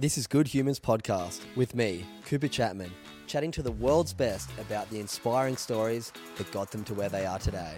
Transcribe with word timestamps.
This 0.00 0.16
is 0.16 0.28
Good 0.28 0.46
Humans 0.46 0.78
Podcast 0.78 1.40
with 1.56 1.74
me, 1.74 2.06
Cooper 2.24 2.46
Chapman, 2.46 2.92
chatting 3.26 3.50
to 3.50 3.64
the 3.64 3.72
world's 3.72 4.14
best 4.14 4.48
about 4.60 4.88
the 4.90 5.00
inspiring 5.00 5.56
stories 5.56 6.12
that 6.36 6.48
got 6.52 6.70
them 6.70 6.84
to 6.84 6.94
where 6.94 7.08
they 7.08 7.26
are 7.26 7.40
today. 7.40 7.74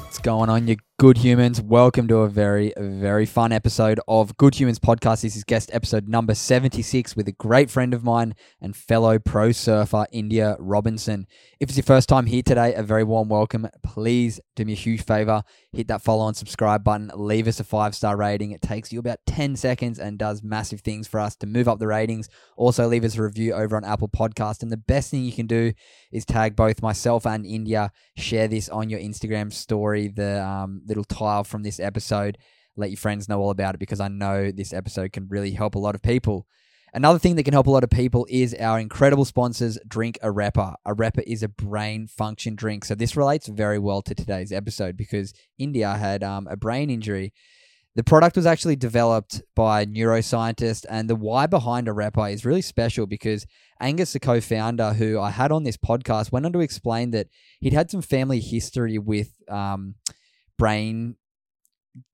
What's 0.00 0.18
going 0.18 0.50
on, 0.50 0.66
you 0.66 0.78
good 0.98 1.18
humans? 1.18 1.60
Welcome 1.60 2.08
to 2.08 2.18
a 2.18 2.28
very, 2.28 2.72
very 2.78 3.26
fun 3.26 3.52
episode 3.52 4.00
of 4.08 4.34
Good 4.38 4.54
Humans 4.54 4.78
Podcast. 4.78 5.20
This 5.20 5.36
is 5.36 5.44
guest 5.44 5.68
episode 5.74 6.08
number 6.08 6.34
76 6.34 7.14
with 7.14 7.28
a 7.28 7.32
great 7.32 7.70
friend 7.70 7.92
of 7.92 8.02
mine 8.02 8.34
and 8.62 8.74
fellow 8.74 9.18
pro 9.18 9.52
surfer, 9.52 10.06
India 10.10 10.56
Robinson. 10.58 11.26
If 11.60 11.68
it's 11.68 11.76
your 11.76 11.84
first 11.84 12.08
time 12.08 12.24
here 12.24 12.42
today, 12.42 12.72
a 12.72 12.82
very 12.82 13.04
warm 13.04 13.28
welcome. 13.28 13.68
Please 13.82 14.40
do 14.54 14.64
me 14.64 14.72
a 14.72 14.76
huge 14.76 15.04
favor 15.04 15.42
hit 15.76 15.88
that 15.88 16.02
follow 16.02 16.26
and 16.26 16.36
subscribe 16.36 16.82
button, 16.82 17.10
leave 17.14 17.46
us 17.46 17.60
a 17.60 17.64
five 17.64 17.94
star 17.94 18.16
rating. 18.16 18.50
It 18.50 18.62
takes 18.62 18.92
you 18.92 18.98
about 18.98 19.18
10 19.26 19.56
seconds 19.56 19.98
and 19.98 20.18
does 20.18 20.42
massive 20.42 20.80
things 20.80 21.06
for 21.06 21.20
us 21.20 21.36
to 21.36 21.46
move 21.46 21.68
up 21.68 21.78
the 21.78 21.86
ratings. 21.86 22.28
Also, 22.56 22.88
leave 22.88 23.04
us 23.04 23.16
a 23.16 23.22
review 23.22 23.52
over 23.52 23.76
on 23.76 23.84
Apple 23.84 24.08
Podcast. 24.08 24.62
And 24.62 24.72
the 24.72 24.78
best 24.78 25.10
thing 25.10 25.24
you 25.24 25.32
can 25.32 25.46
do 25.46 25.72
is 26.10 26.24
tag 26.24 26.56
both 26.56 26.82
myself 26.82 27.26
and 27.26 27.44
India. 27.44 27.92
Share 28.16 28.48
this 28.48 28.68
on 28.68 28.88
your 28.88 28.98
Instagram 28.98 29.52
story, 29.52 30.08
the 30.08 30.44
um, 30.44 30.82
little 30.86 31.04
tile 31.04 31.44
from 31.44 31.62
this 31.62 31.80
episode. 31.80 32.38
Let 32.76 32.90
your 32.90 32.98
friends 32.98 33.28
know 33.28 33.40
all 33.40 33.50
about 33.50 33.74
it 33.74 33.78
because 33.78 34.00
I 34.00 34.08
know 34.08 34.50
this 34.50 34.72
episode 34.72 35.12
can 35.12 35.28
really 35.28 35.52
help 35.52 35.74
a 35.74 35.78
lot 35.78 35.94
of 35.94 36.02
people. 36.02 36.46
Another 36.96 37.18
thing 37.18 37.36
that 37.36 37.42
can 37.42 37.52
help 37.52 37.66
a 37.66 37.70
lot 37.70 37.84
of 37.84 37.90
people 37.90 38.26
is 38.30 38.54
our 38.54 38.80
incredible 38.80 39.26
sponsors, 39.26 39.78
Drink 39.86 40.18
Arepa. 40.22 40.76
A 40.86 40.94
Repa 40.94 41.22
is 41.26 41.42
a 41.42 41.48
brain 41.48 42.06
function 42.06 42.54
drink. 42.54 42.84
So 42.84 42.94
this 42.94 43.16
relates 43.16 43.48
very 43.48 43.78
well 43.78 44.00
to 44.02 44.14
today's 44.14 44.50
episode 44.50 44.96
because 44.96 45.34
India 45.58 45.94
had 45.94 46.24
um, 46.24 46.46
a 46.50 46.56
brain 46.56 46.88
injury. 46.88 47.34
The 47.96 48.04
product 48.04 48.36
was 48.36 48.46
actually 48.46 48.76
developed 48.76 49.42
by 49.54 49.86
neuroscientists, 49.86 50.84
and 50.88 51.08
the 51.08 51.16
why 51.16 51.46
behind 51.46 51.86
Arepa 51.86 52.32
is 52.32 52.44
really 52.44 52.62
special 52.62 53.06
because 53.06 53.46
Angus, 53.80 54.12
the 54.12 54.20
co 54.20 54.40
founder 54.40 54.92
who 54.92 55.20
I 55.20 55.30
had 55.30 55.52
on 55.52 55.64
this 55.64 55.76
podcast, 55.76 56.32
went 56.32 56.46
on 56.46 56.52
to 56.52 56.60
explain 56.60 57.10
that 57.10 57.28
he'd 57.60 57.72
had 57.72 57.90
some 57.90 58.02
family 58.02 58.40
history 58.40 58.98
with 58.98 59.32
um, 59.50 59.96
brain 60.58 61.16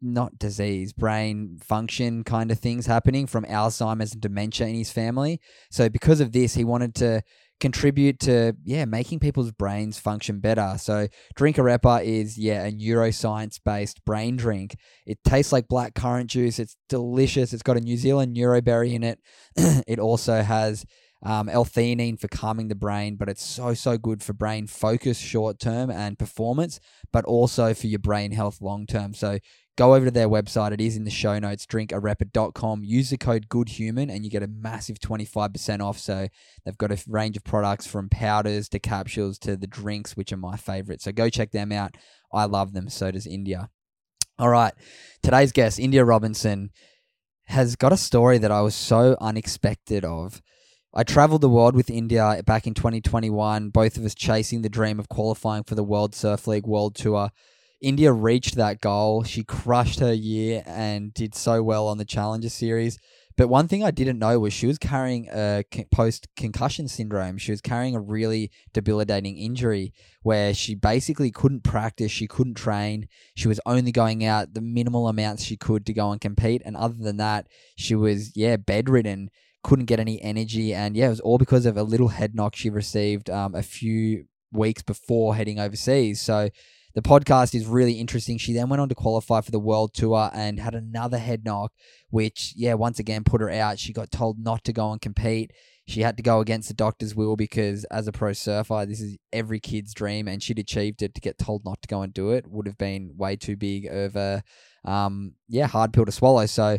not 0.01 0.39
disease, 0.39 0.93
brain 0.93 1.59
function 1.63 2.25
kind 2.25 2.51
of 2.51 2.59
things 2.59 2.87
happening 2.87 3.27
from 3.27 3.45
Alzheimer's 3.45 4.13
and 4.13 4.21
dementia 4.21 4.69
in 4.69 4.75
his 4.75 4.93
family. 4.93 5.41
So 5.71 5.89
because 5.89 6.21
of 6.21 6.33
this, 6.33 6.55
he 6.55 6.65
wanted 6.65 6.95
to 6.97 7.23
contribute 7.61 8.19
to 8.19 8.53
yeah 8.65 8.85
making 8.85 9.21
people's 9.21 9.53
brains 9.53 9.99
function 9.99 10.41
better. 10.41 10.75
So 10.79 11.07
Drink 11.37 11.57
Arepa 11.57 12.05
is 12.05 12.37
yeah 12.37 12.67
a 12.67 12.73
neuroscience 12.73 13.61
based 13.65 14.05
brain 14.05 14.37
drink. 14.37 14.77
It 15.07 15.19
tastes 15.25 15.53
like 15.53 15.69
black 15.69 15.95
currant 15.95 16.29
juice. 16.29 16.59
It's 16.59 16.77
delicious. 16.89 17.53
It's 17.53 17.63
got 17.63 17.77
a 17.77 17.81
New 17.81 17.97
Zealand 17.97 18.37
neuroberry 18.37 18.95
in 18.95 19.05
it. 19.05 19.21
it 19.57 19.99
also 19.99 20.43
has 20.43 20.85
um, 21.23 21.49
L-theanine 21.49 22.19
for 22.19 22.29
calming 22.29 22.69
the 22.69 22.75
brain, 22.75 23.17
but 23.17 23.29
it's 23.29 23.45
so 23.45 23.75
so 23.75 23.97
good 23.97 24.23
for 24.23 24.33
brain 24.33 24.67
focus 24.67 25.19
short 25.19 25.59
term 25.59 25.91
and 25.91 26.19
performance, 26.19 26.81
but 27.13 27.25
also 27.25 27.75
for 27.75 27.87
your 27.87 28.01
brain 28.01 28.33
health 28.33 28.61
long 28.61 28.87
term. 28.87 29.15
So 29.15 29.39
go 29.77 29.95
over 29.95 30.07
to 30.07 30.11
their 30.11 30.29
website. 30.29 30.73
It 30.73 30.81
is 30.81 30.97
in 30.97 31.05
the 31.05 31.11
show 31.11 31.39
notes, 31.39 31.65
drinkarepa.com. 31.67 32.83
Use 32.85 33.11
the 33.11 33.19
code 33.19 33.49
GOODHUMAN 33.49 34.11
and 34.11 34.25
you 34.25 34.31
get 34.31 34.43
a 34.43 34.49
massive 34.49 34.99
25% 34.99 35.81
off. 35.81 35.99
So 35.99 36.29
they've 36.65 36.79
got 36.79 36.93
a 36.93 37.03
range 37.07 37.37
of 37.37 37.45
products 37.45 37.87
from 37.87 38.09
powders 38.09 38.69
to 38.71 38.79
capsules 38.79 39.39
to 39.41 39.57
the 39.57 39.67
drinks, 39.67 40.17
which 40.17 40.33
are 40.33 40.37
my 40.37 40.57
favorite. 40.57 41.01
So 41.01 41.13
go 41.13 41.31
check 41.31 41.53
them 41.53 41.73
out. 41.73 41.97
I 42.33 42.45
love 42.45 42.73
them. 42.73 42.89
So 42.89 43.11
does 43.11 43.27
India. 43.27 43.71
All 44.39 44.49
right. 44.49 44.75
Today's 45.23 45.53
guest, 45.53 45.79
India 45.79 46.05
Robinson, 46.05 46.71
has 47.47 47.77
got 47.77 47.93
a 47.93 47.97
story 47.97 48.39
that 48.39 48.51
I 48.51 48.61
was 48.63 48.75
so 48.75 49.17
unexpected 49.21 50.05
of. 50.05 50.43
I 50.95 51.05
traveled 51.05 51.41
the 51.41 51.49
world 51.49 51.75
with 51.75 51.89
India 51.89 52.43
back 52.45 52.67
in 52.67 52.75
2021, 52.75 53.71
both 53.71 53.97
of 53.97 54.05
us 54.05 54.15
chasing 54.15 54.61
the 54.61 54.69
dream 54.69 55.01
of 55.01 55.09
qualifying 55.09 55.65
for 55.65 55.75
the 55.75 55.83
World 55.83 56.15
Surf 56.15 56.47
League 56.47 56.67
World 56.67 56.95
Tour. 56.95 57.31
India 57.81 58.13
reached 58.13 58.57
that 58.57 58.83
goal. 58.83 59.23
She 59.23 59.43
crushed 59.43 60.01
her 60.01 60.13
year 60.13 60.63
and 60.67 61.15
did 61.15 61.35
so 61.35 61.63
well 61.63 61.89
on 61.89 61.97
the 61.97 62.05
Challenger 62.05 62.51
Series. 62.51 62.99
But 63.39 63.49
one 63.49 63.69
thing 63.69 63.83
I 63.83 63.91
didn't 63.91 64.19
know 64.19 64.39
was 64.39 64.53
she 64.53 64.67
was 64.67 64.77
carrying 64.77 65.29
a 65.33 65.65
post 65.91 66.29
concussion 66.37 66.89
syndrome. 66.89 67.39
She 67.39 67.53
was 67.53 67.63
carrying 67.63 67.97
a 67.97 68.01
really 68.01 68.51
debilitating 68.75 69.39
injury 69.39 69.95
where 70.21 70.53
she 70.53 70.75
basically 70.75 71.31
couldn't 71.31 71.65
practice, 71.65 72.13
she 72.13 72.27
couldn't 72.27 72.59
train. 72.59 73.09
She 73.35 73.49
was 73.49 73.61
only 73.65 73.93
going 73.93 74.27
out 74.27 74.53
the 74.53 74.61
minimal 74.61 75.09
amounts 75.09 75.43
she 75.43 75.57
could 75.57 75.87
to 75.87 75.95
go 75.95 76.13
and 76.13 76.21
compete. 76.21 76.61
And 76.67 76.77
other 76.77 76.97
than 76.99 77.17
that, 77.17 77.47
she 77.77 77.95
was, 77.95 78.37
yeah, 78.37 78.59
bedridden, 78.59 79.31
couldn't 79.63 79.87
get 79.87 80.01
any 80.01 80.21
energy. 80.23 80.75
And 80.75 80.97
yeah, 80.97 81.07
it 81.07 81.11
was 81.11 81.21
all 81.21 81.39
because 81.39 81.67
of 81.67 81.77
a 81.77 81.83
little 81.83 82.09
head 82.09 82.35
knock 82.35 82.57
she 82.57 82.71
received 82.71 83.31
um, 83.31 83.55
a 83.55 83.63
few 83.63 84.25
weeks 84.53 84.83
before 84.83 85.35
heading 85.35 85.59
overseas. 85.59 86.21
So 86.21 86.49
the 86.95 87.03
podcast 87.03 87.55
is 87.55 87.67
really 87.67 87.95
interesting. 87.95 88.39
She 88.39 88.53
then 88.53 88.69
went 88.69 88.83
on 88.83 88.89
to 88.89 88.95
qualify 88.95 89.41
for 89.41 89.51
the 89.51 89.59
world 89.59 89.95
tour 89.95 90.31
and 90.35 90.61
had 90.61 90.75
another 90.75 91.19
head 91.19 91.45
knock, 91.45 91.73
which, 92.11 92.53
yeah, 92.57 92.75
once 92.75 92.99
again 92.99 93.25
put 93.25 93.41
her 93.41 93.51
out. 93.51 93.79
She 93.79 93.93
got 93.93 94.11
told 94.11 94.39
not 94.39 94.65
to 94.65 94.73
go 94.73 94.93
and 94.93 95.01
compete. 95.01 95.53
She 95.87 96.03
had 96.03 96.17
to 96.19 96.23
go 96.23 96.41
against 96.41 96.69
the 96.69 96.75
doctor's 96.75 97.15
will 97.15 97.35
because, 97.35 97.85
as 97.85 98.07
a 98.07 98.13
pro 98.13 98.35
surfer, 98.35 98.85
this 98.87 99.01
is 99.01 99.17
every 99.33 99.59
kid's 99.59 99.95
dream, 99.95 100.29
and 100.29 100.43
she'd 100.43 100.59
achieved 100.59 101.03
it. 101.03 101.15
To 101.15 101.21
get 101.21 101.39
told 101.39 101.65
not 101.65 101.83
to 101.83 101.89
go 101.89 102.03
and 102.03 102.15
do 102.15 102.31
it 102.31 102.47
would 102.47 102.67
have 102.67 102.79
been 102.79 103.15
way 103.17 103.37
too 103.37 103.57
big 103.57 103.87
of 103.87 104.15
a, 104.15 104.45
um, 104.85 105.35
yeah, 105.49 105.67
hard 105.67 105.93
pill 105.93 106.05
to 106.05 106.13
swallow. 106.13 106.47
So, 106.47 106.79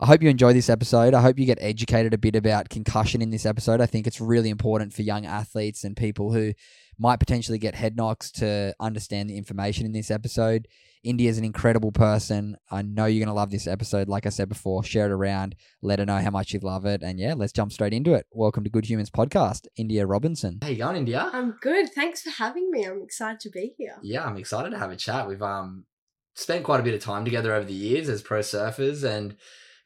I 0.00 0.06
hope 0.06 0.22
you 0.22 0.28
enjoy 0.28 0.52
this 0.52 0.70
episode. 0.70 1.12
I 1.12 1.20
hope 1.20 1.40
you 1.40 1.44
get 1.44 1.58
educated 1.60 2.14
a 2.14 2.18
bit 2.18 2.36
about 2.36 2.68
concussion 2.68 3.20
in 3.20 3.30
this 3.30 3.44
episode. 3.44 3.80
I 3.80 3.86
think 3.86 4.06
it's 4.06 4.20
really 4.20 4.48
important 4.48 4.92
for 4.92 5.02
young 5.02 5.26
athletes 5.26 5.82
and 5.82 5.96
people 5.96 6.32
who 6.32 6.52
might 7.00 7.18
potentially 7.18 7.58
get 7.58 7.74
head 7.74 7.96
knocks 7.96 8.30
to 8.32 8.76
understand 8.78 9.28
the 9.28 9.36
information 9.36 9.86
in 9.86 9.90
this 9.90 10.08
episode. 10.08 10.68
India 11.02 11.28
is 11.28 11.36
an 11.36 11.44
incredible 11.44 11.90
person. 11.90 12.56
I 12.70 12.82
know 12.82 13.06
you're 13.06 13.24
going 13.24 13.34
to 13.34 13.34
love 13.34 13.50
this 13.50 13.66
episode. 13.66 14.08
Like 14.08 14.24
I 14.24 14.28
said 14.28 14.48
before, 14.48 14.84
share 14.84 15.06
it 15.06 15.12
around, 15.12 15.56
let 15.82 15.98
her 15.98 16.06
know 16.06 16.18
how 16.18 16.30
much 16.30 16.52
you 16.52 16.60
love 16.60 16.86
it. 16.86 17.02
And 17.02 17.18
yeah, 17.18 17.34
let's 17.34 17.52
jump 17.52 17.72
straight 17.72 17.92
into 17.92 18.14
it. 18.14 18.26
Welcome 18.30 18.62
to 18.62 18.70
Good 18.70 18.88
Humans 18.88 19.10
Podcast, 19.10 19.66
India 19.76 20.06
Robinson. 20.06 20.60
How 20.62 20.68
you 20.68 20.76
going, 20.76 20.96
India? 20.96 21.28
I'm 21.32 21.56
good. 21.60 21.92
Thanks 21.92 22.22
for 22.22 22.30
having 22.30 22.70
me. 22.70 22.84
I'm 22.84 23.02
excited 23.02 23.40
to 23.40 23.50
be 23.50 23.74
here. 23.76 23.96
Yeah, 24.04 24.24
I'm 24.24 24.36
excited 24.36 24.70
to 24.70 24.78
have 24.78 24.92
a 24.92 24.96
chat. 24.96 25.26
We've 25.26 25.42
um 25.42 25.86
spent 26.34 26.62
quite 26.62 26.78
a 26.78 26.84
bit 26.84 26.94
of 26.94 27.00
time 27.00 27.24
together 27.24 27.52
over 27.52 27.64
the 27.64 27.72
years 27.72 28.08
as 28.08 28.22
pro 28.22 28.38
surfers 28.40 29.02
and 29.02 29.34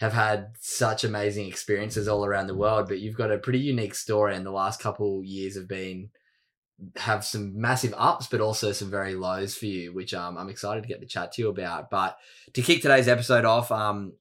have 0.03 0.13
had 0.13 0.49
such 0.59 1.05
amazing 1.05 1.47
experiences 1.47 2.09
all 2.09 2.27
around 2.27 2.49
the 2.49 2.57
world. 2.57 2.89
But 2.89 2.99
you've 2.99 3.17
got 3.17 3.31
a 3.31 3.39
pretty 3.39 3.61
unique 3.61 3.95
story, 3.95 4.35
and 4.35 4.45
the 4.45 4.51
last 4.51 4.81
couple 4.81 5.23
years 5.23 5.55
have 5.55 5.69
been 5.69 6.11
have 6.97 7.25
some 7.25 7.61
massive 7.61 7.95
ups, 7.97 8.27
but 8.27 8.41
also 8.41 8.73
some 8.73 8.91
very 8.91 9.15
lows 9.15 9.55
for 9.55 9.67
you, 9.67 9.95
which 9.95 10.13
um, 10.13 10.37
I'm 10.37 10.49
excited 10.49 10.83
to 10.83 10.89
get 10.89 10.99
the 10.99 11.07
chat 11.07 11.31
to 11.33 11.43
you 11.43 11.49
about. 11.49 11.89
But 11.89 12.19
to 12.53 12.63
kick 12.63 12.83
today's 12.83 13.07
episode 13.07 13.45
off, 13.45 13.71
um, 13.71 14.15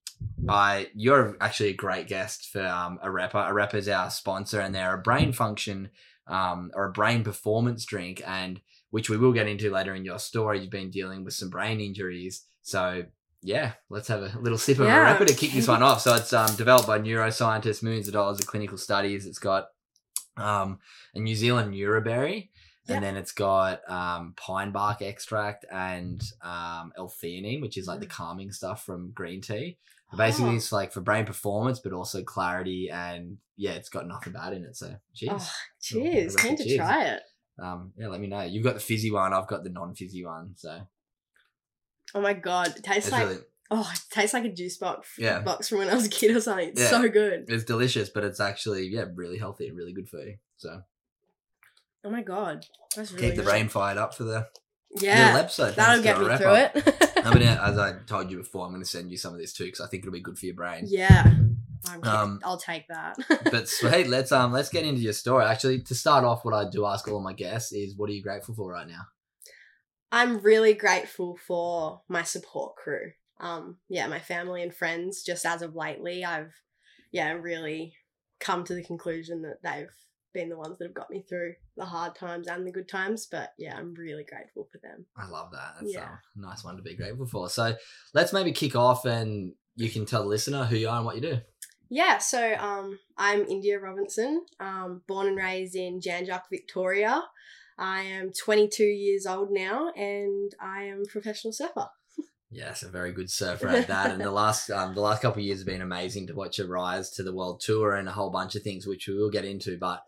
I 0.47 0.89
you're 0.93 1.35
actually 1.41 1.69
a 1.69 1.73
great 1.73 2.07
guest 2.07 2.49
for 2.51 2.63
um, 2.63 2.99
Arepa. 3.03 3.73
Is 3.73 3.89
our 3.89 4.11
sponsor, 4.11 4.61
and 4.61 4.75
they're 4.75 4.93
a 4.93 5.01
brain 5.01 5.33
function 5.33 5.89
um, 6.27 6.69
or 6.75 6.85
a 6.85 6.91
brain 6.91 7.23
performance 7.23 7.85
drink, 7.85 8.21
and 8.27 8.61
which 8.91 9.09
we 9.09 9.17
will 9.17 9.33
get 9.33 9.47
into 9.47 9.71
later 9.71 9.95
in 9.95 10.05
your 10.05 10.19
story. 10.19 10.59
You've 10.59 10.69
been 10.69 10.91
dealing 10.91 11.23
with 11.23 11.33
some 11.33 11.49
brain 11.49 11.81
injuries, 11.81 12.43
so 12.61 13.05
yeah, 13.41 13.73
let's 13.89 14.07
have 14.07 14.21
a 14.21 14.37
little 14.39 14.57
sip 14.57 14.79
of 14.79 14.85
yeah. 14.87 15.15
Arepa 15.17 15.27
to 15.27 15.33
kick 15.33 15.51
this 15.51 15.67
one 15.67 15.83
off. 15.83 16.01
So 16.01 16.15
it's 16.15 16.33
um, 16.33 16.55
developed 16.55 16.87
by 16.87 16.99
neuroscientists, 16.99 17.81
millions 17.83 18.07
of 18.07 18.13
dollars 18.13 18.39
of 18.39 18.47
clinical 18.47 18.77
studies. 18.77 19.25
It's 19.25 19.39
got 19.39 19.67
um, 20.37 20.79
a 21.15 21.19
New 21.19 21.35
Zealand 21.35 21.73
neuroberry, 21.73 22.49
and 22.87 23.03
then 23.03 23.17
it's 23.17 23.31
got 23.31 23.81
um, 23.89 24.33
pine 24.37 24.71
bark 24.71 25.01
extract 25.01 25.65
and 25.71 26.21
um, 26.41 26.91
L-theanine, 26.97 27.61
which 27.61 27.77
is 27.77 27.87
like 27.87 27.99
the 27.99 28.05
calming 28.05 28.51
stuff 28.51 28.83
from 28.85 29.11
green 29.11 29.41
tea. 29.41 29.77
Basically, 30.17 30.51
Oh. 30.51 30.55
it's 30.55 30.73
like 30.73 30.91
for 30.91 30.99
brain 30.99 31.25
performance, 31.25 31.79
but 31.79 31.93
also 31.93 32.21
clarity, 32.21 32.89
and 32.91 33.37
yeah, 33.55 33.71
it's 33.71 33.87
got 33.87 34.07
nothing 34.07 34.33
bad 34.33 34.51
in 34.53 34.65
it. 34.65 34.75
So 34.75 34.93
cheers. 35.15 35.31
Oh, 35.35 35.51
cheers. 35.81 36.35
Keen 36.35 36.57
to 36.57 36.63
Cheers. 36.65 36.77
try 36.77 37.05
it. 37.05 37.21
Um, 37.61 37.93
yeah, 37.97 38.07
let 38.07 38.19
me 38.19 38.27
know. 38.27 38.41
You've 38.41 38.63
got 38.65 38.73
the 38.73 38.81
fizzy 38.81 39.09
one. 39.09 39.33
I've 39.33 39.47
got 39.47 39.63
the 39.63 39.69
non-fizzy 39.69 40.25
one. 40.25 40.53
So 40.57 40.81
Oh 42.15 42.21
my 42.21 42.33
god. 42.33 42.69
It 42.77 42.83
tastes 42.83 43.07
it's 43.07 43.11
like 43.11 43.27
really 43.27 43.39
oh, 43.71 43.89
it 43.93 44.01
tastes 44.11 44.33
like 44.33 44.43
a 44.45 44.51
juice 44.53 44.77
box 44.77 45.09
Yeah. 45.17 45.39
box 45.39 45.69
from 45.69 45.79
when 45.79 45.89
I 45.89 45.95
was 45.95 46.05
a 46.05 46.09
kid 46.09 46.35
or 46.35 46.41
something. 46.41 46.69
It's 46.69 46.81
Yeah. 46.81 46.89
so 46.89 47.07
good. 47.09 47.45
it's 47.47 47.63
delicious, 47.63 48.09
but 48.09 48.23
it's 48.23 48.39
actually 48.39 48.87
yeah 48.87 49.05
really 49.15 49.37
healthy 49.37 49.67
and 49.67 49.77
really 49.77 49.93
good 49.93 50.09
for 50.09 50.19
you. 50.19 50.37
So 50.57 50.81
Oh 52.03 52.09
my 52.09 52.21
god. 52.23 52.65
That's 52.95 53.11
really 53.11 53.27
keep 53.27 53.35
the 53.37 53.43
brain 53.43 53.69
fired 53.69 53.97
up 53.97 54.15
for 54.15 54.23
the 54.23 54.47
little 54.93 55.07
Yeah. 55.07 55.37
episode. 55.39 55.75
That'll 55.75 56.03
get 56.03 56.19
me 56.19 56.25
through 56.37 56.47
up. 56.47 56.75
it. 56.75 57.11
I'm 57.25 57.33
gonna, 57.33 57.45
as 57.63 57.77
I 57.77 57.93
told 58.07 58.31
you 58.31 58.37
before, 58.37 58.65
I'm 58.65 58.71
gonna 58.71 58.85
send 58.85 59.11
you 59.11 59.17
some 59.17 59.33
of 59.33 59.39
this 59.39 59.53
too 59.53 59.65
because 59.65 59.81
I 59.81 59.87
think 59.87 60.03
it'll 60.03 60.11
be 60.13 60.19
good 60.19 60.37
for 60.37 60.45
your 60.47 60.55
brain. 60.55 60.85
yeah. 60.87 61.33
I'm 61.89 62.03
Um, 62.03 62.39
I'll 62.43 62.57
take 62.59 62.87
that. 62.89 63.17
But 63.49 63.67
sweet, 63.77 64.07
let's 64.07 64.31
um 64.31 64.51
let's 64.51 64.69
get 64.69 64.83
into 64.85 65.01
your 65.01 65.13
story. 65.13 65.45
Actually, 65.45 65.81
to 65.83 65.95
start 65.95 66.23
off, 66.23 66.45
what 66.45 66.53
I 66.53 66.69
do 66.69 66.85
ask 66.85 67.07
all 67.07 67.19
my 67.21 67.33
guests 67.33 67.71
is, 67.71 67.95
what 67.95 68.07
are 68.09 68.13
you 68.13 68.21
grateful 68.21 68.53
for 68.53 68.69
right 68.71 68.87
now? 68.87 69.01
I'm 70.11 70.39
really 70.39 70.73
grateful 70.73 71.37
for 71.47 72.01
my 72.09 72.23
support 72.23 72.75
crew. 72.75 73.11
Um, 73.39 73.77
yeah, 73.89 74.07
my 74.07 74.19
family 74.19 74.61
and 74.61 74.73
friends. 74.73 75.23
Just 75.23 75.45
as 75.45 75.61
of 75.61 75.75
lately, 75.75 76.23
I've 76.25 76.53
yeah 77.11 77.31
really 77.33 77.93
come 78.39 78.63
to 78.65 78.73
the 78.73 78.83
conclusion 78.83 79.41
that 79.43 79.57
they've 79.63 79.87
been 80.33 80.49
the 80.49 80.57
ones 80.57 80.77
that 80.77 80.85
have 80.85 80.93
got 80.93 81.09
me 81.09 81.23
through 81.27 81.53
the 81.75 81.85
hard 81.85 82.15
times 82.15 82.47
and 82.47 82.65
the 82.65 82.71
good 82.71 82.87
times. 82.87 83.27
But 83.29 83.51
yeah, 83.57 83.75
I'm 83.77 83.93
really 83.93 84.23
grateful 84.23 84.67
for 84.71 84.77
them. 84.79 85.05
I 85.17 85.27
love 85.27 85.51
that. 85.51 85.75
That's 85.79 85.93
Yeah. 85.93 86.09
a 86.35 86.39
nice 86.39 86.63
one 86.63 86.77
to 86.77 86.83
be 86.83 86.95
grateful 86.95 87.25
for. 87.25 87.49
So 87.49 87.75
let's 88.13 88.33
maybe 88.33 88.51
kick 88.51 88.75
off, 88.75 89.05
and 89.05 89.53
you 89.75 89.89
can 89.89 90.05
tell 90.05 90.23
the 90.23 90.29
listener 90.29 90.65
who 90.65 90.75
you 90.75 90.89
are 90.89 90.97
and 90.97 91.05
what 91.05 91.15
you 91.15 91.21
do. 91.21 91.39
Yeah, 91.89 92.19
so 92.19 92.55
um, 92.55 92.99
I'm 93.17 93.45
India 93.47 93.77
Robinson, 93.77 94.45
um, 94.61 95.01
born 95.09 95.27
and 95.27 95.35
raised 95.37 95.75
in 95.75 95.99
Jan 95.99 96.25
Juc, 96.25 96.43
Victoria. 96.49 97.21
I 97.81 98.03
am 98.03 98.31
22 98.31 98.83
years 98.83 99.25
old 99.25 99.49
now, 99.51 99.91
and 99.95 100.53
I 100.61 100.83
am 100.83 101.01
a 101.01 101.11
professional 101.11 101.51
surfer. 101.51 101.87
Yes, 102.51 102.83
a 102.83 102.89
very 102.89 103.11
good 103.11 103.31
surfer 103.31 103.69
at 103.69 103.87
that. 103.87 104.11
And 104.11 104.21
the 104.21 104.29
last 104.41 104.69
um, 104.69 104.93
the 104.93 105.01
last 105.01 105.21
couple 105.21 105.39
of 105.39 105.45
years 105.45 105.59
have 105.59 105.67
been 105.67 105.81
amazing 105.81 106.27
to 106.27 106.35
watch 106.35 106.59
you 106.59 106.67
rise 106.67 107.09
to 107.11 107.23
the 107.23 107.33
world 107.33 107.61
tour 107.61 107.95
and 107.95 108.07
a 108.07 108.11
whole 108.11 108.29
bunch 108.29 108.55
of 108.55 108.61
things 108.61 108.85
which 108.85 109.07
we 109.07 109.15
will 109.15 109.31
get 109.31 109.45
into. 109.45 109.77
But 109.79 110.03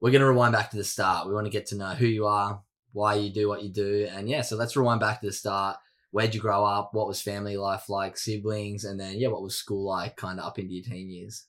we're 0.00 0.12
gonna 0.12 0.26
rewind 0.26 0.54
back 0.54 0.70
to 0.70 0.76
the 0.76 0.84
start. 0.84 1.26
We 1.28 1.34
want 1.34 1.46
to 1.46 1.50
get 1.50 1.66
to 1.66 1.76
know 1.76 1.90
who 1.90 2.06
you 2.06 2.26
are, 2.26 2.62
why 2.92 3.16
you 3.16 3.30
do 3.30 3.48
what 3.48 3.64
you 3.64 3.70
do, 3.70 4.08
and 4.10 4.28
yeah. 4.28 4.40
So 4.40 4.56
let's 4.56 4.76
rewind 4.76 5.00
back 5.00 5.20
to 5.20 5.26
the 5.26 5.32
start. 5.32 5.76
Where'd 6.10 6.34
you 6.34 6.40
grow 6.40 6.64
up? 6.64 6.90
What 6.94 7.08
was 7.08 7.20
family 7.20 7.56
life 7.56 7.88
like? 7.90 8.16
Siblings, 8.16 8.84
and 8.84 8.98
then 8.98 9.18
yeah, 9.18 9.28
what 9.28 9.42
was 9.42 9.56
school 9.56 9.84
like? 9.84 10.16
Kind 10.16 10.38
of 10.40 10.46
up 10.46 10.58
into 10.58 10.72
your 10.72 10.84
teen 10.84 11.10
years. 11.10 11.44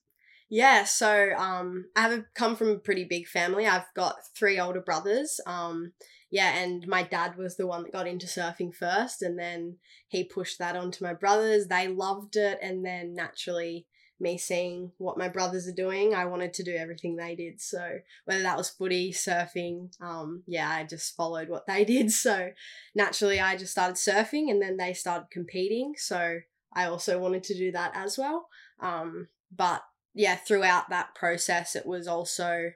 Yeah, 0.56 0.86
so 0.86 1.34
um, 1.36 1.88
I 1.98 2.04
have 2.04 2.24
come 2.34 2.56
from 2.56 2.70
a 2.70 2.78
pretty 2.78 3.04
big 3.04 3.28
family. 3.28 3.68
I've 3.68 3.94
got 3.94 4.26
three 4.34 4.58
older 4.58 4.80
brothers. 4.80 5.42
Um, 5.46 5.92
yeah, 6.32 6.56
and 6.56 6.88
my 6.88 7.04
dad 7.04 7.38
was 7.38 7.58
the 7.58 7.68
one 7.68 7.84
that 7.84 7.92
got 7.92 8.08
into 8.08 8.26
surfing 8.26 8.74
first, 8.74 9.22
and 9.22 9.38
then 9.38 9.80
he 10.08 10.24
pushed 10.24 10.58
that 10.60 10.78
onto 10.78 11.04
my 11.04 11.14
brothers. 11.14 11.68
They 11.68 11.90
loved 11.90 12.38
it, 12.38 12.58
and 12.62 12.86
then 12.86 13.14
naturally, 13.14 13.86
me 14.18 14.38
seeing 14.38 14.94
what 14.98 15.18
my 15.18 15.28
brothers 15.28 15.68
are 15.68 15.76
doing, 15.76 16.16
I 16.16 16.24
wanted 16.24 16.54
to 16.54 16.64
do 16.64 16.74
everything 16.74 17.18
they 17.18 17.36
did. 17.36 17.60
So 17.60 17.98
whether 18.24 18.44
that 18.44 18.56
was 18.56 18.70
footy, 18.70 19.12
surfing, 19.12 19.90
um, 20.00 20.44
yeah, 20.48 20.70
I 20.70 20.86
just 20.86 21.18
followed 21.18 21.50
what 21.50 21.68
they 21.68 21.84
did. 21.94 22.14
So 22.14 22.52
naturally, 22.96 23.42
I 23.42 23.58
just 23.58 23.74
started 23.74 23.98
surfing, 23.98 24.50
and 24.50 24.62
then 24.62 24.78
they 24.78 24.94
started 24.94 25.28
competing. 25.30 25.96
So 25.98 26.40
I 26.74 26.86
also 26.86 27.20
wanted 27.20 27.44
to 27.44 27.58
do 27.58 27.74
that 27.74 27.92
as 27.94 28.18
well. 28.18 28.48
Um, 28.80 29.28
but 29.54 29.82
yeah, 30.16 30.36
throughout 30.36 30.90
that 30.90 31.14
process, 31.14 31.76
it 31.76 31.86
was 31.86 32.08
also 32.08 32.72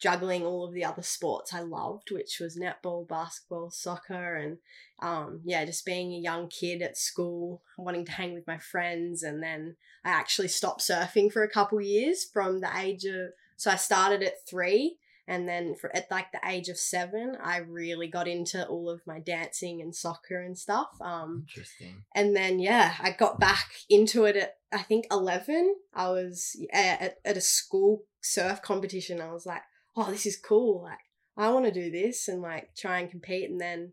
juggling 0.00 0.44
all 0.44 0.64
of 0.64 0.72
the 0.72 0.84
other 0.84 1.02
sports 1.02 1.52
I 1.52 1.60
loved, 1.60 2.10
which 2.10 2.38
was 2.40 2.58
netball, 2.58 3.06
basketball, 3.06 3.70
soccer, 3.70 4.36
and 4.36 4.58
um, 5.02 5.40
yeah, 5.44 5.64
just 5.64 5.84
being 5.84 6.12
a 6.12 6.18
young 6.18 6.48
kid 6.48 6.82
at 6.82 6.96
school, 6.96 7.62
wanting 7.76 8.04
to 8.06 8.12
hang 8.12 8.32
with 8.32 8.46
my 8.46 8.58
friends. 8.58 9.22
And 9.22 9.42
then 9.42 9.76
I 10.04 10.10
actually 10.10 10.48
stopped 10.48 10.82
surfing 10.82 11.32
for 11.32 11.42
a 11.42 11.50
couple 11.50 11.80
years 11.80 12.24
from 12.24 12.60
the 12.60 12.70
age 12.76 13.04
of, 13.04 13.30
so 13.56 13.70
I 13.70 13.76
started 13.76 14.22
at 14.22 14.46
three. 14.48 14.98
And 15.26 15.48
then 15.48 15.74
for 15.74 15.94
at 15.96 16.10
like 16.10 16.32
the 16.32 16.40
age 16.46 16.68
of 16.68 16.76
seven, 16.76 17.36
I 17.42 17.58
really 17.58 18.08
got 18.08 18.28
into 18.28 18.66
all 18.66 18.90
of 18.90 19.00
my 19.06 19.20
dancing 19.20 19.80
and 19.80 19.94
soccer 19.94 20.42
and 20.42 20.56
stuff. 20.58 20.88
Um, 21.00 21.46
Interesting. 21.48 22.04
and 22.14 22.34
then 22.34 22.58
yeah 22.58 22.94
i 23.00 23.10
got 23.10 23.38
back 23.38 23.70
into 23.88 24.24
it 24.24 24.36
at 24.36 24.54
i 24.72 24.82
think 24.82 25.06
11 25.10 25.74
i 25.94 26.08
was 26.08 26.56
at, 26.72 27.18
at, 27.24 27.36
a 27.36 27.40
school 27.40 28.04
surf 28.20 28.62
competition 28.62 29.20
i 29.20 29.32
was 29.32 29.46
like 29.46 29.62
oh 29.96 30.10
this 30.10 30.26
is 30.26 30.36
cool 30.36 30.82
like 30.82 30.98
i 31.36 31.50
want 31.50 31.64
to 31.66 31.72
do 31.72 31.90
this 31.90 32.28
and 32.28 32.40
like 32.42 32.70
try 32.76 32.98
and 32.98 33.10
compete 33.10 33.50
and 33.50 33.60
then 33.60 33.92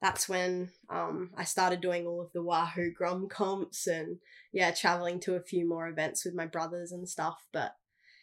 that's 0.00 0.28
when 0.28 0.70
um, 0.90 1.30
i 1.36 1.44
started 1.44 1.80
doing 1.80 2.06
all 2.06 2.20
of 2.20 2.32
the 2.32 2.42
Wahu 2.42 2.92
grom 2.94 3.28
comps 3.28 3.86
and 3.86 4.18
yeah 4.52 4.70
traveling 4.70 5.20
to 5.20 5.34
a 5.34 5.42
few 5.42 5.68
more 5.68 5.88
events 5.88 6.24
with 6.24 6.34
my 6.34 6.46
brothers 6.46 6.92
and 6.92 7.08
stuff 7.08 7.46
but 7.52 7.72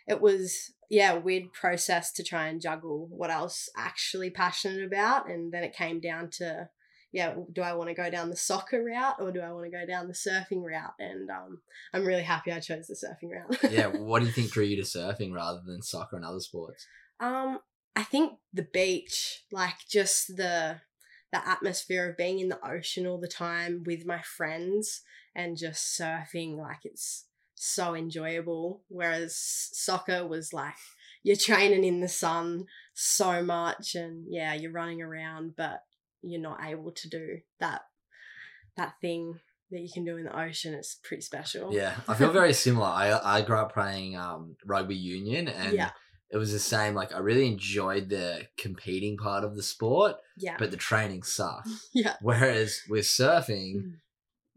it 0.08 0.22
was 0.22 0.72
yeah 0.90 1.14
a 1.14 1.20
weird 1.20 1.52
process 1.54 2.12
to 2.12 2.24
try 2.24 2.48
and 2.48 2.62
juggle 2.62 3.08
what 3.12 3.30
i 3.30 3.42
was 3.42 3.70
actually 3.78 4.30
passionate 4.30 4.86
about 4.86 5.30
and 5.30 5.54
then 5.54 5.64
it 5.64 5.76
came 5.76 6.00
down 6.00 6.30
to 6.30 6.70
yeah, 7.14 7.36
do 7.54 7.62
I 7.62 7.74
want 7.74 7.90
to 7.90 7.94
go 7.94 8.10
down 8.10 8.32
the 8.32 8.36
soccer 8.36 8.84
route 8.84 9.18
or 9.20 9.32
do 9.32 9.40
I 9.40 9.52
want 9.52 9.66
to 9.66 9.72
go 9.72 9.86
down 9.86 10.08
the 10.08 10.16
surfing 10.16 10.64
route? 10.64 10.96
And 10.98 11.30
um, 11.30 11.62
I'm 11.94 12.06
really 12.06 12.24
happy 12.24 12.52
I 12.52 12.60
chose 12.60 12.88
the 12.88 12.96
surfing 12.96 13.30
route. 13.30 13.72
Yeah. 13.72 13.86
What 13.86 14.22
do 14.22 14.26
you 14.26 14.32
think 14.32 14.50
drew 14.50 14.64
you 14.64 14.78
to 14.78 14.82
surfing 14.82 15.32
rather 15.32 15.62
than 15.64 15.84
soccer 15.84 16.16
and 16.16 16.26
other 16.26 16.40
sports? 16.40 16.88
um, 17.20 17.60
I 17.96 18.04
think 18.04 18.34
the 18.52 18.68
beach, 18.74 19.44
like 19.52 19.76
just 19.90 20.36
the 20.36 20.82
the 21.32 21.48
atmosphere 21.48 22.10
of 22.10 22.18
being 22.18 22.40
in 22.40 22.50
the 22.50 22.68
ocean 22.68 23.08
all 23.08 23.20
the 23.20 23.28
time 23.28 23.84
with 23.86 24.06
my 24.06 24.22
friends 24.22 25.02
and 25.36 25.58
just 25.58 26.00
surfing, 26.00 26.58
like 26.58 26.82
it's 26.84 27.26
so 27.66 27.96
enjoyable. 27.96 28.84
Whereas 28.90 29.36
soccer 29.36 30.28
was 30.28 30.52
like 30.54 30.76
you're 31.24 31.38
training 31.38 31.84
in 31.86 32.02
the 32.02 32.10
sun 32.10 32.66
so 32.94 33.42
much 33.44 33.96
and 33.96 34.26
yeah, 34.30 34.54
you're 34.54 34.72
running 34.72 35.02
around, 35.02 35.56
but 35.56 35.80
you're 36.22 36.42
not 36.42 36.60
able 36.66 36.92
to 36.92 37.10
do 37.10 37.40
that 37.60 37.82
that 38.76 38.94
thing 39.02 39.40
that 39.72 39.80
you 39.82 39.90
can 39.94 40.04
do 40.06 40.18
in 40.18 40.26
the 40.26 40.40
ocean. 40.40 40.74
It's 40.74 41.00
pretty 41.04 41.22
special. 41.22 41.74
Yeah, 41.74 41.96
I 42.08 42.14
feel 42.16 42.32
very 42.42 42.54
similar. 42.54 42.88
I 42.88 43.20
I 43.24 43.42
grew 43.42 43.58
up 43.58 43.74
playing 43.74 44.18
um, 44.18 44.56
rugby 44.66 44.96
union, 44.96 45.48
and 45.48 45.74
Yeah. 45.74 45.92
it 46.30 46.38
was 46.38 46.52
the 46.52 46.60
same. 46.60 46.94
Like 46.94 47.14
I 47.14 47.20
really 47.20 47.48
enjoyed 47.48 48.10
the 48.10 48.48
competing 48.58 49.18
part 49.18 49.44
of 49.44 49.56
the 49.56 49.64
sport, 49.64 50.16
Yeah. 50.38 50.56
but 50.60 50.72
the 50.72 50.78
training 50.78 51.24
sucked. 51.24 51.70
yeah. 51.94 52.16
Whereas 52.22 52.82
with 52.90 53.06
surfing, 53.06 53.76
Mm. 53.76 53.94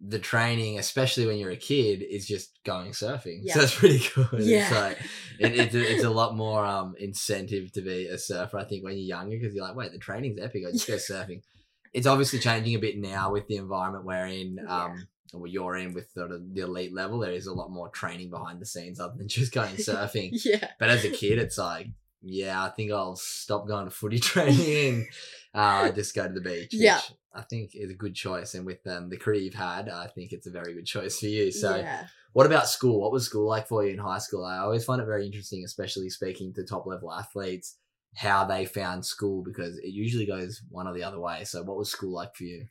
The 0.00 0.18
training, 0.18 0.78
especially 0.78 1.26
when 1.26 1.38
you're 1.38 1.50
a 1.50 1.56
kid, 1.56 2.02
is 2.02 2.26
just 2.26 2.62
going 2.64 2.92
surfing. 2.92 3.40
Yeah. 3.42 3.54
So 3.54 3.60
that's 3.60 3.74
pretty 3.74 3.98
good. 4.14 4.28
It's 4.32 4.70
like 4.70 4.98
it, 5.38 5.58
it's, 5.58 5.74
a, 5.74 5.94
it's 5.94 6.04
a 6.04 6.10
lot 6.10 6.36
more 6.36 6.64
um 6.64 6.94
incentive 6.98 7.72
to 7.72 7.82
be 7.82 8.06
a 8.06 8.18
surfer. 8.18 8.58
I 8.58 8.64
think 8.64 8.84
when 8.84 8.94
you're 8.94 9.18
younger, 9.18 9.36
because 9.36 9.54
you're 9.54 9.64
like, 9.64 9.76
wait, 9.76 9.92
the 9.92 9.98
training's 9.98 10.38
epic. 10.40 10.64
I 10.68 10.72
just 10.72 10.86
go 10.86 10.94
surfing. 10.96 11.42
It's 11.92 12.06
obviously 12.06 12.38
changing 12.40 12.74
a 12.74 12.78
bit 12.78 12.98
now 12.98 13.32
with 13.32 13.46
the 13.46 13.56
environment 13.56 14.04
we're 14.04 14.26
in. 14.26 14.58
Yeah. 14.62 14.84
Um, 14.84 15.08
or 15.34 15.46
you're 15.46 15.76
in 15.76 15.92
with 15.92 16.10
sort 16.12 16.30
of 16.30 16.54
the 16.54 16.62
elite 16.62 16.94
level. 16.94 17.18
There 17.18 17.32
is 17.32 17.46
a 17.46 17.52
lot 17.52 17.70
more 17.70 17.88
training 17.88 18.30
behind 18.30 18.60
the 18.60 18.66
scenes 18.66 19.00
other 19.00 19.14
than 19.16 19.28
just 19.28 19.52
going 19.52 19.74
surfing. 19.74 20.30
yeah. 20.44 20.70
But 20.78 20.88
as 20.88 21.04
a 21.04 21.10
kid, 21.10 21.38
it's 21.38 21.58
like, 21.58 21.88
yeah, 22.22 22.62
I 22.62 22.68
think 22.70 22.92
I'll 22.92 23.16
stop 23.16 23.66
going 23.66 23.86
to 23.86 23.90
footy 23.90 24.18
training 24.18 24.88
and 24.88 25.06
uh, 25.56 25.90
just 25.90 26.14
go 26.14 26.28
to 26.28 26.34
the 26.34 26.40
beach. 26.40 26.68
Yeah. 26.72 27.00
I 27.34 27.42
think 27.42 27.72
is 27.74 27.90
a 27.90 27.94
good 27.94 28.14
choice. 28.14 28.54
And 28.54 28.64
with 28.64 28.86
um, 28.86 29.08
the 29.08 29.16
career 29.16 29.40
you've 29.40 29.54
had, 29.54 29.88
I 29.88 30.06
think 30.06 30.32
it's 30.32 30.46
a 30.46 30.50
very 30.50 30.74
good 30.74 30.86
choice 30.86 31.18
for 31.18 31.26
you. 31.26 31.50
So, 31.50 31.76
yeah. 31.76 32.06
what 32.32 32.46
about 32.46 32.68
school? 32.68 33.00
What 33.00 33.12
was 33.12 33.26
school 33.26 33.48
like 33.48 33.66
for 33.66 33.84
you 33.84 33.92
in 33.92 33.98
high 33.98 34.18
school? 34.18 34.44
I 34.44 34.58
always 34.58 34.84
find 34.84 35.00
it 35.00 35.06
very 35.06 35.26
interesting, 35.26 35.64
especially 35.64 36.08
speaking 36.10 36.52
to 36.54 36.64
top 36.64 36.86
level 36.86 37.12
athletes, 37.12 37.76
how 38.14 38.44
they 38.44 38.64
found 38.64 39.04
school 39.04 39.42
because 39.42 39.78
it 39.78 39.92
usually 39.92 40.26
goes 40.26 40.62
one 40.70 40.86
or 40.86 40.94
the 40.94 41.04
other 41.04 41.20
way. 41.20 41.44
So, 41.44 41.62
what 41.62 41.76
was 41.76 41.90
school 41.90 42.12
like 42.12 42.34
for 42.34 42.44
you? 42.44 42.66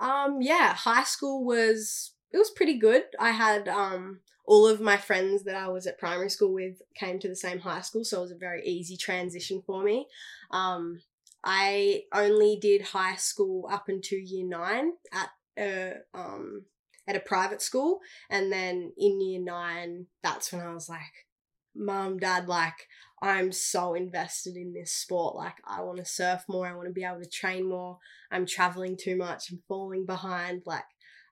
Um, 0.00 0.38
yeah, 0.40 0.74
high 0.74 1.04
school 1.04 1.44
was 1.44 2.12
it 2.32 2.38
was 2.38 2.50
pretty 2.50 2.78
good. 2.78 3.04
I 3.18 3.30
had 3.30 3.68
um 3.68 4.20
all 4.46 4.66
of 4.66 4.80
my 4.80 4.96
friends 4.96 5.44
that 5.44 5.56
I 5.56 5.68
was 5.68 5.86
at 5.86 5.98
primary 5.98 6.30
school 6.30 6.54
with 6.54 6.80
came 6.94 7.18
to 7.18 7.28
the 7.28 7.36
same 7.36 7.58
high 7.58 7.82
school, 7.82 8.04
so 8.04 8.18
it 8.18 8.22
was 8.22 8.32
a 8.32 8.36
very 8.36 8.64
easy 8.64 8.96
transition 8.96 9.62
for 9.66 9.82
me. 9.82 10.06
Um, 10.50 11.00
I 11.50 12.02
only 12.12 12.58
did 12.60 12.82
high 12.82 13.16
school 13.16 13.66
up 13.72 13.88
until 13.88 14.18
year 14.18 14.46
nine 14.46 14.92
at 15.10 15.30
a 15.58 15.94
um 16.12 16.66
at 17.08 17.16
a 17.16 17.20
private 17.20 17.62
school, 17.62 18.00
and 18.28 18.52
then 18.52 18.92
in 18.98 19.18
year 19.18 19.40
nine, 19.40 20.08
that's 20.22 20.52
when 20.52 20.60
I 20.60 20.74
was 20.74 20.90
like, 20.90 21.26
"Mom, 21.74 22.18
Dad, 22.18 22.48
like 22.48 22.86
I'm 23.22 23.50
so 23.50 23.94
invested 23.94 24.56
in 24.56 24.74
this 24.74 24.92
sport. 24.92 25.36
Like 25.36 25.56
I 25.66 25.80
want 25.80 25.96
to 26.00 26.04
surf 26.04 26.44
more. 26.50 26.66
I 26.66 26.74
want 26.74 26.88
to 26.88 26.92
be 26.92 27.04
able 27.04 27.22
to 27.22 27.30
train 27.30 27.66
more. 27.66 27.96
I'm 28.30 28.44
traveling 28.44 28.98
too 28.98 29.16
much. 29.16 29.50
I'm 29.50 29.62
falling 29.66 30.04
behind. 30.04 30.64
Like 30.66 30.84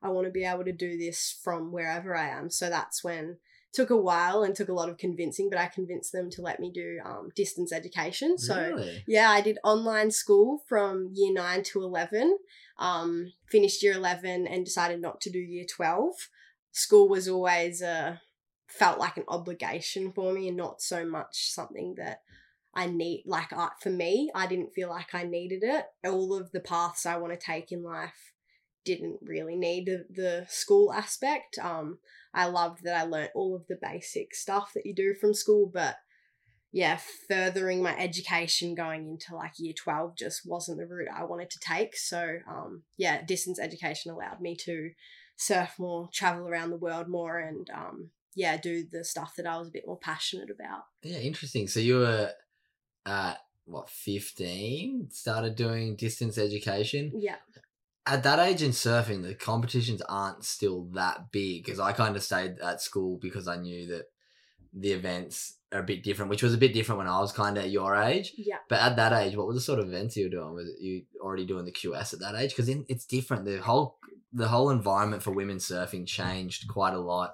I 0.02 0.08
want 0.08 0.26
to 0.26 0.32
be 0.32 0.44
able 0.44 0.64
to 0.64 0.73
do 0.73 0.96
this 0.96 1.38
from 1.44 1.73
wherever 1.73 2.16
I 2.16 2.30
am. 2.30 2.49
So 2.49 2.70
that's 2.70 3.04
when 3.04 3.37
took 3.76 3.90
a 3.90 3.97
while 3.97 4.42
and 4.42 4.54
took 4.54 4.71
a 4.71 4.73
lot 4.73 4.88
of 4.88 4.97
convincing, 4.97 5.50
but 5.50 5.59
I 5.59 5.66
convinced 5.66 6.11
them 6.11 6.30
to 6.30 6.40
let 6.40 6.59
me 6.59 6.73
do 6.73 6.99
um, 7.04 7.28
distance 7.37 7.75
education. 7.75 8.38
So 8.38 8.56
really? 8.56 9.04
yeah, 9.06 9.30
I 9.30 9.42
did 9.42 9.59
online 9.62 10.11
school 10.11 10.62
from 10.66 11.11
year 11.12 11.30
nine 11.30 11.62
to 11.64 11.83
11. 11.83 12.38
Um, 12.78 13.33
finished 13.50 13.83
year 13.83 13.92
11 13.92 14.47
and 14.47 14.64
decided 14.64 15.02
not 15.02 15.21
to 15.21 15.30
do 15.30 15.38
year 15.38 15.66
12. 15.71 16.14
School 16.73 17.06
was 17.06 17.28
always 17.28 17.83
uh, 17.83 18.16
felt 18.66 18.99
like 18.99 19.18
an 19.18 19.25
obligation 19.28 20.11
for 20.11 20.33
me 20.33 20.49
and 20.49 20.56
not 20.56 20.80
so 20.80 21.04
much 21.04 21.52
something 21.52 21.97
that 21.99 22.23
I 22.75 22.87
need, 22.87 23.25
like 23.26 23.52
art 23.52 23.75
for 23.83 23.90
me. 23.90 24.30
I 24.35 24.47
didn't 24.47 24.73
feel 24.75 24.88
like 24.88 25.14
I 25.14 25.25
needed 25.25 25.62
it. 25.62 25.85
All 26.02 26.35
of 26.35 26.50
the 26.52 26.61
paths 26.61 27.04
I 27.04 27.18
want 27.18 27.35
to 27.35 27.38
take 27.38 27.73
in 27.73 27.83
life 27.83 28.33
didn't 28.87 29.19
really 29.23 29.57
need 29.57 29.85
the, 29.87 30.07
the 30.09 30.47
school 30.49 30.93
aspect. 30.93 31.59
Um, 31.59 31.99
I 32.33 32.47
loved 32.47 32.85
that 32.85 32.97
I 32.97 33.02
learnt 33.05 33.33
all 33.35 33.55
of 33.55 33.66
the 33.69 33.78
basic 33.81 34.35
stuff 34.35 34.73
that 34.75 34.87
you 34.87 34.95
do 34.95 35.14
from 35.14 35.35
school, 35.35 35.71
but 35.73 35.97
yeah, 36.73 36.99
furthering 37.28 37.83
my 37.83 37.97
education 37.99 38.75
going 38.75 39.09
into 39.09 39.35
like 39.35 39.52
year 39.59 39.75
12 39.75 40.16
just 40.16 40.43
wasn't 40.45 40.78
the 40.78 40.87
route 40.87 41.09
I 41.14 41.25
wanted 41.25 41.50
to 41.50 41.61
take. 41.61 41.97
So, 41.97 42.38
um, 42.49 42.83
yeah, 42.97 43.23
distance 43.23 43.59
education 43.59 44.12
allowed 44.12 44.40
me 44.40 44.57
to 44.64 44.90
surf 45.37 45.75
more, 45.78 46.09
travel 46.12 46.49
around 46.49 46.71
the 46.71 46.76
world 46.76 47.09
more, 47.09 47.38
and 47.38 47.69
um, 47.75 48.11
yeah, 48.35 48.57
do 48.57 48.85
the 48.90 49.05
stuff 49.05 49.35
that 49.37 49.47
I 49.47 49.59
was 49.59 49.69
a 49.69 49.73
bit 49.73 49.87
more 49.87 49.99
passionate 49.99 50.50
about. 50.50 50.83
Yeah, 51.02 51.19
interesting. 51.19 51.69
So 51.69 51.81
you 51.81 51.99
were 51.99 52.31
at 53.07 53.38
what, 53.64 53.90
15, 53.90 55.09
started 55.11 55.57
doing 55.57 55.97
distance 55.97 56.38
education. 56.38 57.12
Yeah. 57.14 57.37
At 58.06 58.22
that 58.22 58.38
age 58.38 58.62
in 58.62 58.70
surfing, 58.70 59.22
the 59.22 59.34
competitions 59.34 60.00
aren't 60.08 60.44
still 60.44 60.84
that 60.94 61.32
big 61.32 61.64
because 61.64 61.80
I 61.80 61.92
kind 61.92 62.14
of 62.14 62.22
stayed 62.22 62.58
at 62.60 62.80
school 62.80 63.18
because 63.20 63.48
I 63.48 63.56
knew 63.56 63.88
that 63.88 64.04
the 64.72 64.92
events 64.92 65.56
are 65.72 65.80
a 65.80 65.84
bit 65.84 66.04
different, 66.04 66.30
which 66.30 66.42
was 66.42 66.54
a 66.54 66.58
bit 66.58 66.72
different 66.72 66.98
when 66.98 67.08
I 67.08 67.18
was 67.18 67.32
kind 67.32 67.58
of 67.58 67.66
your 67.66 67.96
age. 67.96 68.32
Yeah. 68.36 68.58
But 68.68 68.80
at 68.80 68.96
that 68.96 69.12
age, 69.12 69.36
what 69.36 69.46
were 69.46 69.54
the 69.54 69.60
sort 69.60 69.80
of 69.80 69.88
events 69.88 70.16
you 70.16 70.26
were 70.26 70.30
doing? 70.30 70.54
Was 70.54 70.68
it 70.68 70.80
you 70.80 71.02
already 71.20 71.46
doing 71.46 71.64
the 71.64 71.72
QS 71.72 72.14
at 72.14 72.20
that 72.20 72.36
age? 72.36 72.50
Because 72.50 72.68
it's 72.68 73.06
different. 73.06 73.44
The 73.44 73.58
whole 73.58 73.98
the 74.32 74.48
whole 74.48 74.70
environment 74.70 75.22
for 75.22 75.30
women 75.30 75.56
surfing 75.56 76.06
changed 76.06 76.68
quite 76.68 76.94
a 76.94 77.00
lot. 77.00 77.32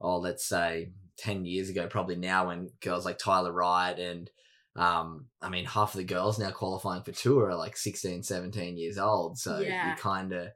Oh, 0.00 0.18
let's 0.18 0.44
say 0.44 0.90
ten 1.16 1.44
years 1.46 1.68
ago, 1.70 1.86
probably 1.86 2.16
now 2.16 2.48
when 2.48 2.70
girls 2.80 3.04
like 3.04 3.18
Tyler 3.18 3.52
Wright 3.52 3.98
and 3.98 4.30
um, 4.76 5.26
I 5.40 5.48
mean, 5.48 5.64
half 5.64 5.94
of 5.94 5.98
the 5.98 6.04
girls 6.04 6.38
now 6.38 6.50
qualifying 6.50 7.02
for 7.02 7.12
tour 7.12 7.48
are 7.50 7.56
like 7.56 7.76
16, 7.76 8.22
17 8.22 8.76
years 8.76 8.98
old. 8.98 9.38
So 9.38 9.60
Yeah. 9.60 9.90
you 9.90 9.96
kind 9.96 10.32
of 10.32 10.48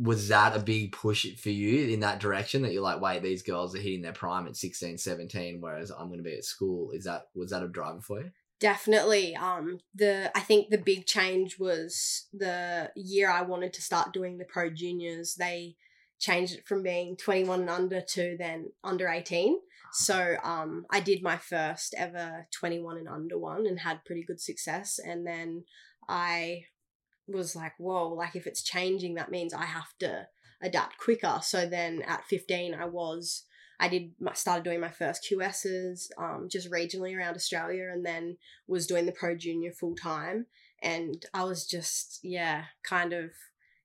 was 0.00 0.28
that 0.28 0.56
a 0.56 0.60
big 0.60 0.92
push 0.92 1.26
for 1.36 1.50
you 1.50 1.88
in 1.88 2.00
that 2.00 2.20
direction 2.20 2.62
that 2.62 2.72
you're 2.72 2.82
like, 2.82 3.00
wait, 3.00 3.22
these 3.22 3.42
girls 3.42 3.74
are 3.74 3.80
hitting 3.80 4.02
their 4.02 4.12
prime 4.12 4.46
at 4.46 4.56
16, 4.56 4.96
17, 4.96 5.60
whereas 5.60 5.90
I'm 5.90 6.06
going 6.06 6.18
to 6.18 6.24
be 6.24 6.36
at 6.36 6.44
school. 6.44 6.92
Is 6.92 7.04
that 7.04 7.24
was 7.34 7.50
that 7.50 7.64
a 7.64 7.68
driver 7.68 8.00
for 8.00 8.20
you? 8.20 8.30
Definitely. 8.60 9.36
Um, 9.36 9.78
the 9.94 10.30
I 10.36 10.40
think 10.40 10.70
the 10.70 10.78
big 10.78 11.06
change 11.06 11.58
was 11.58 12.26
the 12.32 12.90
year 12.96 13.30
I 13.30 13.42
wanted 13.42 13.72
to 13.74 13.82
start 13.82 14.12
doing 14.12 14.38
the 14.38 14.44
pro 14.44 14.70
juniors. 14.70 15.34
They 15.34 15.76
changed 16.18 16.54
it 16.54 16.66
from 16.66 16.82
being 16.82 17.16
21 17.16 17.60
and 17.60 17.70
under 17.70 18.00
to 18.00 18.36
then 18.38 18.72
under 18.82 19.08
18. 19.08 19.58
So 19.92 20.36
um, 20.42 20.84
I 20.90 21.00
did 21.00 21.22
my 21.22 21.36
first 21.36 21.94
ever 21.96 22.46
21 22.52 22.98
and 22.98 23.08
under 23.08 23.38
one 23.38 23.66
and 23.66 23.80
had 23.80 24.04
pretty 24.04 24.22
good 24.22 24.40
success. 24.40 24.98
And 25.02 25.26
then 25.26 25.64
I 26.08 26.62
was 27.26 27.54
like, 27.54 27.72
whoa, 27.78 28.08
like 28.08 28.36
if 28.36 28.46
it's 28.46 28.62
changing, 28.62 29.14
that 29.14 29.30
means 29.30 29.54
I 29.54 29.64
have 29.64 29.96
to 30.00 30.26
adapt 30.62 30.98
quicker. 30.98 31.40
So 31.42 31.66
then 31.66 32.02
at 32.02 32.24
15, 32.24 32.74
I 32.74 32.86
was, 32.86 33.44
I 33.80 33.88
did, 33.88 34.12
my, 34.20 34.32
started 34.32 34.64
doing 34.64 34.80
my 34.80 34.90
first 34.90 35.26
QSs 35.30 36.08
um, 36.18 36.48
just 36.50 36.70
regionally 36.70 37.16
around 37.16 37.36
Australia 37.36 37.88
and 37.92 38.04
then 38.04 38.36
was 38.66 38.86
doing 38.86 39.06
the 39.06 39.12
pro 39.12 39.36
junior 39.36 39.72
full 39.72 39.94
time. 39.94 40.46
And 40.82 41.24
I 41.34 41.44
was 41.44 41.66
just, 41.66 42.20
yeah, 42.22 42.64
kind 42.82 43.12
of 43.12 43.30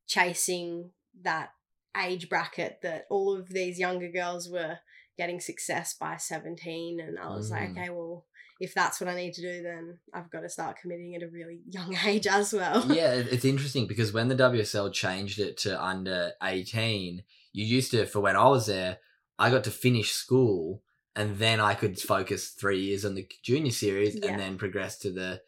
chasing 0.07 0.91
that 1.21 1.49
age 1.95 2.29
bracket 2.29 2.79
that 2.81 3.05
all 3.09 3.35
of 3.35 3.49
these 3.49 3.79
younger 3.79 4.09
girls 4.09 4.49
were 4.49 4.79
getting 5.17 5.39
success 5.39 5.93
by 5.93 6.17
17 6.17 6.99
and 6.99 7.19
i 7.19 7.29
was 7.29 7.51
like 7.51 7.69
Mm. 7.69 7.71
okay 7.71 7.89
well 7.89 8.25
if 8.59 8.73
that's 8.73 8.99
what 9.01 9.09
i 9.09 9.15
need 9.15 9.33
to 9.33 9.41
do 9.41 9.61
then 9.63 9.97
i've 10.13 10.29
got 10.31 10.41
to 10.41 10.49
start 10.49 10.77
committing 10.81 11.15
at 11.15 11.23
a 11.23 11.27
really 11.27 11.59
young 11.69 11.95
age 12.05 12.27
as 12.27 12.53
well 12.53 12.85
yeah, 12.91 13.13
it's 13.13 13.45
interesting 13.45 13.87
because 13.87 14.11
when 14.13 14.27
the 14.27 14.35
WSL 14.35 14.91
changed 14.93 15.39
it 15.39 15.57
to 15.57 15.81
under 15.83 16.31
18, 16.41 17.23
you 17.53 17.65
used 17.65 17.91
to, 17.91 18.05
for 18.05 18.19
when 18.19 18.35
I 18.35 18.47
was 18.47 18.65
there, 18.67 18.97
I 19.37 19.49
got 19.49 19.63
to 19.65 19.71
finish 19.71 20.11
school 20.11 20.81
and 21.15 21.37
then 21.37 21.59
I 21.59 21.73
could 21.75 21.99
focus 21.99 22.49
three 22.49 22.79
years 22.81 23.05
on 23.05 23.15
the 23.15 23.27
junior 23.43 23.71
series 23.71 24.15
Yeah. 24.15 24.31
and 24.31 24.39
then 24.39 24.57
progress 24.57 24.97
to 24.99 25.11
the 25.11 25.41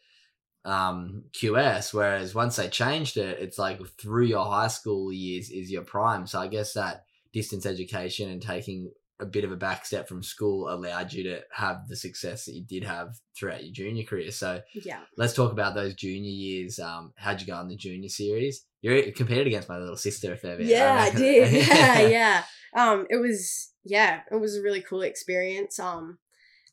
um, 0.64 1.24
QS. 1.32 1.92
Whereas 1.94 2.34
once 2.34 2.56
they 2.56 2.68
changed 2.68 3.16
it, 3.16 3.38
it's 3.40 3.58
like 3.58 3.80
through 3.98 4.26
your 4.26 4.44
high 4.44 4.68
school 4.68 5.12
years 5.12 5.50
is 5.50 5.70
your 5.70 5.82
prime. 5.82 6.26
So 6.26 6.40
I 6.40 6.48
guess 6.48 6.72
that 6.74 7.04
distance 7.32 7.66
education 7.66 8.30
and 8.30 8.42
taking 8.42 8.90
a 9.18 9.26
bit 9.26 9.44
of 9.44 9.52
a 9.52 9.56
back 9.56 9.86
step 9.86 10.08
from 10.08 10.22
school 10.22 10.68
allowed 10.68 11.12
you 11.12 11.22
to 11.24 11.40
have 11.52 11.88
the 11.88 11.96
success 11.96 12.44
that 12.44 12.54
you 12.54 12.64
did 12.64 12.84
have 12.84 13.14
throughout 13.36 13.64
your 13.64 13.72
junior 13.72 14.04
career. 14.04 14.30
So 14.30 14.60
yeah 14.74 15.00
let's 15.16 15.32
talk 15.34 15.52
about 15.52 15.74
those 15.74 15.94
junior 15.94 16.30
years. 16.30 16.78
Um, 16.78 17.12
how'd 17.16 17.40
you 17.40 17.46
go 17.46 17.58
in 17.60 17.68
the 17.68 17.76
junior 17.76 18.08
series? 18.08 18.64
You 18.82 19.12
competed 19.12 19.46
against 19.46 19.68
my 19.68 19.78
little 19.78 19.96
sister 19.96 20.32
a 20.32 20.36
fair 20.36 20.56
bit. 20.56 20.66
yeah 20.66 20.94
i 20.94 21.08
remember. 21.08 21.18
did 21.18 21.66
yeah 21.68 22.00
yeah 22.02 22.42
um 22.76 23.06
it 23.10 23.16
was 23.16 23.72
yeah 23.84 24.20
it 24.30 24.36
was 24.36 24.56
a 24.56 24.62
really 24.62 24.80
cool 24.80 25.02
experience 25.02 25.78
um 25.80 26.18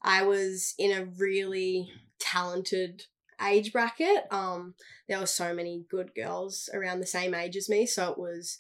i 0.04 0.22
was 0.22 0.76
in 0.78 0.92
a 0.92 1.06
really 1.18 1.90
talented 2.20 3.04
age 3.44 3.74
bracket 3.74 4.26
um 4.32 4.76
there 5.08 5.20
were 5.20 5.26
so 5.26 5.54
many 5.54 5.86
good 5.90 6.12
girls 6.16 6.70
around 6.74 7.00
the 7.00 7.06
same 7.06 7.34
age 7.34 7.56
as 7.56 7.70
me 7.70 7.86
so 7.86 8.12
it 8.12 8.18
was 8.18 8.60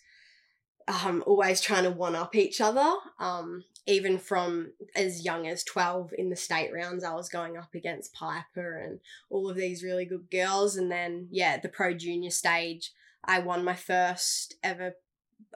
um 0.88 1.24
always 1.28 1.62
trying 1.62 1.84
to 1.84 1.92
one 1.92 2.16
up 2.16 2.36
each 2.36 2.60
other 2.60 2.96
um 3.20 3.64
even 3.86 4.18
from 4.18 4.72
as 4.96 5.26
young 5.26 5.48
as 5.48 5.64
12 5.64 6.14
in 6.18 6.30
the 6.30 6.36
state 6.36 6.72
rounds 6.74 7.04
i 7.04 7.14
was 7.14 7.30
going 7.30 7.58
up 7.58 7.74
against 7.76 8.14
piper 8.14 8.78
and 8.78 9.00
all 9.30 9.50
of 9.50 9.58
these 9.58 9.84
really 9.84 10.06
good 10.06 10.30
girls 10.32 10.76
and 10.76 10.92
then 10.92 11.28
yeah 11.32 11.58
the 11.58 11.70
pro 11.70 11.94
junior 11.94 12.30
stage 12.30 12.92
i 13.24 13.40
won 13.40 13.64
my 13.64 13.76
first 13.76 14.56
ever 14.64 14.96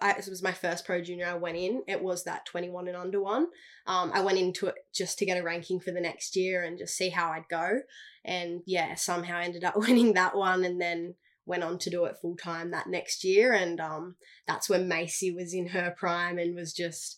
I, 0.01 0.11
it 0.11 0.27
was 0.29 0.43
my 0.43 0.51
first 0.51 0.85
pro 0.85 1.01
junior 1.01 1.25
I 1.25 1.35
went 1.35 1.57
in. 1.57 1.83
It 1.87 2.01
was 2.03 2.23
that 2.23 2.45
21 2.45 2.87
and 2.87 2.97
under 2.97 3.21
one. 3.21 3.47
Um, 3.85 4.11
I 4.13 4.21
went 4.21 4.37
into 4.37 4.67
it 4.67 4.75
just 4.93 5.17
to 5.19 5.25
get 5.25 5.37
a 5.37 5.43
ranking 5.43 5.79
for 5.79 5.91
the 5.91 6.01
next 6.01 6.35
year 6.35 6.63
and 6.63 6.77
just 6.77 6.95
see 6.95 7.09
how 7.09 7.31
I'd 7.31 7.49
go. 7.49 7.81
And 8.23 8.61
yeah, 8.65 8.95
somehow 8.95 9.39
ended 9.39 9.63
up 9.63 9.75
winning 9.77 10.13
that 10.13 10.35
one 10.35 10.63
and 10.63 10.79
then 10.79 11.15
went 11.45 11.63
on 11.63 11.79
to 11.79 11.89
do 11.89 12.05
it 12.05 12.17
full 12.21 12.35
time 12.35 12.71
that 12.71 12.87
next 12.87 13.23
year. 13.23 13.53
And 13.53 13.79
um, 13.79 14.15
that's 14.45 14.69
when 14.69 14.87
Macy 14.87 15.31
was 15.31 15.53
in 15.53 15.67
her 15.69 15.95
prime 15.97 16.37
and 16.37 16.55
was 16.55 16.73
just 16.73 17.17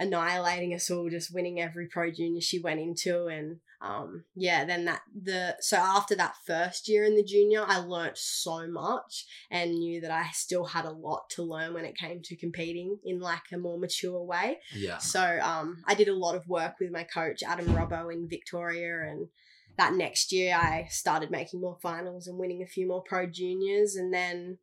annihilating 0.00 0.74
us 0.74 0.90
all, 0.90 1.10
just 1.10 1.32
winning 1.32 1.60
every 1.60 1.86
pro 1.86 2.10
junior 2.10 2.40
she 2.40 2.58
went 2.58 2.80
into. 2.80 3.26
And 3.26 3.58
um, 3.82 4.24
yeah, 4.34 4.64
then 4.64 4.86
that 4.86 5.02
the 5.14 5.56
so 5.60 5.76
after 5.76 6.16
that 6.16 6.34
first 6.46 6.88
year 6.88 7.04
in 7.04 7.14
the 7.14 7.22
junior, 7.22 7.64
I 7.66 7.78
learnt 7.78 8.16
so 8.16 8.66
much 8.66 9.26
and 9.50 9.78
knew 9.78 10.00
that 10.00 10.10
I 10.10 10.30
still 10.32 10.64
had 10.64 10.86
a 10.86 10.90
lot 10.90 11.28
to 11.30 11.42
learn 11.42 11.74
when 11.74 11.84
it 11.84 11.96
came 11.96 12.22
to 12.24 12.36
competing 12.36 12.98
in 13.04 13.20
like 13.20 13.42
a 13.52 13.58
more 13.58 13.78
mature 13.78 14.22
way. 14.22 14.58
Yeah. 14.74 14.98
So 14.98 15.38
um, 15.42 15.82
I 15.86 15.94
did 15.94 16.08
a 16.08 16.16
lot 16.16 16.34
of 16.34 16.48
work 16.48 16.74
with 16.80 16.90
my 16.90 17.04
coach 17.04 17.42
Adam 17.46 17.66
Robbo 17.66 18.12
in 18.12 18.28
Victoria, 18.28 19.02
and 19.08 19.28
that 19.76 19.92
next 19.92 20.32
year 20.32 20.56
I 20.56 20.88
started 20.90 21.30
making 21.30 21.60
more 21.60 21.78
finals 21.82 22.26
and 22.26 22.38
winning 22.38 22.62
a 22.62 22.66
few 22.66 22.88
more 22.88 23.02
pro 23.02 23.26
juniors, 23.26 23.96
and 23.96 24.12
then 24.12 24.58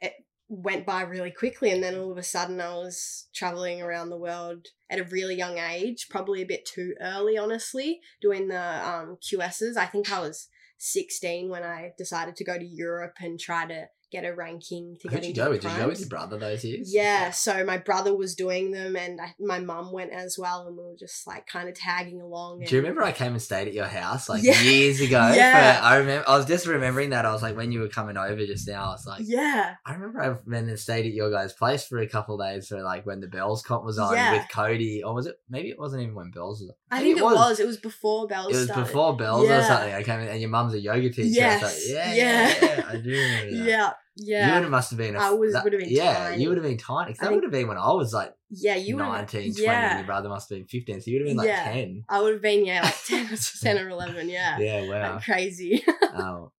it 0.00 0.14
went 0.50 0.84
by 0.84 1.02
really 1.02 1.30
quickly. 1.30 1.70
And 1.70 1.82
then 1.82 1.96
all 1.96 2.10
of 2.10 2.18
a 2.18 2.24
sudden 2.24 2.60
I 2.60 2.74
was 2.74 3.28
traveling 3.32 3.80
around 3.80 4.10
the 4.10 4.18
world 4.18 4.66
at 4.90 4.98
a 4.98 5.04
really 5.04 5.36
young 5.36 5.58
age, 5.58 6.08
probably 6.10 6.42
a 6.42 6.46
bit 6.46 6.66
too 6.66 6.94
early, 7.00 7.38
honestly, 7.38 8.00
doing 8.20 8.48
the 8.48 8.88
um, 8.88 9.16
QSs. 9.22 9.76
I 9.76 9.86
think 9.86 10.12
I 10.12 10.18
was 10.18 10.48
16 10.78 11.48
when 11.48 11.62
I 11.62 11.92
decided 11.96 12.34
to 12.36 12.44
go 12.44 12.58
to 12.58 12.66
Europe 12.66 13.14
and 13.20 13.38
try 13.38 13.64
to 13.66 13.86
get 14.10 14.24
a 14.24 14.34
ranking 14.34 14.96
to 15.00 15.08
Who'd 15.08 15.20
get 15.22 15.28
you 15.28 15.34
go 15.34 15.50
with? 15.50 15.60
Did 15.62 15.72
you 15.72 15.78
go 15.78 15.88
with 15.88 16.00
your 16.00 16.08
brother 16.08 16.38
those 16.38 16.64
years? 16.64 16.92
Yeah, 16.92 17.30
so 17.30 17.64
my 17.64 17.78
brother 17.78 18.14
was 18.14 18.34
doing 18.34 18.72
them, 18.72 18.96
and 18.96 19.20
I, 19.20 19.34
my 19.38 19.58
mum 19.60 19.92
went 19.92 20.12
as 20.12 20.36
well, 20.38 20.66
and 20.66 20.76
we 20.76 20.82
were 20.84 20.96
just 20.98 21.26
like 21.26 21.46
kind 21.46 21.68
of 21.68 21.74
tagging 21.74 22.20
along. 22.20 22.64
Do 22.66 22.74
you 22.74 22.80
remember 22.80 23.02
I 23.02 23.12
came 23.12 23.32
and 23.32 23.42
stayed 23.42 23.68
at 23.68 23.74
your 23.74 23.86
house 23.86 24.28
like 24.28 24.42
Yeah. 24.42 24.60
years 24.60 25.00
ago? 25.00 25.32
Yeah. 25.34 25.78
For, 25.80 25.84
I 25.84 25.96
remember. 25.98 26.28
I 26.28 26.36
was 26.36 26.46
just 26.46 26.66
remembering 26.66 27.10
that. 27.10 27.24
I 27.24 27.32
was 27.32 27.42
like, 27.42 27.56
when 27.56 27.72
you 27.72 27.80
were 27.80 27.88
coming 27.88 28.16
over 28.16 28.44
just 28.46 28.66
now, 28.68 28.84
I 28.84 28.88
was 28.90 29.06
like, 29.06 29.22
Yeah, 29.24 29.74
I 29.86 29.92
remember 29.94 30.20
I 30.22 30.28
went 30.50 30.68
and 30.68 30.78
stayed 30.78 31.06
at 31.06 31.12
your 31.12 31.30
guys' 31.30 31.52
place 31.52 31.86
for 31.86 31.98
a 31.98 32.08
couple 32.08 32.40
of 32.40 32.46
days 32.46 32.68
for 32.68 32.82
like 32.82 33.06
when 33.06 33.20
the 33.20 33.28
Bells 33.28 33.62
comp 33.62 33.84
was 33.84 33.98
on 33.98 34.14
Yeah. 34.14 34.32
with 34.32 34.46
Cody, 34.52 35.02
or 35.02 35.14
was 35.14 35.26
it? 35.26 35.36
Maybe 35.48 35.68
it 35.70 35.78
wasn't 35.78 36.02
even 36.02 36.14
when 36.14 36.30
Bells 36.30 36.60
was. 36.60 36.70
on. 36.70 36.74
I 36.90 37.00
think 37.02 37.18
it 37.18 37.22
was. 37.24 37.60
It 37.60 37.66
was 37.66 37.76
before 37.76 38.26
Bells. 38.26 38.52
It 38.52 38.56
was 38.56 38.64
started. 38.66 38.84
before 38.86 39.16
Bells 39.16 39.48
or 39.48 39.62
something. 39.62 39.94
I 39.94 40.02
came 40.02 40.20
in, 40.20 40.28
and 40.28 40.40
your 40.40 40.50
mum's 40.50 40.74
a 40.74 40.80
yoga 40.80 41.10
teacher. 41.10 41.28
Yes, 41.28 41.88
yeah, 41.88 42.12
yeah. 42.12 42.48
yeah, 42.60 42.64
yeah, 42.78 42.84
I 42.88 42.96
do 42.96 43.10
remember 43.10 43.56
that. 43.56 43.64
Yeah, 43.70 43.92
Yeah. 44.22 44.46
You 44.48 44.52
would 44.54 44.62
have 44.64 44.70
must 44.70 44.90
have 44.90 44.98
been. 44.98 45.16
A, 45.16 45.18
I 45.18 45.30
was- 45.30 45.52
that- 45.54 45.64
would 45.64 45.72
have 45.72 45.80
been 45.80 45.90
Yeah, 45.90 46.28
tiny. 46.30 46.42
you 46.42 46.48
would 46.50 46.58
have 46.58 46.64
been 46.66 46.76
tiny. 46.76 47.14
that 47.18 47.32
would 47.32 47.42
have 47.42 47.52
been 47.52 47.68
when 47.68 47.78
I 47.78 47.90
was 47.92 48.12
like 48.12 48.32
yeah, 48.50 48.74
you 48.74 48.96
would 48.96 49.02
19, 49.02 49.52
20, 49.54 49.62
yeah. 49.62 49.96
your 49.98 50.06
brother 50.06 50.28
must 50.28 50.50
have 50.50 50.58
been 50.58 50.66
15. 50.66 51.00
So 51.00 51.10
you 51.10 51.16
would 51.18 51.28
have 51.28 51.30
been 51.30 51.36
like 51.38 51.48
Yeah. 51.48 51.64
10. 51.72 52.04
I 52.08 52.20
would 52.20 52.32
have 52.34 52.42
been 52.42 52.64
yeah 52.66 52.82
like 52.82 53.02
10, 53.06 53.32
or 53.32 53.36
10 53.62 53.78
or 53.78 53.88
eleven. 53.88 54.28
Yeah, 54.28 54.58
Yeah, 54.58 54.88
wow. 54.88 55.14
Like, 55.14 55.24
crazy. 55.24 55.84
oh, 56.14 56.52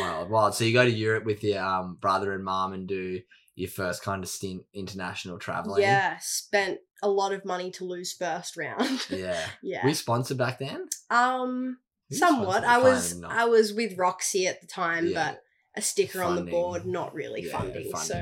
wild, 0.00 0.30
wild. 0.30 0.54
So 0.54 0.64
you 0.64 0.72
go 0.72 0.84
to 0.84 0.90
Europe 0.90 1.24
with 1.24 1.42
your 1.42 1.62
um, 1.64 1.96
brother 2.00 2.32
and 2.34 2.44
mom 2.44 2.72
and 2.74 2.86
do 2.86 3.20
your 3.54 3.70
first 3.70 4.02
kind 4.02 4.22
of 4.22 4.28
stint 4.28 4.64
international 4.74 5.38
traveling. 5.38 5.80
yeah, 5.82 6.18
spent 6.20 6.78
a 7.02 7.08
lot 7.08 7.32
of 7.32 7.44
money 7.44 7.70
to 7.70 7.84
lose 7.84 8.12
first 8.12 8.56
round. 8.56 9.06
Yeah. 9.10 9.40
yeah. 9.62 9.82
Were 9.82 9.88
you 9.90 9.94
sponsored 9.94 10.36
back 10.38 10.58
then? 10.58 10.88
um, 11.10 11.78
Who 12.10 12.14
was 12.14 12.18
somewhat. 12.18 12.64
I 12.64 12.78
was. 12.78 13.22
I 13.26 13.44
was 13.46 13.72
with 13.72 13.96
Roxy 13.96 14.46
at 14.46 14.60
the 14.60 14.66
time, 14.66 15.06
Yeah. 15.06 15.30
but 15.32 15.42
a 15.76 15.82
sticker 15.82 16.22
on 16.22 16.36
the 16.36 16.42
board, 16.50 16.86
not 16.86 17.14
really 17.14 17.42
Yeah, 17.46 17.58
funding. 17.58 17.90
So 17.96 18.14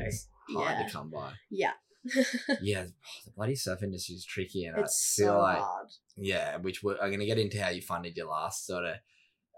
hard 0.56 0.78
yeah. 0.78 0.86
to 0.86 0.92
come 0.92 1.10
by. 1.10 1.32
yeah, 1.50 1.72
Yeah, 2.60 2.84
the 3.24 3.30
bloody 3.36 3.54
surf 3.54 3.82
industry 3.82 4.16
is 4.16 4.24
tricky, 4.24 4.64
and 4.64 4.78
it's 4.78 5.16
I 5.18 5.22
feel 5.22 5.28
so 5.32 5.38
like 5.38 5.58
hard. 5.58 5.88
yeah, 6.16 6.56
which 6.58 6.82
we're, 6.82 6.94
I'm 7.00 7.08
going 7.08 7.20
to 7.20 7.26
get 7.26 7.38
into 7.38 7.62
how 7.62 7.70
you 7.70 7.80
funded 7.82 8.16
your 8.16 8.28
last 8.28 8.66
sort 8.66 8.84
of 8.84 8.96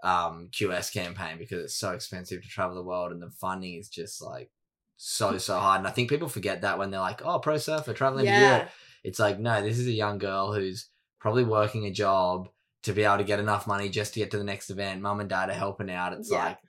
um, 0.03 0.49
QS 0.51 0.93
campaign 0.93 1.37
because 1.37 1.63
it's 1.63 1.75
so 1.77 1.91
expensive 1.91 2.41
to 2.41 2.47
travel 2.47 2.75
the 2.75 2.83
world, 2.83 3.11
and 3.11 3.21
the 3.21 3.31
funding 3.31 3.75
is 3.75 3.89
just 3.89 4.21
like 4.21 4.51
so 4.95 5.37
so 5.49 5.57
hard. 5.59 5.79
And 5.79 5.87
I 5.87 5.91
think 5.91 6.09
people 6.09 6.29
forget 6.29 6.61
that 6.61 6.77
when 6.77 6.91
they're 6.91 6.99
like, 6.99 7.21
"Oh, 7.25 7.39
pro 7.39 7.57
surfer 7.57 7.93
traveling 7.93 8.25
to 8.25 8.31
Europe," 8.31 8.69
it's 9.03 9.19
like, 9.19 9.39
no, 9.39 9.61
this 9.61 9.79
is 9.79 9.87
a 9.87 9.91
young 9.91 10.17
girl 10.17 10.53
who's 10.53 10.89
probably 11.19 11.43
working 11.43 11.85
a 11.85 11.91
job 11.91 12.47
to 12.83 12.93
be 12.93 13.03
able 13.03 13.17
to 13.17 13.23
get 13.23 13.39
enough 13.39 13.65
money 13.67 13.89
just 13.89 14.13
to 14.13 14.19
get 14.19 14.31
to 14.31 14.37
the 14.37 14.43
next 14.43 14.69
event. 14.69 15.01
Mum 15.01 15.19
and 15.19 15.29
dad 15.29 15.49
are 15.49 15.53
helping 15.53 15.89
out. 15.89 16.13
It's 16.13 16.31
Yeah. 16.31 16.45
like 16.45 16.59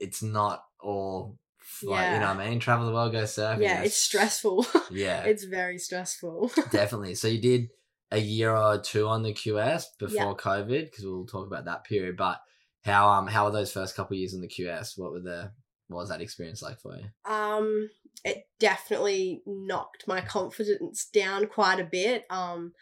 it's 0.00 0.22
not 0.22 0.64
all. 0.82 1.38
Like, 1.82 2.12
you 2.12 2.18
know 2.20 2.28
what 2.28 2.38
I 2.40 2.50
mean? 2.50 2.60
Travel 2.60 2.86
the 2.86 2.92
world, 2.92 3.12
go 3.12 3.22
surfing. 3.22 3.62
yeah, 3.62 3.82
it's 3.82 3.96
stressful. 3.96 4.66
Yeah, 4.90 5.24
it's 5.24 5.44
very 5.44 5.78
stressful. 5.78 6.50
Definitely. 6.70 7.14
So 7.14 7.28
you 7.28 7.40
did 7.40 7.68
a 8.10 8.18
year 8.18 8.54
or 8.54 8.78
two 8.78 9.06
on 9.08 9.22
the 9.22 9.32
QS 9.32 9.84
before 9.98 10.14
Yeah. 10.16 10.32
COVID, 10.34 10.84
because 10.90 11.04
we'll 11.04 11.26
talk 11.26 11.46
about 11.46 11.64
that 11.64 11.84
period. 11.84 12.16
But 12.16 12.40
how 12.84 13.08
um 13.08 13.26
how 13.26 13.44
were 13.46 13.52
those 13.52 13.72
first 13.72 13.96
couple 13.96 14.14
of 14.14 14.18
years 14.18 14.34
on 14.34 14.40
the 14.42 14.48
QS? 14.48 14.98
What 14.98 15.12
were 15.12 15.20
the 15.20 15.52
what 15.88 15.98
was 15.98 16.08
that 16.10 16.20
experience 16.20 16.62
like 16.62 16.78
for 16.80 16.96
you? 16.96 17.04
um 17.30 17.88
it 18.24 18.44
definitely 18.60 19.42
knocked 19.46 20.06
my 20.06 20.20
confidence 20.20 21.06
down 21.06 21.46
quite 21.46 21.80
a 21.80 21.84
bit 21.84 22.24
um 22.30 22.72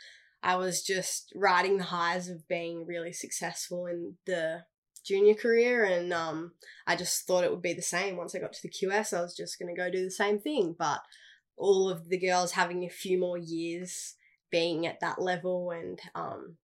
i 0.43 0.55
was 0.57 0.83
just 0.83 1.33
riding 1.35 1.79
the 1.79 1.85
highs 1.85 2.29
of 2.29 2.47
being 2.49 2.85
really 2.87 3.13
successful 3.13 3.87
in 3.87 4.15
the 4.27 4.61
junior 5.11 5.35
career 5.35 5.85
and 5.85 6.13
um 6.13 6.53
i 6.87 6.95
just 6.95 7.27
thought 7.27 7.43
it 7.43 7.51
would 7.51 7.63
be 7.63 7.73
the 7.73 7.83
same. 7.83 8.17
Once 8.17 8.35
i 8.35 8.39
got 8.39 8.53
to 8.53 8.63
the 8.63 8.71
qs 8.71 9.17
i 9.17 9.21
was 9.21 9.37
just 9.37 9.59
going 9.59 9.75
to 9.75 9.81
go 9.81 9.91
do 9.91 10.05
the 10.05 10.11
same 10.11 10.39
thing 10.39 10.75
but 10.79 11.01
all 11.57 11.91
of 11.91 12.09
the 12.09 12.19
girls 12.19 12.53
having 12.53 12.85
a 12.85 12.89
few 12.89 13.19
more 13.19 13.37
years 13.37 14.15
being 14.51 14.87
at 14.87 15.01
that 15.01 15.21
level 15.21 15.73
and 15.73 16.01
um 16.15 16.57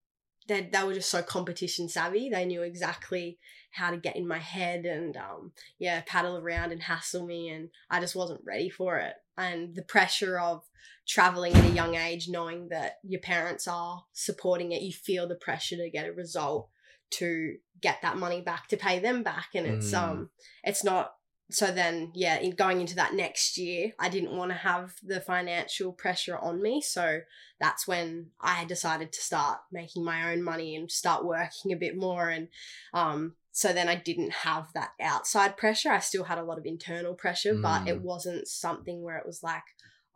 they, 0.49 0.69
they 0.73 0.85
were 0.85 0.95
just 0.95 1.11
so 1.11 1.23
competition 1.23 1.88
savvy. 1.88 2.31
They 2.31 2.45
knew 2.45 2.62
exactly 2.62 3.38
how 3.73 3.91
to 3.91 3.97
get 3.97 4.15
in 4.15 4.29
my 4.29 4.38
head 4.38 4.85
and 4.85 5.17
um 5.17 5.53
yeah, 5.79 6.03
paddle 6.07 6.37
around 6.37 6.71
and 6.73 6.83
hassle 6.83 7.26
me, 7.26 7.49
and 7.49 7.71
I 7.91 8.00
just 8.00 8.15
wasn't 8.15 8.45
ready 8.47 8.71
for 8.71 8.99
it. 8.99 9.15
And 9.37 9.75
the 9.75 9.83
pressure 9.83 10.38
of 10.38 10.62
traveling 11.07 11.55
at 11.55 11.65
a 11.65 11.75
young 11.75 11.95
age, 11.95 12.29
knowing 12.29 12.69
that 12.69 12.99
your 13.03 13.21
parents 13.21 13.67
are 13.69 14.05
supporting 14.12 14.73
it, 14.73 14.83
you 14.83 14.93
feel 14.93 15.29
the 15.29 15.35
pressure 15.35 15.76
to 15.76 15.91
get 15.91 16.09
a 16.09 16.12
result 16.12 16.69
to 17.10 17.56
get 17.80 18.00
that 18.02 18.16
money 18.16 18.40
back 18.40 18.68
to 18.68 18.76
pay 18.76 18.98
them 18.98 19.22
back, 19.22 19.48
and 19.54 19.66
it's 19.66 19.92
Mm. 19.92 19.98
um, 19.98 20.30
it's 20.64 20.82
not. 20.84 21.14
So 21.48 21.70
then, 21.70 22.10
yeah, 22.12 22.38
in 22.38 22.56
going 22.56 22.80
into 22.80 22.96
that 22.96 23.14
next 23.14 23.56
year, 23.56 23.92
I 24.00 24.08
didn't 24.08 24.36
want 24.36 24.50
to 24.50 24.56
have 24.56 24.94
the 25.00 25.20
financial 25.20 25.92
pressure 25.92 26.36
on 26.36 26.60
me. 26.60 26.80
So 26.80 27.20
that's 27.60 27.86
when 27.86 28.32
I 28.40 28.64
decided 28.64 29.12
to 29.12 29.20
start 29.20 29.60
making 29.70 30.02
my 30.02 30.32
own 30.32 30.42
money 30.42 30.75
and 30.75 30.90
start 30.90 31.25
working 31.25 31.72
a 31.72 31.76
bit 31.76 31.96
more. 31.96 32.30
And 32.30 32.48
um, 32.92 33.36
so 33.52 33.72
then 33.72 33.88
I 33.88 33.94
didn't 33.94 34.32
have 34.32 34.72
that 34.75 34.90
outside 35.00 35.56
pressure. 35.56 35.92
I 35.92 36.00
still 36.00 36.25
had 36.25 36.38
a 36.38 36.42
lot 36.42 36.58
of 36.58 36.66
internal 36.66 37.14
pressure, 37.14 37.54
but 37.54 37.86
it 37.86 37.99
Mm. 37.99 38.02
wasn't 38.02 38.49
something 38.49 39.02
where 39.02 39.16
it 39.16 39.25
was 39.26 39.45
like, 39.45 39.62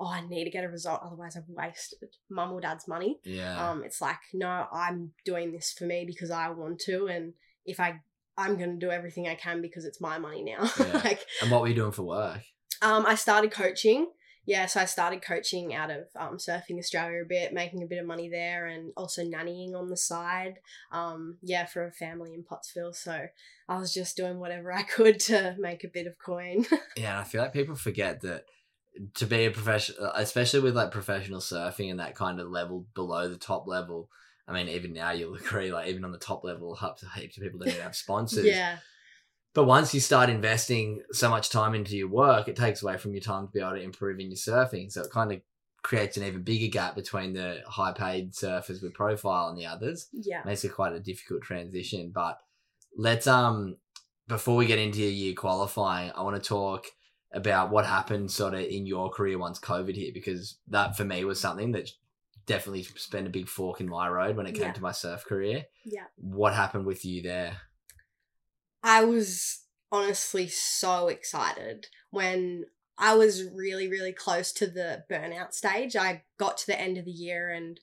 oh, 0.01 0.09
I 0.09 0.27
need 0.27 0.45
to 0.45 0.51
get 0.51 0.65
a 0.65 0.69
result, 0.69 1.03
otherwise 1.05 1.37
I've 1.37 1.45
wasted 1.49 2.09
mum 2.31 2.53
or 2.53 2.61
dad's 2.61 2.89
money. 2.89 3.19
Yeah. 3.23 3.71
Um, 3.71 3.85
it's 3.85 4.01
like, 4.01 4.19
no, 4.33 4.67
I'm 4.73 5.13
doing 5.27 5.53
this 5.53 5.75
for 5.79 5.85
me 5.85 6.05
because 6.07 6.31
I 6.31 6.49
want 6.49 6.81
to, 6.87 7.07
and 7.07 7.35
if 7.67 7.79
I, 7.79 8.01
I'm 8.39 8.57
gonna 8.57 8.79
do 8.79 8.91
everything 8.91 9.29
I 9.29 9.35
can 9.35 9.61
because 9.61 9.85
it's 9.85 10.01
my 10.01 10.19
money 10.19 10.43
now. 10.43 10.69
Yeah. 10.81 11.01
like, 11.05 11.21
and 11.43 11.51
what 11.51 11.61
were 11.61 11.69
you 11.69 11.75
doing 11.75 11.93
for 11.93 12.03
work? 12.05 12.41
um, 12.83 13.05
I 13.07 13.15
started 13.15 13.51
coaching. 13.53 14.11
Yeah, 14.47 14.67
so 14.67 14.81
I 14.81 14.87
started 14.87 15.23
coaching 15.23 15.75
out 15.75 15.91
of 15.91 16.05
um, 16.19 16.39
Surfing 16.39 16.79
Australia 16.79 17.21
a 17.23 17.29
bit, 17.29 17.53
making 17.53 17.83
a 17.83 17.87
bit 17.87 17.99
of 18.01 18.07
money 18.07 18.31
there, 18.31 18.67
and 18.67 18.91
also 18.97 19.23
nannying 19.23 19.75
on 19.77 19.91
the 19.91 19.99
side. 19.99 20.55
Um, 20.91 21.37
yeah, 21.43 21.67
for 21.67 21.85
a 21.85 21.93
family 21.93 22.33
in 22.33 22.43
Pottsville. 22.43 22.95
So 22.95 23.27
I 23.69 23.79
was 23.79 23.93
just 23.93 24.17
doing 24.17 24.41
whatever 24.41 24.73
I 24.73 24.83
could 24.83 25.21
to 25.21 25.55
make 25.59 25.85
a 25.85 25.89
bit 25.89 26.07
of 26.07 26.15
coin. 26.19 26.65
Yeah, 26.97 27.21
I 27.21 27.25
feel 27.25 27.43
like 27.43 27.53
people 27.53 27.75
forget 27.77 28.23
that 28.23 28.45
to 29.15 29.27
be 29.27 29.47
a 29.47 29.51
professional, 29.51 30.11
especially 30.15 30.61
with 30.61 30.77
like 30.77 30.91
professional 30.91 31.41
surfing 31.41 31.91
and 31.91 32.01
that 32.01 32.15
kind 32.15 32.41
of 32.41 32.49
level 32.49 32.87
below 32.95 33.29
the 33.29 33.37
top 33.39 33.67
level. 33.67 34.11
I 34.49 34.53
mean, 34.53 34.69
even 34.69 34.93
now 34.93 35.13
you'll 35.13 35.35
agree, 35.37 35.73
like 35.73 35.89
even 35.89 36.05
on 36.05 36.13
the 36.13 36.19
top 36.19 36.45
level, 36.45 36.75
heaps 36.77 37.37
of 37.37 37.43
people 37.43 37.59
don't 37.59 37.69
even 37.69 37.81
have 37.83 37.97
sponsors. 37.97 38.45
yeah, 38.47 38.79
But 39.53 39.65
once 39.65 39.93
you 39.95 40.01
start 40.01 40.31
investing 40.31 41.03
so 41.13 41.29
much 41.29 41.51
time 41.51 41.75
into 41.75 41.97
your 41.97 42.09
work, 42.09 42.47
it 42.49 42.57
takes 42.57 42.83
away 42.83 42.97
from 42.99 43.13
your 43.13 43.21
time 43.23 43.47
to 43.47 43.53
be 43.53 43.61
able 43.61 43.73
to 43.73 43.81
improve 43.83 44.21
in 44.21 44.31
your 44.31 44.37
surfing. 44.37 44.91
So 44.93 45.03
it 45.03 45.11
kind 45.11 45.33
of 45.33 45.41
creates 45.83 46.17
an 46.17 46.25
even 46.25 46.43
bigger 46.43 46.71
gap 46.71 46.95
between 46.95 47.33
the 47.33 47.63
high 47.67 47.93
paid 47.93 48.33
surfers 48.33 48.83
with 48.83 48.95
profile 48.95 49.49
and 49.49 49.59
the 49.59 49.67
others. 49.67 50.09
yeah, 50.13 50.43
Makes 50.45 50.65
it 50.65 50.73
quite 50.75 50.93
a 50.93 51.01
difficult 51.01 51.43
transition. 51.43 52.11
But 52.13 52.41
let's 52.97 53.27
um 53.27 53.79
before 54.29 54.57
we 54.57 54.67
get 54.67 54.79
into 54.79 55.01
your 55.01 55.11
year 55.11 55.35
qualifying, 55.35 56.13
I 56.13 56.23
want 56.23 56.41
to 56.43 56.49
talk 56.49 56.87
about 57.33 57.71
what 57.71 57.87
happened 57.87 58.31
sort 58.31 58.55
of 58.55 58.61
in 58.61 58.87
your 58.87 59.11
career 59.11 59.39
once 59.39 59.59
COVID 59.61 59.95
hit, 59.97 60.15
because 60.15 60.57
that 60.69 60.97
for 60.97 61.05
me 61.05 61.25
was 61.25 61.41
something 61.41 61.73
that 61.73 61.91
definitely 62.47 62.83
spent 62.83 63.27
a 63.27 63.31
big 63.31 63.49
fork 63.49 63.81
in 63.81 63.89
my 63.89 64.09
road 64.09 64.37
when 64.37 64.47
it 64.47 64.53
came 64.55 64.63
Yeah. 64.63 64.73
to 64.73 64.83
my 64.83 64.93
surf 64.93 65.25
career. 65.25 65.67
yeah. 65.85 66.07
What 66.17 66.55
happened 66.55 66.87
with 66.87 67.05
you 67.05 67.23
there? 67.23 67.59
I 68.83 69.05
was 69.05 69.65
honestly 69.93 70.49
so 70.49 71.09
excited 71.09 71.87
when 72.11 72.65
I 72.99 73.15
was 73.15 73.45
really, 73.45 73.89
really 73.89 74.13
close 74.13 74.53
to 74.55 74.67
the 74.67 75.05
burnout 75.11 75.53
stage. 75.53 75.97
I 75.97 76.25
got 76.39 76.59
to 76.59 76.67
the 76.67 76.81
end 76.81 76.99
of 76.99 77.05
the 77.05 77.11
year 77.11 77.51
and 77.51 77.79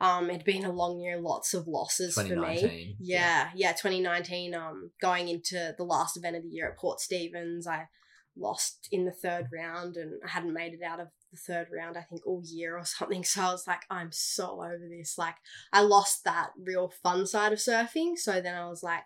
um, 0.00 0.30
it'd 0.30 0.44
been 0.44 0.64
a 0.64 0.72
long 0.72 1.00
year, 1.00 1.18
lots 1.20 1.54
of 1.54 1.66
losses 1.66 2.14
for 2.14 2.22
me. 2.22 2.28
2019. 2.30 2.96
Yeah, 3.00 3.50
yeah, 3.54 3.72
2019. 3.72 4.54
Um, 4.54 4.90
going 5.00 5.28
into 5.28 5.74
the 5.76 5.84
last 5.84 6.16
event 6.16 6.36
of 6.36 6.42
the 6.44 6.48
year 6.50 6.68
at 6.70 6.76
Port 6.78 7.00
Stephens, 7.00 7.66
I 7.66 7.88
lost 8.38 8.88
in 8.92 9.04
the 9.04 9.12
third 9.12 9.48
round, 9.52 9.96
and 9.96 10.20
I 10.24 10.28
hadn't 10.28 10.54
made 10.54 10.74
it 10.74 10.82
out 10.82 11.00
of 11.00 11.08
the 11.30 11.38
third 11.38 11.68
round. 11.74 11.96
I 11.96 12.02
think 12.02 12.26
all 12.26 12.42
year 12.44 12.76
or 12.76 12.84
something. 12.84 13.24
So 13.24 13.42
I 13.42 13.52
was 13.52 13.66
like, 13.66 13.82
I'm 13.90 14.10
so 14.12 14.62
over 14.62 14.88
this. 14.88 15.18
Like, 15.18 15.36
I 15.72 15.82
lost 15.82 16.24
that 16.24 16.50
real 16.58 16.88
fun 17.02 17.26
side 17.26 17.52
of 17.52 17.58
surfing. 17.58 18.16
So 18.16 18.40
then 18.40 18.54
I 18.54 18.68
was 18.68 18.82
like, 18.82 19.02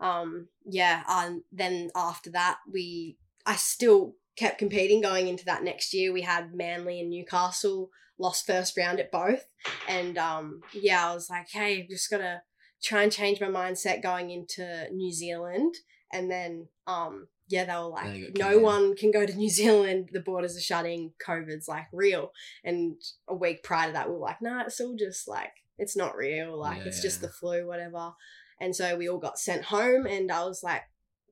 um, 0.00 0.48
yeah. 0.64 1.02
And 1.08 1.42
then 1.52 1.90
after 1.94 2.30
that, 2.30 2.58
we, 2.70 3.18
I 3.46 3.56
still 3.56 4.14
kept 4.36 4.58
competing 4.58 5.00
going 5.00 5.28
into 5.28 5.44
that 5.44 5.62
next 5.62 5.92
year. 5.92 6.12
We 6.12 6.22
had 6.22 6.54
Manly 6.54 7.00
and 7.00 7.10
Newcastle 7.10 7.90
lost 8.18 8.46
first 8.46 8.76
round 8.76 9.00
at 9.00 9.10
both. 9.10 9.44
And 9.88 10.16
um, 10.18 10.60
yeah, 10.72 11.10
I 11.10 11.14
was 11.14 11.28
like, 11.28 11.48
hey, 11.50 11.82
I've 11.82 11.88
just 11.88 12.10
got 12.10 12.18
to 12.18 12.42
try 12.82 13.02
and 13.02 13.12
change 13.12 13.40
my 13.40 13.48
mindset 13.48 14.02
going 14.02 14.30
into 14.30 14.86
New 14.92 15.12
Zealand. 15.12 15.74
And 16.12 16.30
then, 16.30 16.68
um, 16.86 17.28
yeah, 17.50 17.64
they 17.64 17.72
were 17.74 17.88
like, 17.88 18.36
no 18.36 18.50
canned. 18.50 18.62
one 18.62 18.96
can 18.96 19.10
go 19.10 19.26
to 19.26 19.34
New 19.36 19.50
Zealand. 19.50 20.10
The 20.12 20.20
borders 20.20 20.56
are 20.56 20.60
shutting. 20.60 21.12
COVID's 21.26 21.68
like 21.68 21.86
real. 21.92 22.30
And 22.64 22.94
a 23.28 23.34
week 23.34 23.62
prior 23.64 23.88
to 23.88 23.92
that, 23.92 24.08
we 24.08 24.14
were 24.14 24.20
like, 24.20 24.40
nah, 24.40 24.62
it's 24.62 24.80
all 24.80 24.94
just 24.96 25.28
like, 25.28 25.52
it's 25.76 25.96
not 25.96 26.16
real. 26.16 26.58
Like, 26.58 26.86
it's 26.86 27.02
just 27.02 27.20
the 27.20 27.28
flu, 27.28 27.66
whatever. 27.66 28.12
And 28.60 28.76
so 28.76 28.96
we 28.96 29.08
all 29.08 29.18
got 29.18 29.38
sent 29.38 29.64
home. 29.64 30.06
And 30.06 30.30
I 30.30 30.44
was 30.44 30.62
like, 30.62 30.82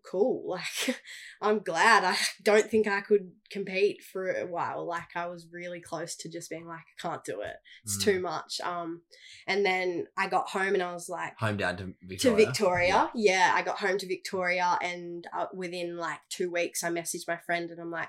cool. 0.05 0.45
Like, 0.59 1.01
I'm 1.41 1.61
glad. 1.61 2.05
I 2.05 2.17
don't 2.43 2.71
think 2.71 2.87
I 2.87 3.01
could 3.01 3.31
compete 3.51 4.03
for 4.03 4.31
a 4.31 4.47
while. 4.47 4.87
Like, 4.87 5.15
I 5.15 5.27
was 5.27 5.47
really 5.53 5.81
close 5.81 6.17
to 6.17 6.29
just 6.29 6.51
being 6.51 6.67
like, 6.67 6.81
I 6.81 7.03
can't 7.09 7.25
do 7.25 7.41
it. 7.43 7.57
It's 7.85 7.99
Mm. 7.99 8.05
too 8.05 8.21
much. 8.21 8.61
Um, 8.63 9.03
and 9.47 9.65
then 9.65 10.07
I 10.17 10.29
got 10.29 10.49
home 10.51 10.75
and 10.75 10.83
I 10.83 10.93
was 10.93 11.09
like, 11.09 11.33
Home 11.39 11.57
down 11.57 11.77
to 11.79 11.85
to 11.85 11.95
Victoria. 12.07 12.47
Victoria. 12.47 13.11
Yeah. 13.15 13.53
I 13.55 13.63
got 13.63 13.79
home 13.79 13.99
to 13.99 14.07
Victoria, 14.07 14.79
and 14.83 15.27
uh, 15.37 15.47
within 15.55 15.97
like 15.97 16.21
two 16.31 16.51
weeks, 16.51 16.83
I 16.83 16.91
messaged 16.91 17.29
my 17.29 17.37
friend 17.47 17.71
and 17.71 17.81
I'm 17.81 17.91
like, 17.91 18.09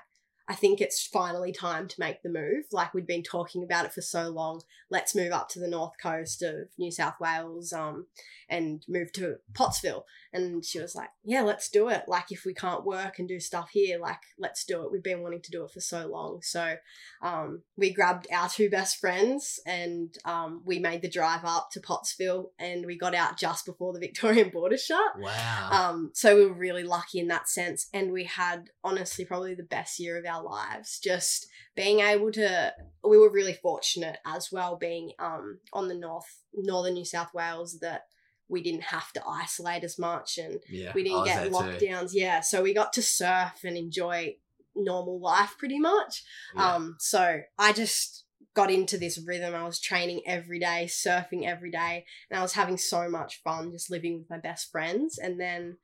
I 0.50 0.54
think 0.54 0.80
it's 0.80 1.06
finally 1.06 1.52
time 1.52 1.86
to 1.86 2.00
make 2.00 2.24
the 2.24 2.28
move. 2.28 2.64
Like 2.72 2.92
we'd 2.92 3.06
been 3.06 3.22
talking 3.22 3.62
about 3.62 3.84
it 3.84 3.92
for 3.92 4.00
so 4.00 4.30
long. 4.30 4.62
Let's 4.90 5.14
move 5.14 5.30
up 5.30 5.48
to 5.50 5.60
the 5.60 5.68
north 5.68 5.92
coast 6.02 6.42
of 6.42 6.70
New 6.76 6.90
South 6.90 7.14
Wales 7.20 7.72
um, 7.72 8.06
and 8.48 8.84
move 8.88 9.12
to 9.12 9.36
Pottsville. 9.54 10.06
And 10.32 10.64
she 10.64 10.80
was 10.80 10.96
like, 10.96 11.10
Yeah, 11.22 11.42
let's 11.42 11.68
do 11.68 11.88
it. 11.88 12.02
Like 12.08 12.32
if 12.32 12.44
we 12.44 12.52
can't 12.52 12.84
work 12.84 13.20
and 13.20 13.28
do 13.28 13.38
stuff 13.38 13.70
here, 13.72 14.00
like 14.00 14.18
let's 14.40 14.64
do 14.64 14.82
it. 14.82 14.90
We've 14.90 15.04
been 15.04 15.22
wanting 15.22 15.42
to 15.42 15.52
do 15.52 15.62
it 15.62 15.70
for 15.70 15.80
so 15.80 16.08
long. 16.08 16.40
So 16.42 16.74
um, 17.22 17.62
we 17.76 17.92
grabbed 17.92 18.26
our 18.32 18.48
two 18.48 18.68
best 18.68 18.98
friends 18.98 19.60
and 19.66 20.12
um, 20.24 20.62
we 20.64 20.80
made 20.80 21.02
the 21.02 21.08
drive 21.08 21.44
up 21.44 21.68
to 21.74 21.80
Pottsville 21.80 22.50
and 22.58 22.86
we 22.86 22.98
got 22.98 23.14
out 23.14 23.38
just 23.38 23.66
before 23.66 23.92
the 23.92 24.00
Victorian 24.00 24.48
border 24.48 24.78
shut. 24.78 25.16
Wow. 25.16 25.68
Um, 25.70 26.10
so 26.12 26.34
we 26.34 26.46
were 26.46 26.54
really 26.54 26.82
lucky 26.82 27.20
in 27.20 27.28
that 27.28 27.48
sense, 27.48 27.86
and 27.94 28.10
we 28.10 28.24
had 28.24 28.70
honestly 28.82 29.24
probably 29.24 29.54
the 29.54 29.62
best 29.62 30.00
year 30.00 30.18
of 30.18 30.26
our 30.26 30.39
lives. 30.42 30.98
Just 30.98 31.48
being 31.74 32.00
able 32.00 32.32
to, 32.32 32.74
we 33.04 33.18
were 33.18 33.30
really 33.30 33.54
fortunate 33.54 34.18
as 34.26 34.50
well, 34.52 34.76
being 34.76 35.12
um 35.18 35.58
on 35.72 35.88
the 35.88 35.94
north 35.94 36.42
northern 36.54 36.94
New 36.94 37.04
South 37.04 37.32
Wales 37.34 37.78
that 37.80 38.06
we 38.48 38.62
didn't 38.62 38.82
have 38.82 39.12
to 39.12 39.22
isolate 39.26 39.84
as 39.84 39.98
much 39.98 40.36
and 40.36 40.58
yeah. 40.68 40.92
we 40.92 41.04
didn't 41.04 41.24
get 41.24 41.36
there 41.36 41.50
too. 41.50 41.56
lockdowns. 41.56 42.10
Yeah, 42.12 42.40
so 42.40 42.62
we 42.62 42.74
got 42.74 42.92
to 42.94 43.02
surf 43.02 43.60
and 43.64 43.76
enjoy 43.76 44.36
normal 44.74 45.20
life 45.20 45.54
pretty 45.58 45.78
much. 45.78 46.24
Yeah. 46.54 46.74
Um, 46.74 46.96
so 46.98 47.40
I 47.58 47.72
just 47.72 48.24
got 48.54 48.70
into 48.70 48.98
this 48.98 49.18
rhythm. 49.18 49.54
I 49.54 49.64
was 49.64 49.80
training 49.80 50.22
every 50.26 50.58
day, 50.58 50.86
surfing 50.88 51.46
every 51.46 51.70
day, 51.70 52.04
and 52.30 52.38
I 52.38 52.42
was 52.42 52.54
having 52.54 52.76
so 52.76 53.08
much 53.08 53.42
fun 53.42 53.70
just 53.70 53.90
living 53.90 54.18
with 54.18 54.30
my 54.30 54.38
best 54.38 54.70
friends. 54.70 55.18
And 55.18 55.38
then, 55.38 55.78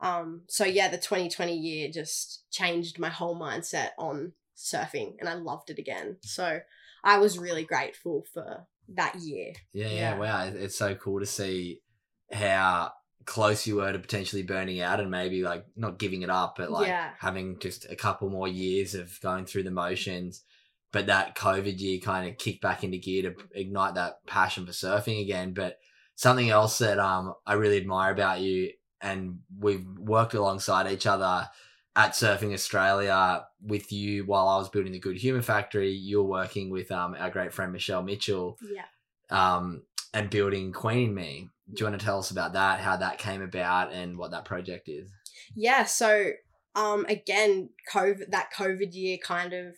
um, 0.00 0.42
so 0.48 0.64
yeah, 0.64 0.88
the 0.88 0.98
2020 0.98 1.54
year 1.56 1.90
just 1.92 2.44
changed 2.50 2.98
my 2.98 3.08
whole 3.08 3.38
mindset 3.38 3.90
on 3.98 4.32
surfing, 4.56 5.14
and 5.20 5.28
I 5.28 5.34
loved 5.34 5.70
it 5.70 5.78
again. 5.78 6.16
So 6.22 6.60
I 7.04 7.18
was 7.18 7.38
really 7.38 7.64
grateful 7.64 8.24
for 8.32 8.66
that 8.94 9.16
year. 9.16 9.52
Yeah, 9.72 9.86
yeah, 9.88 9.92
Yeah. 9.92 10.18
wow. 10.18 10.44
It's 10.46 10.76
so 10.76 10.94
cool 10.94 11.20
to 11.20 11.26
see 11.26 11.80
how 12.32 12.92
close 13.26 13.66
you 13.66 13.76
were 13.76 13.92
to 13.92 13.98
potentially 13.98 14.42
burning 14.42 14.80
out 14.80 14.98
and 15.00 15.10
maybe 15.10 15.42
like 15.42 15.64
not 15.76 15.98
giving 15.98 16.22
it 16.22 16.30
up, 16.30 16.54
but 16.56 16.70
like 16.70 16.88
Yeah. 16.88 17.12
having 17.18 17.58
just 17.58 17.86
a 17.90 17.96
couple 17.96 18.28
more 18.30 18.48
years 18.48 18.94
of 18.94 19.20
going 19.20 19.46
through 19.46 19.64
the 19.64 19.70
motions. 19.70 20.42
But 20.92 21.06
that 21.06 21.36
COVID 21.36 21.78
year 21.78 22.00
kind 22.00 22.28
of 22.28 22.38
kicked 22.38 22.62
back 22.62 22.82
into 22.82 22.98
gear 22.98 23.22
to 23.30 23.36
ignite 23.54 23.94
that 23.94 24.26
passion 24.26 24.66
for 24.66 24.72
surfing 24.72 25.22
again. 25.22 25.52
But 25.54 25.78
something 26.16 26.50
else 26.50 26.78
that 26.78 26.98
um 26.98 27.34
I 27.46 27.52
really 27.54 27.76
admire 27.76 28.12
about 28.12 28.40
you, 28.40 28.72
and 29.00 29.40
we've 29.58 29.86
worked 29.98 30.34
alongside 30.34 30.90
each 30.90 31.06
other 31.06 31.48
at 31.96 32.12
Surfing 32.12 32.52
Australia 32.54 33.44
with 33.60 33.90
you 33.92 34.24
while 34.24 34.48
I 34.48 34.56
was 34.58 34.68
building 34.68 34.92
the 34.92 34.98
Good 34.98 35.16
Human 35.18 35.42
Factory. 35.42 35.90
You're 35.90 36.22
working 36.22 36.70
with 36.70 36.90
um 36.92 37.16
our 37.18 37.30
great 37.30 37.52
friend 37.52 37.72
Michelle 37.72 38.02
Mitchell 38.02 38.58
Yeah. 38.62 38.84
um, 39.56 39.82
and 40.14 40.30
building 40.30 40.72
Queen 40.72 41.14
Me. 41.14 41.48
Do 41.72 41.80
you 41.84 41.86
want 41.90 42.00
to 42.00 42.04
tell 42.04 42.18
us 42.18 42.30
about 42.30 42.52
that, 42.54 42.80
how 42.80 42.96
that 42.96 43.18
came 43.18 43.42
about, 43.42 43.92
and 43.92 44.16
what 44.16 44.30
that 44.32 44.44
project 44.44 44.88
is? 44.88 45.10
Yeah, 45.54 45.84
so 45.84 46.30
um 46.76 47.04
again, 47.08 47.70
COVID 47.92 48.30
that 48.30 48.50
COVID 48.56 48.94
year 48.94 49.18
kind 49.22 49.52
of 49.52 49.74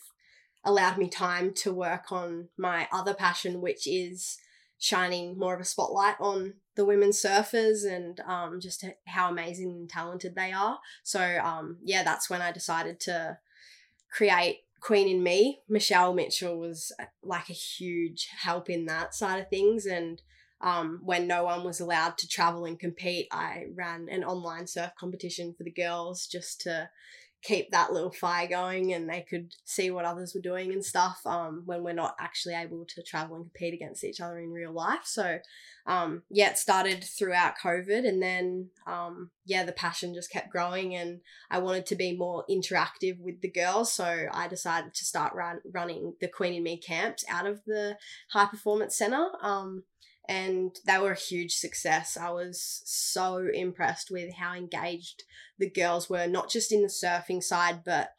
allowed 0.65 0.97
me 0.99 1.09
time 1.09 1.53
to 1.55 1.73
work 1.73 2.13
on 2.13 2.49
my 2.57 2.87
other 2.93 3.15
passion, 3.15 3.61
which 3.61 3.87
is 3.87 4.37
shining 4.83 5.39
more 5.39 5.55
of 5.55 5.61
a 5.61 5.65
spotlight 5.65 6.17
on 6.19 6.55
the 6.75 6.85
women 6.85 7.11
surfers 7.11 7.89
and 7.89 8.19
um 8.27 8.59
just 8.61 8.85
how 9.07 9.31
amazing 9.31 9.71
and 9.71 9.89
talented 9.89 10.35
they 10.35 10.51
are. 10.51 10.81
So 11.05 11.39
um 11.43 11.77
yeah, 11.85 12.03
that's 12.03 12.29
when 12.29 12.43
I 12.43 12.51
decided 12.51 12.99
to 13.01 13.39
create 14.11 14.65
Queen 14.81 15.07
in 15.07 15.23
Me. 15.23 15.61
Michelle 15.69 16.13
Mitchell 16.13 16.59
was 16.59 16.91
uh, 16.99 17.05
like 17.23 17.49
a 17.49 17.53
huge 17.53 18.29
help 18.41 18.69
in 18.69 18.87
that 18.87 19.15
side 19.15 19.39
of 19.39 19.49
things 19.49 19.87
and 19.87 20.21
um, 20.61 21.01
when 21.05 21.27
no 21.27 21.45
one 21.45 21.65
was 21.65 21.81
allowed 21.81 22.19
to 22.19 22.29
travel 22.29 22.65
and 22.67 22.79
compete, 22.79 23.27
I 23.33 23.67
ran 23.75 24.09
an 24.09 24.23
online 24.23 24.69
surf 24.69 24.93
competition 24.97 25.55
for 25.59 25.65
the 25.65 25.73
girls 25.73 26.29
just 26.29 26.61
to 26.63 26.89
keep 27.43 27.71
that 27.71 27.93
little 27.93 28.13
fire 28.13 28.47
going 28.47 28.93
and 28.93 29.09
they 29.09 29.21
could 29.29 29.53
see 29.65 29.91
what 29.91 30.05
others 30.05 30.33
were 30.35 30.41
doing 30.41 30.73
and 30.73 30.85
stuff 30.85 31.21
um, 31.27 31.63
when 31.67 31.83
we're 31.83 31.93
not 31.93 32.15
actually 32.21 32.55
able 32.55 32.85
to 32.85 33.03
travel 33.03 33.35
and 33.37 33.45
compete 33.47 33.75
against 33.75 34.05
each 34.05 34.21
other 34.21 34.39
in 34.39 34.53
real 34.53 34.73
life. 34.73 35.05
So, 35.05 35.39
um, 35.87 36.23
yeah, 36.31 36.51
it 36.51 36.59
started 36.59 37.03
throughout 37.03 37.59
COVID 37.63 38.07
and 38.07 38.23
then, 38.23 38.71
um, 38.87 39.31
yeah, 39.45 39.65
the 39.65 39.73
passion 39.73 40.15
just 40.15 40.31
kept 40.31 40.51
growing 40.51 40.95
and 40.95 41.21
I 41.51 41.59
wanted 41.59 41.87
to 41.87 41.97
be 41.97 42.17
more 42.17 42.45
interactive 42.49 43.19
with 43.19 43.41
the 43.41 43.51
girls. 43.51 43.93
So 43.93 44.27
I 44.33 44.47
decided 44.47 44.95
to 44.95 45.05
start 45.05 45.35
run- 45.35 45.63
running 45.73 46.15
the 46.21 46.29
Queen 46.29 46.55
in 46.55 46.63
Me 46.63 46.77
camps 46.77 47.25
out 47.29 47.47
of 47.47 47.65
the 47.67 47.97
High 48.31 48.47
Performance 48.47 48.97
Center. 48.97 49.31
Um, 49.43 49.83
and 50.29 50.77
they 50.87 50.99
were 50.99 51.13
a 51.13 51.19
huge 51.19 51.55
success. 51.55 52.17
I 52.17 52.31
was 52.31 52.83
so 52.85 53.49
impressed 53.53 54.11
with 54.11 54.35
how 54.35 54.55
engaged 54.55 55.25
the 55.59 55.69
girls 55.69 56.09
were, 56.09 56.27
not 56.27 56.51
just 56.51 56.73
in 56.73 56.83
the 56.83 56.89
surfing 56.89 57.43
side, 57.43 57.83
but 57.85 58.11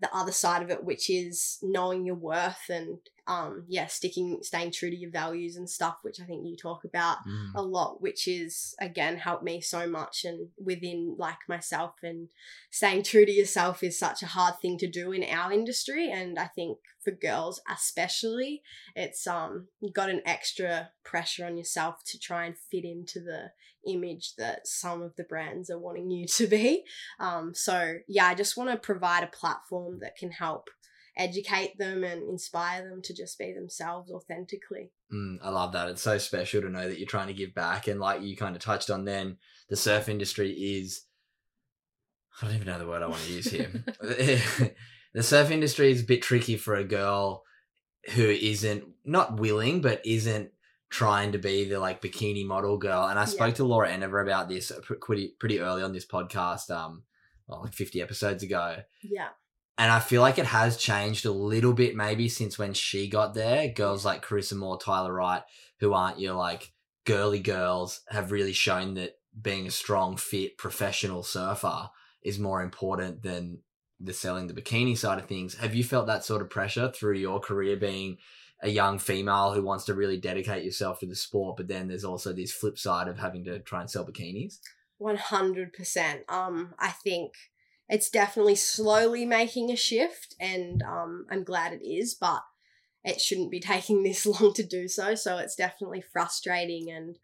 the 0.00 0.14
other 0.14 0.32
side 0.32 0.62
of 0.62 0.70
it, 0.70 0.84
which 0.84 1.08
is 1.08 1.58
knowing 1.62 2.04
your 2.04 2.16
worth 2.16 2.68
and 2.68 2.98
um 3.26 3.64
yeah, 3.68 3.86
sticking 3.86 4.38
staying 4.42 4.72
true 4.72 4.90
to 4.90 4.96
your 4.96 5.10
values 5.10 5.56
and 5.56 5.70
stuff, 5.70 5.98
which 6.02 6.20
I 6.20 6.24
think 6.24 6.44
you 6.44 6.56
talk 6.56 6.84
about 6.84 7.18
a 7.54 7.62
lot, 7.62 8.02
which 8.02 8.26
is 8.26 8.74
again 8.80 9.16
helped 9.16 9.44
me 9.44 9.60
so 9.60 9.86
much 9.88 10.24
and 10.24 10.48
within 10.62 11.14
like 11.18 11.38
myself 11.48 11.94
and 12.02 12.28
staying 12.70 13.04
true 13.04 13.24
to 13.24 13.32
yourself 13.32 13.82
is 13.82 13.98
such 13.98 14.22
a 14.22 14.26
hard 14.26 14.54
thing 14.60 14.76
to 14.78 14.90
do 14.90 15.12
in 15.12 15.22
our 15.24 15.52
industry 15.52 16.10
and 16.10 16.38
I 16.38 16.46
think 16.46 16.78
for 17.04 17.10
girls 17.10 17.60
especially 17.68 18.62
it's 18.94 19.26
um 19.26 19.66
you 19.80 19.92
got 19.92 20.10
an 20.10 20.22
extra 20.24 20.90
pressure 21.04 21.44
on 21.44 21.56
yourself 21.56 21.96
to 22.06 22.18
try 22.18 22.44
and 22.46 22.56
fit 22.70 22.84
into 22.84 23.20
the 23.20 23.50
image 23.86 24.34
that 24.36 24.66
some 24.66 25.02
of 25.02 25.14
the 25.16 25.24
brands 25.24 25.68
are 25.68 25.78
wanting 25.78 26.10
you 26.10 26.26
to 26.26 26.46
be. 26.46 26.84
Um 27.18 27.52
so 27.54 27.94
yeah 28.08 28.26
I 28.26 28.34
just 28.34 28.56
want 28.56 28.70
to 28.70 28.76
provide 28.76 29.24
a 29.24 29.28
platform 29.28 29.98
that 30.00 30.16
can 30.16 30.30
help 30.30 30.68
educate 31.16 31.76
them 31.78 32.02
and 32.04 32.22
inspire 32.28 32.88
them 32.88 33.02
to 33.02 33.14
just 33.14 33.38
be 33.38 33.52
themselves 33.52 34.10
authentically 34.10 34.90
Mm, 35.12 35.36
I 35.42 35.50
love 35.50 35.72
that. 35.72 35.88
It's 35.90 36.00
so 36.00 36.16
special 36.16 36.62
to 36.62 36.70
know 36.70 36.88
that 36.88 36.98
you're 36.98 37.06
trying 37.06 37.26
to 37.26 37.34
give 37.34 37.54
back. 37.54 37.86
And 37.86 38.00
like 38.00 38.22
you 38.22 38.34
kind 38.34 38.56
of 38.56 38.62
touched 38.62 38.88
on 38.88 39.04
then, 39.04 39.36
the 39.68 39.76
surf 39.76 40.08
industry 40.08 40.50
is, 40.52 41.02
I 42.40 42.46
don't 42.46 42.54
even 42.54 42.66
know 42.66 42.78
the 42.78 42.86
word 42.86 43.02
I 43.02 43.08
want 43.08 43.20
to 43.24 43.30
use 43.32 43.50
here. 43.50 43.70
the 44.00 45.22
surf 45.22 45.50
industry 45.50 45.90
is 45.92 46.00
a 46.00 46.06
bit 46.06 46.22
tricky 46.22 46.56
for 46.56 46.76
a 46.76 46.84
girl 46.84 47.42
who 48.14 48.22
isn't, 48.24 48.84
not 49.04 49.38
willing, 49.38 49.82
but 49.82 50.00
isn't 50.06 50.50
trying 50.88 51.32
to 51.32 51.38
be 51.38 51.68
the 51.68 51.78
like 51.78 52.00
bikini 52.00 52.46
model 52.46 52.78
girl. 52.78 53.04
And 53.06 53.18
I 53.18 53.26
spoke 53.26 53.48
Yeah. 53.48 53.54
to 53.56 53.64
Laura 53.64 53.90
Enever 53.90 54.20
about 54.20 54.48
this 54.48 54.72
pretty, 55.00 55.34
pretty 55.38 55.60
early 55.60 55.82
on 55.82 55.92
this 55.92 56.06
podcast, 56.06 56.70
um, 56.70 57.02
well, 57.46 57.62
like 57.64 57.74
50 57.74 58.00
episodes 58.00 58.42
ago. 58.42 58.76
yeah 59.02 59.28
And 59.78 59.90
I 59.90 60.00
feel 60.00 60.20
like 60.20 60.38
it 60.38 60.46
has 60.46 60.76
changed 60.76 61.24
a 61.24 61.32
little 61.32 61.72
bit 61.72 61.96
maybe 61.96 62.28
since 62.28 62.58
when 62.58 62.74
she 62.74 63.08
got 63.08 63.34
there. 63.34 63.68
Girls 63.68 64.04
like 64.04 64.24
Carissa 64.24 64.54
Moore, 64.54 64.78
Tyler 64.78 65.12
Wright, 65.12 65.42
who 65.80 65.94
aren't 65.94 66.20
your 66.20 66.34
like 66.34 66.72
girly 67.04 67.40
girls, 67.40 68.02
have 68.08 68.32
really 68.32 68.52
shown 68.52 68.94
that 68.94 69.18
being 69.40 69.66
a 69.66 69.70
strong, 69.70 70.16
fit, 70.16 70.58
professional 70.58 71.22
surfer 71.22 71.88
is 72.22 72.38
more 72.38 72.62
important 72.62 73.22
than 73.22 73.60
the 73.98 74.12
selling 74.12 74.46
the 74.46 74.54
bikini 74.54 74.96
side 74.96 75.18
of 75.18 75.26
things. 75.26 75.54
Have 75.54 75.74
you 75.74 75.84
felt 75.84 76.06
that 76.06 76.24
sort 76.24 76.42
of 76.42 76.50
pressure 76.50 76.90
through 76.90 77.16
your 77.16 77.40
career 77.40 77.76
being 77.76 78.18
a 78.60 78.68
young 78.68 78.98
female 78.98 79.52
who 79.52 79.62
wants 79.62 79.84
to 79.86 79.94
really 79.94 80.18
dedicate 80.18 80.64
yourself 80.64 81.00
to 81.00 81.06
the 81.06 81.16
sport, 81.16 81.56
but 81.56 81.66
then 81.66 81.88
there's 81.88 82.04
also 82.04 82.32
this 82.32 82.52
flip 82.52 82.78
side 82.78 83.08
of 83.08 83.18
having 83.18 83.44
to 83.44 83.58
try 83.60 83.80
and 83.80 83.90
sell 83.90 84.06
bikinis? 84.06 84.58
One 84.98 85.16
hundred 85.16 85.72
percent. 85.72 86.22
Um, 86.28 86.74
I 86.78 86.90
think 86.90 87.32
it's 87.92 88.08
definitely 88.08 88.54
slowly 88.54 89.26
making 89.26 89.70
a 89.70 89.76
shift, 89.76 90.34
and 90.40 90.82
um, 90.82 91.26
I'm 91.30 91.44
glad 91.44 91.74
it 91.74 91.86
is, 91.86 92.14
but 92.14 92.42
it 93.04 93.20
shouldn't 93.20 93.50
be 93.50 93.60
taking 93.74 94.02
this 94.02 94.24
long 94.24 94.54
to 94.54 94.62
do 94.62 94.88
so. 94.88 95.14
So 95.14 95.36
it's 95.36 95.54
definitely 95.54 96.00
frustrating, 96.00 96.90
and 96.90 97.18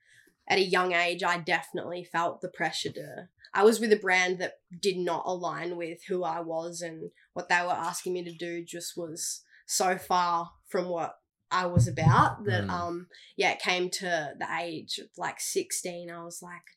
at 0.47 0.59
a 0.59 0.63
young 0.63 0.93
age, 0.93 1.23
I 1.23 1.39
definitely 1.39 2.05
felt 2.05 2.43
the 2.43 2.51
pressure 2.51 2.93
to. 2.93 3.29
I 3.55 3.65
was 3.65 3.81
with 3.81 3.93
a 3.95 3.97
brand 3.97 4.41
that 4.41 4.59
did 4.79 4.99
not 4.99 5.23
align 5.25 5.79
with 5.79 6.01
who 6.07 6.23
I 6.23 6.41
was, 6.41 6.83
and 6.83 7.13
what 7.33 7.49
they 7.49 7.63
were 7.63 7.73
asking 7.73 8.13
me 8.13 8.23
to 8.25 8.33
do 8.33 8.63
just 8.63 8.95
was 8.95 9.43
so 9.67 9.97
far 9.97 10.51
from 10.69 10.89
what 10.91 11.15
I 11.51 11.65
was 11.65 11.89
about 11.89 12.45
that 12.45 12.65
Mm. 12.65 12.71
um 12.71 13.07
yeah, 13.37 13.53
it 13.53 13.59
came 13.59 13.89
to 13.89 14.35
the 14.39 14.47
age 14.61 14.99
of 14.99 15.09
like 15.17 15.41
16. 15.41 16.11
I 16.11 16.23
was 16.23 16.43
like, 16.43 16.77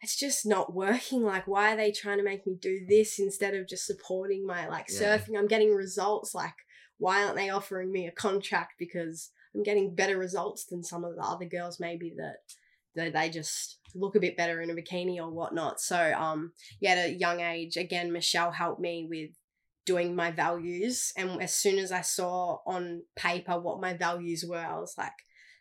it's 0.00 0.16
just 0.16 0.44
not 0.46 0.74
working. 0.74 1.22
Like, 1.22 1.46
why 1.46 1.72
are 1.72 1.76
they 1.76 1.92
trying 1.92 2.18
to 2.18 2.24
make 2.24 2.46
me 2.46 2.56
do 2.60 2.84
this 2.88 3.18
instead 3.18 3.54
of 3.54 3.68
just 3.68 3.86
supporting 3.86 4.46
my 4.46 4.68
like 4.68 4.86
Yeah. 4.88 5.16
surfing? 5.18 5.38
I'm 5.38 5.48
getting 5.48 5.74
results. 5.74 6.34
Like, 6.34 6.54
why 6.98 7.22
aren't 7.24 7.36
they 7.36 7.50
offering 7.50 7.90
me 7.90 8.06
a 8.06 8.12
contract? 8.12 8.74
Because 8.78 9.30
I'm 9.54 9.62
getting 9.62 9.94
better 9.94 10.18
results 10.18 10.64
than 10.66 10.82
some 10.82 11.04
of 11.04 11.16
the 11.16 11.22
other 11.22 11.46
girls, 11.46 11.80
maybe 11.80 12.12
that 12.16 12.38
that 12.96 13.12
they 13.12 13.28
just 13.28 13.78
look 13.96 14.14
a 14.14 14.20
bit 14.20 14.36
better 14.36 14.60
in 14.60 14.70
a 14.70 14.74
bikini 14.74 15.16
or 15.18 15.28
whatnot. 15.28 15.80
So, 15.80 16.12
um, 16.16 16.52
yeah, 16.80 16.92
at 16.92 17.08
a 17.08 17.12
young 17.12 17.40
age, 17.40 17.76
again, 17.76 18.12
Michelle 18.12 18.52
helped 18.52 18.80
me 18.80 19.04
with 19.10 19.30
doing 19.84 20.14
my 20.14 20.30
values. 20.30 21.12
And 21.16 21.42
as 21.42 21.54
soon 21.54 21.78
as 21.78 21.90
I 21.90 22.02
saw 22.02 22.58
on 22.66 23.02
paper 23.16 23.58
what 23.58 23.80
my 23.80 23.94
values 23.94 24.44
were, 24.48 24.56
I 24.64 24.78
was 24.78 24.94
like, 24.96 25.12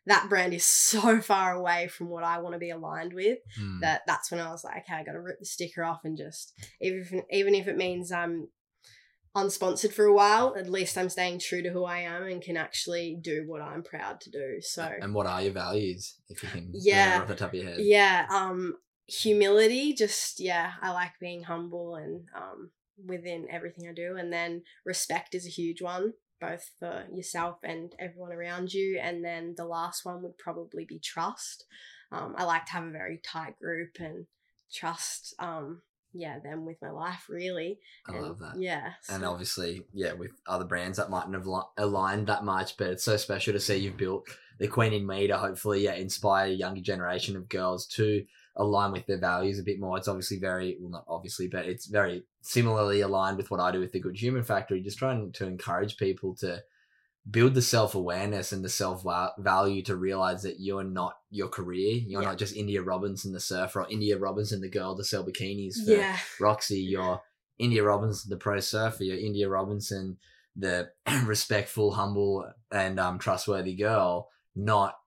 that 0.05 0.27
brand 0.29 0.53
is 0.53 0.65
so 0.65 1.21
far 1.31 1.53
away 1.53 1.87
from 1.87 2.09
what 2.09 2.23
I 2.23 2.39
want 2.39 2.53
to 2.53 2.59
be 2.59 2.69
aligned 2.71 3.13
with 3.13 3.39
Mm. 3.59 3.79
that 3.81 4.01
that's 4.07 4.31
when 4.31 4.39
I 4.41 4.49
was 4.51 4.63
like, 4.63 4.83
okay, 4.83 4.95
I 4.95 5.03
got 5.03 5.13
to 5.13 5.21
rip 5.21 5.39
the 5.39 5.45
sticker 5.45 5.83
off 5.83 6.01
and 6.03 6.17
just 6.17 6.53
even 6.81 7.23
even 7.31 7.55
if 7.55 7.67
it 7.67 7.77
means 7.77 8.11
I'm 8.11 8.47
unsponsored 9.35 9.93
for 9.93 10.05
a 10.05 10.13
while, 10.13 10.55
at 10.57 10.69
least 10.69 10.97
I'm 10.97 11.09
staying 11.09 11.39
true 11.39 11.63
to 11.63 11.69
who 11.71 11.83
I 11.85 11.99
am 11.99 12.23
and 12.23 12.41
can 12.41 12.55
actually 12.57 13.17
do 13.19 13.45
what 13.47 13.61
I'm 13.61 13.83
proud 13.83 14.21
to 14.21 14.29
do. 14.31 14.57
So 14.61 14.87
and 15.01 15.13
what 15.13 15.25
are 15.25 15.41
your 15.41 15.53
values, 15.53 16.15
if 16.29 16.43
you 16.43 16.49
can 16.49 16.71
Yeah. 16.73 17.21
off 17.21 17.27
the 17.27 17.35
top 17.35 17.49
of 17.49 17.55
your 17.55 17.65
head? 17.65 17.79
yeah, 17.79 18.27
um, 18.29 18.75
humility. 19.07 19.93
Just 19.93 20.39
yeah, 20.39 20.73
I 20.81 20.91
like 20.91 21.13
being 21.19 21.43
humble 21.43 21.95
and 21.95 22.25
um 22.35 22.71
within 23.03 23.47
everything 23.49 23.87
I 23.89 23.93
do, 23.93 24.17
and 24.17 24.31
then 24.31 24.61
respect 24.85 25.33
is 25.33 25.47
a 25.47 25.49
huge 25.49 25.81
one, 25.81 26.13
both 26.39 26.71
for 26.79 27.05
yourself 27.13 27.57
and 27.63 27.93
everyone 27.99 28.33
around 28.33 28.73
you. 28.73 28.99
And 29.01 29.23
then 29.23 29.55
the 29.57 29.65
last 29.65 30.05
one 30.05 30.21
would 30.23 30.37
probably 30.37 30.85
be 30.85 30.99
trust. 30.99 31.65
Um, 32.11 32.35
I 32.37 32.43
like 32.43 32.65
to 32.67 32.71
have 32.73 32.85
a 32.85 32.91
very 32.91 33.19
tight 33.23 33.57
group 33.59 33.97
and 33.99 34.25
trust. 34.71 35.33
Um, 35.39 35.81
yeah, 36.13 36.37
them 36.39 36.65
with 36.65 36.77
my 36.81 36.91
life 36.91 37.25
really. 37.27 37.79
I 38.07 38.13
And, 38.13 38.21
love 38.23 38.39
that. 38.39 38.59
Yeah, 38.59 38.93
And 39.09 39.25
obviously, 39.25 39.83
yeah, 39.93 40.13
with 40.13 40.31
other 40.47 40.65
brands 40.65 40.97
that 40.97 41.09
mightn't 41.09 41.33
have 41.33 41.47
li- 41.47 41.61
aligned 41.77 42.27
that 42.27 42.43
much, 42.43 42.77
but 42.77 42.87
it's 42.91 43.03
so 43.03 43.17
special 43.17 43.53
to 43.53 43.59
see 43.59 43.77
you've 43.77 43.97
built 43.97 44.27
the 44.59 44.67
Queen 44.67 44.93
in 44.93 45.07
Me 45.07 45.25
to 45.27 45.37
hopefully, 45.37 45.83
yeah, 45.83 45.95
inspire 45.95 46.45
a 46.45 46.51
younger 46.51 46.81
generation 46.81 47.35
of 47.35 47.49
girls 47.49 47.87
to 47.87 48.23
align 48.55 48.91
with 48.91 49.05
their 49.07 49.17
values 49.19 49.59
a 49.59 49.63
bit 49.63 49.79
more. 49.79 49.97
It's 49.97 50.07
obviously 50.07 50.37
very, 50.37 50.77
well, 50.79 50.91
not 50.91 51.05
obviously, 51.07 51.47
but 51.47 51.65
it's 51.65 51.87
very 51.87 52.23
similarly 52.41 53.01
aligned 53.01 53.37
with 53.37 53.49
what 53.49 53.59
I 53.59 53.71
do 53.71 53.79
with 53.79 53.91
the 53.91 53.99
Good 53.99 54.21
Human 54.21 54.43
Factory, 54.43 54.81
just 54.81 54.99
trying 54.99 55.31
to 55.33 55.47
encourage 55.47 55.97
people 55.97 56.35
to 56.35 56.61
build 57.29 57.53
the 57.53 57.61
self 57.61 57.95
awareness 57.95 58.51
and 58.51 58.63
the 58.63 58.69
self 58.69 59.03
value 59.39 59.81
to 59.83 59.95
realize 59.95 60.43
that 60.43 60.59
you're 60.59 60.83
not 60.83 61.17
your 61.29 61.47
career. 61.47 61.95
You're 62.05 62.21
Yeah. 62.21 62.29
not 62.29 62.37
just 62.37 62.55
India 62.55 62.81
Robinson, 62.81 63.31
the 63.33 63.39
surfer, 63.39 63.81
or 63.81 63.89
India 63.89 64.17
Robinson, 64.17 64.61
the 64.61 64.69
girl 64.69 64.95
to 64.97 65.03
sell 65.03 65.25
bikinis 65.25 65.83
for 65.85 65.91
yeah, 65.91 66.17
Roxy, 66.39 66.79
you're 66.79 67.21
India 67.57 67.83
Robinson, 67.83 68.29
the 68.29 68.37
pro 68.37 68.59
surfer, 68.59 69.03
you're 69.03 69.17
India 69.17 69.47
Robinson, 69.49 70.17
the 70.55 70.91
respectful, 71.25 71.93
humble, 71.93 72.51
and 72.71 72.99
um, 72.99 73.19
trustworthy 73.19 73.75
girl, 73.75 74.29
not 74.55 74.99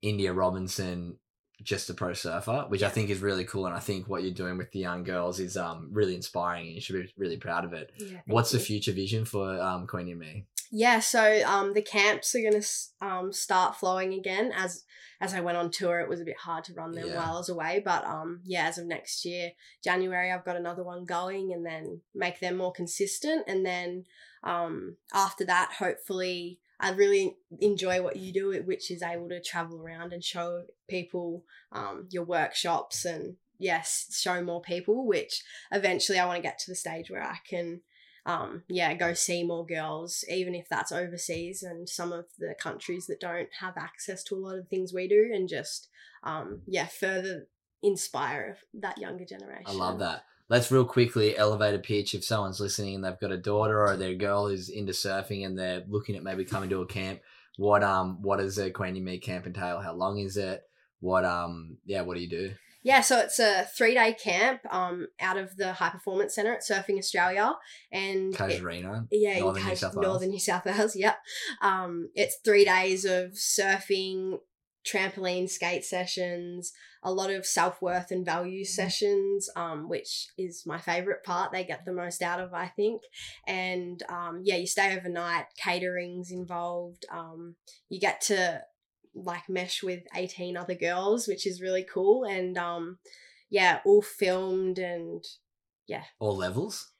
India 0.00 0.32
Robinson, 0.32 1.18
just 1.62 1.90
a 1.90 1.94
pro 1.94 2.12
surfer, 2.12 2.64
which 2.68 2.82
I 2.82 2.88
think 2.88 3.10
is 3.10 3.20
really 3.20 3.44
cool. 3.44 3.66
And 3.66 3.74
I 3.74 3.80
think 3.80 4.08
what 4.08 4.22
you're 4.22 4.32
doing 4.32 4.56
with 4.58 4.70
the 4.72 4.78
young 4.78 5.02
girls 5.04 5.40
is 5.40 5.56
um, 5.56 5.88
really 5.92 6.14
inspiring 6.14 6.66
and 6.66 6.74
you 6.74 6.80
should 6.80 6.96
be 6.96 7.12
really 7.16 7.36
proud 7.36 7.64
of 7.64 7.72
it. 7.72 7.90
yeah. 7.98 8.20
What's 8.26 8.52
the 8.52 8.60
future 8.60 8.92
vision 8.92 9.24
for 9.24 9.60
um, 9.60 9.86
Queen 9.86 10.08
in 10.08 10.18
Me? 10.18 10.44
Yeah, 10.70 11.00
so 11.00 11.42
um, 11.46 11.72
the 11.72 11.80
camps 11.80 12.34
are 12.34 12.42
gonna 12.42 12.62
um 13.00 13.32
start 13.32 13.76
flowing 13.76 14.12
again. 14.12 14.52
As 14.54 14.84
as 15.20 15.32
I 15.34 15.40
went 15.40 15.56
on 15.56 15.70
tour, 15.70 15.98
it 16.00 16.08
was 16.10 16.20
a 16.20 16.24
bit 16.26 16.36
hard 16.36 16.62
to 16.64 16.74
run 16.74 16.92
them 16.92 17.08
Yeah. 17.08 17.16
while 17.16 17.34
I 17.36 17.38
was 17.38 17.48
away. 17.48 17.80
But 17.82 18.04
um, 18.04 18.40
yeah, 18.44 18.68
as 18.68 18.76
of 18.76 18.86
next 18.86 19.24
year, 19.24 19.52
January, 19.82 20.30
I've 20.30 20.44
got 20.44 20.56
another 20.56 20.84
one 20.84 21.06
going, 21.06 21.52
and 21.54 21.64
then 21.64 22.02
make 22.14 22.38
them 22.40 22.58
more 22.58 22.70
consistent. 22.72 23.44
And 23.48 23.64
then 23.64 24.04
um, 24.44 24.96
after 25.14 25.44
that, 25.46 25.72
hopefully, 25.78 26.60
I 26.80 26.90
really 26.90 27.36
enjoy 27.60 28.02
what 28.02 28.16
you 28.16 28.32
do, 28.32 28.62
which 28.64 28.90
is 28.90 29.02
able 29.02 29.28
to 29.30 29.42
travel 29.42 29.80
around 29.80 30.12
and 30.12 30.22
show 30.22 30.64
people 30.88 31.44
um 31.72 32.06
your 32.10 32.24
workshops 32.24 33.04
and 33.04 33.36
yes, 33.58 34.06
show 34.18 34.42
more 34.42 34.60
people. 34.60 35.06
Which 35.06 35.42
eventually, 35.72 36.18
I 36.18 36.26
want 36.26 36.36
to 36.36 36.42
get 36.42 36.58
to 36.60 36.70
the 36.70 36.76
stage 36.76 37.10
where 37.10 37.24
I 37.24 37.38
can 37.48 37.80
um, 38.28 38.62
yeah, 38.68 38.92
go 38.92 39.14
see 39.14 39.42
more 39.42 39.64
girls, 39.64 40.22
even 40.28 40.54
if 40.54 40.68
that's 40.68 40.92
overseas 40.92 41.62
and 41.62 41.88
some 41.88 42.12
of 42.12 42.26
the 42.38 42.54
countries 42.60 43.06
that 43.06 43.20
don't 43.20 43.48
have 43.60 43.78
access 43.78 44.22
to 44.24 44.34
a 44.34 44.36
lot 44.36 44.58
of 44.58 44.68
things 44.68 44.92
we 44.92 45.08
do, 45.08 45.30
and 45.32 45.48
just 45.48 45.88
um, 46.22 46.60
yeah, 46.66 46.86
further 46.86 47.46
inspire 47.82 48.58
that 48.74 48.98
younger 48.98 49.24
generation. 49.24 49.64
I 49.66 49.72
love 49.72 49.98
that. 50.00 50.24
Let's 50.48 50.70
real 50.70 50.84
quickly 50.84 51.36
elevate 51.36 51.74
a 51.74 51.78
pitch 51.78 52.14
if 52.14 52.24
someone's 52.24 52.60
listening 52.60 52.94
and 52.94 53.04
they've 53.04 53.20
got 53.20 53.32
a 53.32 53.36
daughter 53.36 53.86
or 53.86 53.96
their 53.96 54.14
girl 54.14 54.46
is 54.46 54.68
into 54.68 54.92
surfing 54.92 55.44
and 55.44 55.58
they're 55.58 55.84
looking 55.88 56.16
at 56.16 56.22
maybe 56.22 56.44
coming 56.44 56.70
to 56.70 56.82
a 56.82 56.86
camp. 56.86 57.20
What 57.56 57.82
um 57.82 58.22
what 58.22 58.38
does 58.38 58.58
a 58.58 58.70
Queen 58.70 59.02
Me 59.04 59.18
camp 59.18 59.46
entail? 59.46 59.80
How 59.80 59.92
long 59.92 60.18
is 60.18 60.36
it? 60.36 60.62
What 61.00 61.24
um 61.24 61.78
yeah, 61.84 62.02
what 62.02 62.16
do 62.16 62.22
you 62.22 62.30
do? 62.30 62.54
Yeah, 62.82 63.00
so 63.00 63.18
it's 63.18 63.38
a 63.38 63.66
three 63.76 63.94
day 63.94 64.14
camp 64.14 64.60
um, 64.70 65.08
out 65.20 65.36
of 65.36 65.56
the 65.56 65.74
High 65.74 65.90
Performance 65.90 66.34
Centre 66.34 66.54
at 66.54 66.62
Surfing 66.62 66.98
Australia, 66.98 67.54
and 67.90 68.32
Casuarina. 68.34 69.06
yeah, 69.10 69.40
Northern 69.40 69.62
in 69.62 69.68
New 69.68 69.76
South 69.76 69.94
Wales. 69.94 70.06
Northern 70.06 70.30
New 70.30 70.38
South 70.38 70.64
Wales. 70.64 70.96
Yep. 70.96 71.18
Um, 71.60 72.08
it's 72.14 72.38
three 72.44 72.64
days 72.64 73.04
of 73.04 73.32
surfing, 73.32 74.38
trampoline 74.86 75.48
skate 75.48 75.84
sessions, 75.84 76.72
a 77.02 77.12
lot 77.12 77.30
of 77.30 77.46
self 77.46 77.80
worth 77.80 78.10
and 78.10 78.24
value 78.24 78.64
sessions, 78.64 79.48
um, 79.56 79.88
which 79.88 80.28
is 80.36 80.64
my 80.66 80.78
favorite 80.78 81.24
part. 81.24 81.52
They 81.52 81.64
get 81.64 81.84
the 81.84 81.92
most 81.92 82.22
out 82.22 82.40
of, 82.40 82.54
I 82.54 82.68
think. 82.68 83.02
And 83.46 84.02
um, 84.08 84.42
yeah, 84.44 84.56
you 84.56 84.66
stay 84.66 84.96
overnight. 84.96 85.46
Catering's 85.56 86.30
involved. 86.30 87.06
Um, 87.10 87.56
you 87.88 88.00
get 88.00 88.20
to 88.22 88.62
like 89.14 89.48
mesh 89.48 89.82
with 89.82 90.02
18 90.14 90.56
other 90.56 90.76
girls 90.76 91.26
which 91.26 91.44
is 91.44 91.62
really 91.62 91.84
cool 91.92 92.24
and 92.24 92.56
um 92.56 92.98
yeah 93.50 93.80
all 93.84 94.02
filmed 94.02 94.78
and 94.78 95.24
yeah. 95.88 96.04
All 96.20 96.36
levels? 96.36 96.92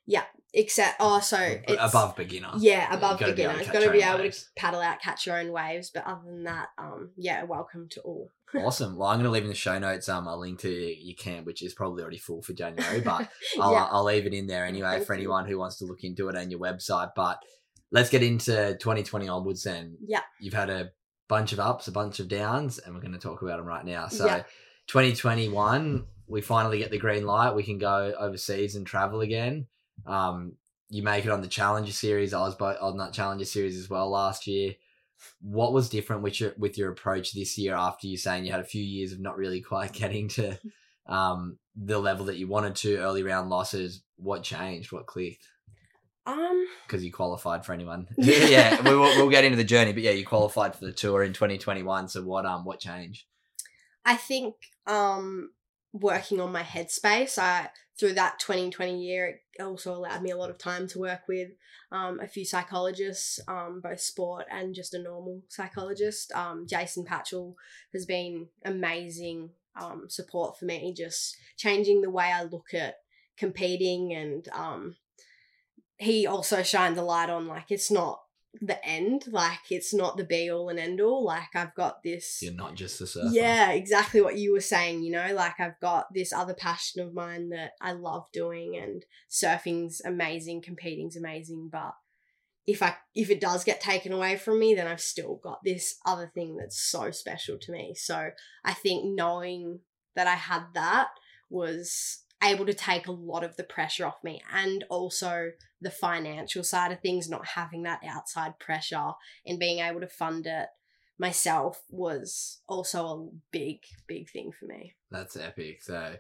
Except 0.55 0.97
oh 0.99 1.21
so 1.21 1.37
it's 1.39 1.77
above 1.79 2.17
beginner. 2.17 2.51
yeah, 2.59 2.93
above 2.95 3.19
be 3.19 3.25
able 3.27 3.35
beginner. 3.35 3.55
to 3.55 3.61
It's 3.61 3.71
got 3.71 3.83
to 3.83 3.91
be 3.91 4.03
able 4.03 4.31
to 4.31 4.39
paddle 4.57 4.81
out, 4.81 5.01
catch 5.01 5.27
your 5.27 5.39
own 5.39 5.53
waves. 5.53 5.91
But 5.93 6.07
other 6.07 6.23
than 6.27 6.45
that, 6.45 6.69
um, 6.79 7.11
yeah, 7.17 7.45
welcome 7.45 7.87
to 7.91 8.01
all. 8.01 8.31
awesome. 8.57 8.97
Well, 8.97 9.09
I'm 9.11 9.17
going 9.17 9.25
to 9.25 9.31
leave 9.31 9.43
in 9.43 9.51
the 9.51 9.55
show 9.55 9.79
notes 9.79 10.09
um 10.09 10.27
a 10.27 10.35
link 10.37 10.61
to 10.61 10.71
your 10.71 11.17
camp, 11.17 11.47
which 11.47 11.63
is 11.63 11.75
probably 11.75 12.03
already 12.03 12.19
full 12.19 12.41
for 12.43 12.55
January, 12.55 13.01
but 13.01 13.29
I'll, 13.61 13.73
yeah, 13.73 13.89
I'll 13.91 14.05
leave 14.05 14.27
it 14.27 14.33
in 14.33 14.47
there 14.47 14.65
anyway 14.65 14.93
Thank 14.97 15.07
for 15.07 15.15
you. 15.15 15.19
anyone 15.21 15.47
who 15.47 15.59
wants 15.59 15.77
to 15.79 15.85
look 15.85 16.03
into 16.03 16.29
it 16.29 16.35
and 16.37 16.51
your 16.51 16.61
website. 16.61 17.11
But 17.15 17.39
let's 17.93 18.09
get 18.09 18.23
into 18.23 18.75
2020 18.81 19.29
onwards 19.29 19.65
then. 19.65 19.99
yeah, 20.07 20.23
You've 20.41 20.55
had 20.55 20.71
a 20.71 20.93
bunch 21.29 21.53
of 21.53 21.61
ups, 21.61 21.89
a 21.89 21.93
bunch 21.93 22.21
of 22.21 22.29
downs, 22.29 22.79
and 22.79 22.95
we're 22.95 23.03
going 23.03 23.13
to 23.13 23.19
talk 23.19 23.43
about 23.43 23.59
them 23.59 23.67
right 23.67 23.85
now. 23.85 24.09
So, 24.09 24.25
Yeah. 24.25 24.45
2021, 24.87 26.07
we 26.27 26.41
finally 26.41 26.79
get 26.79 26.91
the 26.91 26.99
green 26.99 27.27
light. 27.27 27.55
We 27.55 27.63
can 27.63 27.77
go 27.79 28.15
overseas 28.19 28.75
and 28.77 28.87
travel 28.87 29.21
again. 29.21 29.67
Um, 30.07 30.53
you 30.91 31.03
make 31.03 31.25
it 31.25 31.31
on 31.31 31.41
the 31.41 31.49
Challenger 31.49 31.93
Series. 31.93 32.33
I 32.33 32.41
was 32.41 32.57
on 32.57 32.97
that 32.99 33.13
Challenger 33.13 33.45
Series 33.45 33.79
as 33.79 33.91
well 33.91 34.09
last 34.11 34.47
year. 34.47 34.75
What 35.41 35.73
was 35.73 35.89
different 35.89 36.23
with 36.23 36.41
your 36.41 36.55
with 36.59 36.79
your 36.79 36.91
approach 36.91 37.33
this 37.33 37.59
year 37.59 37.75
after 37.75 38.07
you 38.07 38.17
saying 38.17 38.45
you 38.45 38.53
had 38.53 38.61
a 38.61 38.65
few 38.65 38.83
years 38.83 39.13
of 39.13 39.21
not 39.21 39.37
really 39.37 39.61
quite 39.61 39.93
getting 39.93 40.29
to 40.29 40.59
um, 41.07 41.59
the 41.77 41.99
level 41.99 42.27
that 42.27 42.37
you 42.37 42.49
wanted 42.49 42.77
to, 42.77 42.99
early 42.99 43.23
round 43.23 43.51
losses? 43.51 44.03
What 44.17 44.43
changed? 44.43 44.93
What 44.93 45.07
clicked? 45.07 45.47
um, 46.29 46.67
because 46.87 47.03
you 47.03 47.11
qualified 47.11 47.65
for 47.65 47.73
anyone. 47.73 48.07
yeah, 48.17 48.81
we 48.83 48.95
will, 48.95 49.17
we'll 49.17 49.31
get 49.31 49.45
into 49.45 49.57
the 49.57 49.65
journey, 49.65 49.93
but 49.93 50.03
yeah, 50.03 50.11
you 50.11 50.27
qualified 50.27 50.77
for 50.77 50.85
the 50.85 50.93
tour 50.93 51.23
in 51.23 51.33
2021. 51.33 52.09
So 52.09 52.23
what 52.23 52.45
um 52.47 52.65
what 52.65 52.79
changed? 52.79 53.25
I 54.05 54.17
think 54.17 54.55
um, 54.87 55.51
working 55.93 56.41
on 56.41 56.53
my 56.53 56.63
headspace. 56.63 57.39
I 57.39 57.71
through 57.99 58.15
that 58.15 58.39
2020 58.39 59.03
year, 59.03 59.41
it 59.55 59.63
also 59.63 59.95
allowed 59.95 60.23
me 60.23 60.31
a 60.31 60.37
lot 60.37 60.51
of 60.51 60.59
time 60.59 60.87
to 60.89 61.01
work 61.01 61.23
with 61.29 61.51
um, 61.91 62.21
a 62.21 62.29
few 62.29 62.45
psychologists, 62.45 63.41
um, 63.49 63.81
both 63.83 64.01
sport 64.01 64.47
and 64.51 64.75
just 64.75 64.95
a 64.95 65.03
normal 65.03 65.43
psychologist. 65.49 66.31
Um, 66.33 66.67
Jason 66.67 67.05
Patchell 67.05 67.55
has 67.93 68.07
been 68.07 68.49
amazing 68.65 69.51
um, 69.81 70.05
support 70.09 70.59
for 70.59 70.65
me, 70.65 70.95
just 70.97 71.37
changing 71.57 72.03
the 72.03 72.11
way 72.11 72.27
I 72.27 72.45
look 72.45 72.73
at 72.73 72.99
competing 73.37 74.13
and 74.13 74.49
um, 74.49 74.97
he 75.97 76.27
also 76.27 76.63
shined 76.63 76.97
the 76.97 77.03
light 77.03 77.31
on 77.31 77.47
like 77.47 77.71
it's 77.71 77.91
not 77.91 78.21
the 78.61 78.83
end 78.87 79.25
like 79.31 79.71
it's 79.71 79.93
not 79.93 80.17
the 80.17 80.25
be 80.25 80.51
all 80.51 80.69
and 80.69 80.79
end 80.79 81.01
all 81.01 81.23
like 81.23 81.55
i've 81.55 81.75
got 81.75 82.03
this 82.03 82.41
You're 82.43 82.55
not 82.55 82.75
just 82.75 83.01
a 83.01 83.07
surfer. 83.07 83.29
yeah 83.31 83.73
exactly 83.73 84.21
what 84.21 84.37
you 84.39 84.53
were 84.53 84.61
saying 84.61 85.03
you 85.03 85.13
know 85.13 85.33
like 85.35 85.61
i've 85.61 85.79
got 85.81 86.07
this 86.15 86.33
other 86.33 86.55
passion 86.55 87.03
of 87.03 87.13
mine 87.13 87.51
that 87.51 87.73
i 87.81 87.93
love 87.93 88.27
doing 88.33 88.77
and 88.77 89.05
surfing's 89.29 90.01
amazing 90.05 90.63
competing's 90.63 91.17
amazing 91.17 91.69
but 91.71 91.93
if 92.67 92.83
i 92.83 92.97
if 93.15 93.31
it 93.31 93.41
does 93.41 93.65
get 93.65 93.81
taken 93.81 94.13
away 94.13 94.37
from 94.37 94.59
me 94.59 94.75
then 94.75 94.87
i've 94.87 95.01
still 95.01 95.39
got 95.43 95.59
this 95.63 95.97
other 96.07 96.31
thing 96.35 96.57
that's 96.57 96.81
so 96.81 97.11
special 97.11 97.59
to 97.59 97.71
me 97.71 97.95
so 97.95 98.31
i 98.65 98.73
think 98.73 99.05
knowing 99.05 99.81
that 100.17 100.27
i 100.27 100.35
had 100.35 100.63
that 100.75 101.09
was 101.51 102.23
able 102.43 102.67
to 102.67 102.75
take 102.75 103.07
a 103.07 103.13
lot 103.13 103.43
of 103.43 103.57
the 103.57 103.65
pressure 103.65 104.07
off 104.07 104.23
me 104.23 104.41
and 104.53 104.85
also 104.89 105.51
the 105.81 105.91
financial 105.91 106.63
side 106.63 106.93
of 106.93 107.01
things 107.01 107.29
not 107.29 107.47
having 107.47 107.83
that 107.83 108.01
outside 108.09 108.59
pressure 108.59 109.13
and 109.45 109.59
being 109.59 109.81
able 109.81 110.01
to 110.01 110.07
fund 110.07 110.47
it 110.47 110.67
myself 111.19 111.83
was 111.91 112.61
also 112.69 113.07
a 113.07 113.29
big 113.51 113.79
big 114.07 114.31
thing 114.31 114.53
for 114.53 114.67
me 114.67 114.95
That's 115.11 115.37
epic. 115.37 115.83
So 115.83 116.15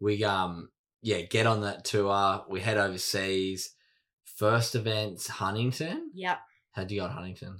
we 0.00 0.22
um 0.24 0.68
yeah, 1.02 1.20
get 1.22 1.46
on 1.46 1.60
that 1.62 1.84
tour, 1.84 2.44
we 2.48 2.60
head 2.60 2.78
overseas, 2.78 3.74
first 4.24 4.74
event's 4.74 5.26
Huntington. 5.28 6.12
Yep. 6.14 6.38
How'd 6.72 6.90
you 6.90 7.00
go 7.00 7.06
at 7.06 7.12
Huntington? 7.12 7.58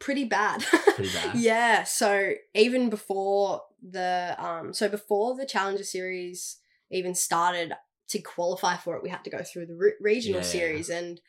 Pretty 0.00 0.24
bad. 0.24 0.64
Pretty 0.96 1.12
bad. 1.14 1.36
yeah. 1.36 1.84
So 1.84 2.32
even 2.54 2.88
before 2.90 3.62
the 3.86 4.34
um 4.38 4.72
so 4.72 4.88
before 4.88 5.36
the 5.36 5.46
Challenger 5.46 5.84
series 5.84 6.58
even 6.90 7.14
started 7.14 7.72
to 8.08 8.20
qualify 8.22 8.76
for 8.76 8.96
it, 8.96 9.02
we 9.02 9.10
had 9.10 9.24
to 9.24 9.30
go 9.30 9.42
through 9.42 9.66
the 9.66 9.74
re- 9.76 9.92
regional 10.00 10.40
Yeah. 10.40 10.46
series 10.46 10.88
and 10.88 11.20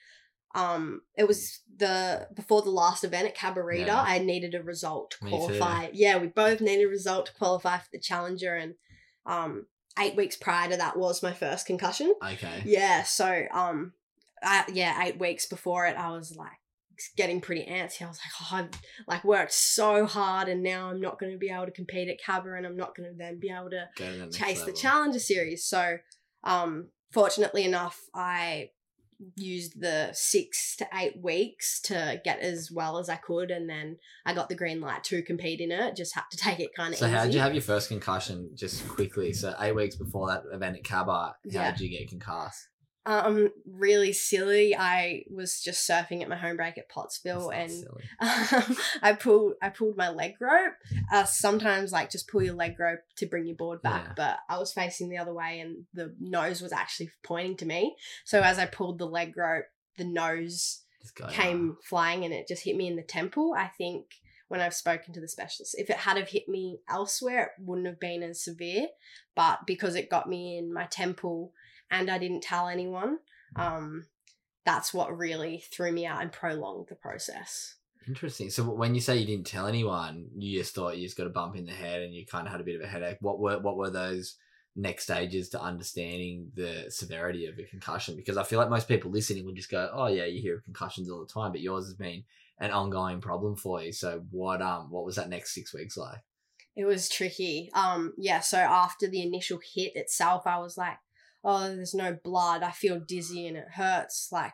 um 0.56 1.02
it 1.16 1.28
was 1.28 1.60
the 1.78 2.28
before 2.34 2.62
the 2.64 2.72
last 2.72 3.04
event 3.04 3.28
at 3.28 3.38
Cabarita, 3.38 3.86
Yeah. 3.88 4.02
I 4.02 4.18
needed 4.20 4.56
a 4.56 4.64
result 4.64 5.12
to 5.12 5.18
qualify. 5.28 5.90
Yeah, 5.94 6.18
we 6.18 6.28
both 6.28 6.60
needed 6.62 6.86
a 6.86 6.90
result 6.90 7.28
to 7.28 7.34
qualify 7.34 7.78
for 7.78 7.90
the 7.94 8.00
Challenger 8.00 8.56
and 8.56 8.74
um 9.26 9.68
8 10.00 10.16
weeks 10.16 10.38
prior 10.38 10.70
to 10.70 10.78
that 10.78 10.98
was 10.98 11.22
my 11.22 11.34
first 11.34 11.66
concussion. 11.68 12.16
Okay. 12.24 12.64
Yeah, 12.66 13.04
so 13.04 13.44
um, 13.52 13.94
I, 14.42 14.64
yeah, 14.72 15.04
eight 15.06 15.20
weeks 15.20 15.46
before 15.46 15.86
it, 15.88 15.98
I 15.98 16.12
was 16.12 16.36
like 16.38 16.58
getting 17.18 17.42
pretty 17.42 17.66
antsy. 17.66 18.02
I 18.04 18.08
was 18.08 18.20
like, 18.20 18.34
oh, 18.42 18.56
I've 18.58 18.70
like 19.08 19.24
worked 19.24 19.54
so 19.54 20.06
hard, 20.06 20.48
and 20.50 20.62
now 20.64 20.90
I'm 20.90 21.02
not 21.02 21.20
going 21.20 21.32
to 21.32 21.38
be 21.38 21.50
able 21.50 21.66
to 21.66 21.72
compete 21.72 22.10
at 22.10 22.18
Cabra, 22.26 22.58
and 22.58 22.66
I'm 22.66 22.78
not 22.78 22.96
going 22.96 23.10
to 23.10 23.16
then 23.18 23.40
be 23.40 23.50
able 23.50 23.70
to 23.72 23.86
to 23.98 24.04
the 24.12 24.18
next 24.26 24.38
chase 24.38 24.64
the. 24.64 24.72
Challenger 24.74 25.20
Series. 25.20 25.66
So, 25.66 25.98
um, 26.44 26.90
fortunately 27.12 27.64
enough, 27.66 28.00
I 28.14 28.70
used 29.36 29.82
the 29.82 30.10
six 30.14 30.78
to 30.78 30.88
eight 30.94 31.22
weeks 31.22 31.82
to 31.82 32.22
get 32.24 32.40
as 32.40 32.70
well 32.74 32.98
as 33.00 33.10
I 33.10 33.18
could, 33.18 33.52
and 33.52 33.70
then 33.70 33.98
I 34.26 34.34
got 34.34 34.48
the 34.48 34.56
green 34.56 34.80
light 34.80 35.04
to 35.06 35.22
compete 35.22 35.60
in 35.60 35.72
it. 35.74 35.96
Just 35.98 36.16
had 36.16 36.24
to 36.32 36.38
take 36.38 36.62
it 36.62 36.70
kind 36.74 36.94
of 36.94 37.00
So 37.00 37.06
easy. 37.06 37.16
how 37.16 37.26
did 37.26 37.34
you 37.34 37.42
have 37.42 37.54
your 37.54 37.62
first 37.62 37.90
concussion? 37.90 38.52
Just 38.56 38.88
quickly. 38.88 39.34
So 39.34 39.54
eight 39.60 39.76
weeks 39.76 39.96
before 39.98 40.28
that 40.30 40.44
event 40.54 40.78
at 40.78 40.84
Cabba, 40.84 41.12
how 41.12 41.34
Yeah. 41.44 41.72
did 41.72 41.82
you 41.82 41.90
get 41.90 42.08
concussed? 42.08 42.70
Um, 43.10 43.50
really 43.66 44.14
silly. 44.14 44.76
I 44.76 45.24
was 45.32 45.62
just 45.62 45.90
surfing 45.90 46.22
at 46.22 46.30
my 46.30 46.36
home 46.38 46.58
break 46.58 46.78
at 46.78 46.90
Pottsville, 46.90 47.50
and 47.50 47.72
um, 48.20 48.78
I 49.02 49.14
pulled 49.14 49.54
I 49.64 49.70
pulled 49.70 49.98
my 49.98 50.10
leg 50.10 50.36
rope. 50.40 50.74
Uh, 51.12 51.24
sometimes 51.24 51.92
like 51.92 52.12
just 52.12 52.28
pull 52.28 52.44
your 52.44 52.54
leg 52.54 52.80
rope 52.80 53.00
to 53.18 53.26
bring 53.26 53.48
your 53.48 53.56
board 53.56 53.82
back, 53.82 54.04
Yeah. 54.10 54.14
but 54.16 54.40
I 54.48 54.60
was 54.60 54.74
facing 54.74 55.10
the 55.10 55.18
other 55.18 55.34
way, 55.34 55.60
and 55.60 55.86
the 55.94 56.14
nose 56.20 56.62
was 56.62 56.72
actually 56.72 57.10
pointing 57.24 57.58
to 57.58 57.66
me. 57.66 57.96
So 58.26 58.42
as 58.42 58.60
I 58.60 58.68
pulled 58.68 59.00
the 59.00 59.08
leg 59.08 59.36
rope, 59.36 59.66
the 59.98 60.06
nose 60.06 60.84
came 61.30 61.78
flying, 61.84 62.26
and 62.26 62.34
it 62.34 62.48
just 62.48 62.64
hit 62.64 62.76
me 62.76 62.88
in 62.88 62.96
the 62.96 63.02
temple. 63.02 63.56
I 63.58 63.68
think 63.76 64.06
when 64.50 64.62
I've 64.62 64.74
spoken 64.76 65.14
to 65.14 65.22
the 65.22 65.28
specialist, 65.28 65.76
if 65.80 65.90
it 65.90 65.98
had 65.98 66.18
have 66.18 66.30
hit 66.30 66.48
me 66.48 66.80
elsewhere, 66.90 67.54
it 67.58 67.64
wouldn't 67.64 67.88
have 67.88 68.00
been 68.00 68.22
as 68.22 68.44
severe. 68.44 68.88
But 69.36 69.66
because 69.66 69.96
it 69.96 70.10
got 70.10 70.28
me 70.30 70.58
in 70.58 70.74
my 70.74 70.86
temple, 70.86 71.54
and 71.92 72.10
I 72.10 72.18
didn't 72.18 72.42
tell 72.42 72.68
anyone, 72.68 73.20
um, 73.56 74.06
that's 74.66 74.94
what 74.94 75.18
really 75.18 75.64
threw 75.72 75.92
me 75.92 76.06
out 76.06 76.22
and 76.22 76.32
prolonged 76.32 76.88
the 76.90 76.96
process. 76.96 77.76
Interesting. 78.08 78.50
So 78.50 78.64
when 78.64 78.96
you 78.96 79.02
say 79.02 79.18
you 79.18 79.26
didn't 79.26 79.48
tell 79.48 79.68
anyone, 79.68 80.28
you 80.38 80.60
just 80.60 80.74
thought 80.74 80.98
you 80.98 81.06
just 81.06 81.18
got 81.18 81.28
a 81.28 81.32
bump 81.32 81.56
in 81.56 81.66
the 81.66 81.72
head 81.72 82.02
and 82.02 82.14
you 82.14 82.26
kind 82.26 82.48
of 82.48 82.52
had 82.52 82.62
a 82.62 82.64
bit 82.64 82.76
of 82.76 82.82
a 82.82 82.88
headache. 82.88 83.18
What 83.20 83.40
were 83.40 83.60
what 83.60 83.78
were 83.78 83.90
those 83.90 84.38
next 84.76 85.04
stages 85.04 85.50
to 85.50 85.62
understanding 85.62 86.52
the 86.56 86.86
severity 86.90 87.46
of 87.46 87.60
a 87.60 87.64
concussion? 87.64 88.16
Because 88.16 88.38
I 88.38 88.44
feel 88.44 88.58
like 88.58 88.70
most 88.70 88.88
people 88.88 89.12
listening 89.12 89.46
would 89.46 89.56
just 89.56 89.70
go, 89.70 89.90
"Oh 89.94 90.08
yeah, 90.08 90.26
you 90.26 90.42
hear 90.42 90.56
of 90.56 90.64
concussions 90.64 91.10
all 91.10 91.20
the 91.20 91.32
time," 91.32 91.52
but 91.52 91.62
yours 91.62 91.86
has 91.86 91.94
been 91.94 92.24
an 92.60 92.72
ongoing 92.72 93.22
problem 93.22 93.56
for 93.56 93.82
you. 93.84 93.92
So 93.92 94.24
what 94.32 94.62
um 94.62 94.90
what 94.90 95.06
was 95.06 95.18
that 95.18 95.30
next 95.30 95.54
six 95.54 95.74
weeks 95.74 95.98
like? 95.98 96.20
It 96.76 96.86
was 96.86 97.10
tricky. 97.10 97.70
Um, 97.74 98.14
yeah, 98.18 98.40
so 98.40 98.58
after 98.58 99.08
the 99.08 99.22
initial 99.22 99.60
hit 99.74 99.96
itself, 99.96 100.48
I 100.48 100.60
was 100.60 100.78
like, 100.78 100.98
oh, 101.44 101.76
there's 101.76 101.94
no 101.94 102.18
blood. 102.24 102.64
I 102.64 102.72
feel 102.72 103.00
dizzy 103.00 103.48
and 103.48 103.58
it 103.58 103.68
hurts, 103.76 104.30
like, 104.32 104.54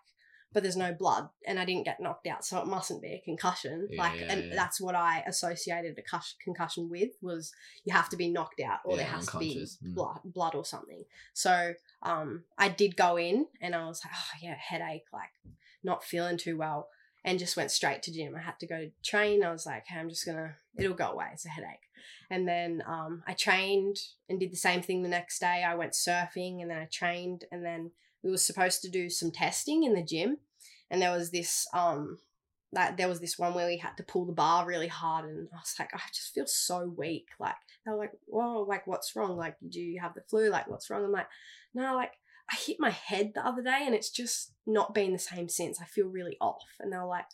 but 0.54 0.64
there's 0.64 0.78
no 0.78 0.94
blood. 0.94 1.30
And 1.46 1.60
I 1.60 1.66
didn't 1.66 1.86
get 1.86 2.00
knocked 2.00 2.28
out, 2.28 2.46
so 2.46 2.60
it 2.60 2.68
mustn't 2.68 3.02
be 3.02 3.14
a 3.14 3.22
concussion. 3.26 3.88
Yeah, 3.92 4.02
like, 4.02 4.20
yeah, 4.20 4.32
and 4.32 4.46
yeah. 4.46 4.56
that's 4.56 4.80
what 4.80 4.96
I 4.96 5.24
associated 5.28 5.98
a 5.98 6.20
concussion 6.44 6.90
with 6.90 7.10
was 7.22 7.52
you 7.84 7.94
have 7.94 8.10
to 8.10 8.18
be 8.18 8.32
knocked 8.32 8.62
out 8.62 8.80
or 8.86 8.98
there 8.98 9.06
has 9.06 9.28
to 9.28 9.38
be. 9.40 9.68
Mm. 9.84 9.96
blood, 9.96 10.20
blood 10.24 10.56
or 10.56 10.66
something. 10.66 11.04
So 11.34 11.74
um, 12.04 12.44
I 12.58 12.70
did 12.70 12.96
go 12.96 13.18
in 13.18 13.48
and 13.62 13.76
I 13.76 13.86
was 13.88 14.02
like, 14.06 14.14
oh, 14.16 14.38
yeah, 14.42 14.56
headache, 14.56 15.06
like, 15.12 15.32
not 15.84 16.04
feeling 16.04 16.38
too 16.38 16.58
well. 16.58 16.88
And 17.24 17.40
just 17.40 17.58
went 17.58 17.72
straight 17.72 18.04
to 18.04 18.14
gym. 18.14 18.36
I 18.36 18.42
had 18.42 18.60
to 18.60 18.68
go 18.68 18.78
to 18.78 18.92
train. 19.04 19.44
I 19.44 19.52
was 19.52 19.66
like, 19.66 19.86
hey, 19.88 20.00
I'm 20.00 20.10
just 20.10 20.28
gonna, 20.28 20.58
it'll 20.78 20.94
go 20.94 21.08
away. 21.08 21.26
It's 21.34 21.46
a 21.48 21.50
headache. 21.50 21.90
And 22.30 22.48
then 22.48 22.84
um, 22.88 23.24
I 23.28 23.34
trained 23.34 23.98
and 24.30 24.40
did 24.40 24.52
the 24.52 24.58
same 24.58 24.82
thing 24.82 25.04
the 25.04 25.10
next 25.10 25.40
day. 25.40 25.64
I 25.68 25.76
went 25.76 25.94
surfing 25.94 26.62
and 26.62 26.70
then 26.70 26.78
I 26.78 26.88
trained 26.92 27.46
and 27.52 27.64
then 27.64 27.92
we 28.24 28.32
were 28.32 28.38
supposed 28.38 28.82
to 28.82 28.90
do 28.90 29.10
some 29.10 29.32
testing 29.32 29.84
in 29.84 29.94
the 29.94 30.04
gym. 30.04 30.38
And 30.90 31.02
there 31.02 31.12
was 31.12 31.32
this 31.32 31.68
um 31.74 32.20
like 32.72 32.98
there 32.98 33.08
was 33.08 33.22
this 33.22 33.40
one 33.40 33.54
where 33.54 33.68
we 33.68 33.78
had 33.78 33.96
to 33.98 34.04
pull 34.04 34.26
the 34.26 34.34
bar 34.34 34.66
really 34.66 34.88
hard 34.88 35.26
and 35.26 35.48
I 35.54 35.58
was 35.58 35.76
like, 35.80 35.90
I 35.94 36.00
just 36.14 36.34
feel 36.34 36.46
so 36.46 36.94
weak. 36.96 37.28
Like 37.40 37.56
they 37.86 37.92
were 37.92 37.98
like, 37.98 38.12
Whoa, 38.26 38.66
like 38.68 38.86
what's 38.86 39.16
wrong? 39.16 39.38
Like, 39.38 39.56
do 39.68 39.80
you 39.80 40.02
have 40.02 40.14
the 40.14 40.22
flu? 40.30 40.50
Like 40.50 40.68
what's 40.68 40.90
wrong? 40.90 41.06
I'm 41.06 41.12
like, 41.12 41.30
no, 41.74 41.96
like 41.96 42.12
I 42.52 42.56
hit 42.56 42.78
my 42.80 42.92
head 42.92 43.32
the 43.34 43.46
other 43.46 43.64
day 43.64 43.84
and 43.86 43.96
it's 43.96 44.10
just 44.10 44.54
not 44.68 44.94
been 44.94 45.14
the 45.14 45.20
same 45.20 45.50
since. 45.50 45.82
I 45.82 45.86
feel 45.86 46.08
really 46.08 46.38
off. 46.42 46.64
And 46.80 46.92
they 46.92 46.98
were 46.98 47.06
like, 47.06 47.26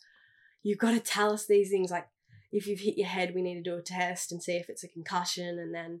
You've 0.62 0.78
got 0.78 0.92
to 0.92 1.00
tell 1.00 1.32
us 1.32 1.46
these 1.46 1.70
things 1.70 1.90
like 1.90 2.06
if 2.52 2.66
you've 2.66 2.80
hit 2.80 2.98
your 2.98 3.08
head, 3.08 3.34
we 3.34 3.42
need 3.42 3.54
to 3.54 3.62
do 3.62 3.76
a 3.76 3.82
test 3.82 4.30
and 4.30 4.42
see 4.42 4.52
if 4.56 4.68
it's 4.68 4.84
a 4.84 4.88
concussion. 4.88 5.58
And 5.58 5.74
then, 5.74 6.00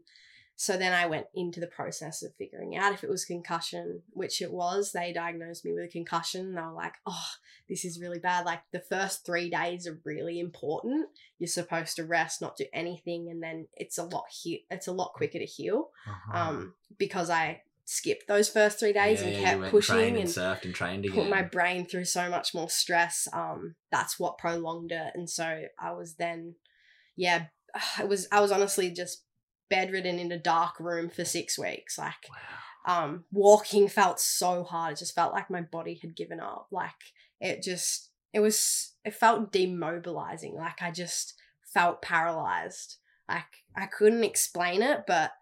so 0.54 0.76
then 0.76 0.92
I 0.92 1.06
went 1.06 1.26
into 1.34 1.60
the 1.60 1.66
process 1.66 2.22
of 2.22 2.34
figuring 2.36 2.76
out 2.76 2.92
if 2.92 3.02
it 3.02 3.10
was 3.10 3.24
concussion, 3.24 4.02
which 4.10 4.40
it 4.42 4.52
was. 4.52 4.92
They 4.92 5.12
diagnosed 5.12 5.64
me 5.64 5.72
with 5.72 5.84
a 5.84 5.88
concussion. 5.88 6.54
They 6.54 6.60
were 6.60 6.72
like, 6.72 6.94
oh, 7.06 7.26
this 7.68 7.84
is 7.84 7.98
really 8.00 8.18
bad. 8.18 8.44
Like 8.44 8.60
the 8.70 8.80
first 8.80 9.24
three 9.24 9.48
days 9.50 9.86
are 9.88 9.98
really 10.04 10.38
important. 10.38 11.08
You're 11.38 11.48
supposed 11.48 11.96
to 11.96 12.04
rest, 12.04 12.40
not 12.42 12.56
do 12.56 12.66
anything. 12.72 13.28
And 13.30 13.42
then 13.42 13.66
it's 13.74 13.98
a 13.98 14.04
lot, 14.04 14.26
he- 14.30 14.66
it's 14.70 14.86
a 14.88 14.92
lot 14.92 15.14
quicker 15.14 15.38
to 15.38 15.44
heal 15.46 15.88
Uh-huh. 16.06 16.38
um, 16.38 16.74
because 16.98 17.30
I 17.30 17.62
skipped 17.84 18.28
those 18.28 18.48
first 18.48 18.78
three 18.78 18.92
days 18.92 19.20
Yeah, 19.20 19.26
and 19.28 19.36
yeah, 19.36 19.42
kept 19.42 19.70
pushing 19.70 19.94
trained 19.96 20.16
and 20.16 20.28
surfed 20.28 20.64
and 20.64 20.74
trained 20.74 21.04
again. 21.04 21.16
put 21.16 21.30
my 21.30 21.42
brain 21.42 21.86
through 21.86 22.04
so 22.04 22.28
much 22.28 22.54
more 22.54 22.70
stress. 22.70 23.28
Um, 23.32 23.74
that's 23.90 24.18
what 24.18 24.38
prolonged 24.38 24.92
it, 24.92 25.12
and 25.14 25.28
so 25.28 25.64
I 25.80 25.92
was 25.92 26.16
then, 26.16 26.54
yeah, 27.16 27.46
it 28.00 28.08
was. 28.08 28.28
I 28.32 28.40
was 28.40 28.52
honestly 28.52 28.90
just 28.90 29.24
bedridden 29.72 30.18
in 30.18 30.30
a 30.30 30.38
dark 30.38 30.78
room 30.78 31.08
for 31.08 31.24
six 31.24 31.58
weeks. 31.58 31.96
Like, 31.96 32.28
wow. 32.86 33.04
um, 33.04 33.24
walking 33.32 33.88
felt 33.88 34.20
so 34.20 34.64
hard. 34.64 34.92
It 34.92 34.98
just 34.98 35.14
felt 35.14 35.32
like 35.32 35.50
my 35.50 35.62
body 35.62 35.98
had 36.00 36.14
given 36.14 36.40
up. 36.40 36.66
Like 36.70 36.90
it 37.40 37.62
just, 37.62 38.10
it 38.34 38.40
was, 38.40 38.92
it 39.02 39.14
felt 39.14 39.50
demobilizing. 39.50 40.54
Like 40.56 40.82
I 40.82 40.90
just 40.90 41.34
felt 41.64 42.02
paralyzed. 42.02 42.98
Like 43.28 43.46
I 43.74 43.86
couldn't 43.86 44.24
explain 44.24 44.82
it, 44.82 45.04
but 45.06 45.32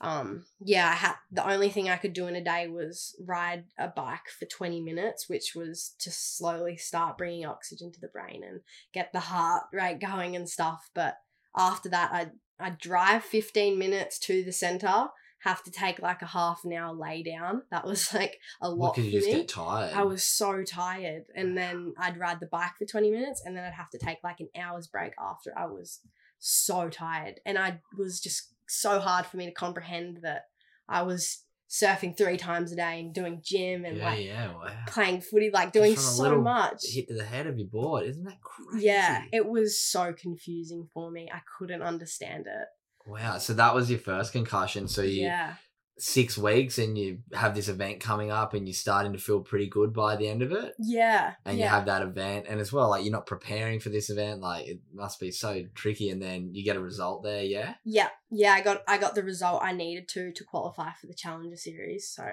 um 0.00 0.44
yeah 0.60 0.88
i 0.88 0.94
had 0.94 1.14
the 1.30 1.48
only 1.48 1.68
thing 1.70 1.88
i 1.88 1.96
could 1.96 2.12
do 2.12 2.26
in 2.26 2.34
a 2.34 2.42
day 2.42 2.66
was 2.66 3.14
ride 3.24 3.64
a 3.78 3.88
bike 3.88 4.28
for 4.38 4.44
20 4.44 4.80
minutes 4.80 5.28
which 5.28 5.52
was 5.54 5.94
to 5.98 6.10
slowly 6.10 6.76
start 6.76 7.16
bringing 7.16 7.46
oxygen 7.46 7.92
to 7.92 8.00
the 8.00 8.08
brain 8.08 8.42
and 8.44 8.60
get 8.92 9.12
the 9.12 9.20
heart 9.20 9.64
rate 9.72 10.00
going 10.00 10.34
and 10.34 10.48
stuff 10.48 10.90
but 10.94 11.18
after 11.56 11.88
that 11.88 12.10
i 12.12 12.28
i 12.58 12.70
drive 12.70 13.22
15 13.24 13.78
minutes 13.78 14.18
to 14.18 14.42
the 14.44 14.52
center 14.52 15.08
have 15.44 15.62
to 15.62 15.70
take 15.70 16.00
like 16.00 16.22
a 16.22 16.26
half 16.26 16.62
an 16.64 16.72
hour 16.72 16.94
lay 16.94 17.22
down 17.22 17.62
that 17.70 17.86
was 17.86 18.12
like 18.14 18.38
a 18.62 18.68
Well, 18.70 18.76
lot 18.76 18.96
because 18.96 19.24
for 19.24 19.30
me 19.30 19.36
get 19.36 19.48
tired. 19.48 19.92
I 19.92 20.02
was 20.02 20.24
so 20.24 20.64
tired. 20.64 21.24
And 21.36 21.56
then 21.56 21.92
I'd 21.98 22.16
ride 22.16 22.40
the 22.40 22.46
bike 22.46 22.72
for 22.78 22.86
20 22.86 23.10
minutes 23.10 23.42
and 23.44 23.54
then 23.54 23.62
I'd 23.62 23.74
have 23.74 23.90
to 23.90 23.98
take 23.98 24.18
like 24.24 24.40
an 24.40 24.48
hour's 24.58 24.86
break 24.86 25.12
after 25.20 25.52
I 25.56 25.66
was 25.66 26.00
so 26.38 26.88
tired. 26.88 27.40
And 27.44 27.58
I 27.58 27.80
was 27.96 28.20
just 28.20 28.53
so 28.68 28.98
hard 29.00 29.26
for 29.26 29.36
me 29.36 29.46
to 29.46 29.52
comprehend 29.52 30.20
that 30.22 30.42
I 30.88 31.02
was 31.02 31.44
surfing 31.68 32.16
three 32.16 32.36
times 32.36 32.72
a 32.72 32.76
day 32.76 33.00
and 33.00 33.14
doing 33.14 33.40
gym 33.42 33.84
and 33.84 33.98
yeah, 33.98 34.04
like 34.04 34.24
yeah, 34.24 34.52
wow. 34.52 34.72
playing 34.86 35.20
footy, 35.20 35.50
like 35.52 35.72
doing 35.72 35.96
so 35.96 36.40
much. 36.40 36.84
Hit 36.92 37.08
to 37.08 37.14
the 37.14 37.24
head 37.24 37.46
of 37.46 37.58
your 37.58 37.68
board, 37.68 38.06
isn't 38.06 38.24
that 38.24 38.40
crazy? 38.40 38.86
Yeah, 38.86 39.22
it 39.32 39.46
was 39.46 39.82
so 39.82 40.12
confusing 40.12 40.88
for 40.92 41.10
me. 41.10 41.28
I 41.32 41.40
couldn't 41.58 41.82
understand 41.82 42.46
it. 42.46 42.68
Wow. 43.06 43.38
So 43.38 43.54
that 43.54 43.74
was 43.74 43.90
your 43.90 43.98
first 43.98 44.32
concussion. 44.32 44.88
So 44.88 45.02
you 45.02 45.26
Yeah. 45.26 45.54
Six 45.98 46.36
weeks, 46.36 46.78
and 46.78 46.98
you 46.98 47.18
have 47.32 47.54
this 47.54 47.68
event 47.68 48.00
coming 48.00 48.30
up, 48.30 48.54
and 48.54 48.66
you're 48.66 48.74
starting 48.74 49.12
to 49.12 49.18
feel 49.18 49.40
pretty 49.40 49.68
good 49.68 49.92
by 49.92 50.16
the 50.16 50.28
end 50.28 50.42
of 50.42 50.52
it. 50.52 50.74
Yeah. 50.78 51.34
And 51.44 51.58
yeah. 51.58 51.64
you 51.64 51.70
have 51.70 51.86
that 51.86 52.02
event, 52.02 52.46
and 52.48 52.60
as 52.60 52.72
well, 52.72 52.90
like 52.90 53.04
you're 53.04 53.12
not 53.12 53.26
preparing 53.26 53.80
for 53.80 53.90
this 53.90 54.10
event. 54.10 54.40
Like 54.40 54.66
it 54.66 54.80
must 54.92 55.20
be 55.20 55.30
so 55.30 55.62
tricky, 55.74 56.10
and 56.10 56.20
then 56.20 56.50
you 56.52 56.64
get 56.64 56.76
a 56.76 56.80
result 56.80 57.22
there. 57.22 57.42
Yeah. 57.42 57.74
yeah. 57.84 58.08
Yeah, 58.30 58.52
I 58.52 58.60
got 58.62 58.82
I 58.88 58.98
got 58.98 59.14
the 59.14 59.22
result 59.22 59.62
I 59.62 59.72
needed 59.72 60.08
to 60.08 60.32
to 60.32 60.44
qualify 60.44 60.90
for 61.00 61.06
the 61.06 61.14
Challenger 61.14 61.56
series. 61.56 62.08
So 62.08 62.24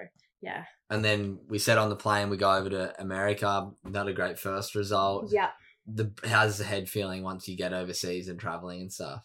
yeah. 0.42 0.66
And 0.90 1.06
then 1.06 1.40
we 1.48 1.60
set 1.60 1.78
on 1.78 1.90
the 1.90 1.96
plane. 1.96 2.30
We 2.30 2.38
go 2.38 2.52
over 2.54 2.70
to 2.70 3.00
America. 3.00 3.70
Not 3.84 4.08
a 4.08 4.14
great 4.14 4.40
first 4.40 4.76
result. 4.76 5.32
Yeah. 5.32 5.52
The 5.88 6.12
how's 6.26 6.58
the 6.58 6.64
head 6.64 6.90
feeling 6.90 7.24
once 7.24 7.48
you 7.48 7.56
get 7.56 7.74
overseas 7.74 8.28
and 8.28 8.40
traveling 8.40 8.82
and 8.82 8.92
stuff? 8.92 9.22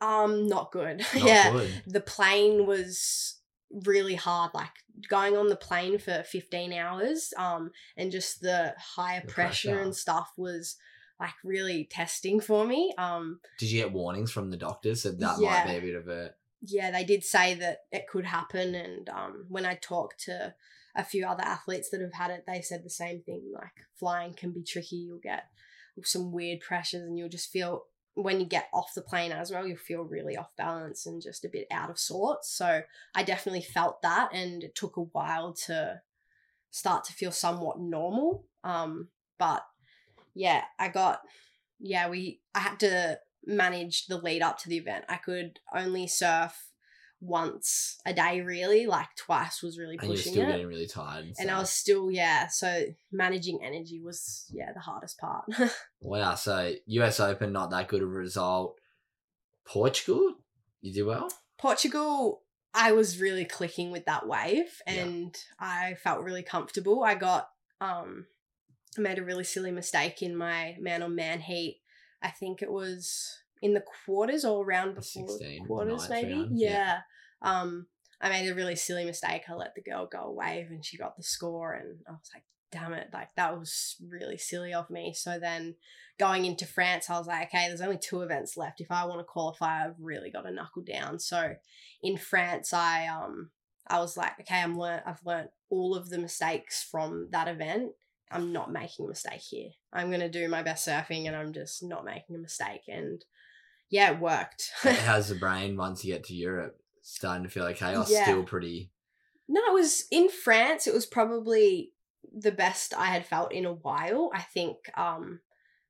Um, 0.00 0.48
not 0.48 0.72
good. 0.72 0.98
Not 1.14 1.24
yeah. 1.24 1.52
good. 1.52 1.82
the 1.86 2.00
plane 2.00 2.66
was 2.66 3.40
really 3.72 4.14
hard 4.14 4.50
like 4.54 4.70
going 5.08 5.36
on 5.36 5.48
the 5.48 5.56
plane 5.56 5.98
for 5.98 6.22
15 6.22 6.72
hours 6.72 7.32
um 7.38 7.70
and 7.96 8.12
just 8.12 8.40
the 8.40 8.74
higher 8.78 9.22
The 9.24 9.32
pressure, 9.32 9.70
pressure. 9.70 9.80
and 9.82 9.96
stuff 9.96 10.30
was 10.36 10.76
like 11.18 11.34
really 11.44 11.84
testing 11.90 12.40
for 12.40 12.66
me 12.66 12.92
um 12.98 13.40
Did 13.58 13.70
you 13.70 13.80
get 13.82 13.92
warnings 13.92 14.30
from 14.30 14.50
the 14.50 14.56
doctors 14.56 15.04
that 15.04 15.18
that 15.20 15.36
Yeah. 15.40 15.64
might 15.64 15.66
be 15.66 15.76
a 15.76 15.80
bit 15.80 15.94
of 15.94 16.08
a 16.08 16.34
yeah 16.60 16.90
they 16.90 17.04
did 17.04 17.24
say 17.24 17.54
that 17.54 17.78
it 17.90 18.06
could 18.08 18.26
happen 18.26 18.74
and 18.74 19.08
um 19.08 19.46
when 19.48 19.64
i 19.66 19.74
talked 19.74 20.20
to 20.24 20.54
a 20.94 21.02
few 21.04 21.26
other 21.26 21.42
athletes 21.42 21.88
that 21.90 22.00
have 22.02 22.12
had 22.12 22.30
it 22.30 22.44
they 22.46 22.60
said 22.60 22.84
the 22.84 22.90
same 22.90 23.22
thing 23.22 23.50
like 23.54 23.86
flying 23.98 24.34
can 24.34 24.52
be 24.52 24.62
tricky 24.62 24.96
you'll 24.96 25.18
get 25.18 25.44
some 26.04 26.30
weird 26.32 26.60
pressures 26.60 27.02
and 27.02 27.18
you'll 27.18 27.28
just 27.28 27.50
feel 27.50 27.84
when 28.14 28.40
you 28.40 28.46
get 28.46 28.68
off 28.74 28.94
the 28.94 29.02
plane 29.02 29.32
as 29.32 29.50
well 29.50 29.66
you'll 29.66 29.76
feel 29.76 30.02
really 30.04 30.36
off 30.36 30.54
balance 30.56 31.06
and 31.06 31.22
just 31.22 31.44
a 31.44 31.48
bit 31.48 31.66
out 31.70 31.90
of 31.90 31.98
sorts. 31.98 32.50
So 32.50 32.82
i 33.14 33.22
definitely 33.22 33.62
felt 33.62 34.02
that 34.02 34.34
and 34.34 34.62
it 34.62 34.74
took 34.74 34.96
a 34.96 35.02
while 35.02 35.54
to 35.66 36.00
start 36.70 37.04
to 37.04 37.12
feel 37.12 37.32
somewhat 37.32 37.80
normal. 37.80 38.44
Um 38.64 39.08
but 39.38 39.64
yeah 40.34 40.62
i 40.78 40.88
got 40.88 41.20
yeah 41.78 42.08
we 42.08 42.40
i 42.54 42.60
had 42.60 42.80
to 42.80 43.18
manage 43.44 44.06
the 44.06 44.18
lead 44.18 44.42
up 44.42 44.58
to 44.58 44.68
the 44.68 44.76
event. 44.76 45.04
I 45.08 45.16
could 45.16 45.58
only 45.74 46.06
surf 46.06 46.71
once 47.24 48.00
a 48.04 48.12
day 48.12 48.40
really 48.40 48.84
like 48.84 49.06
twice 49.16 49.62
was 49.62 49.78
really 49.78 49.96
pushing 49.96 50.10
and 50.10 50.18
you're 50.18 50.32
still 50.32 50.42
it 50.42 50.46
getting 50.52 50.66
really 50.66 50.88
tired. 50.88 51.24
And, 51.24 51.34
and 51.38 51.50
I 51.52 51.58
was 51.60 51.70
still 51.70 52.10
yeah. 52.10 52.48
So 52.48 52.84
managing 53.12 53.60
energy 53.62 54.00
was 54.00 54.46
yeah 54.52 54.72
the 54.74 54.80
hardest 54.80 55.18
part. 55.18 55.44
Wow, 56.00 56.34
so 56.34 56.72
US 56.86 57.20
Open 57.20 57.52
not 57.52 57.70
that 57.70 57.86
good 57.86 58.02
of 58.02 58.08
a 58.08 58.12
result. 58.12 58.76
Portugal, 59.64 60.34
you 60.80 60.92
did 60.92 61.04
well. 61.06 61.28
Portugal, 61.58 62.42
I 62.74 62.90
was 62.90 63.20
really 63.20 63.44
clicking 63.44 63.92
with 63.92 64.04
that 64.06 64.26
wave, 64.26 64.80
Yeah. 64.86 64.94
and 65.04 65.36
I 65.60 65.94
felt 66.02 66.24
really 66.24 66.42
comfortable. 66.42 67.04
I 67.04 67.14
got 67.14 67.50
um, 67.80 68.26
I 68.98 69.00
made 69.00 69.18
a 69.18 69.24
really 69.24 69.44
silly 69.44 69.70
mistake 69.70 70.22
in 70.22 70.36
my 70.36 70.76
man 70.80 71.02
on 71.02 71.14
man 71.14 71.38
heat. 71.40 71.80
I 72.20 72.30
think 72.30 72.62
it 72.62 72.70
was 72.70 73.38
in 73.62 73.74
the 73.74 73.84
quarters 74.04 74.44
or 74.44 74.66
round 74.66 74.96
before 74.96 75.28
16, 75.28 75.66
quarters, 75.66 76.08
maybe. 76.10 76.32
round, 76.34 76.58
Yeah. 76.58 76.70
yeah. 76.70 76.98
Um, 77.42 77.86
I 78.20 78.28
made 78.28 78.48
a 78.48 78.54
really 78.54 78.76
silly 78.76 79.04
mistake. 79.04 79.42
I 79.48 79.54
let 79.54 79.74
the 79.74 79.82
girl 79.82 80.06
go 80.10 80.20
a 80.20 80.32
wave, 80.32 80.68
and 80.70 80.84
she 80.84 80.96
got 80.96 81.16
the 81.16 81.22
score, 81.22 81.72
and 81.72 81.98
I 82.08 82.12
was 82.12 82.30
like, 82.34 82.44
"Damn 82.70 82.94
it!" 82.94 83.08
Like 83.12 83.30
that 83.36 83.58
was 83.58 83.96
really 84.06 84.38
silly 84.38 84.72
of 84.72 84.90
me. 84.90 85.12
So 85.14 85.38
then, 85.38 85.74
going 86.18 86.44
into 86.44 86.66
France, 86.66 87.10
I 87.10 87.18
was 87.18 87.26
like, 87.26 87.48
"Okay, 87.48 87.66
there's 87.68 87.80
only 87.80 87.98
two 87.98 88.22
events 88.22 88.56
left. 88.56 88.80
If 88.80 88.90
I 88.90 89.04
want 89.04 89.20
to 89.20 89.24
qualify, 89.24 89.84
I've 89.84 90.00
really 90.00 90.30
got 90.30 90.42
to 90.42 90.52
knuckle 90.52 90.82
down." 90.82 91.18
So 91.18 91.56
in 92.02 92.16
France, 92.16 92.72
I 92.72 93.06
um 93.08 93.50
I 93.86 93.98
was 93.98 94.16
like, 94.16 94.40
okay, 94.40 94.60
I'm 94.60 94.78
learnt 94.78 95.02
I've 95.06 95.24
learnt 95.24 95.50
all 95.70 95.94
of 95.94 96.08
the 96.08 96.18
mistakes 96.18 96.82
from 96.82 97.28
that 97.32 97.48
event. 97.48 97.92
I'm 98.30 98.52
not 98.52 98.72
making 98.72 99.04
a 99.04 99.08
mistake 99.08 99.40
here. 99.40 99.70
I'm 99.92 100.10
gonna 100.10 100.28
do 100.28 100.48
my 100.48 100.62
best 100.62 100.86
surfing 100.86 101.26
and 101.26 101.36
I'm 101.36 101.52
just 101.52 101.82
not 101.82 102.04
making 102.04 102.36
a 102.36 102.38
mistake. 102.38 102.82
And 102.88 103.24
yeah, 103.90 104.12
it 104.12 104.20
worked. 104.20 104.70
How's 104.82 105.28
the 105.28 105.34
brain 105.34 105.76
once 105.76 106.04
you 106.04 106.14
get 106.14 106.24
to 106.24 106.34
Europe? 106.34 106.81
Starting 107.02 107.44
to 107.44 107.50
feel 107.50 107.64
okay, 107.64 107.94
or 107.94 108.06
Yeah. 108.06 108.06
still 108.06 108.44
pretty? 108.44 108.90
no, 109.48 109.60
it 109.66 109.72
was 109.72 110.06
in 110.10 110.28
France, 110.28 110.86
it 110.86 110.94
was 110.94 111.06
probably 111.06 111.92
the 112.32 112.52
best 112.52 112.94
I 112.94 113.06
had 113.06 113.26
felt 113.26 113.52
in 113.52 113.64
a 113.66 113.72
while. 113.72 114.30
I 114.34 114.42
think 114.42 114.76
um 114.98 115.40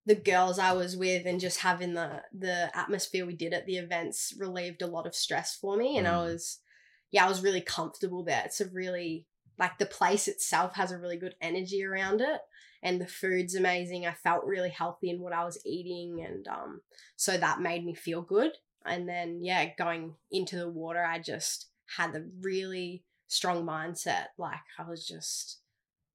the 0.06 0.16
girls 0.16 0.58
I 0.58 0.72
was 0.72 0.96
with 0.96 1.26
and 1.26 1.40
just 1.40 1.60
having 1.60 1.94
the 1.94 2.24
the 2.32 2.70
atmosphere 2.76 3.26
we 3.26 3.36
did 3.36 3.52
at 3.54 3.66
the 3.66 3.76
events 3.78 4.34
relieved 4.38 4.82
a 4.82 4.86
lot 4.88 5.06
of 5.06 5.14
stress 5.14 5.56
for 5.56 5.76
me 5.76 5.96
and 5.98 6.08
I 6.08 6.18
Mm. 6.18 6.24
was 6.24 6.60
yeah, 7.10 7.26
I 7.26 7.28
was 7.28 7.42
really 7.42 7.60
comfortable 7.62 8.24
there. 8.24 8.42
It's 8.46 8.60
a 8.60 8.68
really 8.68 9.28
like 9.58 9.78
the 9.78 9.86
place 9.86 10.28
itself 10.28 10.74
has 10.76 10.92
a 10.92 10.98
really 10.98 11.18
good 11.18 11.36
energy 11.40 11.84
around 11.84 12.20
it 12.22 12.40
and 12.82 13.00
the 13.00 13.06
food's 13.06 13.54
amazing. 13.54 14.06
I 14.06 14.14
felt 14.14 14.44
really 14.44 14.70
healthy 14.70 15.10
in 15.10 15.20
what 15.20 15.32
I 15.34 15.44
was 15.44 15.60
eating 15.66 16.22
and 16.24 16.46
um 16.48 16.82
so 17.16 17.36
that 17.38 17.60
made 17.60 17.84
me 17.84 17.94
feel 17.94 18.22
good. 18.22 18.52
And 18.86 19.08
then 19.08 19.40
yeah, 19.42 19.70
going 19.78 20.14
into 20.30 20.56
the 20.56 20.68
water 20.68 21.04
I 21.04 21.18
just 21.18 21.68
had 21.96 22.12
the 22.12 22.30
really 22.40 23.04
strong 23.28 23.64
mindset. 23.66 24.26
Like 24.38 24.60
I 24.78 24.88
was 24.88 25.06
just 25.06 25.58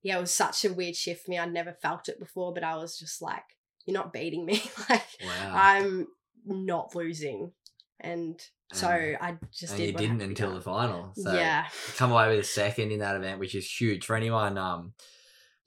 yeah, 0.04 0.18
it 0.18 0.22
was 0.22 0.32
such 0.32 0.64
a 0.64 0.74
weird 0.74 0.96
shift 0.96 1.26
for 1.26 1.32
me. 1.32 1.40
I'd 1.40 1.52
never 1.52 1.74
felt 1.82 2.08
it 2.08 2.20
before, 2.20 2.54
but 2.54 2.64
I 2.64 2.76
was 2.76 2.98
just 2.98 3.22
like, 3.22 3.44
you're 3.86 3.94
not 3.94 4.14
beating 4.14 4.46
me. 4.46 4.62
like 4.90 5.04
Wow. 5.24 5.52
I'm 5.54 6.08
not 6.46 6.96
losing. 6.96 7.52
And 8.00 8.40
so 8.74 8.88
And- 8.88 9.18
I 9.20 9.38
just 9.52 9.74
and 9.74 9.82
did 9.82 9.88
you 9.88 9.98
didn't 9.98 10.22
until 10.22 10.48
done. 10.50 10.56
the 10.56 10.62
final. 10.62 11.12
So 11.16 11.34
yeah. 11.34 11.68
come 11.96 12.12
away 12.12 12.30
with 12.30 12.40
a 12.40 12.48
second 12.48 12.92
in 12.92 13.00
that 13.00 13.16
event, 13.16 13.40
which 13.40 13.56
is 13.56 13.70
huge 13.70 14.06
for 14.06 14.16
anyone 14.16 14.58
um 14.58 14.94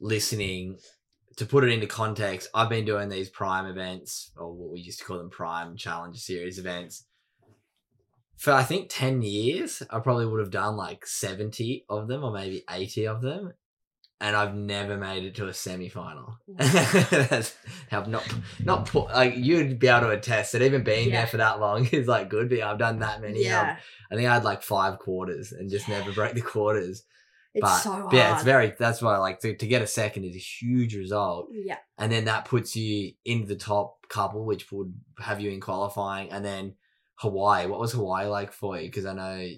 listening. 0.00 0.78
To 1.40 1.46
put 1.46 1.64
it 1.64 1.70
into 1.72 1.86
context, 1.86 2.50
I've 2.54 2.68
been 2.68 2.84
doing 2.84 3.08
these 3.08 3.30
prime 3.30 3.64
events, 3.64 4.30
or 4.36 4.52
what 4.52 4.72
we 4.72 4.80
used 4.80 4.98
to 4.98 5.06
call 5.06 5.16
them 5.16 5.30
prime 5.30 5.74
challenge 5.74 6.18
series 6.18 6.58
events, 6.58 7.06
for 8.36 8.52
I 8.52 8.62
think 8.62 8.88
ten 8.90 9.22
years. 9.22 9.82
I 9.88 10.00
probably 10.00 10.26
would 10.26 10.40
have 10.40 10.50
done 10.50 10.76
like 10.76 11.06
seventy 11.06 11.86
of 11.88 12.08
them, 12.08 12.22
or 12.24 12.30
maybe 12.30 12.62
eighty 12.70 13.06
of 13.06 13.22
them, 13.22 13.54
and 14.20 14.36
I've 14.36 14.54
never 14.54 14.98
made 14.98 15.24
it 15.24 15.34
to 15.36 15.48
a 15.48 15.54
semi 15.54 15.88
final. 15.88 16.36
That's 16.58 17.56
have 17.88 18.06
not 18.06 18.28
not 18.62 18.94
like 18.94 19.34
you'd 19.36 19.78
be 19.78 19.88
able 19.88 20.08
to 20.08 20.10
attest 20.10 20.52
that 20.52 20.60
even 20.60 20.84
being 20.84 21.08
Yeah. 21.08 21.20
there 21.20 21.26
for 21.26 21.38
that 21.38 21.58
long 21.58 21.86
is 21.86 22.06
like 22.06 22.28
good. 22.28 22.50
But 22.50 22.60
I've 22.60 22.78
done 22.78 22.98
that 22.98 23.22
many. 23.22 23.38
um, 23.48 23.66
Yeah. 23.66 23.76
I 24.12 24.14
think 24.14 24.28
I 24.28 24.34
had 24.34 24.44
like 24.44 24.62
five 24.62 24.98
quarters 24.98 25.52
and 25.52 25.70
just 25.70 25.88
never 25.88 26.12
break 26.12 26.34
the 26.34 26.42
quarters. 26.42 27.02
It's 27.54 27.62
but 27.62 27.78
so 27.78 27.90
hard. 27.90 28.12
yeah, 28.12 28.34
it's 28.34 28.44
very. 28.44 28.74
That's 28.78 29.02
why 29.02 29.16
like 29.18 29.40
to, 29.40 29.56
to 29.56 29.66
get 29.66 29.82
a 29.82 29.86
second 29.86 30.24
is 30.24 30.36
a 30.36 30.38
huge 30.38 30.94
result, 30.96 31.48
Yeah. 31.52 31.78
and 31.98 32.10
then 32.12 32.26
that 32.26 32.44
puts 32.44 32.76
you 32.76 33.12
into 33.24 33.46
the 33.48 33.56
top 33.56 34.06
couple, 34.08 34.44
which 34.44 34.70
would 34.70 34.94
have 35.18 35.40
you 35.40 35.50
in 35.50 35.60
qualifying, 35.60 36.30
and 36.30 36.44
then 36.44 36.74
Hawaii. 37.16 37.66
What 37.66 37.80
was 37.80 37.92
Hawaii 37.92 38.26
like 38.26 38.52
for 38.52 38.78
you? 38.78 38.86
Because 38.86 39.04
I 39.06 39.14
know 39.14 39.48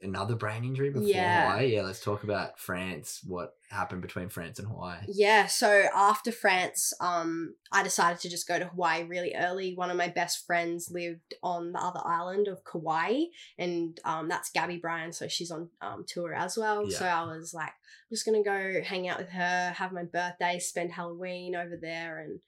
another 0.00 0.34
brain 0.34 0.64
injury 0.64 0.90
before 0.90 1.08
Yeah. 1.08 1.50
Hawaii. 1.50 1.74
Yeah, 1.74 1.82
let's 1.82 2.02
talk 2.02 2.22
about 2.24 2.58
France. 2.58 3.20
What 3.26 3.54
happened 3.70 4.02
between 4.02 4.28
France 4.28 4.58
and 4.58 4.68
Hawaii? 4.68 5.00
Yeah, 5.08 5.46
so 5.46 5.86
after 5.94 6.32
France, 6.32 6.92
um, 7.00 7.54
I 7.72 7.82
decided 7.82 8.20
to 8.20 8.28
just 8.28 8.48
go 8.48 8.58
to 8.58 8.66
Hawaii 8.66 9.04
really 9.04 9.34
early. 9.34 9.74
One 9.74 9.90
of 9.90 9.96
my 9.96 10.08
best 10.08 10.46
friends 10.46 10.90
lived 10.90 11.34
on 11.42 11.72
the 11.72 11.80
other 11.80 12.00
island 12.04 12.48
of 12.48 12.64
Kauai, 12.64 13.24
and 13.58 13.98
um, 14.04 14.28
that's 14.28 14.50
Gabby 14.50 14.78
Bryan, 14.78 15.12
so 15.12 15.28
she's 15.28 15.50
on 15.50 15.68
um, 15.80 16.04
tour 16.06 16.32
as 16.32 16.56
well. 16.56 16.88
So 16.90 17.04
I 17.04 17.24
was 17.24 17.52
like, 17.52 17.68
I'm 17.70 18.14
just 18.14 18.24
gonna 18.24 18.42
go 18.42 18.82
hang 18.82 19.08
out 19.08 19.18
with 19.18 19.30
her, 19.30 19.72
have 19.76 19.92
my 19.92 20.04
birthday, 20.04 20.58
spend 20.58 20.92
Halloween 20.92 21.54
over 21.56 21.76
there, 21.80 22.20
and 22.20 22.40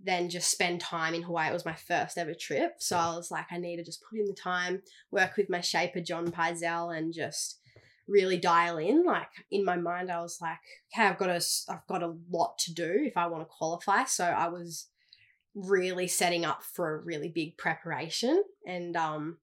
then 0.00 0.28
just 0.28 0.50
spend 0.50 0.80
time 0.80 1.14
in 1.14 1.22
Hawaii. 1.22 1.48
It 1.48 1.52
was 1.52 1.64
my 1.64 1.74
first 1.74 2.18
ever 2.18 2.34
trip, 2.34 2.76
so 2.78 2.96
I 2.96 3.14
was 3.16 3.30
like, 3.30 3.46
I 3.50 3.58
need 3.58 3.76
to 3.76 3.84
just 3.84 4.02
put 4.08 4.18
in 4.18 4.26
the 4.26 4.34
time, 4.34 4.82
work 5.10 5.36
with 5.36 5.50
my 5.50 5.60
shaper 5.60 6.00
John 6.00 6.30
Pyzel, 6.30 6.96
and 6.96 7.12
just 7.12 7.60
really 8.06 8.36
dial 8.36 8.78
in. 8.78 9.04
Like 9.04 9.30
in 9.50 9.64
my 9.64 9.76
mind, 9.76 10.10
I 10.10 10.20
was 10.20 10.38
like, 10.40 10.58
okay, 10.92 11.06
I've 11.06 11.18
got 11.18 11.30
a, 11.30 11.40
I've 11.68 11.86
got 11.88 12.02
a 12.02 12.14
lot 12.30 12.58
to 12.58 12.74
do 12.74 13.02
if 13.04 13.16
I 13.16 13.26
want 13.26 13.42
to 13.42 13.46
qualify. 13.56 14.04
So 14.04 14.24
I 14.24 14.48
was 14.48 14.88
really 15.54 16.08
setting 16.08 16.44
up 16.44 16.62
for 16.62 16.94
a 16.94 17.04
really 17.04 17.28
big 17.28 17.56
preparation, 17.56 18.42
and 18.66 18.96
um, 18.96 19.38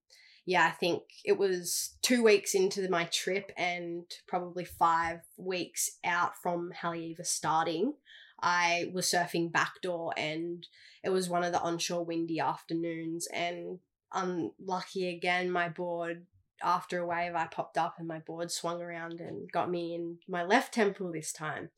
yeah, 0.46 0.66
I 0.66 0.72
think 0.72 1.04
it 1.24 1.38
was 1.38 1.98
two 2.02 2.24
weeks 2.24 2.56
into 2.56 2.90
my 2.90 3.06
trip 3.06 3.52
and 3.58 4.04
probably 4.28 4.66
five 4.66 5.22
weeks 5.38 5.90
out 6.04 6.36
from 6.42 6.72
Haleiwa 6.82 7.26
starting. 7.26 7.94
I 8.42 8.92
was 8.94 9.06
surfing 9.06 9.52
backdoor 9.52 10.14
and 10.18 10.66
it 11.04 11.10
was 11.10 11.30
one 11.30 11.44
of 11.44 11.52
the 11.52 11.62
onshore 11.62 12.06
windy 12.06 12.40
afternoons 12.40 13.28
and 13.28 13.80
unlucky 14.14 15.08
again 15.08 15.50
my 15.52 15.70
board 15.70 16.26
after 16.64 17.00
a 17.00 17.06
wave 17.06 17.36
I 17.36 17.48
popped 17.48 17.78
up 17.78 17.96
and 17.98 18.08
my 18.08 18.20
board 18.20 18.52
swung 18.52 18.82
around 18.82 19.20
and 19.20 19.52
got 19.52 19.70
me 19.70 19.96
in 19.96 20.18
my 20.28 20.44
left 20.44 20.74
temple 20.74 21.12
this 21.12 21.32
time. 21.32 21.70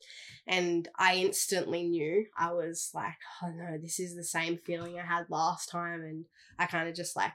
And 0.46 0.88
I 0.98 1.16
instantly 1.16 1.84
knew 1.84 2.26
I 2.36 2.52
was 2.52 2.90
like, 2.94 3.16
oh 3.42 3.50
no, 3.54 3.78
this 3.78 3.98
is 3.98 4.14
the 4.14 4.24
same 4.24 4.58
feeling 4.58 4.98
I 4.98 5.04
had 5.04 5.30
last 5.30 5.70
time. 5.70 6.02
And 6.02 6.26
I 6.58 6.66
kind 6.66 6.88
of 6.88 6.94
just 6.94 7.16
like 7.16 7.32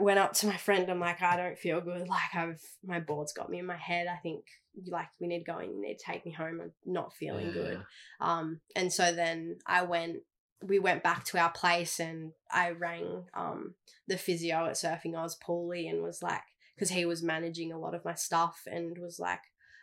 went 0.00 0.18
up 0.18 0.32
to 0.34 0.46
my 0.46 0.56
friend. 0.56 0.88
I'm 0.90 1.00
like, 1.00 1.22
I 1.22 1.36
don't 1.36 1.58
feel 1.58 1.80
good. 1.80 2.08
Like 2.08 2.34
I've 2.34 2.60
my 2.84 3.00
board's 3.00 3.32
got 3.32 3.50
me 3.50 3.58
in 3.58 3.66
my 3.66 3.76
head. 3.76 4.06
I 4.06 4.16
think 4.16 4.44
like 4.88 5.08
we 5.20 5.26
need 5.26 5.44
to 5.44 5.52
go 5.52 5.58
in. 5.58 5.74
You 5.74 5.80
need 5.80 5.98
to 5.98 6.04
take 6.04 6.24
me 6.26 6.32
home. 6.32 6.60
I'm 6.62 6.72
not 6.84 7.14
feeling 7.14 7.52
good. 7.52 7.82
Um, 8.20 8.60
and 8.74 8.92
so 8.92 9.12
then 9.12 9.58
I 9.66 9.82
went, 9.82 10.18
we 10.62 10.78
went 10.78 11.02
back 11.02 11.24
to 11.26 11.38
our 11.38 11.50
place 11.50 12.00
and 12.00 12.32
I 12.50 12.70
rang 12.70 13.24
um, 13.34 13.74
the 14.08 14.16
physio 14.16 14.66
at 14.66 14.72
Surfing 14.72 15.16
Oz, 15.16 15.36
Paulie, 15.46 15.88
and 15.90 16.02
was 16.02 16.22
like, 16.22 16.42
because 16.74 16.90
he 16.90 17.04
was 17.04 17.22
managing 17.22 17.72
a 17.72 17.78
lot 17.78 17.94
of 17.94 18.04
my 18.04 18.14
stuff 18.14 18.62
and 18.66 18.98
was 18.98 19.18
like, 19.20 19.40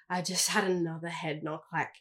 I 0.10 0.22
just 0.22 0.49
had 0.49 0.66
another 0.66 1.10
head 1.10 1.41
knock. 1.43 1.64
Like, 1.72 1.93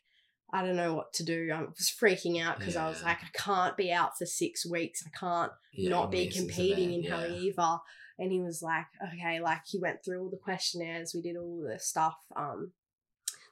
I 0.53 0.65
don't 0.65 0.77
know 0.77 0.95
what 0.95 1.13
to 1.15 1.25
do. 1.25 1.51
I 1.55 1.61
was 1.61 1.95
freaking 2.01 2.43
out 2.43 2.59
because 2.59 2.77
I 2.77 2.89
was 2.89 3.03
like, 3.03 3.19
I 3.23 3.29
can't 3.33 3.77
be 3.77 3.93
out 3.93 4.19
for 4.19 4.27
six 4.27 4.67
weeks. 4.67 5.05
I 5.07 5.11
can't 5.17 5.53
Yeah, 5.73 5.91
not 5.91 6.11
be 6.11 6.29
competing 6.29 6.93
in 6.93 7.03
yeah. 7.05 7.19
Haleiwa. 7.19 7.81
And 8.19 8.33
he 8.33 8.41
was 8.41 8.61
like, 8.61 8.87
okay, 9.15 9.41
like 9.41 9.63
he 9.67 9.79
went 9.79 10.05
through 10.05 10.21
all 10.21 10.29
the 10.31 10.37
questionnaires. 10.37 11.13
We 11.15 11.23
did 11.23 11.37
all 11.37 11.63
the 11.67 11.79
stuff, 11.79 12.17
um, 12.37 12.73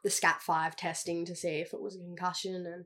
the 0.04 0.10
SCAT 0.10 0.42
five 0.42 0.76
testing 0.76 1.24
to 1.24 1.34
see 1.34 1.60
if 1.60 1.72
it 1.72 1.80
was 1.80 1.96
a 1.96 2.00
concussion, 2.00 2.66
and 2.66 2.84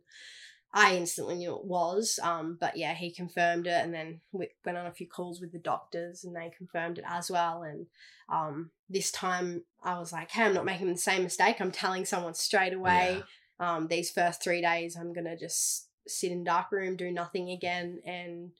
I 0.72 0.96
instantly 0.96 1.34
knew 1.34 1.54
it 1.56 1.64
was. 1.64 2.18
Um, 2.22 2.56
but 2.60 2.76
yeah, 2.76 2.94
he 2.94 3.12
confirmed 3.12 3.66
it, 3.66 3.84
and 3.84 3.92
then 3.92 4.20
we 4.30 4.48
went 4.64 4.78
on 4.78 4.86
a 4.86 4.92
few 4.92 5.08
calls 5.08 5.40
with 5.40 5.52
the 5.52 5.58
doctors, 5.58 6.24
and 6.24 6.36
they 6.36 6.52
confirmed 6.56 6.98
it 6.98 7.04
as 7.08 7.30
well. 7.30 7.62
And 7.62 7.86
um, 8.28 8.70
this 8.88 9.10
time 9.10 9.64
I 9.82 9.98
was 9.98 10.12
like, 10.12 10.30
hey, 10.30 10.44
I'm 10.44 10.54
not 10.54 10.64
making 10.64 10.88
the 10.88 10.96
same 10.96 11.24
mistake. 11.24 11.60
I'm 11.60 11.72
telling 11.72 12.04
someone 12.04 12.34
straight 12.34 12.72
away 12.72 13.16
Yeah. 13.18 13.22
Um, 13.62 13.88
these 13.88 14.10
first 14.10 14.42
three 14.42 14.60
days 14.60 14.96
i'm 14.96 15.12
gonna 15.12 15.36
just 15.36 15.88
sit 16.06 16.32
in 16.32 16.44
dark 16.44 16.70
room 16.72 16.96
do 16.96 17.10
nothing 17.10 17.50
again. 17.50 18.00
And 18.04 18.52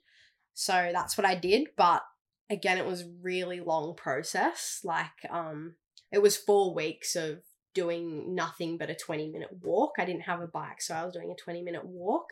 so 0.55 0.91
that's 0.93 1.17
what 1.17 1.27
i 1.27 1.35
did. 1.35 1.69
But 1.77 2.03
again 2.51 2.79
it 2.79 2.87
was 2.87 3.05
really 3.23 3.61
long 3.61 3.95
process. 3.95 4.81
Like 4.85 5.31
um 5.31 5.77
it 6.11 6.23
was 6.23 6.37
four 6.37 6.75
weeks 6.75 7.17
of 7.17 7.43
doing 7.75 8.35
nothing 8.35 8.77
but 8.77 8.91
a 8.91 8.95
20 8.95 9.31
minute 9.31 9.51
walk. 9.63 9.93
I 9.99 10.05
didn't 10.05 10.23
have 10.23 10.41
a 10.41 10.47
bike 10.47 10.83
so 10.83 10.95
i 10.95 11.05
was 11.05 11.15
doing 11.15 11.31
a 11.31 11.43
20 11.43 11.63
minute 11.63 11.87
walk. 11.87 12.27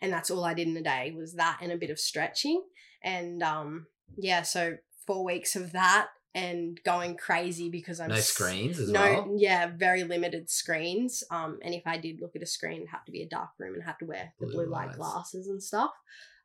And 0.00 0.12
that's 0.12 0.30
all 0.30 0.44
i 0.44 0.54
did 0.54 0.68
in 0.68 0.76
a 0.76 0.82
day 0.82 1.12
was 1.16 1.34
that 1.34 1.58
and 1.62 1.72
a 1.72 1.78
bit 1.78 1.90
of 1.90 1.98
stretching. 1.98 2.62
And 3.02 3.42
um 3.42 3.86
yeah 4.16 4.42
so 4.42 4.78
four 5.06 5.24
weeks 5.24 5.56
of 5.56 5.72
that 5.72 6.08
and 6.36 6.78
going 6.84 7.16
crazy 7.16 7.70
because 7.70 7.98
i'm 7.98 8.10
no 8.10 8.16
screens 8.16 8.78
as 8.78 8.90
no, 8.90 9.00
well. 9.00 9.34
yeah, 9.38 9.70
very 9.74 10.04
limited 10.04 10.50
screens. 10.50 11.24
Um, 11.30 11.58
and 11.62 11.74
if 11.74 11.82
I 11.86 11.96
did 11.96 12.20
look 12.20 12.36
at 12.36 12.42
a 12.42 12.46
screen, 12.46 12.82
it 12.82 12.88
had 12.88 13.04
to 13.06 13.12
be 13.12 13.22
a 13.22 13.28
dark 13.28 13.50
room 13.58 13.72
and 13.74 13.82
had 13.82 13.98
to 14.00 14.04
wear 14.04 14.34
the 14.38 14.46
Blue 14.46 14.54
blue 14.64 14.66
light 14.70 14.92
glasses 14.92 15.48
and 15.48 15.62
stuff. 15.62 15.92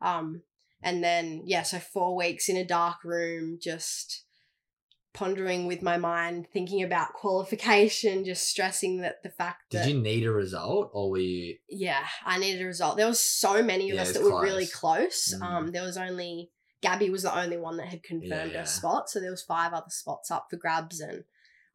Um, 0.01 0.43
and 0.81 1.03
then 1.03 1.43
yeah, 1.45 1.63
so 1.63 1.77
four 1.79 2.15
weeks 2.15 2.47
in 2.47 2.55
a 2.55 2.63
dark 2.65 3.03
room, 3.03 3.59
just 3.61 4.23
pondering 5.13 5.67
with 5.67 5.81
my 5.81 5.97
mind, 5.97 6.47
thinking 6.53 6.81
about 6.83 7.11
qualification, 7.13 8.23
just 8.23 8.47
stressing 8.47 9.01
that 9.01 9.21
the 9.23 9.29
fact 9.29 9.71
Did 9.71 9.87
you 9.87 9.99
need 10.01 10.25
a 10.25 10.31
result, 10.31 10.89
or 10.93 11.11
were 11.11 11.17
you? 11.17 11.57
yeah, 11.69 12.05
I 12.25 12.39
needed 12.39 12.61
a 12.61 12.65
result. 12.65 12.95
There 12.95 13.07
was 13.07 13.19
so 13.19 13.61
many 13.61 13.89
of 13.89 13.95
Yeah, 13.97 14.03
us 14.03 14.13
that 14.13 14.23
was 14.23 14.31
were 14.31 14.41
really 14.41 14.67
close. 14.67 15.33
close. 15.33 15.41
Mm. 15.41 15.45
Um, 15.45 15.71
there 15.71 15.83
was 15.83 15.97
only 15.97 16.49
Gabby 16.81 17.09
was 17.09 17.23
the 17.23 17.37
only 17.37 17.57
one 17.57 17.77
that 17.77 17.87
had 17.87 18.03
confirmed 18.03 18.53
Yeah. 18.53 18.63
a 18.63 18.65
spot, 18.67 19.09
so 19.09 19.19
there 19.19 19.31
was 19.31 19.43
five 19.43 19.73
other 19.73 19.89
spots 19.89 20.31
up 20.31 20.47
for 20.49 20.57
grabs, 20.57 20.99
and 20.99 21.23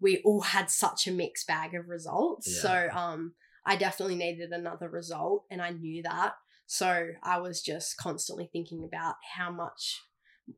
we 0.00 0.20
all 0.24 0.42
had 0.42 0.70
such 0.70 1.06
a 1.06 1.12
mixed 1.12 1.46
bag 1.46 1.74
of 1.74 1.88
results. 1.88 2.48
Yeah. 2.48 2.60
So 2.60 2.88
um, 2.98 3.34
I 3.64 3.76
definitely 3.76 4.16
needed 4.16 4.50
another 4.50 4.88
result, 4.88 5.44
and 5.50 5.62
I 5.62 5.70
knew 5.70 6.02
that. 6.02 6.34
So 6.66 7.10
I 7.22 7.38
was 7.38 7.62
just 7.62 7.96
constantly 7.96 8.48
thinking 8.52 8.84
about 8.84 9.14
how 9.36 9.52
much 9.52 10.00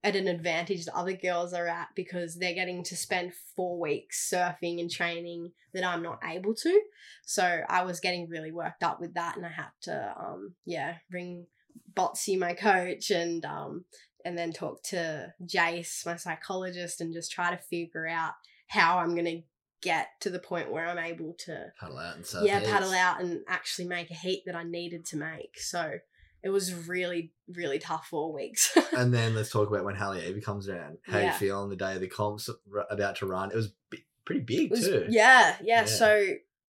at 0.04 0.16
an 0.16 0.28
advantage 0.28 0.84
the 0.84 0.96
other 0.96 1.14
girls 1.14 1.54
are 1.54 1.66
at 1.66 1.88
because 1.96 2.36
they're 2.38 2.54
getting 2.54 2.82
to 2.84 2.94
spend 2.96 3.32
four 3.56 3.78
weeks 3.80 4.30
surfing 4.30 4.80
and 4.80 4.90
training 4.90 5.52
that 5.72 5.82
I'm 5.84 6.02
not 6.02 6.20
able 6.22 6.54
to. 6.54 6.80
So 7.24 7.62
I 7.68 7.84
was 7.84 8.00
getting 8.00 8.28
really 8.28 8.52
worked 8.52 8.82
up 8.82 9.00
with 9.00 9.14
that, 9.14 9.36
and 9.36 9.46
I 9.46 9.50
had 9.50 9.70
to, 9.82 10.14
um, 10.18 10.54
yeah, 10.64 10.96
ring 11.10 11.46
Botsy, 11.94 12.38
my 12.38 12.54
coach, 12.54 13.10
and 13.10 13.44
um, 13.44 13.84
and 14.24 14.36
then 14.36 14.52
talk 14.52 14.82
to 14.84 15.32
Jace, 15.44 16.04
my 16.06 16.16
psychologist, 16.16 17.00
and 17.00 17.12
just 17.12 17.30
try 17.32 17.50
to 17.50 17.56
figure 17.58 18.06
out 18.06 18.32
how 18.68 18.98
I'm 18.98 19.14
gonna 19.14 19.42
get 19.80 20.08
to 20.20 20.30
the 20.30 20.38
point 20.40 20.70
where 20.72 20.86
I'm 20.86 20.98
able 20.98 21.34
to, 21.46 21.66
Paddle 21.80 21.98
out 21.98 22.16
and 22.16 22.26
surf. 22.26 22.44
yeah, 22.44 22.58
heats? 22.58 22.70
paddle 22.70 22.92
out 22.92 23.20
and 23.20 23.40
actually 23.48 23.86
make 23.86 24.10
a 24.10 24.14
heat 24.14 24.42
that 24.46 24.56
I 24.56 24.64
needed 24.64 25.04
to 25.06 25.16
make. 25.16 25.58
So 25.60 25.98
it 26.42 26.50
was 26.50 26.72
really, 26.74 27.32
really 27.48 27.78
tough 27.78 28.06
four 28.08 28.32
weeks. 28.32 28.76
And 28.92 29.14
then 29.14 29.34
let's 29.36 29.50
talk 29.50 29.68
about 29.68 29.84
when 29.84 29.94
Haleiwa 29.96 30.42
comes 30.42 30.68
around. 30.68 30.98
How 31.02 31.18
you 31.18 31.24
Yeah. 31.26 31.32
feel 31.32 31.60
on 31.60 31.68
the 31.68 31.76
day 31.76 31.94
of 31.94 32.00
the 32.00 32.08
comps 32.08 32.50
about 32.90 33.16
to 33.16 33.26
run? 33.26 33.50
It 33.52 33.56
was 33.56 33.68
bi- 33.90 33.98
pretty 34.24 34.40
big 34.40 34.70
was- 34.70 34.84
too. 34.86 35.06
yeah, 35.08 35.56
yeah, 35.62 35.80
Yeah. 35.80 35.84
So 35.84 36.24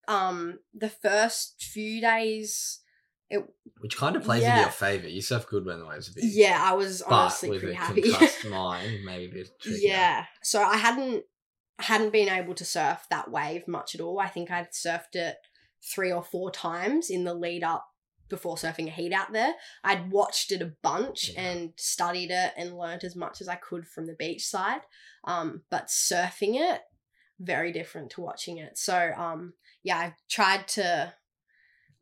um 0.07 0.59
the 0.73 0.89
first 0.89 1.61
few 1.61 2.01
days 2.01 2.79
Which 3.81 3.95
kind 3.97 4.15
of 4.15 4.23
plays 4.23 4.43
into 4.43 4.59
your 4.59 4.69
favour. 4.69 5.07
You 5.07 5.21
surf 5.21 5.47
good 5.47 5.65
when 5.65 5.79
the 5.79 5.85
waves 5.85 6.09
are 6.09 6.13
big. 6.13 6.25
yeah, 6.25 6.59
I 6.61 6.73
was 6.73 7.01
But 7.07 7.13
honestly 7.15 7.49
with 7.51 7.61
pretty 7.61 7.75
happy. 7.75 8.01
concussed 8.11 8.45
mind, 8.47 9.05
maybe 9.05 9.25
a 9.31 9.33
bit 9.43 9.49
tricky. 9.61 9.79
yeah. 9.83 10.25
So 10.43 10.61
I 10.61 10.77
hadn't 10.77 11.23
hadn't 11.79 12.11
been 12.11 12.27
able 12.27 12.53
to 12.55 12.65
surf 12.65 13.05
that 13.09 13.31
wave 13.31 13.67
much 13.67 13.95
at 13.95 14.01
all. 14.01 14.19
I 14.19 14.27
think 14.27 14.51
I'd 14.51 14.71
surfed 14.71 15.13
it 15.15 15.37
three 15.81 16.11
or 16.11 16.21
four 16.23 16.51
times 16.51 17.09
in 17.09 17.23
the 17.23 17.33
lead 17.33 17.63
up 17.63 17.85
before 18.27 18.57
surfing 18.57 18.87
a 18.87 18.91
heat 18.91 19.13
out 19.13 19.31
there. 19.31 19.53
I'd 19.83 20.11
watched 20.11 20.51
it 20.51 20.61
a 20.61 20.73
bunch 20.83 21.29
Yeah. 21.33 21.41
and 21.41 21.73
studied 21.77 22.31
it 22.31 22.53
and 22.57 22.77
learnt 22.77 23.03
as 23.05 23.15
much 23.15 23.39
as 23.41 23.47
I 23.47 23.55
could 23.55 23.87
from 23.87 24.07
the 24.07 24.13
beach 24.13 24.45
side. 24.45 24.81
Um, 25.23 25.63
but 25.71 25.87
surfing 25.87 26.55
it, 26.59 26.81
very 27.39 27.71
different 27.71 28.11
to 28.11 28.21
watching 28.21 28.57
it. 28.57 28.77
So 28.77 29.11
um, 29.15 29.53
yeah, 29.81 29.97
I 29.97 30.15
tried 30.29 30.67
to 30.69 31.13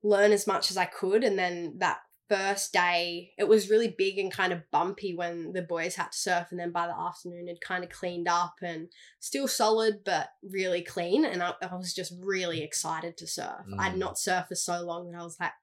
learn 0.03 0.31
as 0.31 0.47
much 0.47 0.71
as 0.71 0.77
I 0.77 0.85
could, 0.85 1.23
and 1.23 1.37
then 1.37 1.75
that 1.79 1.97
first 2.29 2.73
day 2.73 3.31
it 3.37 3.47
was 3.47 3.69
really 3.69 3.87
big 3.97 4.17
and 4.19 4.33
kind 4.33 4.51
of 4.51 4.59
bumpy 4.69 5.15
when 5.15 5.53
the 5.53 5.61
boys 5.61 5.95
had 5.95 6.11
to 6.11 6.17
surf 6.17 6.47
and 6.51 6.59
then 6.59 6.73
by 6.73 6.85
the 6.85 6.93
afternoon 6.93 7.47
it 7.47 7.61
kind 7.61 7.85
of 7.85 7.89
cleaned 7.89 8.27
up 8.27 8.55
and 8.61 8.89
still 9.21 9.47
solid 9.47 10.03
but 10.03 10.27
really 10.43 10.81
clean 10.81 11.23
and 11.23 11.41
I, 11.41 11.53
I 11.61 11.73
was 11.77 11.93
just 11.93 12.11
really 12.21 12.61
excited 12.63 13.15
to 13.15 13.27
surf 13.27 13.61
i'd 13.79 13.93
Mm. 13.93 13.97
not 13.99 14.15
surfed 14.15 14.49
for 14.49 14.55
so 14.55 14.81
long 14.81 15.09
that 15.09 15.17
i 15.21 15.23
was 15.23 15.37
like 15.39 15.53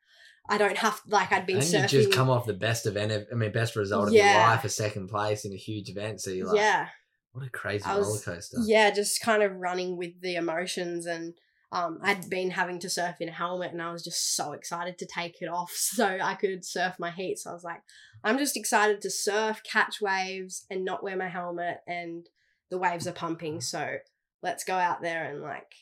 i 0.49 0.57
don't 0.57 0.79
have 0.79 1.03
like 1.07 1.33
i'd 1.33 1.45
been 1.45 1.57
and 1.57 1.65
surfing 1.67 1.83
you 1.93 2.03
just 2.05 2.13
come 2.15 2.31
off 2.31 2.47
the 2.47 2.55
best 2.55 2.87
event, 2.87 3.13
of, 3.13 3.27
I 3.31 3.35
mean, 3.35 3.53
best 3.53 3.77
result 3.77 4.09
of 4.09 4.15
your 4.15 4.25
life, 4.25 4.65
a 4.65 4.71
second 4.71 5.09
place 5.09 5.45
in 5.45 5.53
a 5.53 5.57
huge 5.57 5.91
event. 5.91 6.23
So 6.23 6.31
you're 6.31 6.47
like, 6.47 6.57
yeah 6.57 6.89
what 7.33 7.47
a 7.47 7.51
crazy 7.51 7.87
was- 7.87 8.07
roller 8.07 8.21
coaster. 8.37 8.57
yeah 8.65 8.91
just 8.91 9.21
kind 9.21 9.43
of 9.43 9.53
running 9.55 9.99
with 9.99 10.19
the 10.23 10.37
emotions 10.37 11.05
and 11.05 11.35
um, 11.75 11.99
I'd 12.03 12.31
been 12.31 12.53
having 12.53 12.79
to 12.79 12.89
surf 12.89 13.17
in 13.21 13.29
a 13.29 13.33
helmet 13.33 13.73
and 13.73 13.83
I 13.83 13.91
was 13.91 14.05
just 14.05 14.37
so 14.37 14.53
excited 14.53 14.97
to 14.99 15.07
take 15.07 15.43
it 15.43 15.49
off 15.49 15.73
so 15.75 16.19
I 16.23 16.35
could 16.35 16.65
surf 16.65 16.95
my 17.01 17.11
heat. 17.11 17.41
So 17.41 17.51
I 17.51 17.53
was 17.53 17.65
like, 17.65 17.83
I'm 18.23 18.39
just 18.39 18.57
excited 18.57 19.03
to 19.03 19.11
surf, 19.11 19.61
catch 19.65 20.01
waves, 20.01 20.67
and 20.71 20.85
not 20.85 21.03
wear 21.03 21.17
my 21.17 21.29
helmet. 21.29 21.79
And 21.89 22.29
the 22.71 22.79
waves 22.79 23.09
are 23.09 23.13
pumping. 23.13 23.61
So 23.61 23.97
let's 24.41 24.63
go 24.63 24.75
out 24.75 25.03
there 25.03 25.25
and 25.25 25.43
like 25.43 25.75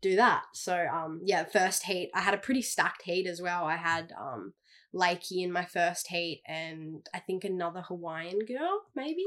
do 0.00 0.14
that. 0.16 0.44
So 0.54 0.86
um 0.92 1.20
yeah, 1.24 1.44
first 1.44 1.84
heat, 1.84 2.10
I 2.14 2.20
had 2.20 2.34
a 2.34 2.38
pretty 2.38 2.62
stacked 2.62 3.02
heat 3.02 3.26
as 3.26 3.42
well. 3.42 3.64
I 3.64 3.76
had 3.76 4.12
um 4.20 4.54
Lakey 4.94 5.42
in 5.42 5.50
my 5.50 5.64
first 5.64 6.06
heat 6.08 6.42
and 6.46 7.06
I 7.12 7.18
think 7.18 7.42
another 7.42 7.80
Hawaiian 7.80 8.40
girl, 8.40 8.82
maybe. 8.94 9.26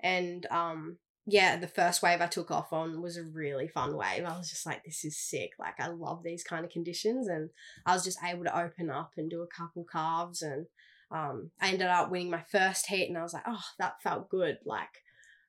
And 0.00 0.46
um 0.52 0.98
yeah, 1.26 1.56
the 1.56 1.68
first 1.68 2.02
wave 2.02 2.20
I 2.20 2.26
took 2.26 2.50
off 2.50 2.72
on 2.72 3.00
was 3.00 3.16
a 3.16 3.22
really 3.22 3.68
fun 3.68 3.96
wave. 3.96 4.24
I 4.24 4.36
was 4.36 4.50
just 4.50 4.66
like, 4.66 4.84
this 4.84 5.04
is 5.04 5.18
sick. 5.18 5.50
Like, 5.58 5.80
I 5.80 5.88
love 5.88 6.22
these 6.22 6.44
kind 6.44 6.64
of 6.64 6.70
conditions. 6.70 7.28
And 7.28 7.50
I 7.86 7.94
was 7.94 8.04
just 8.04 8.18
able 8.22 8.44
to 8.44 8.58
open 8.58 8.90
up 8.90 9.12
and 9.16 9.30
do 9.30 9.42
a 9.42 9.46
couple 9.46 9.84
carves. 9.90 10.42
And 10.42 10.66
um, 11.10 11.50
I 11.60 11.68
ended 11.70 11.86
up 11.86 12.10
winning 12.10 12.30
my 12.30 12.44
first 12.52 12.86
heat. 12.86 13.08
And 13.08 13.16
I 13.16 13.22
was 13.22 13.32
like, 13.32 13.44
oh, 13.46 13.62
that 13.78 14.02
felt 14.02 14.28
good. 14.28 14.58
Like, 14.66 14.88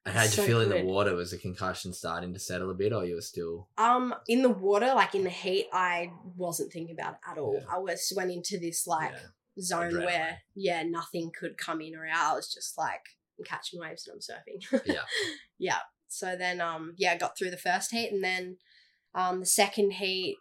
and 0.05 0.13
how'd 0.13 0.25
you 0.25 0.31
so 0.31 0.43
feel 0.43 0.61
in 0.61 0.69
the 0.69 0.83
water? 0.83 1.15
Was 1.15 1.31
the 1.31 1.37
concussion 1.37 1.91
starting 1.91 2.31
to 2.33 2.39
settle 2.39 2.69
a 2.69 2.75
bit, 2.75 2.93
or 2.93 3.03
you 3.05 3.15
were 3.15 3.21
still? 3.21 3.67
um, 3.77 4.13
in 4.27 4.43
the 4.43 4.49
water, 4.51 4.93
like 4.93 5.15
in 5.15 5.23
the 5.23 5.31
heat, 5.31 5.65
I 5.73 6.11
wasn't 6.37 6.71
thinking 6.71 6.95
about 6.97 7.15
it 7.15 7.19
at 7.31 7.37
all. 7.39 7.55
Yeah. 7.59 7.65
I 7.75 7.79
was 7.79 8.13
went 8.15 8.31
into 8.31 8.59
this 8.59 8.85
like 8.85 9.13
Yeah. 9.13 9.61
zone 9.63 9.91
Adrenaline. 9.91 10.05
where, 10.05 10.37
yeah, 10.53 10.83
nothing 10.83 11.31
could 11.37 11.57
come 11.57 11.81
in 11.81 11.95
or 11.95 12.05
out. 12.05 12.33
I 12.33 12.35
was 12.35 12.53
just 12.53 12.77
like, 12.77 13.01
I'm 13.37 13.45
catching 13.45 13.79
waves 13.79 14.07
and 14.07 14.15
I'm 14.15 14.19
surfing. 14.19 14.81
Yeah. 14.85 15.01
yeah. 15.57 15.79
So 16.07 16.35
then 16.37 16.61
um 16.61 16.93
yeah, 16.97 17.13
I 17.13 17.17
got 17.17 17.37
through 17.37 17.51
the 17.51 17.57
first 17.57 17.91
heat 17.91 18.11
and 18.11 18.23
then 18.23 18.57
um 19.13 19.41
the 19.41 19.45
second 19.45 19.91
heat 19.93 20.37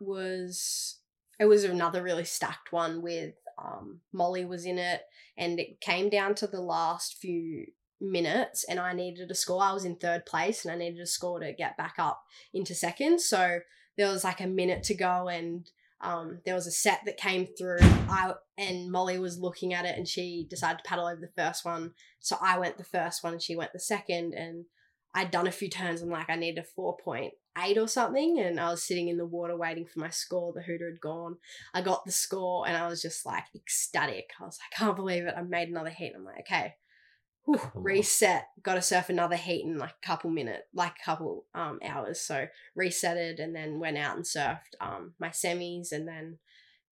was 0.00 0.98
it 1.38 1.46
was 1.46 1.64
another 1.64 2.02
really 2.02 2.24
stacked 2.24 2.72
one 2.72 3.02
with 3.02 3.34
um 3.62 4.00
Molly 4.12 4.44
was 4.44 4.64
in 4.66 4.78
it 4.78 5.02
and 5.36 5.58
it 5.58 5.80
came 5.80 6.08
down 6.08 6.34
to 6.36 6.46
the 6.46 6.60
last 6.60 7.16
few 7.18 7.66
minutes 8.00 8.64
and 8.68 8.78
I 8.78 8.92
needed 8.92 9.30
a 9.30 9.34
score. 9.34 9.62
I 9.62 9.72
was 9.72 9.84
in 9.84 9.96
third 9.96 10.26
place 10.26 10.64
and 10.64 10.72
I 10.72 10.76
needed 10.76 11.00
a 11.00 11.06
score 11.06 11.40
to 11.40 11.52
get 11.52 11.76
back 11.76 11.94
up 11.98 12.22
into 12.52 12.74
second. 12.74 13.20
So 13.20 13.60
there 13.96 14.10
was 14.10 14.24
like 14.24 14.40
a 14.40 14.46
minute 14.46 14.82
to 14.84 14.94
go 14.94 15.28
and 15.28 15.68
um, 16.00 16.40
there 16.44 16.54
was 16.54 16.66
a 16.66 16.72
set 16.72 17.00
that 17.06 17.16
came 17.16 17.46
through. 17.58 17.78
I 17.80 18.34
and 18.58 18.90
Molly 18.90 19.18
was 19.18 19.38
looking 19.38 19.72
at 19.74 19.84
it, 19.84 19.96
and 19.96 20.06
she 20.06 20.46
decided 20.48 20.78
to 20.78 20.88
paddle 20.88 21.06
over 21.06 21.20
the 21.20 21.42
first 21.42 21.64
one. 21.64 21.92
So 22.20 22.36
I 22.40 22.58
went 22.58 22.78
the 22.78 22.84
first 22.84 23.24
one, 23.24 23.32
and 23.32 23.42
she 23.42 23.56
went 23.56 23.72
the 23.72 23.80
second. 23.80 24.34
And 24.34 24.66
I'd 25.14 25.30
done 25.30 25.46
a 25.46 25.52
few 25.52 25.70
turns. 25.70 26.02
I'm 26.02 26.10
like, 26.10 26.28
I 26.28 26.36
need 26.36 26.58
a 26.58 26.64
four 26.64 26.96
point 26.96 27.34
eight 27.62 27.78
or 27.78 27.88
something, 27.88 28.40
and 28.40 28.58
I 28.58 28.70
was 28.70 28.84
sitting 28.84 29.08
in 29.08 29.16
the 29.16 29.26
water 29.26 29.56
waiting 29.56 29.86
for 29.86 30.00
my 30.00 30.10
score. 30.10 30.52
The 30.52 30.62
hooter 30.62 30.90
had 30.90 31.00
gone. 31.00 31.36
I 31.72 31.82
got 31.82 32.04
the 32.04 32.12
score, 32.12 32.66
and 32.66 32.76
I 32.76 32.88
was 32.88 33.00
just 33.00 33.24
like 33.24 33.44
ecstatic. 33.54 34.30
I 34.40 34.44
was 34.44 34.58
like, 34.60 34.80
I 34.80 34.84
can't 34.84 34.96
believe 34.96 35.24
it. 35.24 35.34
I 35.36 35.42
made 35.42 35.68
another 35.68 35.90
heat. 35.90 36.12
I'm 36.16 36.24
like, 36.24 36.40
okay. 36.40 36.74
Whew, 37.44 37.60
reset. 37.74 38.46
Got 38.62 38.74
to 38.74 38.82
surf 38.82 39.10
another 39.10 39.36
heat 39.36 39.64
in 39.64 39.78
like 39.78 39.94
a 40.02 40.06
couple 40.06 40.30
minutes, 40.30 40.64
like 40.74 40.94
a 41.00 41.04
couple 41.04 41.44
um 41.54 41.78
hours. 41.84 42.20
So 42.20 42.46
resetted 42.78 43.42
and 43.42 43.54
then 43.54 43.80
went 43.80 43.98
out 43.98 44.16
and 44.16 44.24
surfed 44.24 44.74
um 44.80 45.12
my 45.18 45.28
semis 45.28 45.92
and 45.92 46.08
then 46.08 46.38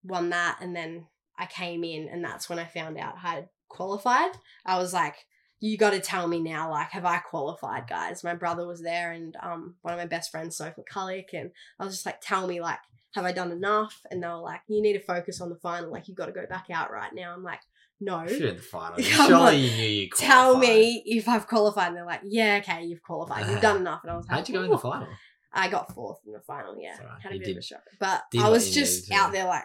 won 0.03 0.29
that, 0.29 0.57
and 0.61 0.75
then 0.75 1.05
I 1.37 1.45
came 1.45 1.83
in, 1.83 2.09
and 2.09 2.23
that's 2.23 2.49
when 2.49 2.59
I 2.59 2.65
found 2.65 2.97
out 2.97 3.15
I 3.23 3.29
had 3.35 3.49
qualified. 3.69 4.31
I 4.65 4.77
was 4.77 4.93
like, 4.93 5.15
you 5.59 5.77
got 5.77 5.91
to 5.91 5.99
tell 5.99 6.27
me 6.27 6.39
now, 6.39 6.71
like, 6.71 6.89
have 6.89 7.05
I 7.05 7.19
qualified, 7.19 7.87
guys? 7.87 8.23
My 8.23 8.35
brother 8.35 8.67
was 8.67 8.81
there, 8.81 9.11
and 9.11 9.35
um, 9.41 9.75
one 9.81 9.93
of 9.93 9.99
my 9.99 10.07
best 10.07 10.31
friends, 10.31 10.57
Soph 10.57 10.73
McCulloch, 10.75 11.33
and 11.33 11.51
I 11.79 11.85
was 11.85 11.93
just 11.93 12.05
like, 12.05 12.19
tell 12.19 12.47
me, 12.47 12.59
like, 12.59 12.79
have 13.13 13.25
I 13.25 13.31
done 13.31 13.51
enough? 13.51 14.01
And 14.09 14.23
they 14.23 14.27
were 14.27 14.37
like, 14.37 14.61
you 14.67 14.81
need 14.81 14.93
to 14.93 15.03
focus 15.03 15.39
on 15.39 15.49
the 15.49 15.55
final. 15.55 15.91
Like, 15.91 16.07
you've 16.07 16.17
got 16.17 16.27
to 16.27 16.31
go 16.31 16.45
back 16.49 16.67
out 16.71 16.91
right 16.91 17.13
now. 17.13 17.33
I'm 17.33 17.43
like, 17.43 17.61
no. 18.01 18.19
In 18.23 18.55
the 18.57 18.61
final. 18.61 18.99
Surely 18.99 19.33
on. 19.33 19.53
you 19.59 19.71
knew 19.71 19.87
you 19.87 20.09
qualified. 20.09 20.29
Tell 20.29 20.57
me 20.57 21.03
if 21.05 21.29
I've 21.29 21.47
qualified. 21.47 21.87
And 21.89 21.97
they're 21.97 22.05
like, 22.05 22.21
yeah, 22.25 22.59
okay, 22.61 22.83
you've 22.83 23.01
qualified. 23.03 23.49
You've 23.49 23.61
done 23.61 23.77
enough. 23.81 24.01
And 24.03 24.11
I 24.11 24.17
was 24.17 24.27
like, 24.27 24.37
How'd 24.37 24.49
you 24.49 24.55
go 24.55 24.63
in 24.63 24.71
the 24.71 24.77
final? 24.77 25.07
I 25.53 25.69
got 25.69 25.93
fourth 25.93 26.19
in 26.25 26.33
the 26.33 26.39
final. 26.41 26.75
Yeah, 26.79 26.91
It's 26.91 26.99
alright. 27.01 27.21
had 27.21 27.31
a 27.31 27.35
You 27.35 27.39
bit 27.39 27.47
of 27.49 27.53
did- 27.55 27.63
a 27.63 27.65
shock, 27.65 27.83
but 27.99 28.23
I 28.39 28.49
was 28.49 28.73
just 28.73 29.11
out 29.11 29.31
there 29.31 29.45
like 29.45 29.63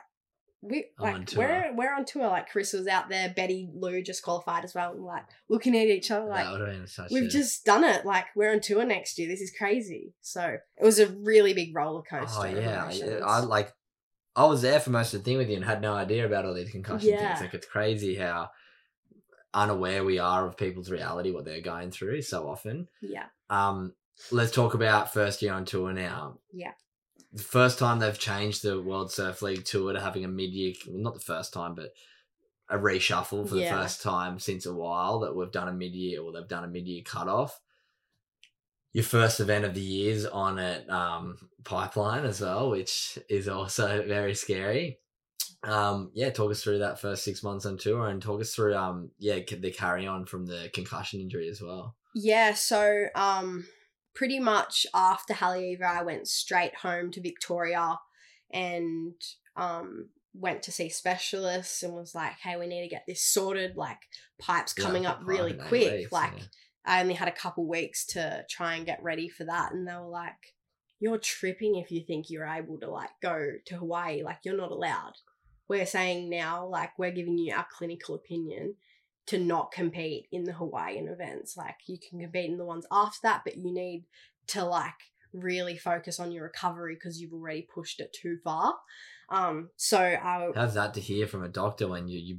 we 0.63 0.87
I'm 0.99 1.19
like 1.21 1.33
we're 1.37 1.73
we're 1.77 1.95
on 1.95 2.05
tour. 2.05 2.27
Like 2.27 2.49
Chris 2.49 2.73
was 2.73 2.89
out 2.89 3.09
there, 3.09 3.33
Betty 3.37 3.69
Lou 3.73 4.03
just 4.03 4.23
qualified 4.25 4.65
as 4.65 4.75
well, 4.75 4.93
and 4.93 5.05
like 5.05 5.23
looking 5.49 5.77
at 5.77 5.87
each 5.87 6.11
other 6.11 6.27
like 6.27 6.45
that 6.45 6.53
would 6.53 6.61
have 6.63 6.71
been 6.71 6.87
such 6.89 7.11
we've 7.13 7.25
a... 7.25 7.29
just 7.29 7.65
done 7.65 7.85
it. 7.85 8.05
Like 8.05 8.25
we're 8.35 8.51
on 8.51 8.61
tour 8.61 8.85
next 8.85 9.17
year. 9.19 9.29
This 9.29 9.41
is 9.41 9.53
crazy. 9.57 10.15
So 10.23 10.43
it 10.77 10.85
was 10.85 10.99
a 10.99 11.07
really 11.09 11.53
big 11.55 11.77
roller 11.77 12.03
coaster. 12.03 12.41
Oh 12.41 12.43
of 12.43 12.57
yeah. 12.63 13.21
I 13.25 13.41
like. 13.41 13.71
I 14.37 14.45
was 14.45 14.61
there 14.63 14.79
for 14.81 14.91
most 14.91 15.15
of 15.15 15.21
the 15.21 15.25
thing 15.25 15.39
with 15.39 15.49
you 15.49 15.57
and 15.57 15.65
had 15.65 15.81
no 15.81 15.95
idea 15.95 16.27
about 16.27 16.45
all 16.45 16.55
these 16.55 16.71
concussion 16.71 17.09
Yeah. 17.11 17.29
things. 17.29 17.41
Like 17.41 17.55
it's 17.55 17.67
crazy 17.67 18.15
how 18.17 18.51
unaware 19.55 20.05
we 20.05 20.19
are 20.19 20.47
of 20.47 20.57
people's 20.57 20.91
reality, 20.91 21.31
what 21.31 21.45
they're 21.47 21.61
going 21.63 21.91
through 21.91 22.23
so 22.23 22.49
often. 22.49 22.89
yeah, 23.01 23.27
Um, 23.49 23.95
let's 24.31 24.53
talk 24.53 24.75
about 24.75 25.13
first 25.13 25.41
year 25.41 25.55
on 25.55 25.65
tour 25.65 25.93
now. 25.93 26.39
Yeah. 26.53 26.73
The 27.33 27.43
first 27.43 27.79
time 27.79 27.99
they've 27.99 28.19
changed 28.19 28.63
the 28.63 28.81
World 28.81 29.11
Surf 29.11 29.43
League 29.43 29.65
tour 29.65 29.93
to 29.93 30.01
having 30.01 30.25
a 30.25 30.29
mid-year, 30.29 30.75
well, 30.87 30.99
not 31.03 31.15
the 31.15 31.21
first 31.21 31.53
time, 31.53 31.75
but 31.75 31.93
a 32.69 32.77
reshuffle 32.77 33.49
for 33.49 33.57
Yeah. 33.57 33.75
the 33.75 33.83
first 33.83 34.03
time 34.03 34.39
since 34.39 34.67
a 34.67 34.75
while 34.75 35.21
that 35.21 35.35
we've 35.35 35.53
done 35.53 35.69
a 35.69 35.73
mid-year 35.73 36.21
or 36.21 36.33
they've 36.33 36.49
done 36.49 36.65
a 36.65 36.69
mid-year 36.69 37.03
cutoff. 37.05 37.61
Your 38.97 39.05
first 39.05 39.41
event 39.41 39.67
of 39.67 39.75
the 39.75 39.81
year's 39.83 40.25
on 40.25 40.59
at 40.59 40.89
um, 40.89 41.37
Pipeline 41.65 42.25
as 42.25 42.41
well, 42.41 42.71
which 42.71 43.19
is 43.29 43.47
also 43.47 44.03
very 44.09 44.35
scary. 44.35 45.01
Um, 45.63 46.13
yeah, 46.15 46.31
talk 46.31 46.51
us 46.51 46.63
through 46.63 46.79
that 46.79 46.99
first 46.99 47.23
six 47.23 47.43
months 47.43 47.67
on 47.67 47.77
tour 47.77 48.07
and 48.09 48.23
talk 48.23 48.41
us 48.41 48.55
through 48.55 48.75
um, 48.75 49.11
yeah, 49.19 49.41
the 49.61 49.71
carry 49.71 50.07
on 50.07 50.25
from 50.25 50.47
the 50.47 50.71
concussion 50.73 51.21
injury 51.21 51.47
as 51.51 51.61
well. 51.61 51.95
yeah. 52.15 52.55
So 52.55 53.09
um, 53.15 53.67
pretty 54.15 54.39
much 54.39 54.87
after 54.95 55.35
Haleiwa, 55.35 55.83
I 55.83 56.03
went 56.03 56.27
straight 56.27 56.77
home 56.77 57.11
to 57.11 57.21
Victoria, 57.21 57.99
and 58.51 59.13
um 59.57 60.09
went 60.33 60.63
to 60.63 60.73
see 60.73 60.89
specialists 60.89 61.83
and 61.83 61.93
was 61.95 62.15
like, 62.15 62.39
hey, 62.43 62.57
we 62.57 62.67
need 62.67 62.83
to 62.83 62.89
get 62.89 63.05
this 63.07 63.23
sorted. 63.23 63.77
Like 63.77 63.99
pipes 64.41 64.75
Yeah, 64.79 64.85
coming 64.85 65.05
up 65.05 65.21
really 65.23 65.53
quick. 65.53 66.11
like 66.11 66.33
yeah. 66.39 66.45
I 66.87 67.01
only 67.01 67.15
had 67.15 67.29
a 67.29 67.33
couple 67.33 67.67
weeks 67.67 68.07
to 68.07 68.45
try 68.49 68.77
and 68.77 68.87
get 68.87 69.03
ready 69.03 69.29
for 69.29 69.45
that. 69.45 69.73
And 69.73 69.87
they 69.87 69.95
were 69.95 70.09
like, 70.09 70.55
You're 71.01 71.19
tripping 71.19 71.77
if 71.77 71.91
you 71.91 72.03
think 72.03 72.31
you're 72.31 72.47
able 72.47 72.79
to 72.81 72.91
like 72.91 73.11
go 73.23 73.53
to 73.65 73.77
Hawaii. 73.77 74.23
Like 74.23 74.39
you're 74.45 74.57
not 74.57 74.71
allowed. 74.71 75.15
We're 75.69 75.87
saying 75.87 76.31
now, 76.31 76.67
like 76.67 76.99
we're 76.99 77.11
giving 77.11 77.39
you 77.39 77.55
our 77.55 77.67
clinical 77.71 78.15
opinion 78.15 78.77
to 79.27 79.39
not 79.39 79.73
compete 79.73 80.29
in 80.31 80.45
the 80.45 80.53
Hawaiian 80.53 81.09
events. 81.09 81.57
Like 81.57 81.77
you 81.87 81.99
can 81.99 82.21
compete 82.21 82.51
in 82.51 82.59
the 82.59 82.65
ones 82.65 82.87
after 82.93 83.19
that, 83.25 83.43
but 83.45 83.57
you 83.57 83.73
need 83.75 84.05
to 84.49 84.65
like 84.65 84.95
really 85.33 85.77
focus 85.77 86.21
on 86.21 86.33
your 86.33 86.45
recovery 86.45 86.95
because 86.95 87.21
you've 87.21 87.33
already 87.33 87.63
pushed 87.63 88.01
it 88.01 88.13
too 88.13 88.39
far. 88.45 88.75
Um, 89.29 89.71
so 89.77 89.99
I 89.99 90.51
How's 90.55 90.75
that 90.75 90.95
to 90.95 91.01
hear 91.01 91.27
from 91.27 91.43
a 91.43 91.49
doctor 91.49 91.89
when 91.89 92.09
you 92.09 92.19
you? 92.19 92.39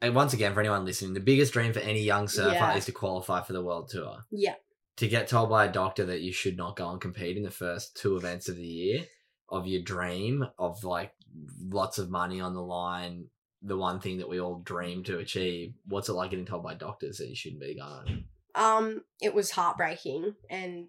And 0.00 0.14
once 0.14 0.32
again, 0.32 0.54
for 0.54 0.60
anyone 0.60 0.84
listening, 0.84 1.14
the 1.14 1.20
biggest 1.20 1.52
dream 1.52 1.72
for 1.72 1.80
any 1.80 2.02
young 2.02 2.28
surfer 2.28 2.52
Yeah. 2.54 2.76
is 2.76 2.84
to 2.86 2.92
qualify 2.92 3.42
for 3.42 3.52
the 3.52 3.62
world 3.62 3.88
tour. 3.88 4.24
yeah, 4.30 4.54
To 4.98 5.08
get 5.08 5.28
told 5.28 5.50
by 5.50 5.64
a 5.64 5.72
doctor 5.72 6.04
that 6.06 6.20
you 6.20 6.32
should 6.32 6.56
not 6.56 6.76
go 6.76 6.90
and 6.90 7.00
compete 7.00 7.36
in 7.36 7.42
the 7.42 7.50
first 7.50 7.96
two 7.96 8.16
events 8.16 8.48
of 8.48 8.56
the 8.56 8.66
year 8.66 9.06
of 9.48 9.66
your 9.66 9.82
dream 9.82 10.46
of 10.58 10.84
like 10.84 11.12
lots 11.60 11.98
of 11.98 12.10
money 12.10 12.40
on 12.40 12.54
the 12.54 12.62
line, 12.62 13.26
the 13.62 13.76
one 13.76 13.98
thing 13.98 14.18
that 14.18 14.28
we 14.28 14.40
all 14.40 14.60
dream 14.60 15.02
to 15.04 15.18
achieve. 15.18 15.74
What's 15.86 16.08
it 16.08 16.12
like 16.12 16.30
getting 16.30 16.46
told 16.46 16.62
by 16.62 16.74
doctors 16.74 17.18
that 17.18 17.28
you 17.28 17.34
shouldn't 17.34 17.60
be 17.62 17.74
going? 17.76 18.24
um 18.54 19.02
it 19.20 19.34
was 19.34 19.50
heartbreaking 19.50 20.34
and 20.48 20.88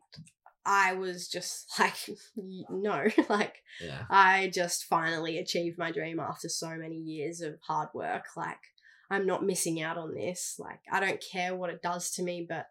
i 0.65 0.93
was 0.93 1.27
just 1.27 1.67
like 1.79 1.93
no 2.69 3.05
like 3.29 3.57
Yeah, 3.81 4.05
i 4.09 4.49
just 4.53 4.85
finally 4.85 5.37
achieved 5.37 5.77
my 5.77 5.91
dream 5.91 6.21
after 6.21 6.47
so 6.47 6.69
many 6.77 6.95
years 6.95 7.41
of 7.41 7.55
hard 7.67 7.89
work 7.93 8.25
like 8.37 8.57
i'm 9.09 9.25
not 9.25 9.43
missing 9.45 9.81
out 9.81 9.97
on 9.97 10.13
this 10.13 10.55
like 10.59 10.79
i 10.91 10.99
don't 10.99 11.21
care 11.31 11.55
what 11.55 11.69
it 11.69 11.81
does 11.81 12.11
to 12.11 12.23
me 12.23 12.45
but 12.47 12.67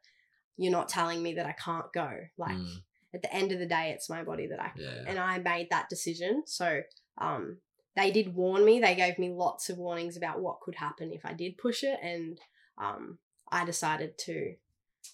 you're 0.57 0.73
not 0.73 0.89
telling 0.89 1.23
me 1.23 1.35
that 1.35 1.47
i 1.47 1.53
can't 1.53 1.93
go 1.93 2.11
like 2.37 2.57
Mm. 2.57 2.83
at 3.15 3.23
the 3.23 3.33
end 3.35 3.53
of 3.53 3.59
the 3.59 3.67
day 3.67 3.91
it's 3.95 4.11
my 4.11 4.23
body 4.25 4.47
that 4.49 4.61
i 4.61 4.71
yeah. 4.77 5.05
and 5.07 5.19
I 5.19 5.39
made 5.39 5.69
that 5.71 5.89
decision. 5.89 6.43
So 6.47 6.83
um, 7.19 7.59
they 7.97 8.11
did 8.11 8.35
warn 8.35 8.65
me. 8.65 8.79
They 8.81 8.95
gave 8.95 9.19
me 9.19 9.31
lots 9.31 9.71
of 9.71 9.79
warnings 9.79 10.17
about 10.17 10.41
what 10.41 10.61
could 10.61 10.75
happen 10.77 11.11
if 11.13 11.25
I 11.25 11.33
did 11.33 11.57
push 11.59 11.83
it, 11.83 11.99
and 12.03 12.39
um, 12.77 13.19
I 13.51 13.65
decided 13.65 14.19
to 14.27 14.55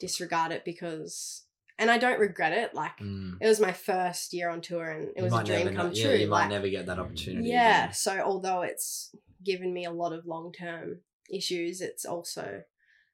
disregard 0.00 0.52
it 0.52 0.64
because, 0.64 1.44
and 1.78 1.90
I 1.90 1.98
don't 1.98 2.18
regret 2.18 2.52
it. 2.52 2.74
Like 2.74 2.98
Mm. 2.98 3.36
it 3.40 3.46
was 3.46 3.60
my 3.60 3.72
first 3.72 4.32
year 4.34 4.50
on 4.50 4.60
tour, 4.60 4.90
and 4.90 5.08
it 5.08 5.14
You 5.18 5.24
was 5.24 5.32
a 5.32 5.44
dream 5.44 5.64
never 5.66 5.76
come 5.76 5.92
true. 5.94 6.10
Yeah, 6.10 6.14
you 6.16 6.28
might 6.28 6.40
like, 6.42 6.50
never 6.50 6.68
get 6.68 6.86
that 6.86 6.98
opportunity. 6.98 7.48
yeah. 7.48 7.84
again. 7.84 7.94
So 7.94 8.18
although 8.20 8.62
it's 8.62 9.14
given 9.44 9.72
me 9.72 9.84
a 9.84 9.90
lot 9.92 10.12
of 10.12 10.26
long 10.26 10.52
term 10.52 11.00
issues, 11.30 11.80
it's 11.80 12.04
also 12.04 12.62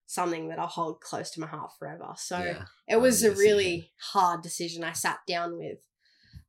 something 0.06 0.48
that 0.48 0.58
I'll 0.58 0.66
hold 0.66 1.00
close 1.00 1.30
to 1.32 1.40
my 1.40 1.46
heart 1.46 1.70
forever. 1.78 2.14
So 2.16 2.38
yeah. 2.38 2.64
it 2.88 3.00
was 3.00 3.22
a 3.22 3.30
really 3.30 3.92
hard 4.12 4.42
decision. 4.42 4.82
I 4.82 4.92
sat 4.92 5.20
down 5.26 5.56
with 5.56 5.78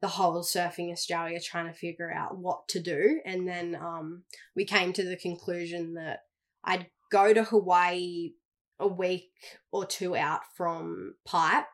the 0.01 0.07
whole 0.07 0.41
Surfing 0.41 0.91
Australia 0.91 1.39
trying 1.39 1.67
to 1.67 1.77
figure 1.77 2.11
out 2.11 2.37
what 2.37 2.67
to 2.69 2.81
do. 2.81 3.21
And 3.23 3.47
then 3.47 3.75
um, 3.75 4.23
we 4.55 4.65
came 4.65 4.93
to 4.93 5.03
the 5.03 5.15
conclusion 5.15 5.93
that 5.93 6.21
I'd 6.63 6.87
go 7.11 7.33
to 7.33 7.43
Hawaii 7.43 8.31
a 8.79 8.87
week 8.87 9.31
or 9.71 9.85
two 9.85 10.15
out 10.15 10.41
from 10.57 11.15
Pipe, 11.23 11.65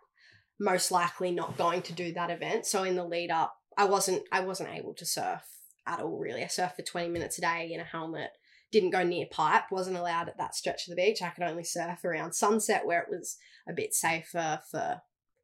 most 0.59 0.91
likely 0.91 1.31
not 1.31 1.57
going 1.57 1.81
to 1.83 1.93
do 1.93 2.11
that 2.13 2.29
event. 2.29 2.65
So 2.65 2.83
in 2.83 2.95
the 2.95 3.05
lead 3.05 3.31
up, 3.31 3.55
I 3.77 3.85
wasn't 3.85 4.23
I 4.31 4.41
wasn't 4.41 4.75
able 4.75 4.93
to 4.95 5.05
surf 5.05 5.43
at 5.85 6.01
all 6.01 6.17
really. 6.17 6.43
I 6.43 6.47
surfed 6.47 6.75
for 6.75 6.81
20 6.81 7.09
minutes 7.09 7.37
a 7.37 7.41
day 7.41 7.69
in 7.71 7.79
a 7.79 7.85
helmet. 7.85 8.31
Didn't 8.71 8.89
go 8.91 9.03
near 9.03 9.25
pipe, 9.31 9.65
wasn't 9.71 9.97
allowed 9.97 10.27
at 10.27 10.37
that 10.37 10.55
stretch 10.55 10.87
of 10.87 10.95
the 10.95 11.01
beach. 11.01 11.21
I 11.21 11.29
could 11.29 11.43
only 11.43 11.63
surf 11.63 12.03
around 12.03 12.33
sunset 12.33 12.85
where 12.85 13.01
it 13.01 13.09
was 13.09 13.37
a 13.67 13.73
bit 13.73 13.93
safer 13.93 14.61
for 14.69 15.01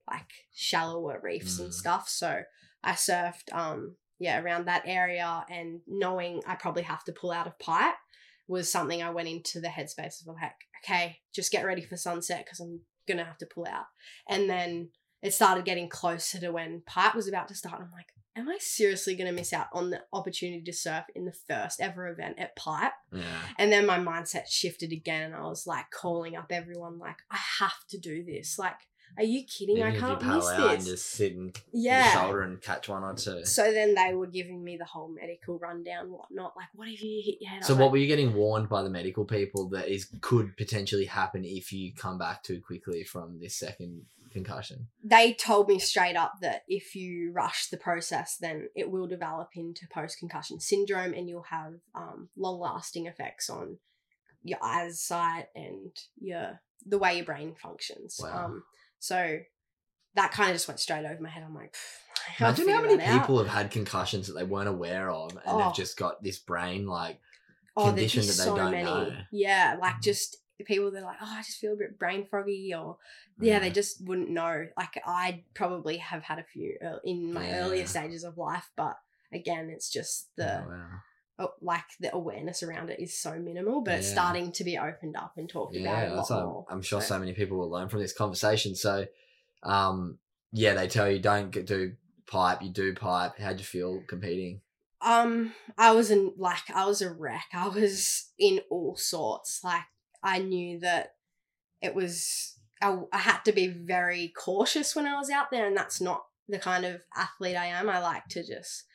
like 0.09 0.29
shallower 0.53 1.19
reefs 1.23 1.59
and 1.59 1.69
Mm. 1.69 1.73
stuff. 1.73 2.09
So 2.09 2.43
I 2.83 2.91
surfed 2.93 3.53
um 3.53 3.95
yeah 4.19 4.41
around 4.41 4.65
that 4.65 4.83
area 4.85 5.45
and 5.49 5.79
knowing 5.87 6.41
I 6.45 6.55
probably 6.55 6.83
have 6.83 7.03
to 7.05 7.13
pull 7.13 7.31
out 7.31 7.47
of 7.47 7.57
pipe 7.59 7.95
was 8.47 8.69
something 8.69 9.01
I 9.01 9.09
went 9.09 9.29
into 9.29 9.61
the 9.61 9.69
headspace 9.69 10.21
of 10.21 10.35
like 10.35 10.51
okay 10.83 11.19
just 11.33 11.51
get 11.51 11.65
ready 11.65 11.81
for 11.81 11.95
sunset 11.95 12.43
because 12.45 12.59
I'm 12.59 12.81
gonna 13.07 13.23
have 13.23 13.37
to 13.39 13.45
pull 13.45 13.65
out 13.65 13.85
and 14.29 14.49
then 14.49 14.89
it 15.21 15.33
started 15.33 15.63
getting 15.65 15.87
closer 15.89 16.39
to 16.41 16.51
when 16.51 16.83
pipe 16.85 17.15
was 17.15 17.27
about 17.29 17.47
to 17.47 17.55
start 17.55 17.79
And 17.79 17.85
I'm 17.87 17.91
like 17.93 18.09
am 18.35 18.49
I 18.49 18.57
seriously 18.59 19.15
gonna 19.15 19.31
miss 19.31 19.53
out 19.53 19.67
on 19.73 19.89
the 19.89 20.01
opportunity 20.11 20.61
to 20.63 20.73
surf 20.73 21.05
in 21.15 21.25
the 21.25 21.33
first 21.49 21.79
ever 21.81 22.07
event 22.07 22.39
at 22.39 22.55
pipe 22.55 22.93
Yeah. 23.11 23.21
and 23.57 23.71
then 23.71 23.85
my 23.85 23.99
mindset 23.99 24.47
shifted 24.47 24.91
again 24.91 25.21
and 25.23 25.35
I 25.35 25.43
was 25.43 25.67
like 25.67 25.85
calling 25.91 26.35
up 26.35 26.47
everyone 26.51 26.99
like 26.99 27.17
I 27.31 27.37
have 27.59 27.85
to 27.89 27.97
do 27.99 28.23
this 28.23 28.57
like 28.57 28.77
are 29.15 29.23
you 29.23 29.43
kidding 29.45 29.77
Even 29.77 29.93
I 29.95 29.99
can't 29.99 30.25
miss 30.25 30.47
out 30.49 30.75
and 30.75 30.83
just 30.85 31.11
sit 31.11 31.33
and 31.35 31.55
yeah 31.71 32.13
shoulder 32.13 32.41
and 32.41 32.59
catch 32.59 32.89
one 32.89 33.03
or 33.03 33.13
two. 33.13 33.45
so 33.45 33.71
then 33.71 33.93
they 33.93 34.13
were 34.15 34.25
giving 34.25 34.63
me 34.63 34.75
the 34.75 34.85
whole 34.85 35.07
medical 35.07 35.59
rundown, 35.59 36.09
whatnot. 36.11 36.53
Like, 36.55 36.69
what 36.73 36.87
if 36.87 37.03
you 37.03 37.21
hit 37.23 37.35
your 37.39 37.51
head? 37.51 37.63
So 37.63 37.75
what 37.75 37.83
like, 37.83 37.91
were 37.91 37.97
you 37.99 38.07
getting 38.07 38.33
warned 38.33 38.69
by 38.69 38.81
the 38.81 38.89
medical 38.89 39.23
people 39.23 39.69
that 39.69 39.87
is 39.87 40.09
could 40.21 40.57
potentially 40.57 41.05
happen 41.05 41.45
if 41.45 41.71
you 41.71 41.93
come 41.93 42.17
back 42.17 42.41
too 42.41 42.59
quickly 42.59 43.03
from 43.03 43.39
this 43.39 43.55
second 43.55 44.01
concussion? 44.33 44.87
they 45.03 45.33
told 45.33 45.67
me 45.69 45.79
straight 45.79 46.15
up 46.15 46.33
that 46.41 46.63
if 46.67 46.95
you 46.95 47.31
rush 47.33 47.67
the 47.69 47.77
process, 47.77 48.37
then 48.39 48.67
it 48.75 48.89
will 48.91 49.07
develop 49.07 49.49
into 49.55 49.87
post 49.87 50.17
concussion 50.19 50.59
syndrome, 50.59 51.13
and 51.13 51.29
you'll 51.29 51.43
have 51.49 51.73
um, 51.95 52.29
long 52.35 52.59
lasting 52.59 53.05
effects 53.07 53.49
on 53.49 53.77
your 54.43 54.59
eyesight 54.61 55.45
and 55.55 55.91
your 56.19 56.59
the 56.85 56.97
way 56.97 57.15
your 57.15 57.25
brain 57.25 57.55
functions. 57.55 58.19
Wow. 58.21 58.45
Um, 58.45 58.63
so 58.99 59.37
that 60.15 60.31
kind 60.31 60.49
of 60.49 60.55
just 60.55 60.67
went 60.67 60.79
straight 60.81 61.05
over 61.05 61.21
my 61.21 61.29
head. 61.29 61.43
I'm 61.47 61.55
like, 61.55 61.75
I'll 62.39 62.47
Imagine 62.49 62.69
how 62.69 62.81
many 62.81 62.97
that 62.97 63.07
out. 63.07 63.21
people 63.21 63.37
have 63.39 63.47
had 63.47 63.71
concussions 63.71 64.27
that 64.27 64.33
they 64.33 64.43
weren't 64.43 64.67
aware 64.69 65.09
of 65.09 65.31
and 65.31 65.41
Oh. 65.45 65.59
have 65.59 65.75
just 65.75 65.97
got 65.97 66.21
this 66.21 66.39
brain 66.39 66.85
like 66.85 67.19
oh, 67.77 67.85
condition 67.87 68.21
that 68.21 68.27
they 68.27 68.43
so 68.43 68.55
don't 68.55 68.71
many. 68.71 68.83
know. 68.83 69.11
Yeah, 69.31 69.77
like 69.81 69.95
Mhm. 69.95 70.01
just 70.03 70.37
people 70.65 70.91
that 70.91 70.99
are 70.99 71.05
like, 71.05 71.17
oh, 71.21 71.35
I 71.37 71.41
just 71.41 71.57
feel 71.59 71.73
a 71.73 71.77
bit 71.77 71.97
brain 71.99 72.25
foggy, 72.29 72.73
or 72.73 72.97
yeah, 73.39 73.59
they 73.59 73.71
Mm. 73.71 73.75
just 73.75 74.05
wouldn't 74.05 74.29
know. 74.29 74.67
Like 74.77 75.01
I 75.05 75.43
probably 75.53 75.97
have 75.97 76.23
had 76.23 76.39
a 76.39 76.43
few 76.43 76.77
in 77.03 77.33
my 77.33 77.47
Yeah. 77.47 77.65
earlier 77.65 77.85
stages 77.85 78.23
of 78.23 78.37
life, 78.37 78.69
but 78.75 78.97
again, 79.31 79.69
it's 79.69 79.89
just 79.89 80.29
the 80.35 80.59
Oh, 80.63 80.67
wow. 80.69 80.89
oh, 81.39 81.53
like 81.61 81.85
the 81.99 82.13
awareness 82.15 82.61
around 82.63 82.89
it 82.91 82.99
is 82.99 83.19
so 83.19 83.37
minimal, 83.39 83.81
but 83.81 83.95
it's 83.95 84.09
starting 84.11 84.51
to 84.53 84.63
be 84.63 84.77
opened 84.77 85.15
up 85.17 85.33
and 85.37 85.49
talked 85.49 85.75
about 85.75 86.03
Yeah, 86.07 86.13
a 86.13 86.15
lot 86.15 86.29
more. 86.29 86.65
I'm, 86.69 86.77
I'm 86.77 86.81
sure 86.83 87.01
So- 87.01 87.07
so 87.15 87.19
many 87.19 87.33
people 87.33 87.57
will 87.57 87.69
learn 87.71 87.89
from 87.89 87.99
this 88.01 88.13
conversation. 88.13 88.75
So, 88.75 89.07
um, 89.63 90.19
yeah, 90.51 90.75
they 90.75 90.87
tell 90.87 91.09
you 91.09 91.19
don't 91.19 91.49
get, 91.49 91.65
do 91.65 91.95
pipe, 92.27 92.61
you 92.61 92.69
do 92.69 92.93
pipe. 92.93 93.37
How'd 93.39 93.59
you 93.59 93.65
feel 93.65 94.01
competing? 94.07 94.61
Um, 95.01 95.53
I 95.77 95.91
was 95.91 96.11
in 96.11 96.33
like 96.37 96.69
I 96.73 96.85
was 96.85 97.01
a 97.01 97.11
wreck. 97.11 97.47
I 97.53 97.67
was 97.67 98.29
in 98.39 98.61
all 98.69 98.95
sorts. 98.95 99.61
Like 99.61 99.81
I 100.23 100.39
knew 100.39 100.79
that 100.79 101.15
it 101.81 101.93
was 101.93 102.55
I, 102.81 102.97
I 103.11 103.19
had 103.19 103.39
to 103.45 103.51
be 103.51 103.67
very 103.67 104.33
cautious 104.37 104.95
when 104.95 105.05
I 105.07 105.17
was 105.17 105.29
out 105.29 105.51
there, 105.51 105.67
and 105.67 105.75
that's 105.75 106.01
not 106.01 106.23
the 106.47 106.59
kind 106.59 106.85
of 106.85 107.01
athlete 107.15 107.55
I 107.55 107.67
am. 107.67 107.89
I 107.89 107.99
like 107.99 108.25
to 108.31 108.45
just 108.45 108.85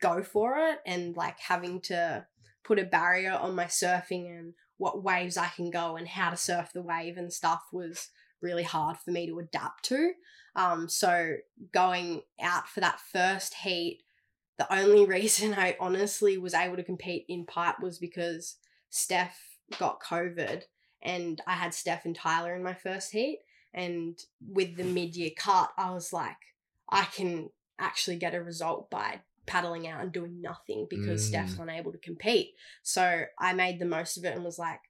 go 0.00 0.22
for 0.22 0.58
it, 0.58 0.78
and 0.86 1.16
like 1.16 1.38
having 1.40 1.80
to 1.82 2.26
put 2.64 2.78
a 2.78 2.84
barrier 2.84 3.32
on 3.32 3.54
my 3.54 3.64
surfing 3.64 4.26
and 4.38 4.54
what 4.78 5.02
waves 5.02 5.36
I 5.36 5.48
can 5.48 5.70
go 5.70 5.96
and 5.96 6.08
how 6.08 6.30
to 6.30 6.36
surf 6.36 6.70
the 6.72 6.82
wave 6.82 7.16
and 7.16 7.32
stuff 7.32 7.62
was 7.72 8.08
really 8.40 8.62
hard 8.62 8.96
for 8.98 9.10
me 9.10 9.26
to 9.28 9.38
adapt 9.38 9.84
to. 9.86 10.12
Um, 10.54 10.88
so 10.88 11.36
going 11.72 12.22
out 12.40 12.68
for 12.68 12.80
that 12.80 13.00
first 13.12 13.54
heat 13.54 14.02
the 14.58 14.72
only 14.72 15.04
reason 15.06 15.54
I 15.54 15.76
honestly 15.80 16.38
was 16.38 16.54
able 16.54 16.76
to 16.76 16.84
compete 16.84 17.24
in 17.28 17.46
pipe 17.46 17.80
was 17.80 17.98
because 17.98 18.56
Steph 18.90 19.38
got 19.78 20.02
COVID 20.02 20.64
and 21.02 21.40
I 21.46 21.52
had 21.54 21.74
Steph 21.74 22.04
and 22.04 22.14
Tyler 22.16 22.54
in 22.54 22.62
my 22.62 22.74
first 22.74 23.12
heat. 23.12 23.40
And 23.74 24.18
with 24.46 24.76
the 24.76 24.84
mid 24.84 25.16
year 25.16 25.30
cut, 25.36 25.70
I 25.78 25.90
was 25.92 26.12
like, 26.12 26.36
I 26.90 27.04
can 27.04 27.48
actually 27.78 28.16
get 28.16 28.34
a 28.34 28.42
result 28.42 28.90
by 28.90 29.20
paddling 29.46 29.88
out 29.88 30.02
and 30.02 30.12
doing 30.12 30.40
nothing 30.40 30.86
because 30.88 31.22
Mm. 31.24 31.28
Steph's 31.28 31.58
unable 31.58 31.90
to 31.92 31.98
compete. 31.98 32.50
So 32.82 33.24
I 33.38 33.54
made 33.54 33.78
the 33.80 33.86
most 33.86 34.16
of 34.16 34.24
it 34.24 34.34
and 34.36 34.44
was 34.44 34.58
like, 34.58 34.80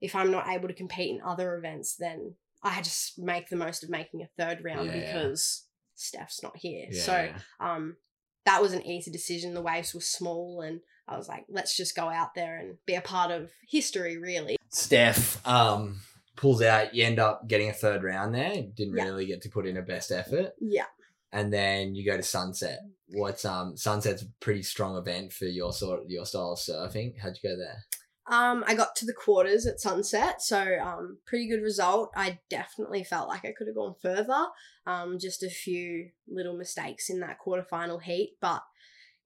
if 0.00 0.14
I'm 0.14 0.30
not 0.30 0.48
able 0.48 0.68
to 0.68 0.74
compete 0.74 1.10
in 1.10 1.20
other 1.22 1.56
events, 1.56 1.96
then 1.96 2.34
I 2.62 2.80
just 2.82 3.18
make 3.18 3.48
the 3.48 3.56
most 3.56 3.82
of 3.82 3.90
making 3.90 4.22
a 4.22 4.28
third 4.42 4.64
round 4.64 4.86
Yeah. 4.86 5.00
because 5.00 5.66
Steph's 5.96 6.42
not 6.42 6.56
here. 6.56 6.86
Yeah. 6.90 7.02
So 7.02 7.32
um 7.58 7.96
that 8.46 8.62
was 8.62 8.72
an 8.72 8.86
easy 8.86 9.10
decision 9.10 9.52
the 9.54 9.60
waves 9.60 9.92
were 9.94 10.00
small 10.00 10.62
and 10.62 10.80
i 11.08 11.16
was 11.16 11.28
like 11.28 11.44
let's 11.48 11.76
just 11.76 11.94
go 11.96 12.08
out 12.08 12.34
there 12.34 12.58
and 12.58 12.76
be 12.86 12.94
a 12.94 13.00
part 13.00 13.30
of 13.30 13.50
history 13.68 14.16
really 14.18 14.56
Steph 14.72 15.44
um, 15.48 16.00
pulls 16.36 16.62
out. 16.62 16.94
You 16.94 17.04
end 17.04 17.18
up 17.18 17.48
getting 17.48 17.68
a 17.70 17.72
third 17.72 18.04
round 18.04 18.32
there. 18.34 18.62
Didn't 18.74 18.96
Yeah. 18.96 19.02
really 19.04 19.26
get 19.26 19.42
to 19.42 19.48
put 19.48 19.66
in 19.66 19.76
a 19.76 19.82
best 19.82 20.12
effort, 20.12 20.52
yeah 20.60 20.86
and 21.32 21.52
then 21.52 21.94
you 21.96 22.04
go 22.04 22.16
to 22.16 22.22
Sunset. 22.22 22.78
What's 23.08 23.44
um 23.44 23.76
Sunset's 23.76 24.22
a 24.22 24.26
pretty 24.40 24.62
strong 24.62 24.96
event 24.96 25.32
for 25.32 25.46
your 25.46 25.72
sort 25.72 26.02
your 26.08 26.24
style 26.24 26.52
of 26.52 26.58
surfing. 26.60 27.18
How'd 27.20 27.36
you 27.42 27.50
go 27.50 27.56
there? 27.56 27.84
um 28.26 28.62
i 28.66 28.74
got 28.74 28.94
to 28.94 29.06
the 29.06 29.14
quarters 29.14 29.66
at 29.66 29.80
sunset 29.80 30.42
so 30.42 30.78
um 30.84 31.16
pretty 31.26 31.48
good 31.48 31.62
result 31.62 32.12
i 32.14 32.38
definitely 32.50 33.02
felt 33.02 33.28
like 33.28 33.44
i 33.46 33.52
could 33.56 33.66
have 33.66 33.74
gone 33.74 33.94
further 34.00 34.46
um 34.86 35.18
just 35.18 35.42
a 35.42 35.48
few 35.48 36.10
little 36.28 36.54
mistakes 36.56 37.08
in 37.10 37.18
that 37.20 37.38
quarterfinal 37.44 38.00
heat 38.02 38.36
but 38.40 38.62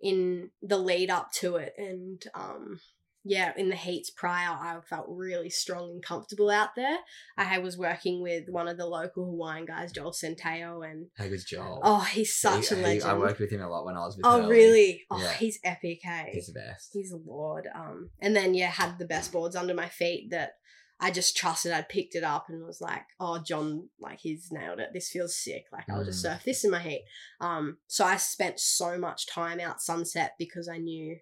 in 0.00 0.50
the 0.62 0.78
lead 0.78 1.10
up 1.10 1.30
to 1.40 1.56
it 1.56 1.72
and 1.78 2.22
um 2.34 2.80
yeah, 3.26 3.54
in 3.56 3.70
the 3.70 3.74
heats 3.76 4.10
prior, 4.10 4.50
I 4.50 4.78
felt 4.86 5.06
really 5.08 5.48
strong 5.48 5.88
and 5.92 6.02
comfortable 6.04 6.50
out 6.50 6.74
there. 6.76 6.98
I 7.38 7.56
was 7.56 7.78
working 7.78 8.20
with 8.20 8.50
one 8.50 8.68
of 8.68 8.76
the 8.76 8.84
local 8.84 9.24
Hawaiian 9.24 9.64
guys, 9.64 9.92
Joel 9.92 10.12
Centeio, 10.12 10.86
and 10.86 11.06
How 11.16 11.28
good's 11.28 11.44
Joel? 11.46 11.80
oh, 11.82 12.00
he's 12.00 12.38
such 12.38 12.68
He- 12.68 12.74
a 12.74 12.76
he- 12.76 12.84
legend. 12.84 13.04
I 13.10 13.16
worked 13.16 13.40
with 13.40 13.50
him 13.50 13.62
a 13.62 13.68
lot 13.70 13.86
when 13.86 13.96
I 13.96 14.00
was 14.00 14.18
with 14.18 14.26
Oh, 14.26 14.42
Hurley. 14.42 14.50
really? 14.54 15.04
Oh, 15.10 15.18
Yeah. 15.22 15.32
he's 15.32 15.58
epic, 15.64 16.00
hey. 16.02 16.32
He's 16.34 16.48
the 16.48 16.52
best. 16.60 16.90
He's 16.92 17.12
a 17.12 17.16
lord. 17.16 17.66
Um, 17.74 18.10
and 18.20 18.36
then 18.36 18.52
yeah, 18.52 18.66
had 18.68 18.98
the 18.98 19.06
best 19.06 19.32
boards 19.32 19.56
under 19.56 19.72
my 19.72 19.88
feet 19.88 20.28
that 20.30 20.56
I 21.00 21.10
just 21.10 21.36
trusted. 21.36 21.72
I'd 21.72 21.88
picked 21.88 22.14
it 22.14 22.24
up 22.24 22.48
and 22.48 22.64
was 22.64 22.80
like, 22.80 23.04
"Oh, 23.20 23.38
John, 23.38 23.88
like 24.00 24.20
he's 24.20 24.48
nailed 24.52 24.78
it. 24.80 24.90
This 24.94 25.10
feels 25.10 25.36
sick. 25.36 25.66
Like 25.72 25.88
I'll 25.90 26.04
just 26.04 26.20
Mm. 26.20 26.22
surf 26.22 26.42
this 26.44 26.64
in 26.64 26.70
my 26.70 26.80
heat." 26.80 27.04
Um, 27.40 27.78
so 27.88 28.04
I 28.04 28.16
spent 28.16 28.60
so 28.60 28.96
much 28.98 29.26
time 29.26 29.60
out 29.60 29.82
sunset 29.82 30.34
because 30.38 30.68
I 30.68 30.78
knew 30.78 31.18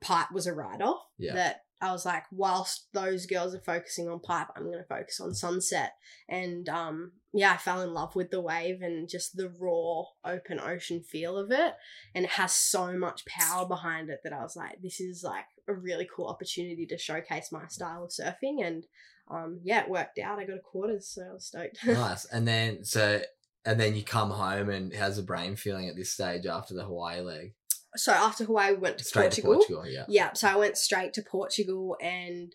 pipe 0.00 0.30
was 0.32 0.46
a 0.46 0.54
write 0.54 0.80
off. 0.80 1.02
Yeah. 1.18 1.34
That 1.34 1.64
I 1.82 1.90
was 1.90 2.06
like, 2.06 2.22
whilst 2.30 2.86
those 2.92 3.26
girls 3.26 3.56
are 3.56 3.60
focusing 3.60 4.08
on 4.08 4.20
pipe, 4.20 4.46
I'm 4.54 4.66
going 4.66 4.78
to 4.78 4.84
focus 4.84 5.20
on 5.20 5.34
sunset. 5.34 5.94
And 6.28 6.68
um, 6.68 7.12
yeah, 7.34 7.54
I 7.54 7.56
fell 7.56 7.82
in 7.82 7.92
love 7.92 8.14
with 8.14 8.30
the 8.30 8.40
wave 8.40 8.82
and 8.82 9.08
just 9.08 9.36
the 9.36 9.52
raw 9.58 10.04
open 10.24 10.60
ocean 10.60 11.02
feel 11.02 11.36
of 11.36 11.50
it 11.50 11.74
and 12.14 12.24
it 12.24 12.30
has 12.30 12.54
so 12.54 12.92
much 12.92 13.26
power 13.26 13.66
behind 13.66 14.10
it 14.10 14.20
that 14.22 14.32
I 14.32 14.42
was 14.42 14.54
like, 14.54 14.80
this 14.80 15.00
is 15.00 15.24
like 15.24 15.46
a 15.68 15.74
really 15.74 16.08
cool 16.14 16.28
opportunity 16.28 16.86
to 16.86 16.96
showcase 16.98 17.50
my 17.50 17.66
style 17.66 18.04
of 18.04 18.10
surfing. 18.10 18.64
And 18.64 18.84
um, 19.28 19.58
yeah, 19.64 19.82
it 19.82 19.90
worked 19.90 20.20
out. 20.20 20.38
I 20.38 20.44
got 20.44 20.58
a 20.58 20.60
quarters, 20.60 21.08
so 21.08 21.22
I 21.22 21.32
was 21.32 21.46
stoked. 21.46 21.78
nice. 21.86 22.26
And 22.26 22.46
then 22.46 22.84
so 22.84 23.22
and 23.64 23.78
then 23.78 23.94
you 23.94 24.02
come 24.02 24.30
home 24.30 24.70
and 24.70 24.92
how's 24.92 25.16
the 25.16 25.22
brain 25.22 25.56
feeling 25.56 25.88
at 25.88 25.96
this 25.96 26.12
stage 26.12 26.46
after 26.46 26.74
the 26.74 26.84
Hawaii 26.84 27.20
leg? 27.20 27.54
So 27.96 28.12
after 28.12 28.44
Hawaii, 28.44 28.72
we 28.72 28.78
went 28.78 28.98
to 28.98 29.04
Straight 29.04 29.24
Portugal. 29.24 29.52
to 29.52 29.56
Portugal, 29.58 29.86
yeah. 29.86 30.04
Yeah, 30.08 30.32
so 30.32 30.48
I 30.48 30.56
went 30.56 30.76
straight 30.76 31.12
to 31.14 31.22
Portugal 31.22 31.96
and 32.00 32.54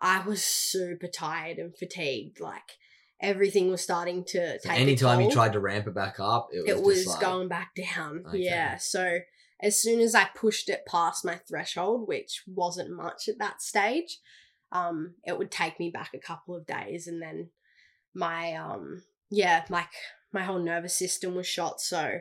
I 0.00 0.22
was 0.26 0.44
super 0.44 1.06
tired 1.06 1.58
and 1.58 1.74
fatigued. 1.76 2.40
Like 2.40 2.72
everything 3.20 3.70
was 3.70 3.82
starting 3.82 4.24
to 4.24 4.58
So 4.60 4.68
take. 4.68 4.78
anytime 4.80 5.20
you 5.20 5.30
tried 5.30 5.52
to 5.54 5.60
ramp 5.60 5.86
it 5.86 5.94
back 5.94 6.20
up, 6.20 6.48
it 6.52 6.62
was, 6.66 6.70
it 6.70 6.82
was 6.84 6.96
just 7.04 7.08
like, 7.08 7.20
going 7.20 7.48
back 7.48 7.74
down. 7.74 8.24
Okay. 8.28 8.38
Yeah. 8.38 8.76
So 8.76 9.20
as 9.62 9.80
soon 9.80 10.00
as 10.00 10.14
I 10.14 10.28
pushed 10.34 10.68
it 10.68 10.84
past 10.86 11.24
my 11.24 11.36
threshold, 11.48 12.06
which 12.06 12.42
wasn't 12.46 12.90
much 12.94 13.28
at 13.28 13.38
that 13.38 13.62
stage, 13.62 14.18
um, 14.72 15.14
it 15.24 15.38
would 15.38 15.50
take 15.50 15.78
me 15.78 15.90
back 15.90 16.10
a 16.14 16.18
couple 16.18 16.54
of 16.56 16.66
days 16.66 17.06
and 17.06 17.22
then 17.22 17.50
my 18.14 18.52
um 18.54 19.02
yeah, 19.30 19.64
like 19.70 19.90
my 20.32 20.42
whole 20.42 20.58
nervous 20.58 20.94
system 20.98 21.34
was 21.34 21.46
shot. 21.46 21.80
So 21.80 22.18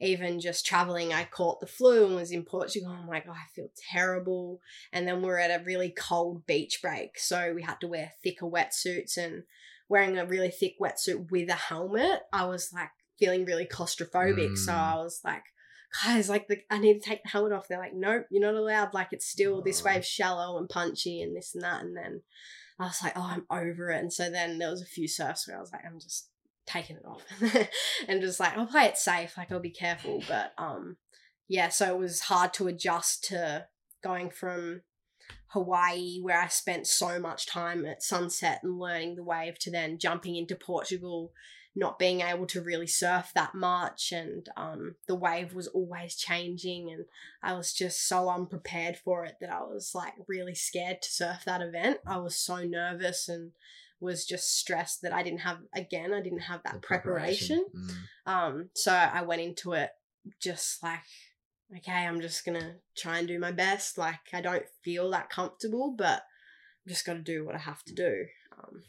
even 0.00 0.40
just 0.40 0.66
traveling, 0.66 1.12
I 1.12 1.24
caught 1.24 1.60
the 1.60 1.66
flu 1.66 2.06
and 2.06 2.14
was 2.16 2.30
in 2.30 2.44
Portugal. 2.44 2.90
I'm 2.90 3.08
like, 3.08 3.24
oh, 3.28 3.32
I 3.32 3.44
feel 3.54 3.68
terrible. 3.92 4.60
And 4.92 5.06
then 5.06 5.22
we're 5.22 5.38
at 5.38 5.50
a 5.60 5.64
really 5.64 5.90
cold 5.90 6.46
beach 6.46 6.80
break. 6.82 7.18
So 7.18 7.52
we 7.54 7.62
had 7.62 7.80
to 7.80 7.88
wear 7.88 8.12
thicker 8.22 8.46
wetsuits 8.46 9.16
and 9.16 9.44
wearing 9.88 10.18
a 10.18 10.26
really 10.26 10.50
thick 10.50 10.74
wetsuit 10.80 11.30
with 11.30 11.48
a 11.48 11.54
helmet. 11.54 12.20
I 12.32 12.46
was 12.46 12.70
like 12.72 12.90
feeling 13.18 13.44
really 13.44 13.66
claustrophobic. 13.66 14.56
So 14.58 14.72
Mm. 14.72 14.76
I 14.76 14.96
was 14.96 15.20
like, 15.24 15.44
guys, 16.02 16.28
like 16.28 16.48
the, 16.48 16.58
I 16.70 16.78
need 16.78 16.94
to 16.94 17.08
take 17.08 17.22
the 17.22 17.28
helmet 17.28 17.52
off. 17.52 17.68
They're 17.68 17.78
like, 17.78 17.94
nope, 17.94 18.26
you're 18.30 18.42
not 18.42 18.58
allowed. 18.60 18.92
Like 18.94 19.08
it's 19.12 19.26
still 19.26 19.62
this 19.62 19.80
Oh. 19.80 19.84
wave's 19.84 20.08
shallow 20.08 20.58
and 20.58 20.68
punchy 20.68 21.22
and 21.22 21.36
this 21.36 21.54
and 21.54 21.62
that. 21.62 21.82
And 21.82 21.96
then 21.96 22.22
I 22.80 22.84
was 22.86 23.00
like, 23.02 23.12
oh, 23.16 23.30
I'm 23.32 23.46
over 23.48 23.90
it. 23.90 24.00
And 24.00 24.12
so 24.12 24.28
then 24.30 24.58
there 24.58 24.70
was 24.70 24.82
a 24.82 24.86
few 24.86 25.06
surfs 25.06 25.46
where 25.46 25.56
I 25.56 25.60
was 25.60 25.70
like, 25.72 25.82
I'm 25.86 26.00
just 26.00 26.28
taking 26.66 26.96
it 26.96 27.04
off 27.04 27.22
and 28.08 28.20
just 28.20 28.40
like 28.40 28.56
I'll 28.56 28.66
play 28.66 28.86
it 28.86 28.96
safe, 28.96 29.36
like 29.36 29.52
I'll 29.52 29.60
be 29.60 29.70
careful. 29.70 30.22
But 30.28 30.52
um 30.58 30.96
yeah, 31.48 31.68
so 31.68 31.94
it 31.94 31.98
was 31.98 32.20
hard 32.22 32.54
to 32.54 32.68
adjust 32.68 33.24
to 33.24 33.66
going 34.02 34.30
from 34.30 34.82
Hawaii 35.48 36.20
where 36.20 36.40
I 36.40 36.48
spent 36.48 36.86
so 36.86 37.20
much 37.20 37.46
time 37.46 37.84
at 37.84 38.02
sunset 38.02 38.60
and 38.62 38.78
learning 38.78 39.16
the 39.16 39.22
wave 39.22 39.58
to 39.60 39.70
then 39.70 39.98
jumping 39.98 40.36
into 40.36 40.56
Portugal, 40.56 41.32
not 41.76 41.98
being 41.98 42.20
able 42.22 42.46
to 42.46 42.62
really 42.62 42.86
surf 42.86 43.30
that 43.34 43.54
much 43.54 44.10
and 44.12 44.48
um 44.56 44.94
the 45.06 45.14
wave 45.14 45.54
was 45.54 45.68
always 45.68 46.14
changing 46.16 46.90
and 46.90 47.04
I 47.42 47.52
was 47.54 47.72
just 47.72 48.08
so 48.08 48.28
unprepared 48.30 48.96
for 48.96 49.24
it 49.24 49.36
that 49.40 49.50
I 49.50 49.62
was 49.62 49.92
like 49.94 50.14
really 50.26 50.54
scared 50.54 51.02
to 51.02 51.12
surf 51.12 51.44
that 51.44 51.62
event. 51.62 51.98
I 52.06 52.18
was 52.18 52.36
so 52.36 52.64
nervous 52.64 53.28
and 53.28 53.52
was 54.04 54.24
just 54.24 54.58
stressed 54.58 55.02
that 55.02 55.12
I 55.12 55.22
didn't 55.22 55.40
have 55.40 55.58
again, 55.74 56.12
I 56.12 56.20
didn't 56.22 56.40
have 56.40 56.60
that 56.64 56.74
the 56.74 56.80
preparation. 56.80 57.64
Mm. 57.74 58.32
Um, 58.32 58.70
so 58.74 58.92
I 58.92 59.22
went 59.22 59.42
into 59.42 59.72
it 59.72 59.90
just 60.40 60.82
like, 60.82 61.00
okay, 61.76 62.06
I'm 62.06 62.20
just 62.20 62.44
gonna 62.44 62.76
try 62.96 63.18
and 63.18 63.26
do 63.28 63.38
my 63.38 63.50
best. 63.52 63.98
Like 63.98 64.20
I 64.32 64.40
don't 64.40 64.64
feel 64.84 65.10
that 65.10 65.30
comfortable, 65.30 65.94
but 65.96 66.22
I'm 66.86 66.88
just 66.88 67.04
gonna 67.06 67.20
do 67.20 67.44
what 67.44 67.54
I 67.54 67.58
have 67.58 67.82
to 67.84 67.94
do. 67.94 68.26
Um, 68.58 68.82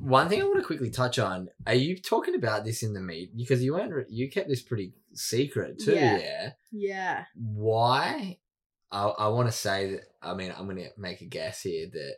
One 0.00 0.28
thing 0.28 0.40
I 0.40 0.44
want 0.44 0.58
to 0.60 0.64
quickly 0.66 0.90
touch 0.90 1.18
on: 1.18 1.48
Are 1.66 1.74
you 1.74 1.98
talking 2.00 2.34
about 2.34 2.64
this 2.64 2.82
in 2.82 2.94
the 2.94 3.00
meet? 3.00 3.36
Because 3.36 3.62
you 3.62 3.74
weren't. 3.74 3.92
re- 3.92 4.04
You 4.08 4.30
kept 4.30 4.48
this 4.48 4.62
pretty 4.62 4.94
secret 5.14 5.78
too. 5.80 5.94
Yeah. 5.94 6.18
Yeah. 6.18 6.50
yeah. 6.70 7.24
Why? 7.34 8.38
I 8.90 9.02
I 9.04 9.28
want 9.28 9.48
to 9.48 9.52
say 9.52 9.92
that. 9.92 10.02
I 10.22 10.34
mean, 10.34 10.52
I'm 10.56 10.64
going 10.64 10.76
to 10.78 10.90
make 10.96 11.20
a 11.20 11.26
guess 11.26 11.62
here 11.62 11.88
that. 11.92 12.14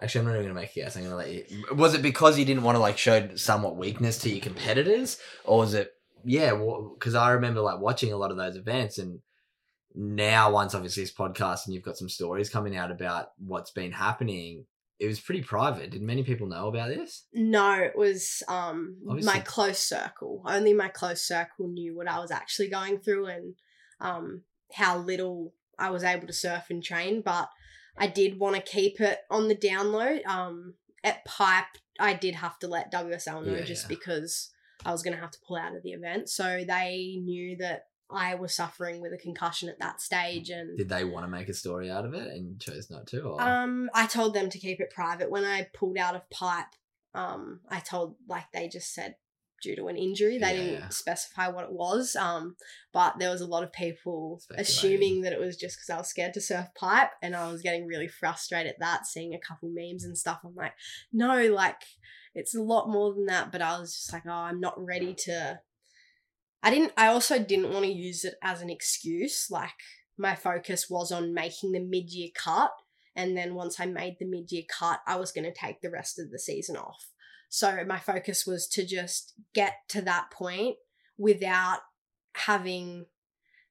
Actually, 0.00 0.20
I'm 0.20 0.26
not 0.26 0.32
even 0.34 0.42
going 0.44 0.54
to 0.54 0.60
make 0.60 0.70
a 0.70 0.80
guess. 0.80 0.96
I'm 0.96 1.02
going 1.04 1.10
to 1.10 1.16
let 1.16 1.50
you. 1.50 1.64
Was 1.74 1.94
it 1.94 2.02
because 2.02 2.38
you 2.38 2.44
didn't 2.44 2.62
want 2.62 2.76
to 2.76 2.80
like 2.80 2.98
show 2.98 3.34
somewhat 3.34 3.76
weakness 3.76 4.18
to 4.18 4.30
your 4.30 4.40
competitors, 4.40 5.18
or 5.44 5.58
was 5.58 5.74
it? 5.74 5.92
Yeah, 6.24 6.52
because 6.94 7.14
I 7.14 7.30
remember 7.32 7.60
like 7.60 7.80
watching 7.80 8.12
a 8.12 8.16
lot 8.16 8.30
of 8.30 8.36
those 8.36 8.56
events, 8.56 8.98
and 8.98 9.20
now 9.94 10.52
once 10.52 10.74
obviously 10.74 11.02
this 11.02 11.12
podcast 11.12 11.66
and 11.66 11.74
you've 11.74 11.84
got 11.84 11.96
some 11.96 12.08
stories 12.08 12.50
coming 12.50 12.76
out 12.76 12.90
about 12.90 13.30
what's 13.38 13.70
been 13.72 13.90
happening, 13.90 14.64
it 15.00 15.06
was 15.06 15.18
pretty 15.20 15.42
private. 15.42 15.90
Did 15.90 16.02
many 16.02 16.22
people 16.22 16.46
know 16.46 16.68
about 16.68 16.88
this? 16.88 17.24
No, 17.32 17.72
it 17.74 17.96
was 17.96 18.42
um 18.48 18.98
Obviously. 19.08 19.32
my 19.32 19.40
close 19.40 19.78
circle. 19.80 20.42
Only 20.46 20.74
my 20.74 20.88
close 20.88 21.22
circle 21.22 21.68
knew 21.68 21.96
what 21.96 22.08
I 22.08 22.20
was 22.20 22.30
actually 22.30 22.68
going 22.68 22.98
through 23.00 23.26
and 23.26 23.54
um 24.00 24.42
how 24.74 24.98
little 24.98 25.54
I 25.78 25.90
was 25.90 26.04
able 26.04 26.26
to 26.26 26.32
surf 26.32 26.64
and 26.70 26.82
train, 26.82 27.22
but 27.22 27.48
I 27.98 28.06
did 28.06 28.38
want 28.38 28.56
to 28.56 28.62
keep 28.62 29.00
it 29.00 29.18
on 29.30 29.48
the 29.48 29.56
download. 29.56 30.24
Um, 30.26 30.74
at 31.04 31.24
Pipe, 31.24 31.66
I 32.00 32.14
did 32.14 32.34
have 32.36 32.58
to 32.60 32.68
let 32.68 32.92
WSL 32.92 33.44
know 33.44 33.54
Yeah, 33.54 33.62
just 33.64 33.84
yeah. 33.84 33.88
because 33.96 34.50
I 34.84 34.92
was 34.92 35.02
going 35.02 35.14
to 35.14 35.20
have 35.20 35.30
to 35.32 35.38
pull 35.46 35.56
out 35.56 35.74
of 35.76 35.82
the 35.82 35.90
event. 35.92 36.28
So 36.28 36.64
they 36.66 37.18
knew 37.22 37.56
that 37.58 37.84
I 38.10 38.36
was 38.36 38.54
suffering 38.54 39.00
with 39.02 39.12
a 39.12 39.18
concussion 39.18 39.68
at 39.68 39.78
that 39.80 40.00
stage, 40.00 40.48
and 40.50 40.78
Did 40.78 40.88
they 40.88 41.04
want 41.04 41.24
to 41.26 41.30
make 41.30 41.48
a 41.48 41.54
story 41.54 41.90
out 41.90 42.04
of 42.06 42.14
it 42.14 42.28
and 42.28 42.58
chose 42.60 42.90
not 42.90 43.06
to? 43.08 43.20
Or? 43.22 43.40
um, 43.42 43.90
I 43.94 44.06
told 44.06 44.32
them 44.34 44.48
to 44.50 44.58
keep 44.58 44.80
it 44.80 44.90
private. 44.90 45.30
When 45.30 45.44
I 45.44 45.68
pulled 45.74 45.98
out 45.98 46.14
of 46.16 46.28
Pipe, 46.30 46.66
um, 47.14 47.60
I 47.70 47.80
told 47.80 48.14
like 48.28 48.46
they 48.52 48.68
just 48.68 48.94
said 48.94 49.16
due 49.62 49.76
to 49.76 49.86
an 49.88 49.96
injury. 49.96 50.38
They 50.38 50.56
Yeah, 50.56 50.62
didn't 50.80 50.92
specify 50.92 51.48
what 51.48 51.64
it 51.64 51.72
was. 51.72 52.16
Um, 52.16 52.56
but 52.92 53.18
there 53.18 53.30
was 53.30 53.40
a 53.40 53.46
lot 53.46 53.62
of 53.62 53.72
people 53.72 54.40
assuming 54.56 55.22
that 55.22 55.32
it 55.32 55.40
was 55.40 55.56
just 55.56 55.76
because 55.76 55.90
I 55.90 55.98
was 55.98 56.08
scared 56.08 56.34
to 56.34 56.40
surf 56.40 56.66
pipe, 56.74 57.10
and 57.22 57.34
I 57.34 57.50
was 57.50 57.62
getting 57.62 57.86
really 57.86 58.08
frustrated 58.08 58.72
at 58.72 58.80
that. 58.80 59.06
Seeing 59.06 59.34
a 59.34 59.40
couple 59.46 59.70
memes 59.72 60.04
and 60.04 60.16
stuff, 60.16 60.40
I'm 60.44 60.54
like, 60.54 60.74
no, 61.12 61.46
like 61.48 61.82
it's 62.34 62.54
a 62.54 62.62
lot 62.62 62.88
more 62.88 63.14
than 63.14 63.26
that. 63.26 63.52
But 63.52 63.62
I 63.62 63.78
was 63.78 63.94
just 63.94 64.12
like, 64.12 64.24
oh, 64.26 64.30
I'm 64.30 64.60
not 64.60 64.74
ready 64.78 65.14
to. 65.24 65.60
I 66.62 66.70
didn't. 66.70 66.92
I 66.96 67.08
also 67.08 67.38
didn't 67.38 67.72
want 67.72 67.84
to 67.84 67.92
use 67.92 68.24
it 68.24 68.34
as 68.42 68.62
an 68.62 68.70
excuse. 68.70 69.48
Like 69.50 69.70
my 70.16 70.34
focus 70.34 70.90
was 70.90 71.12
on 71.12 71.32
making 71.34 71.72
the 71.72 71.80
mid 71.80 72.10
year 72.10 72.30
cut. 72.34 72.72
And 73.14 73.36
then 73.36 73.54
once 73.54 73.80
I 73.80 73.86
made 73.86 74.16
the 74.18 74.26
mid 74.26 74.52
year 74.52 74.62
cut, 74.68 75.00
I 75.06 75.16
was 75.16 75.32
going 75.32 75.44
to 75.44 75.52
take 75.52 75.80
the 75.80 75.90
rest 75.90 76.18
of 76.20 76.30
the 76.30 76.38
season 76.38 76.76
off. 76.76 77.10
So 77.48 77.84
my 77.86 77.98
focus 77.98 78.46
was 78.46 78.66
to 78.68 78.86
just 78.86 79.34
get 79.54 79.74
to 79.88 80.02
that 80.02 80.30
point 80.30 80.76
without 81.16 81.80
having 82.34 83.06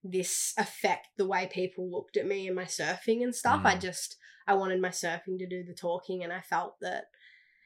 this 0.04 0.54
affect 0.58 1.08
the 1.18 1.28
way 1.28 1.50
people 1.52 1.90
looked 1.90 2.18
at 2.18 2.26
me 2.26 2.48
and 2.48 2.56
my 2.56 2.66
surfing 2.66 3.24
and 3.24 3.36
stuff. 3.36 3.62
I 3.64 3.76
Mm. 3.76 3.82
just, 3.82 4.18
I 4.48 4.54
wanted 4.56 4.82
my 4.82 4.90
surfing 4.90 5.38
to 5.40 5.48
do 5.48 5.64
the 5.64 5.74
talking. 5.74 6.24
And 6.24 6.34
I 6.34 6.42
felt 6.42 6.80
that 6.82 7.06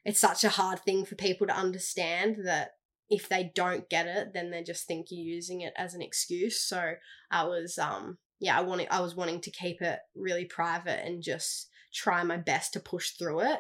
it's 0.04 0.20
such 0.20 0.44
a 0.44 0.50
hard 0.50 0.80
thing 0.80 1.06
for 1.06 1.16
people 1.16 1.48
to 1.48 1.56
understand 1.56 2.46
that 2.46 2.72
if 3.10 3.30
they 3.30 3.52
don't 3.54 3.90
get 3.90 4.08
it, 4.08 4.34
then 4.34 4.52
they 4.52 4.64
just 4.64 4.88
think 4.88 5.08
you're 5.10 5.26
using 5.26 5.62
it 5.62 5.74
as 5.76 5.94
an 5.94 6.02
excuse. 6.02 6.62
So 6.62 6.94
I 7.30 7.44
was, 7.44 7.78
um, 7.78 8.18
yeah, 8.40 8.58
I 8.58 8.62
wanted, 8.62 8.88
I 8.90 9.02
was 9.02 9.16
wanting 9.16 9.42
to 9.42 9.52
keep 9.52 9.82
it 9.82 10.00
really 10.16 10.46
private 10.46 11.06
and 11.06 11.22
just 11.22 11.70
try 11.94 12.24
my 12.24 12.38
best 12.38 12.74
to 12.74 12.80
push 12.80 13.12
through 13.12 13.42
it. 13.42 13.60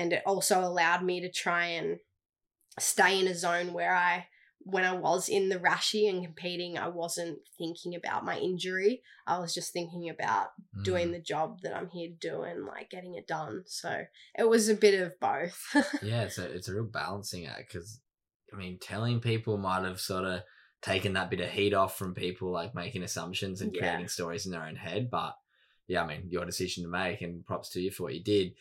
And 0.00 0.14
it 0.14 0.22
also 0.24 0.60
allowed 0.60 1.04
me 1.04 1.20
to 1.20 1.30
try 1.30 1.66
and 1.66 1.98
stay 2.78 3.20
in 3.20 3.26
a 3.26 3.34
zone 3.34 3.74
where 3.74 3.94
I, 3.94 4.28
when 4.60 4.84
I 4.84 4.94
was 4.94 5.28
in 5.28 5.50
the 5.50 5.58
rashi 5.58 6.08
and 6.08 6.24
competing, 6.24 6.78
I 6.78 6.88
wasn't 6.88 7.40
thinking 7.58 7.94
about 7.94 8.24
my 8.24 8.38
injury. 8.38 9.02
I 9.26 9.38
was 9.38 9.52
just 9.52 9.74
thinking 9.74 10.08
about 10.08 10.48
Mm. 10.78 10.84
doing 10.84 11.12
the 11.12 11.20
job 11.20 11.60
that 11.62 11.76
I'm 11.76 11.90
here 11.90 12.08
to 12.08 12.28
do 12.28 12.42
and 12.42 12.64
like 12.64 12.88
getting 12.88 13.14
it 13.16 13.26
done. 13.26 13.64
So 13.66 14.04
it 14.38 14.48
was 14.48 14.70
a 14.70 14.74
bit 14.74 14.98
of 14.98 15.20
both. 15.20 15.60
yeah, 16.02 16.22
it's 16.22 16.38
a 16.38 16.50
it's 16.50 16.68
a 16.68 16.74
real 16.74 16.84
balancing 16.84 17.46
act 17.46 17.72
because 17.72 18.00
I 18.52 18.56
mean, 18.56 18.78
telling 18.78 19.20
people 19.20 19.58
might 19.58 19.84
have 19.84 20.00
sort 20.00 20.24
of 20.24 20.42
taken 20.80 21.12
that 21.12 21.28
bit 21.28 21.40
of 21.40 21.50
heat 21.50 21.74
off 21.74 21.98
from 21.98 22.14
people 22.14 22.50
like 22.50 22.74
making 22.74 23.02
assumptions 23.02 23.60
and 23.60 23.74
Yeah. 23.74 23.80
creating 23.80 24.08
stories 24.08 24.46
in 24.46 24.52
their 24.52 24.64
own 24.64 24.76
head. 24.76 25.10
But 25.10 25.34
yeah, 25.88 26.04
I 26.04 26.06
mean, 26.06 26.28
your 26.30 26.46
decision 26.46 26.84
to 26.84 26.88
make, 26.88 27.20
and 27.20 27.44
props 27.44 27.68
to 27.70 27.80
you 27.80 27.90
for 27.90 28.04
what 28.04 28.14
you 28.14 28.22
did. 28.22 28.54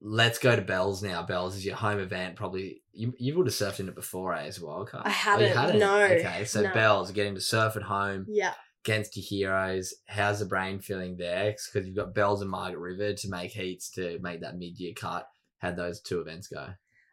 Let's 0.00 0.38
go 0.38 0.54
to 0.54 0.62
Bells 0.62 1.02
now. 1.02 1.22
Bells 1.22 1.56
is 1.56 1.64
your 1.64 1.76
home 1.76 1.98
event. 1.98 2.36
Probably 2.36 2.82
you 2.92 3.14
you 3.18 3.36
would 3.36 3.46
have 3.46 3.54
surfed 3.54 3.80
in 3.80 3.88
it 3.88 3.94
before 3.94 4.34
eh, 4.34 4.44
as 4.46 4.60
well. 4.60 4.88
I 4.92 5.08
hadn't, 5.08 5.78
no, 5.78 6.02
Okay, 6.02 6.44
so 6.44 6.62
no. 6.62 6.72
Bells 6.72 7.10
getting 7.10 7.34
to 7.34 7.40
surf 7.40 7.76
at 7.76 7.82
home 7.82 8.26
yeah. 8.28 8.54
against 8.84 9.16
your 9.16 9.24
heroes. 9.24 9.94
How's 10.06 10.38
the 10.38 10.46
brain 10.46 10.80
feeling 10.80 11.16
there? 11.16 11.52
Because 11.52 11.86
you've 11.86 11.96
got 11.96 12.14
Bells 12.14 12.42
and 12.42 12.50
Margaret 12.50 12.78
River 12.78 13.14
to 13.14 13.28
make 13.28 13.50
heats 13.52 13.90
to 13.92 14.18
make 14.22 14.40
that 14.42 14.56
mid 14.56 14.78
year 14.78 14.92
cut. 14.94 15.28
How'd 15.58 15.76
those 15.76 16.00
two 16.00 16.20
events 16.20 16.46
go? 16.46 16.68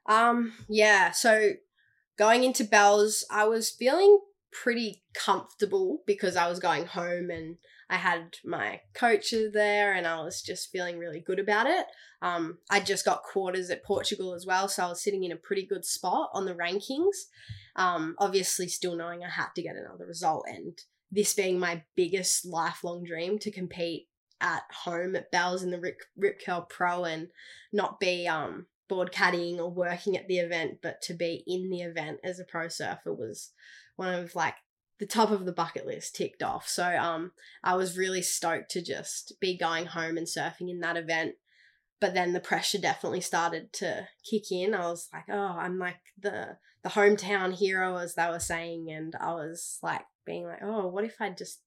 Um, 0.07 0.53
yeah, 0.69 1.11
so 1.11 1.53
going 2.17 2.43
into 2.43 2.63
Bells, 2.63 3.25
I 3.31 3.45
was 3.45 3.71
feeling 3.71 4.19
pretty 4.51 5.03
comfortable 5.13 6.03
because 6.05 6.35
I 6.35 6.47
was 6.47 6.59
going 6.59 6.85
home 6.85 7.29
and 7.29 7.57
I 7.89 7.97
had 7.97 8.37
my 8.43 8.81
coaches 8.93 9.53
there 9.53 9.93
and 9.93 10.07
I 10.07 10.21
was 10.21 10.41
just 10.41 10.71
feeling 10.71 10.97
really 10.97 11.19
good 11.19 11.39
about 11.39 11.67
it. 11.67 11.85
Um, 12.21 12.57
I 12.69 12.79
just 12.79 13.05
got 13.05 13.23
quarters 13.23 13.69
at 13.69 13.83
Portugal 13.83 14.33
as 14.33 14.45
well, 14.45 14.67
so 14.67 14.85
I 14.85 14.89
was 14.89 15.03
sitting 15.03 15.23
in 15.23 15.31
a 15.31 15.37
pretty 15.37 15.65
good 15.65 15.85
spot 15.85 16.29
on 16.33 16.45
the 16.45 16.55
rankings. 16.55 17.25
Um, 17.75 18.15
obviously, 18.17 18.67
still 18.67 18.95
knowing 18.95 19.23
I 19.23 19.29
had 19.29 19.49
to 19.55 19.61
get 19.61 19.75
another 19.75 20.05
result, 20.05 20.45
and 20.47 20.77
this 21.11 21.33
being 21.33 21.59
my 21.59 21.83
biggest 21.95 22.45
lifelong 22.45 23.03
dream 23.03 23.37
to 23.39 23.51
compete 23.51 24.07
at 24.41 24.63
home 24.83 25.15
at 25.15 25.31
Bells 25.31 25.61
in 25.61 25.71
the 25.71 25.79
Rip, 25.79 25.99
Rip 26.17 26.41
Curl 26.43 26.65
Pro 26.69 27.05
and 27.05 27.27
not 27.71 27.99
be 27.99 28.27
um 28.27 28.65
board 28.87 29.11
caddying 29.11 29.57
or 29.57 29.69
working 29.69 30.15
at 30.17 30.27
the 30.27 30.39
event, 30.39 30.79
but 30.81 31.01
to 31.03 31.13
be 31.13 31.43
in 31.47 31.69
the 31.69 31.81
event 31.81 32.19
as 32.23 32.39
a 32.39 32.43
pro 32.43 32.67
surfer 32.67 33.13
was 33.13 33.51
one 33.95 34.13
of 34.13 34.35
like 34.35 34.55
the 34.99 35.05
top 35.05 35.31
of 35.31 35.45
the 35.45 35.51
bucket 35.51 35.85
list 35.85 36.15
ticked 36.15 36.41
off. 36.41 36.67
So 36.67 36.85
um 36.95 37.31
I 37.63 37.75
was 37.75 37.97
really 37.97 38.21
stoked 38.21 38.71
to 38.71 38.81
just 38.81 39.33
be 39.39 39.57
going 39.57 39.87
home 39.87 40.17
and 40.17 40.27
surfing 40.27 40.69
in 40.69 40.79
that 40.81 40.97
event. 40.97 41.35
But 42.01 42.13
then 42.13 42.33
the 42.33 42.39
pressure 42.39 42.77
definitely 42.77 43.21
started 43.21 43.71
to 43.73 44.07
kick 44.29 44.51
in. 44.51 44.73
I 44.73 44.87
was 44.87 45.07
like, 45.13 45.25
oh, 45.29 45.55
I'm 45.57 45.79
like 45.79 45.99
the 46.19 46.57
the 46.83 46.89
hometown 46.89 47.53
hero 47.53 47.97
as 47.97 48.13
they 48.15 48.27
were 48.27 48.39
saying, 48.39 48.91
and 48.91 49.15
I 49.19 49.33
was 49.33 49.79
like 49.81 50.05
being 50.25 50.45
like, 50.45 50.61
oh, 50.61 50.87
what 50.87 51.03
if 51.03 51.15
I 51.19 51.29
just 51.31 51.61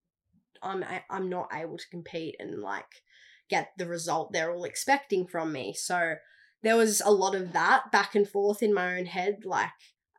I'm 0.63 0.83
I- 0.85 1.05
I'm 1.11 1.29
not 1.29 1.51
able 1.55 1.79
to 1.79 1.89
compete 1.91 2.37
and 2.39 2.61
like 2.61 3.03
get 3.49 3.73
the 3.79 3.87
result 3.87 4.33
they're 4.33 4.53
all 4.53 4.65
expecting 4.65 5.27
from 5.27 5.53
me. 5.53 5.73
So 5.73 6.17
there 6.63 6.77
was 6.77 7.01
a 7.01 7.11
lot 7.11 7.35
of 7.35 7.53
that 7.53 7.91
back 7.91 8.15
and 8.15 8.29
forth 8.29 8.63
in 8.63 8.75
my 8.75 8.99
own 8.99 9.07
head, 9.07 9.45
like 9.45 9.71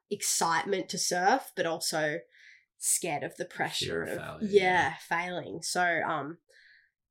excitement 0.09 0.89
to 0.89 0.97
surf, 0.97 1.51
but 1.55 1.65
also 1.65 2.19
scared 2.79 3.23
of 3.23 3.35
the 3.37 3.45
pressure 3.45 4.03
of 4.03 4.41
yeah, 4.41 4.49
yeah. 4.49 4.93
failing. 5.07 5.61
So 5.61 6.01
um 6.07 6.37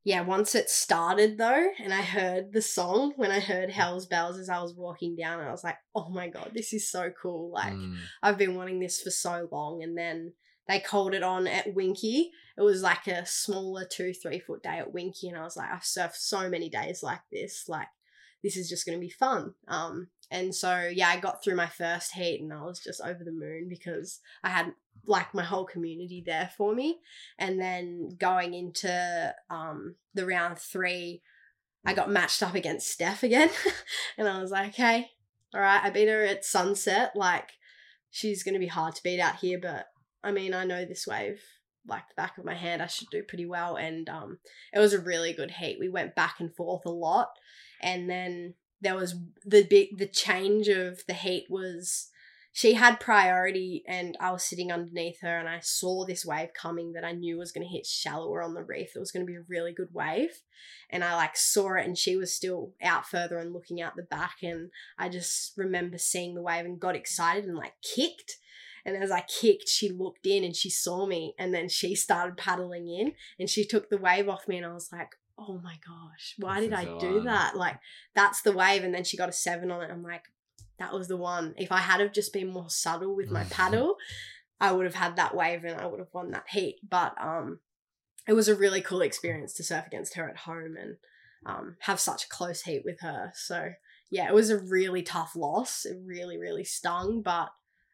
yeah, 0.04 0.22
once 0.22 0.54
it 0.54 0.70
started 0.70 1.36
though, 1.36 1.68
and 1.82 1.92
I 1.92 2.00
heard 2.00 2.52
the 2.52 2.62
song 2.62 3.12
when 3.16 3.30
I 3.30 3.40
heard 3.40 3.68
Hell's 3.70 4.06
Bells 4.06 4.38
as 4.38 4.48
I 4.48 4.62
was 4.62 4.74
walking 4.74 5.16
down, 5.16 5.40
I 5.40 5.50
was 5.50 5.62
like, 5.64 5.76
oh 5.94 6.08
my 6.08 6.28
god, 6.28 6.52
this 6.54 6.72
is 6.72 6.90
so 6.90 7.10
cool. 7.20 7.50
Like 7.52 7.74
Mm. 7.74 7.96
I've 8.22 8.38
been 8.38 8.54
wanting 8.54 8.80
this 8.80 9.02
for 9.02 9.10
so 9.10 9.48
long. 9.52 9.82
And 9.82 9.98
then 9.98 10.32
they 10.66 10.80
called 10.80 11.14
it 11.14 11.22
on 11.22 11.46
at 11.46 11.74
Winky. 11.74 12.30
It 12.56 12.62
was 12.62 12.82
like 12.82 13.06
a 13.06 13.26
smaller 13.26 13.86
two, 13.90 14.12
three 14.12 14.38
foot 14.38 14.62
day 14.62 14.78
at 14.78 14.92
Winky. 14.92 15.28
And 15.28 15.36
I 15.36 15.42
was 15.42 15.56
like, 15.56 15.70
I've 15.70 15.80
surfed 15.82 16.16
so 16.16 16.48
many 16.48 16.68
days 16.68 17.02
like 17.02 17.22
this. 17.32 17.64
Like, 17.68 17.88
this 18.42 18.56
is 18.56 18.68
just 18.68 18.86
going 18.86 18.96
to 18.98 19.04
be 19.04 19.10
fun. 19.10 19.54
Um, 19.66 20.08
and 20.30 20.54
so, 20.54 20.90
yeah, 20.92 21.08
I 21.08 21.18
got 21.18 21.42
through 21.42 21.56
my 21.56 21.66
first 21.66 22.12
heat 22.12 22.40
and 22.42 22.52
I 22.52 22.62
was 22.62 22.80
just 22.80 23.00
over 23.00 23.24
the 23.24 23.32
moon 23.32 23.66
because 23.68 24.20
I 24.44 24.50
had 24.50 24.72
like 25.06 25.32
my 25.32 25.42
whole 25.42 25.64
community 25.64 26.22
there 26.24 26.50
for 26.56 26.74
me. 26.74 26.98
And 27.38 27.58
then 27.58 28.10
going 28.18 28.52
into 28.52 29.34
um, 29.48 29.96
the 30.14 30.26
round 30.26 30.58
three, 30.58 31.22
I 31.86 31.94
got 31.94 32.10
matched 32.10 32.42
up 32.42 32.54
against 32.54 32.90
Steph 32.90 33.22
again. 33.22 33.50
and 34.18 34.28
I 34.28 34.40
was 34.40 34.50
like, 34.50 34.70
okay, 34.70 35.08
all 35.54 35.60
right, 35.60 35.82
I 35.82 35.90
beat 35.90 36.08
her 36.08 36.24
at 36.24 36.44
sunset. 36.44 37.12
Like, 37.14 37.50
she's 38.10 38.42
going 38.42 38.54
to 38.54 38.60
be 38.60 38.66
hard 38.66 38.94
to 38.96 39.02
beat 39.02 39.20
out 39.20 39.36
here, 39.36 39.58
but 39.60 39.86
I 40.22 40.32
mean, 40.32 40.52
I 40.52 40.64
know 40.64 40.84
this 40.84 41.06
wave 41.06 41.42
like 41.86 42.06
the 42.08 42.14
back 42.20 42.36
of 42.36 42.44
my 42.44 42.54
hand. 42.54 42.82
I 42.82 42.86
should 42.86 43.08
do 43.10 43.22
pretty 43.22 43.46
well. 43.46 43.76
And 43.76 44.08
um, 44.10 44.38
it 44.74 44.78
was 44.78 44.92
a 44.92 45.00
really 45.00 45.32
good 45.32 45.52
heat. 45.52 45.78
We 45.80 45.88
went 45.88 46.14
back 46.14 46.36
and 46.38 46.54
forth 46.54 46.84
a 46.84 46.90
lot. 46.90 47.30
And 47.80 48.10
then 48.10 48.54
there 48.80 48.94
was 48.94 49.16
the 49.44 49.64
big, 49.64 49.98
the 49.98 50.06
change 50.06 50.68
of 50.68 51.04
the 51.06 51.14
heat 51.14 51.46
was 51.48 52.10
she 52.58 52.74
had 52.74 52.98
priority 52.98 53.84
and 53.86 54.16
I 54.18 54.32
was 54.32 54.42
sitting 54.42 54.72
underneath 54.72 55.20
her 55.20 55.38
and 55.38 55.48
I 55.48 55.60
saw 55.60 56.04
this 56.04 56.26
wave 56.26 56.48
coming 56.54 56.92
that 56.94 57.04
I 57.04 57.12
knew 57.12 57.38
was 57.38 57.52
going 57.52 57.64
to 57.64 57.72
hit 57.72 57.86
shallower 57.86 58.42
on 58.42 58.54
the 58.54 58.64
reef. 58.64 58.96
It 58.96 58.98
was 58.98 59.12
going 59.12 59.24
to 59.24 59.30
be 59.30 59.36
a 59.36 59.44
really 59.48 59.72
good 59.72 59.90
wave. 59.92 60.42
And 60.90 61.04
I 61.04 61.14
like 61.14 61.36
saw 61.36 61.74
it 61.76 61.86
and 61.86 61.96
she 61.96 62.16
was 62.16 62.34
still 62.34 62.72
out 62.82 63.06
further 63.06 63.38
and 63.38 63.52
looking 63.52 63.80
out 63.80 63.94
the 63.94 64.02
back. 64.02 64.38
And 64.42 64.70
I 64.98 65.08
just 65.08 65.52
remember 65.56 65.98
seeing 65.98 66.34
the 66.34 66.42
wave 66.42 66.64
and 66.64 66.80
got 66.80 66.96
excited 66.96 67.44
and 67.44 67.56
like 67.56 67.74
kicked. 67.80 68.38
And 68.84 68.96
as 68.96 69.12
I 69.12 69.20
kicked, 69.20 69.68
she 69.68 69.90
looked 69.90 70.26
in 70.26 70.42
and 70.42 70.56
she 70.56 70.68
saw 70.68 71.06
me. 71.06 71.34
And 71.38 71.54
then 71.54 71.68
she 71.68 71.94
started 71.94 72.36
paddling 72.36 72.88
in 72.88 73.12
and 73.38 73.48
she 73.48 73.64
took 73.64 73.88
the 73.88 73.98
wave 73.98 74.28
off 74.28 74.48
me. 74.48 74.56
And 74.56 74.66
I 74.66 74.72
was 74.72 74.90
like, 74.90 75.10
oh 75.38 75.60
my 75.62 75.76
gosh, 75.86 76.34
why 76.38 76.60
This 76.60 76.70
did 76.70 76.74
I 76.74 76.98
do 76.98 77.22
that? 77.22 77.56
Like, 77.56 77.78
that's 78.14 78.42
the 78.42 78.52
wave. 78.52 78.82
And 78.82 78.94
then 78.94 79.04
she 79.04 79.16
got 79.16 79.28
a 79.28 79.32
seven 79.32 79.70
on 79.70 79.82
it. 79.82 79.90
I'm 79.90 80.02
like, 80.02 80.24
that 80.78 80.92
was 80.92 81.08
the 81.08 81.16
one. 81.16 81.54
If 81.56 81.72
I 81.72 81.78
had 81.78 82.00
have 82.00 82.12
just 82.12 82.32
been 82.32 82.52
more 82.52 82.70
subtle 82.70 83.14
with 83.14 83.30
my 83.30 83.44
paddle, 83.44 83.96
I 84.60 84.72
would 84.72 84.86
have 84.86 84.94
had 84.94 85.16
that 85.16 85.34
wave 85.34 85.64
and 85.64 85.80
I 85.80 85.86
would 85.86 86.00
have 86.00 86.12
won 86.12 86.30
that 86.32 86.46
heat. 86.48 86.76
But 86.88 87.14
um, 87.20 87.60
it 88.26 88.32
was 88.32 88.48
a 88.48 88.54
really 88.54 88.80
cool 88.80 89.00
experience 89.00 89.54
to 89.54 89.64
surf 89.64 89.86
against 89.86 90.14
her 90.14 90.28
at 90.28 90.38
home 90.38 90.76
and 90.80 90.96
um, 91.46 91.76
have 91.80 92.00
such 92.00 92.24
a 92.24 92.28
close 92.28 92.62
heat 92.62 92.82
with 92.84 93.00
her. 93.00 93.32
So 93.34 93.70
yeah, 94.10 94.28
it 94.28 94.34
was 94.34 94.50
a 94.50 94.58
really 94.58 95.02
tough 95.02 95.36
loss. 95.36 95.84
It 95.84 95.98
really, 96.04 96.38
really 96.38 96.64
stung, 96.64 97.22
but 97.22 97.50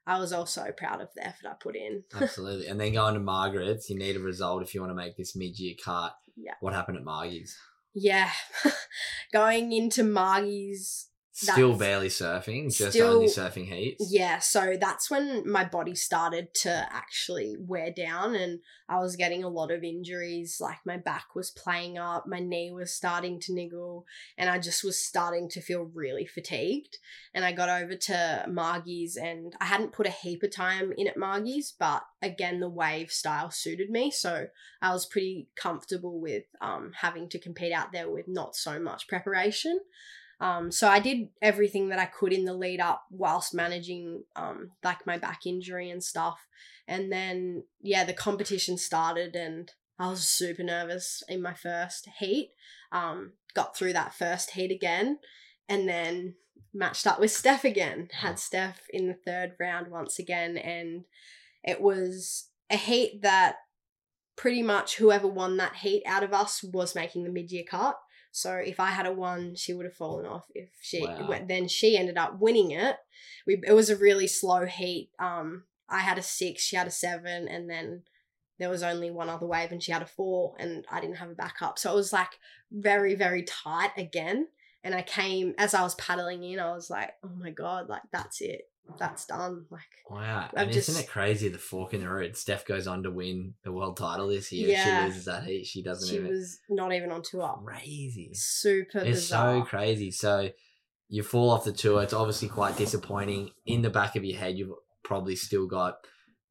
I 0.06 0.18
was 0.18 0.32
also 0.32 0.70
proud 0.76 1.00
of 1.00 1.08
the 1.14 1.26
effort 1.26 1.46
I 1.48 1.54
put 1.58 1.76
in. 1.76 2.04
Absolutely. 2.20 2.66
And 2.66 2.78
then 2.80 2.92
going 2.92 3.14
to 3.14 3.20
Margaret's, 3.20 3.88
you 3.88 3.98
need 3.98 4.16
a 4.16 4.20
result 4.20 4.62
if 4.62 4.74
you 4.74 4.80
want 4.80 4.90
to 4.90 4.96
make 4.96 5.16
this 5.16 5.34
mid 5.34 5.58
year 5.58 5.74
cut. 5.82 6.14
Yeah. 6.36 6.54
What 6.60 6.74
happened 6.74 6.98
at 6.98 7.04
Margie's? 7.04 7.56
Yeah, 7.94 8.30
going 9.32 9.72
into 9.72 10.02
Margie's 10.02 11.08
Still 11.36 11.76
barely 11.76 12.10
surfing, 12.10 12.72
just 12.72 12.92
Still- 12.92 13.14
only 13.14 13.26
surfing 13.26 13.66
heats. 13.66 14.06
Yeah, 14.08 14.38
so 14.38 14.76
that's 14.80 15.10
when 15.10 15.50
my 15.50 15.64
body 15.64 15.96
started 15.96 16.54
to 16.62 16.86
actually 16.92 17.56
wear 17.58 17.90
down 17.90 18.36
and 18.36 18.60
I 18.88 19.00
was 19.00 19.16
getting 19.16 19.42
a 19.42 19.48
lot 19.48 19.72
of 19.72 19.82
injuries. 19.82 20.58
Like 20.60 20.78
my 20.86 20.96
back 20.96 21.34
was 21.34 21.50
playing 21.50 21.98
up, 21.98 22.28
my 22.28 22.38
knee 22.38 22.70
was 22.70 22.94
starting 22.94 23.40
to 23.40 23.52
niggle, 23.52 24.06
and 24.38 24.48
I 24.48 24.60
just 24.60 24.84
was 24.84 25.04
starting 25.04 25.48
to 25.50 25.60
feel 25.60 25.90
really 25.92 26.24
fatigued. 26.24 26.98
And 27.34 27.44
I 27.44 27.50
got 27.50 27.68
over 27.68 27.96
to 27.96 28.46
Margie's 28.48 29.16
and 29.16 29.56
I 29.60 29.64
hadn't 29.64 29.92
put 29.92 30.06
a 30.06 30.10
heap 30.10 30.44
of 30.44 30.52
time 30.52 30.92
in 30.96 31.08
at 31.08 31.16
Margie's, 31.16 31.74
but 31.76 32.04
again, 32.22 32.60
the 32.60 32.68
wave 32.68 33.10
style 33.10 33.50
suited 33.50 33.90
me. 33.90 34.12
So 34.12 34.46
I 34.80 34.92
was 34.92 35.04
pretty 35.04 35.48
comfortable 35.56 36.20
with 36.20 36.44
um, 36.60 36.92
having 37.00 37.28
to 37.30 37.40
compete 37.40 37.72
out 37.72 37.90
there 37.90 38.08
with 38.08 38.28
not 38.28 38.54
so 38.54 38.78
much 38.78 39.08
preparation. 39.08 39.80
Um, 40.44 40.70
so 40.70 40.88
I 40.88 41.00
did 41.00 41.30
everything 41.40 41.88
that 41.88 41.98
I 41.98 42.04
could 42.04 42.30
in 42.30 42.44
the 42.44 42.52
lead 42.52 42.78
up 42.78 43.04
whilst 43.10 43.54
managing 43.54 44.24
um, 44.36 44.72
like 44.82 45.06
my 45.06 45.16
back 45.16 45.46
injury 45.46 45.88
and 45.88 46.04
stuff. 46.04 46.38
And 46.86 47.10
then 47.10 47.64
yeah, 47.80 48.04
the 48.04 48.12
competition 48.12 48.76
started 48.76 49.34
and 49.34 49.72
I 49.98 50.08
was 50.10 50.28
super 50.28 50.62
nervous 50.62 51.22
in 51.30 51.40
my 51.40 51.54
first 51.54 52.10
heat. 52.18 52.50
Um, 52.92 53.32
got 53.54 53.74
through 53.74 53.94
that 53.94 54.12
first 54.12 54.50
heat 54.50 54.70
again 54.70 55.18
and 55.66 55.88
then 55.88 56.34
matched 56.74 57.06
up 57.06 57.18
with 57.18 57.30
Steph 57.30 57.64
again. 57.64 58.08
Had 58.12 58.38
Steph 58.38 58.82
in 58.90 59.06
the 59.06 59.14
third 59.14 59.52
round 59.58 59.88
once 59.88 60.18
again 60.18 60.58
and 60.58 61.04
it 61.62 61.80
was 61.80 62.48
a 62.68 62.76
heat 62.76 63.22
that 63.22 63.56
pretty 64.36 64.62
much 64.62 64.96
whoever 64.96 65.26
won 65.26 65.56
that 65.56 65.76
heat 65.76 66.02
out 66.04 66.22
of 66.22 66.34
us 66.34 66.62
was 66.62 66.94
making 66.94 67.24
the 67.24 67.30
mid-year 67.30 67.64
cut. 67.66 67.98
So 68.34 68.54
if 68.54 68.80
I 68.80 68.90
had 68.90 69.06
a 69.06 69.12
one, 69.12 69.54
she 69.54 69.72
would 69.72 69.86
have 69.86 69.94
fallen 69.94 70.26
off. 70.26 70.46
If 70.56 70.70
she 70.82 71.00
Wow. 71.02 71.38
then 71.46 71.68
she 71.68 71.96
ended 71.96 72.18
up 72.18 72.40
winning 72.40 72.72
it. 72.72 72.96
We 73.46 73.60
it 73.64 73.72
was 73.72 73.90
a 73.90 73.96
really 73.96 74.26
slow 74.26 74.66
heat. 74.66 75.10
Um, 75.20 75.64
I 75.88 76.00
had 76.00 76.18
a 76.18 76.22
six, 76.22 76.62
she 76.62 76.74
had 76.74 76.88
a 76.88 76.90
seven, 76.90 77.46
and 77.46 77.70
then 77.70 78.02
there 78.58 78.68
was 78.68 78.82
only 78.82 79.12
one 79.12 79.28
other 79.28 79.46
wave, 79.46 79.70
and 79.70 79.80
she 79.80 79.92
had 79.92 80.02
a 80.02 80.06
four, 80.06 80.56
and 80.58 80.84
I 80.90 81.00
didn't 81.00 81.18
have 81.18 81.30
a 81.30 81.34
backup. 81.34 81.78
So 81.78 81.92
it 81.92 81.94
was 81.94 82.12
like 82.12 82.40
very 82.72 83.14
very 83.14 83.44
tight 83.44 83.92
again. 83.96 84.48
And 84.82 84.96
I 84.96 85.02
came 85.02 85.54
as 85.56 85.72
I 85.72 85.82
was 85.82 85.94
paddling 85.94 86.42
in, 86.42 86.58
I 86.58 86.72
was 86.72 86.90
like, 86.90 87.12
oh 87.22 87.36
my 87.36 87.50
god, 87.50 87.88
like 87.88 88.02
that's 88.10 88.40
it, 88.40 88.62
that's 88.98 89.26
done. 89.26 89.66
Like 89.70 89.80
Wow. 90.10 90.48
I've 90.54 90.64
and 90.64 90.72
just- 90.72 90.88
isn't 90.90 91.02
it 91.04 91.08
crazy 91.08 91.48
the 91.48 91.58
fork 91.58 91.94
in 91.94 92.00
the 92.00 92.08
road? 92.08 92.36
Steph 92.36 92.66
goes 92.66 92.86
on 92.86 93.02
to 93.04 93.10
win 93.10 93.54
the 93.64 93.72
world 93.72 93.96
title 93.96 94.28
this 94.28 94.52
year. 94.52 94.68
Yeah. 94.68 95.00
She 95.02 95.06
loses 95.08 95.24
that 95.24 95.44
heat. 95.44 95.66
She 95.66 95.82
doesn't 95.82 96.08
she 96.08 96.16
even. 96.16 96.28
was 96.30 96.58
not 96.68 96.92
even 96.92 97.10
on 97.10 97.22
tour. 97.22 97.60
crazy. 97.64 98.30
Super 98.34 98.98
It's 98.98 99.20
bizarre. 99.22 99.60
so 99.60 99.64
crazy. 99.64 100.10
So 100.10 100.50
you 101.08 101.22
fall 101.22 101.50
off 101.50 101.64
the 101.64 101.72
tour. 101.72 102.02
It's 102.02 102.12
obviously 102.12 102.48
quite 102.48 102.76
disappointing. 102.76 103.50
In 103.66 103.82
the 103.82 103.90
back 103.90 104.16
of 104.16 104.24
your 104.24 104.38
head, 104.38 104.56
you've 104.58 104.72
probably 105.02 105.36
still 105.36 105.66
got 105.66 105.98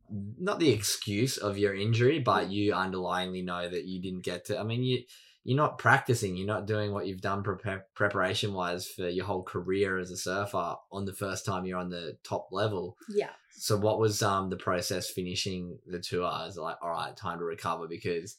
not 0.10 0.60
the 0.60 0.70
excuse 0.70 1.38
of 1.38 1.58
your 1.58 1.74
injury, 1.74 2.20
but 2.20 2.50
you 2.52 2.74
underlyingly 2.74 3.44
know 3.44 3.68
that 3.68 3.86
you 3.86 4.02
didn't 4.02 4.24
get 4.24 4.46
to. 4.46 4.60
I 4.60 4.64
mean, 4.64 4.84
you 4.84 5.04
you're 5.44 5.58
not 5.58 5.78
practicing. 5.78 6.38
You're 6.38 6.48
not 6.48 6.68
doing 6.68 6.92
what 6.94 7.06
you've 7.06 7.22
done 7.22 7.44
prepar 7.44 7.82
preparation 7.96 8.54
wise 8.54 8.88
for 8.88 9.10
your 9.10 9.26
whole 9.26 9.44
career 9.44 9.98
as 9.98 10.10
a 10.12 10.18
surfer 10.18 10.76
on 10.92 11.06
the 11.06 11.14
first 11.14 11.46
time 11.46 11.66
you're 11.66 11.80
on 11.80 11.90
the 11.90 12.18
top 12.24 12.48
level. 12.52 12.98
yeah. 13.10 13.32
So 13.56 13.78
what 13.78 14.00
was 14.00 14.22
um 14.24 14.50
the 14.50 14.58
process 14.58 15.10
finishing 15.10 15.78
the 15.86 16.00
tour? 16.00 16.32
Is 16.48 16.58
like 16.58 16.78
all 16.82 16.90
right, 16.90 17.16
time 17.16 17.40
to 17.40 17.46
recover 17.46 17.88
because 17.88 18.38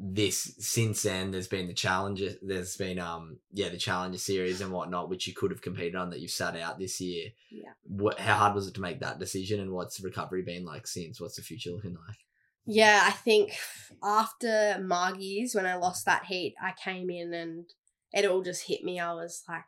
this 0.00 0.54
since 0.60 1.02
then 1.02 1.32
there's 1.32 1.48
been 1.48 1.66
the 1.66 1.74
challenges 1.74 2.36
there's 2.40 2.76
been 2.76 3.00
um 3.00 3.36
yeah 3.52 3.68
the 3.68 3.76
challenger 3.76 4.16
series 4.18 4.60
and 4.60 4.70
whatnot 4.70 5.08
which 5.10 5.26
you 5.26 5.34
could 5.34 5.50
have 5.50 5.60
competed 5.60 5.96
on 5.96 6.10
that 6.10 6.20
you've 6.20 6.30
sat 6.30 6.56
out 6.56 6.78
this 6.78 7.00
year 7.00 7.30
Yeah. 7.50 7.72
what 7.82 8.16
how 8.20 8.36
hard 8.36 8.54
was 8.54 8.68
it 8.68 8.74
to 8.74 8.80
make 8.80 9.00
that 9.00 9.18
decision 9.18 9.58
and 9.58 9.72
what's 9.72 9.98
recovery 10.00 10.42
been 10.42 10.64
like 10.64 10.86
since 10.86 11.20
what's 11.20 11.34
the 11.34 11.42
future 11.42 11.70
looking 11.72 11.96
like 12.06 12.16
Yeah, 12.68 13.02
I 13.04 13.10
think 13.12 13.52
after 14.02 14.78
Margie's, 14.80 15.54
when 15.54 15.66
I 15.66 15.76
lost 15.76 16.04
that 16.06 16.26
heat, 16.26 16.54
I 16.62 16.72
came 16.82 17.10
in 17.10 17.32
and 17.34 17.64
it 18.12 18.26
all 18.26 18.42
just 18.42 18.66
hit 18.66 18.84
me. 18.84 19.00
I 19.00 19.12
was 19.14 19.42
like, 19.48 19.64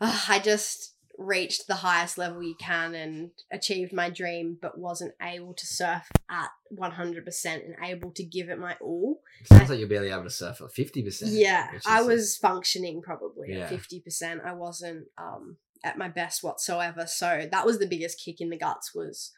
"Ugh, 0.00 0.20
I 0.28 0.38
just 0.38 0.94
reached 1.18 1.66
the 1.66 1.76
highest 1.76 2.18
level 2.18 2.42
you 2.42 2.54
can 2.58 2.94
and 2.94 3.30
achieved 3.52 3.92
my 3.92 4.10
dream, 4.10 4.58
but 4.60 4.78
wasn't 4.78 5.14
able 5.22 5.54
to 5.54 5.66
surf 5.66 6.08
at 6.30 6.48
100% 6.76 7.44
and 7.46 7.76
able 7.84 8.10
to 8.12 8.24
give 8.24 8.48
it 8.48 8.58
my 8.58 8.76
all. 8.80 9.20
sounds 9.44 9.70
like 9.70 9.78
you're 9.78 9.88
barely 9.88 10.10
able 10.10 10.24
to 10.24 10.30
surf 10.30 10.60
at 10.60 10.68
50% 10.74 11.22
Yeah, 11.26 11.70
I 11.86 12.02
was 12.02 12.36
functioning 12.36 13.02
probably 13.02 13.50
Yeah. 13.50 13.64
at 13.66 13.70
50%. 13.70 14.44
I 14.44 14.54
wasn't 14.54 15.06
um, 15.18 15.58
at 15.84 15.98
my 15.98 16.08
best 16.08 16.42
whatsoever. 16.42 17.06
So 17.06 17.46
that 17.50 17.66
was 17.66 17.78
the 17.78 17.86
biggest 17.86 18.20
kick 18.24 18.40
in 18.40 18.48
the 18.50 18.58
guts 18.58 18.94
was 18.94 19.32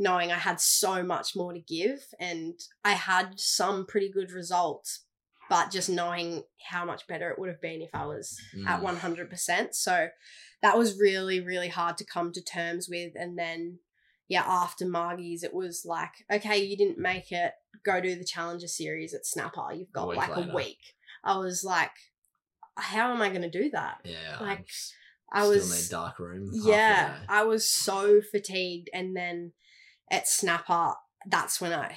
knowing 0.00 0.32
I 0.32 0.38
had 0.38 0.60
so 0.60 1.02
much 1.02 1.36
more 1.36 1.52
to 1.52 1.60
give 1.60 2.06
and 2.18 2.54
I 2.82 2.92
had 2.92 3.38
some 3.38 3.84
pretty 3.84 4.10
good 4.10 4.32
results, 4.32 5.04
but 5.50 5.70
just 5.70 5.90
knowing 5.90 6.44
how 6.70 6.86
much 6.86 7.06
better 7.06 7.30
it 7.30 7.38
would 7.38 7.50
have 7.50 7.60
been 7.60 7.82
if 7.82 7.90
I 7.94 8.06
was 8.06 8.40
at 8.66 8.80
Mm. 8.80 8.98
100%. 8.98 9.74
So 9.74 10.08
that 10.62 10.78
was 10.78 10.98
really, 10.98 11.40
really 11.40 11.68
hard 11.68 11.98
to 11.98 12.04
come 12.06 12.32
to 12.32 12.42
terms 12.42 12.88
with. 12.88 13.12
And 13.14 13.38
then, 13.38 13.80
yeah, 14.26 14.44
after 14.46 14.86
Margie's, 14.86 15.42
it 15.42 15.52
was 15.52 15.82
like, 15.84 16.24
okay, 16.32 16.64
you 16.64 16.78
didn't 16.78 16.98
make 16.98 17.30
it. 17.30 17.52
Go 17.84 18.00
do 18.00 18.16
the 18.16 18.24
Challenger 18.24 18.68
series 18.68 19.12
at 19.12 19.26
Snapper. 19.26 19.72
You've 19.74 19.92
got 19.92 20.08
week 20.08 20.16
like 20.16 20.34
later. 20.34 20.50
a 20.50 20.54
week. 20.54 20.80
I 21.22 21.36
was 21.36 21.62
like, 21.62 21.92
how 22.76 23.12
am 23.12 23.20
I 23.20 23.28
going 23.28 23.42
to 23.42 23.50
do 23.50 23.68
that? 23.70 23.98
yeah 24.04 24.38
like, 24.40 24.66
I 25.30 25.40
still 25.40 25.50
was 25.50 25.90
in 25.90 25.98
a 25.98 26.00
dark 26.00 26.18
room 26.18 26.50
yeah. 26.54 27.16
I 27.28 27.44
was 27.44 27.68
so 27.68 28.22
fatigued, 28.22 28.88
and 28.94 29.14
then 29.14 29.52
at 30.10 30.28
Snapper, 30.28 30.94
that's 31.26 31.60
when 31.60 31.72
I 31.72 31.96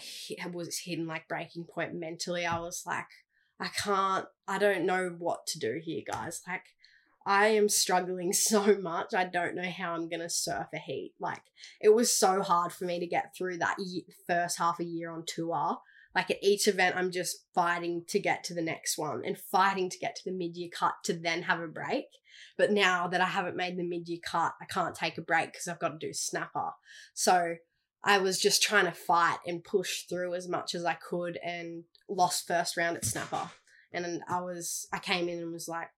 was 0.51 0.79
hitting 0.85 1.07
like 1.07 1.27
breaking 1.27 1.65
point 1.65 1.95
mentally. 1.95 2.45
I 2.45 2.59
was 2.59 2.83
like, 2.85 3.07
I 3.59 3.67
can't, 3.67 4.25
I 4.47 4.57
don't 4.57 4.85
know 4.85 5.15
what 5.17 5.45
to 5.47 5.59
do 5.59 5.79
here, 5.81 6.03
guys. 6.09 6.41
Like, 6.47 6.63
I 7.25 7.47
am 7.47 7.69
struggling 7.69 8.33
so 8.33 8.77
much. 8.81 9.13
I 9.13 9.25
don't 9.25 9.55
know 9.55 9.69
how 9.69 9.93
I'm 9.93 10.09
gonna 10.09 10.29
surf 10.29 10.67
a 10.73 10.79
heat. 10.79 11.13
Like, 11.19 11.43
it 11.81 11.93
was 11.93 12.17
so 12.17 12.41
hard 12.41 12.71
for 12.71 12.85
me 12.85 12.99
to 12.99 13.07
get 13.07 13.33
through 13.37 13.57
that 13.57 13.77
first 14.27 14.57
half 14.57 14.79
a 14.79 14.85
year 14.85 15.11
on 15.11 15.23
tour. 15.25 15.77
Like 16.15 16.29
at 16.29 16.43
each 16.43 16.67
event, 16.67 16.95
I'm 16.95 17.09
just 17.09 17.45
fighting 17.55 18.03
to 18.09 18.19
get 18.19 18.43
to 18.43 18.53
the 18.53 18.61
next 18.61 18.99
one 18.99 19.23
and 19.25 19.35
fighting 19.35 19.89
to 19.89 19.97
get 19.97 20.15
to 20.17 20.21
the 20.25 20.37
mid 20.37 20.55
year 20.55 20.69
cut 20.71 20.93
to 21.05 21.13
then 21.13 21.43
have 21.43 21.59
a 21.59 21.67
break. 21.67 22.05
But 22.55 22.71
now 22.71 23.07
that 23.07 23.21
I 23.21 23.25
haven't 23.25 23.55
made 23.55 23.77
the 23.77 23.83
mid 23.83 24.07
year 24.07 24.19
cut, 24.23 24.53
I 24.61 24.65
can't 24.65 24.95
take 24.95 25.17
a 25.17 25.21
break 25.21 25.53
because 25.53 25.67
I've 25.67 25.79
got 25.79 25.99
to 25.99 26.07
do 26.07 26.13
snapper. 26.13 26.71
So 27.15 27.55
I 28.03 28.17
was 28.17 28.39
just 28.39 28.61
trying 28.61 28.85
to 28.85 28.91
fight 28.91 29.37
and 29.45 29.63
push 29.63 30.03
through 30.03 30.33
as 30.33 30.47
much 30.47 30.75
as 30.75 30.83
I 30.83 30.95
could 30.95 31.37
and 31.43 31.83
lost 32.09 32.47
first 32.47 32.75
round 32.75 32.97
at 32.97 33.05
snapper. 33.05 33.49
And 33.93 34.21
I 34.27 34.41
was, 34.41 34.87
I 34.91 34.99
came 34.99 35.29
in 35.29 35.39
and 35.39 35.53
was 35.53 35.67
like, 35.67 35.89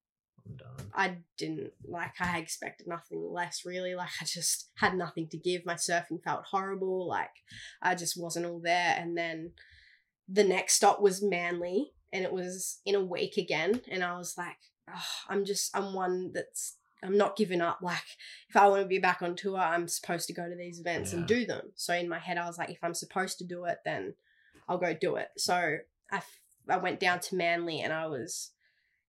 I'm 0.45 0.57
done. 0.57 0.91
I 0.93 1.17
didn't 1.37 1.71
like 1.87 2.13
I 2.19 2.37
expected 2.37 2.87
nothing 2.87 3.27
less 3.31 3.63
really. 3.65 3.95
Like 3.95 4.09
I 4.21 4.25
just 4.25 4.69
had 4.75 4.95
nothing 4.95 5.27
to 5.29 5.37
give. 5.37 5.65
My 5.65 5.75
surfing 5.75 6.23
felt 6.23 6.45
horrible. 6.51 7.07
Like 7.07 7.31
I 7.81 7.95
just 7.95 8.19
wasn't 8.19 8.45
all 8.45 8.59
there. 8.59 8.95
And 8.97 9.17
then 9.17 9.51
the 10.27 10.43
next 10.43 10.73
stop 10.75 11.01
was 11.01 11.23
Manly 11.23 11.91
and 12.13 12.23
it 12.23 12.31
was 12.31 12.79
in 12.85 12.95
a 12.95 13.03
week 13.03 13.37
again. 13.37 13.81
And 13.89 14.03
I 14.03 14.17
was 14.17 14.35
like, 14.37 14.57
oh, 14.93 15.03
I'm 15.29 15.45
just 15.45 15.75
I'm 15.75 15.93
one 15.93 16.31
that's 16.33 16.77
I'm 17.05 17.17
not 17.17 17.35
giving 17.37 17.61
up. 17.61 17.79
Like 17.81 18.03
if 18.49 18.55
I 18.55 18.67
want 18.67 18.81
to 18.81 18.87
be 18.87 18.99
back 18.99 19.21
on 19.21 19.35
tour, 19.35 19.57
I'm 19.57 19.87
supposed 19.87 20.27
to 20.27 20.33
go 20.33 20.47
to 20.49 20.55
these 20.55 20.79
events 20.79 21.13
and 21.13 21.25
do 21.27 21.45
them. 21.45 21.71
So 21.75 21.93
in 21.93 22.09
my 22.09 22.19
head 22.19 22.37
I 22.37 22.45
was 22.47 22.57
like, 22.57 22.69
if 22.69 22.83
I'm 22.83 22.93
supposed 22.93 23.37
to 23.39 23.45
do 23.45 23.65
it, 23.65 23.79
then 23.85 24.15
I'll 24.67 24.77
go 24.77 24.93
do 24.93 25.15
it. 25.15 25.29
So 25.37 25.53
I, 26.11 26.17
f- 26.17 26.39
I 26.69 26.77
went 26.77 26.99
down 26.99 27.19
to 27.21 27.35
Manly 27.35 27.81
and 27.81 27.93
I 27.93 28.07
was 28.07 28.51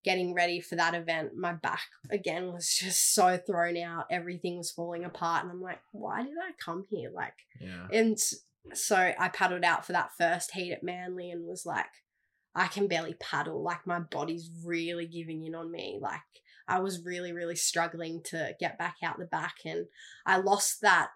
getting 0.05 0.35
ready 0.35 0.61
for 0.61 0.77
that 0.77 0.95
event, 0.95 1.37
my 1.37 1.53
back 1.53 1.81
again 2.11 2.53
was 2.53 2.73
just 2.81 3.13
so 3.15 3.37
thrown 3.37 3.77
out. 3.77 4.07
Everything 4.11 4.57
was 4.57 4.71
falling 4.71 5.05
apart. 5.05 5.43
And 5.43 5.51
I'm 5.51 5.61
like, 5.61 5.81
why 5.93 6.23
did 6.23 6.35
I 6.41 6.53
come 6.65 6.85
here? 6.89 7.11
Like, 7.13 7.35
Yeah. 7.61 7.89
and 7.93 8.17
so 8.75 8.97
I 9.19 9.29
paddled 9.31 9.65
out 9.65 9.85
for 9.87 9.93
that 9.93 10.11
first 10.17 10.53
heat 10.53 10.73
at 10.73 10.83
Manly 10.85 11.31
and 11.31 11.45
was 11.47 11.67
like, 11.67 11.87
I 12.55 12.69
can 12.69 12.87
barely 12.89 13.15
paddle. 13.15 13.63
Like, 13.63 13.87
my 13.87 13.99
body's 14.01 14.49
really 14.65 15.07
giving 15.07 15.45
in 15.45 15.55
on 15.55 15.71
me. 15.71 15.99
Like, 16.01 16.21
I 16.69 16.81
was 16.81 17.05
really, 17.05 17.33
really 17.33 17.57
struggling 17.57 18.23
to 18.27 18.55
get 18.59 18.79
back 18.79 18.97
out 19.03 19.19
the 19.19 19.25
back. 19.27 19.55
And 19.65 19.87
I 20.25 20.39
lost 20.39 20.81
that 20.83 21.09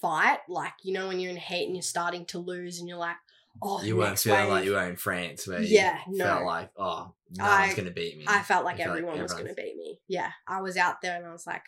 fight. 0.00 0.38
Like, 0.48 0.74
you 0.82 0.92
know, 0.92 1.08
when 1.08 1.20
you're 1.20 1.30
in 1.30 1.36
heat 1.36 1.66
and 1.66 1.74
you're 1.74 1.82
starting 1.82 2.26
to 2.26 2.38
lose 2.38 2.78
and 2.78 2.88
you're 2.88 2.98
like, 2.98 3.16
oh, 3.62 3.82
You 3.82 3.96
weren't 3.96 4.18
feeling 4.18 4.48
like 4.48 4.64
you 4.64 4.72
were 4.72 4.86
in 4.88 4.96
France 4.96 5.46
where 5.46 5.60
Yeah, 5.62 5.98
you 6.10 6.18
no. 6.18 6.24
felt 6.24 6.44
like, 6.44 6.70
oh, 6.76 7.12
no 7.36 7.44
I- 7.44 7.62
one's 7.62 7.74
going 7.74 7.88
to 7.88 7.94
beat 7.94 8.18
me. 8.18 8.24
I 8.26 8.42
felt 8.42 8.64
like 8.64 8.78
You 8.78 8.84
felt 8.84 8.94
like 8.96 8.98
everyone 9.04 9.22
was 9.22 9.32
going 9.32 9.46
to 9.48 9.54
beat 9.54 9.76
me. 9.76 10.00
Yeah, 10.08 10.30
I 10.48 10.60
was 10.60 10.76
out 10.76 11.00
there 11.02 11.16
and 11.16 11.26
I 11.26 11.32
was 11.32 11.46
like, 11.46 11.62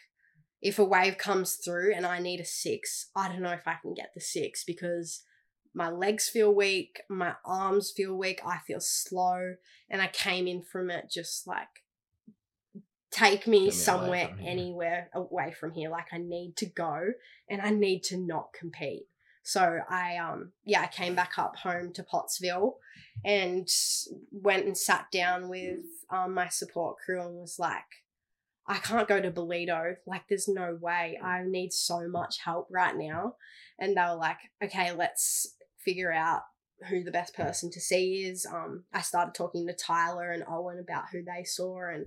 if 0.62 0.78
a 0.78 0.84
wave 0.84 1.18
comes 1.18 1.54
through 1.56 1.94
and 1.94 2.06
I 2.06 2.18
need 2.18 2.40
a 2.40 2.44
six, 2.44 3.10
I 3.14 3.28
don't 3.28 3.42
know 3.42 3.52
if 3.52 3.66
I 3.68 3.74
can 3.80 3.94
get 3.94 4.10
the 4.14 4.20
six 4.20 4.64
because 4.64 5.22
my 5.74 5.90
legs 5.90 6.28
feel 6.30 6.52
weak, 6.54 7.02
my 7.10 7.34
arms 7.44 7.92
feel 7.94 8.16
weak, 8.16 8.40
I 8.44 8.58
feel 8.66 8.80
slow, 8.80 9.56
and 9.90 10.00
I 10.00 10.06
came 10.08 10.46
in 10.46 10.62
from 10.62 10.90
it 10.90 11.10
just 11.10 11.46
like 11.46 11.68
take 13.16 13.46
me 13.46 13.66
me 13.66 13.70
somewhere 13.70 14.36
anywhere 14.44 15.08
away 15.14 15.54
from 15.58 15.72
here 15.72 15.88
like 15.88 16.06
I 16.12 16.18
need 16.18 16.54
to 16.58 16.66
go 16.66 17.12
and 17.48 17.62
I 17.62 17.70
need 17.70 18.02
to 18.04 18.16
not 18.16 18.52
compete. 18.58 19.06
So 19.42 19.78
I 19.88 20.16
um 20.18 20.52
yeah, 20.64 20.82
I 20.82 20.86
came 20.88 21.14
back 21.14 21.38
up 21.38 21.56
home 21.56 21.92
to 21.94 22.02
Pottsville 22.02 22.76
and 23.24 23.68
went 24.30 24.66
and 24.66 24.76
sat 24.76 25.06
down 25.10 25.48
with 25.48 25.84
um, 26.10 26.34
my 26.34 26.48
support 26.48 26.96
crew 27.04 27.20
and 27.20 27.36
was 27.36 27.58
like, 27.58 27.84
I 28.68 28.78
can't 28.78 29.08
go 29.08 29.20
to 29.20 29.30
Ballito. 29.30 29.96
Like, 30.06 30.22
there's 30.28 30.48
no 30.48 30.76
way. 30.80 31.18
I 31.22 31.42
need 31.44 31.72
so 31.72 32.08
much 32.08 32.38
help 32.44 32.68
right 32.70 32.96
now. 32.96 33.34
And 33.78 33.96
they 33.96 34.02
were 34.02 34.16
like, 34.16 34.38
okay, 34.62 34.92
let's 34.92 35.54
figure 35.78 36.12
out 36.12 36.42
who 36.90 37.02
the 37.02 37.10
best 37.10 37.34
person 37.34 37.70
to 37.70 37.80
see 37.80 38.24
is. 38.24 38.46
Um, 38.46 38.84
I 38.92 39.00
started 39.00 39.34
talking 39.34 39.66
to 39.66 39.72
Tyler 39.72 40.30
and 40.30 40.44
Owen 40.48 40.78
about 40.78 41.04
who 41.12 41.22
they 41.22 41.44
saw, 41.44 41.88
and 41.88 42.06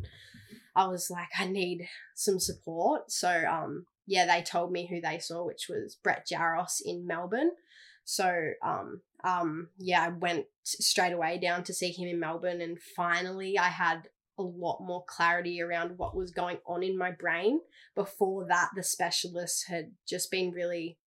I 0.80 0.88
was 0.88 1.10
like, 1.10 1.28
I 1.38 1.46
need 1.46 1.90
some 2.16 2.40
support. 2.40 3.12
So, 3.12 3.30
um, 3.30 3.86
yeah, 4.08 4.26
they 4.26 4.42
told 4.42 4.72
me 4.72 4.88
who 4.88 5.02
they 5.02 5.20
saw, 5.20 5.46
which 5.46 5.68
was 5.70 5.98
Brett 6.02 6.26
Jaros 6.32 6.80
in 6.84 7.06
Melbourne. 7.06 7.52
So, 8.06 8.52
um, 8.66 9.02
um, 9.26 9.68
yeah, 9.78 10.06
I 10.06 10.08
went 10.08 10.46
straight 10.64 11.12
away 11.12 11.38
down 11.38 11.66
to 11.66 11.74
see 11.74 11.92
him 11.92 12.08
in 12.08 12.18
Melbourne, 12.18 12.62
and 12.62 12.78
finally, 12.96 13.58
I 13.58 13.68
had 13.68 14.08
a 14.38 14.42
lot 14.42 14.80
more 14.80 15.04
clarity 15.06 15.62
around 15.62 15.98
what 15.98 16.16
was 16.16 16.32
going 16.32 16.60
on 16.66 16.82
in 16.82 16.98
my 16.98 17.12
brain. 17.12 17.60
Before 17.94 18.48
that, 18.48 18.70
the 18.74 18.84
specialist 18.84 19.66
had 19.68 19.92
just 20.08 20.32
been 20.32 20.52
really 20.52 20.98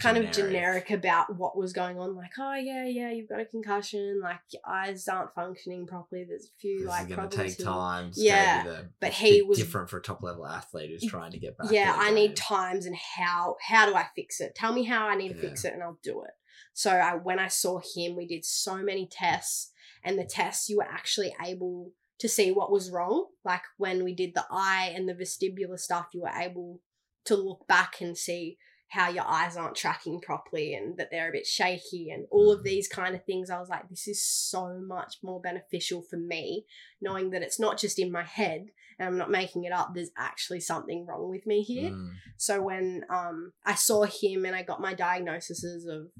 kind 0.00 0.16
of 0.16 0.30
generic 0.30 0.90
about 0.90 1.34
what 1.36 1.56
was 1.56 1.72
going 1.72 1.98
on 1.98 2.14
like 2.14 2.30
oh 2.38 2.54
yeah 2.54 2.84
yeah 2.86 3.10
you've 3.10 3.28
got 3.28 3.40
a 3.40 3.44
concussion 3.44 4.20
like 4.22 4.40
your 4.52 4.62
eyes 4.66 5.06
aren't 5.08 5.34
functioning 5.34 5.86
properly 5.86 6.24
there's 6.28 6.44
a 6.46 6.54
few 6.60 6.78
This 6.80 6.88
like 6.88 7.08
going 7.08 7.28
to 7.28 7.36
take 7.36 7.58
time. 7.58 8.10
Yeah, 8.14 8.64
the- 8.64 8.88
but 9.00 9.12
he 9.12 9.42
was- 9.42 9.58
different 9.58 9.90
for 9.90 9.98
a 9.98 10.02
top 10.02 10.22
level 10.22 10.46
athlete 10.46 10.90
who's 10.90 11.08
trying 11.10 11.32
to 11.32 11.38
get 11.38 11.56
back. 11.58 11.70
yeah 11.70 11.94
i 11.98 12.10
need 12.10 12.36
times 12.36 12.86
and 12.86 12.96
how 13.16 13.56
how 13.66 13.86
do 13.86 13.94
i 13.94 14.06
fix 14.14 14.40
it 14.40 14.54
tell 14.54 14.72
me 14.72 14.84
how 14.84 15.08
i 15.08 15.14
need 15.14 15.30
to 15.30 15.34
fix 15.38 15.64
it 15.64 15.72
and 15.74 15.82
i'll 15.82 15.98
do 16.02 16.22
it 16.22 16.30
so 16.74 16.90
I, 16.90 17.14
when 17.14 17.38
i 17.38 17.48
saw 17.48 17.80
him 17.94 18.16
we 18.16 18.26
did 18.26 18.44
so 18.44 18.76
many 18.78 19.08
tests 19.10 19.72
and 20.04 20.18
the 20.18 20.24
tests 20.24 20.68
you 20.68 20.76
were 20.78 20.84
actually 20.90 21.34
able 21.44 21.92
to 22.20 22.28
see 22.28 22.50
what 22.50 22.70
was 22.72 22.90
wrong 22.90 23.26
like 23.44 23.62
when 23.76 24.02
we 24.04 24.14
did 24.14 24.34
the 24.34 24.44
eye 24.50 24.92
and 24.94 25.08
the 25.08 25.14
vestibular 25.14 25.78
stuff 25.78 26.06
you 26.12 26.22
were 26.22 26.40
able 26.40 26.80
to 27.24 27.36
look 27.36 27.66
back 27.68 28.00
and 28.00 28.16
see 28.16 28.56
how 28.90 29.08
your 29.10 29.24
eyes 29.26 29.56
aren't 29.56 29.76
tracking 29.76 30.20
properly 30.20 30.74
and 30.74 30.96
that 30.96 31.08
they're 31.10 31.28
a 31.28 31.32
bit 31.32 31.46
shaky 31.46 32.10
and 32.10 32.26
all 32.30 32.50
of 32.52 32.60
Mhm. 32.60 32.64
these 32.64 32.88
kind 32.88 33.14
of 33.14 33.24
things 33.24 33.50
i 33.50 33.58
was 33.60 33.68
like 33.68 33.88
this 33.88 34.08
is 34.08 34.22
so 34.24 34.78
much 34.80 35.16
more 35.22 35.40
beneficial 35.40 36.00
for 36.02 36.16
me 36.16 36.64
knowing 37.00 37.30
that 37.30 37.42
it's 37.42 37.60
not 37.60 37.78
just 37.78 37.98
in 37.98 38.10
my 38.10 38.24
head 38.24 38.66
and 38.98 39.06
i'm 39.08 39.18
not 39.18 39.30
making 39.30 39.64
it 39.64 39.72
up 39.72 39.90
there's 39.94 40.10
actually 40.16 40.60
something 40.60 41.04
wrong 41.06 41.28
with 41.28 41.46
me 41.46 41.62
here 41.62 41.90
Mm. 41.90 42.14
so 42.38 42.62
when 42.62 43.04
um 43.10 43.52
I 43.64 43.74
saw 43.74 44.04
him 44.04 44.44
and 44.46 44.56
I 44.56 44.62
got 44.62 44.80
my 44.80 44.94
diagnoses 44.94 45.86
of 45.86 46.10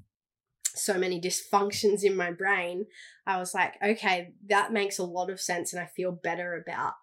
so 0.75 0.99
many 0.99 1.21
dysfunctions 1.21 2.05
in 2.05 2.15
my 2.15 2.31
brain, 2.31 2.87
I 3.27 3.39
was 3.39 3.53
like, 3.55 3.75
okay, 3.83 4.33
that 4.47 4.73
makes 4.73 4.99
a 4.99 5.05
lot 5.05 5.29
of 5.31 5.41
sense 5.41 5.73
and 5.73 5.83
I 5.83 5.87
feel 5.87 6.13
better 6.13 6.55
about 6.55 6.95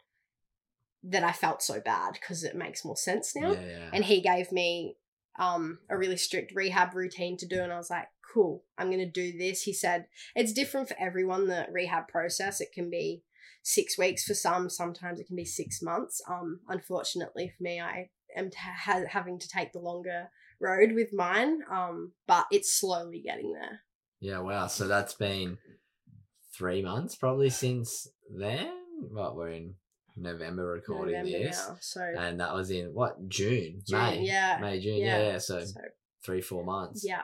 that 1.03 1.24
I 1.24 1.32
felt 1.34 1.61
so 1.61 1.80
bad 1.82 2.13
because 2.13 2.43
it 2.43 2.55
makes 2.55 2.86
more 2.86 2.95
sense 2.95 3.36
now. 3.36 3.53
Yeah, 3.53 3.68
yeah. 3.68 3.89
And 3.93 4.05
he 4.05 4.22
gave 4.22 4.51
me 4.51 4.97
um 5.40 5.80
a 5.90 5.98
really 5.98 6.18
strict 6.18 6.54
rehab 6.56 6.94
routine 6.96 7.38
to 7.38 7.48
do 7.48 7.62
and 7.62 7.72
I 7.72 7.78
was 7.78 7.90
like, 7.90 8.08
cool, 8.34 8.64
I'm 8.78 8.88
going 8.88 9.00
to 9.00 9.10
do 9.10 9.38
this. 9.38 9.64
He 9.64 9.74
said 9.74 10.08
it's 10.36 10.54
different 10.54 10.90
for 10.90 10.96
everyone 11.00 11.48
the 11.48 11.68
rehab 11.72 12.08
process. 12.08 12.62
It 12.62 12.72
can 12.74 12.90
be 12.90 13.24
6 13.64 13.98
weeks 13.98 14.24
for 14.24 14.34
some, 14.34 14.70
sometimes 14.70 15.20
it 15.20 15.28
can 15.28 15.36
be 15.36 15.46
6 15.46 15.82
months. 15.82 16.22
Um 16.30 16.60
unfortunately 16.68 17.52
for 17.58 17.64
me 17.64 17.80
I 17.80 18.10
am 18.36 18.50
t- 18.50 18.58
ha- 18.60 19.06
having 19.10 19.40
to 19.40 19.48
take 19.48 19.74
the 19.74 19.80
longer 19.80 20.30
road 20.60 20.94
with 20.94 21.14
mine. 21.14 21.60
Um 21.72 22.14
but 22.28 22.46
it's 22.52 22.78
slowly 22.78 23.22
getting 23.26 23.54
there. 23.54 23.82
Yeah, 24.20 24.40
wow. 24.40 24.68
So 24.68 24.88
that's 24.88 25.14
been 25.14 25.58
three 26.58 26.82
months 26.82 27.16
probably 27.16 27.50
since 27.50 28.08
then. 28.36 28.72
What 29.12 29.36
we're 29.36 29.50
in 29.50 29.76
November 30.18 30.66
recording 30.66 31.16
November 31.16 31.47
this, 31.47 31.68
now. 31.68 31.78
So 31.82 32.01
and 32.01 32.39
that 32.39 32.53
was 32.53 32.72
in 32.72 32.93
what 32.93 33.28
June, 33.28 33.82
June, 33.86 33.99
May, 33.99 34.22
yeah, 34.22 34.57
May, 34.61 34.80
June. 34.80 34.97
Yeah, 34.97 35.18
yeah. 35.18 35.32
yeah. 35.32 35.38
So, 35.38 35.63
so 35.63 35.82
three, 36.24 36.41
four 36.41 36.63
months. 36.63 37.05
yeah. 37.05 37.24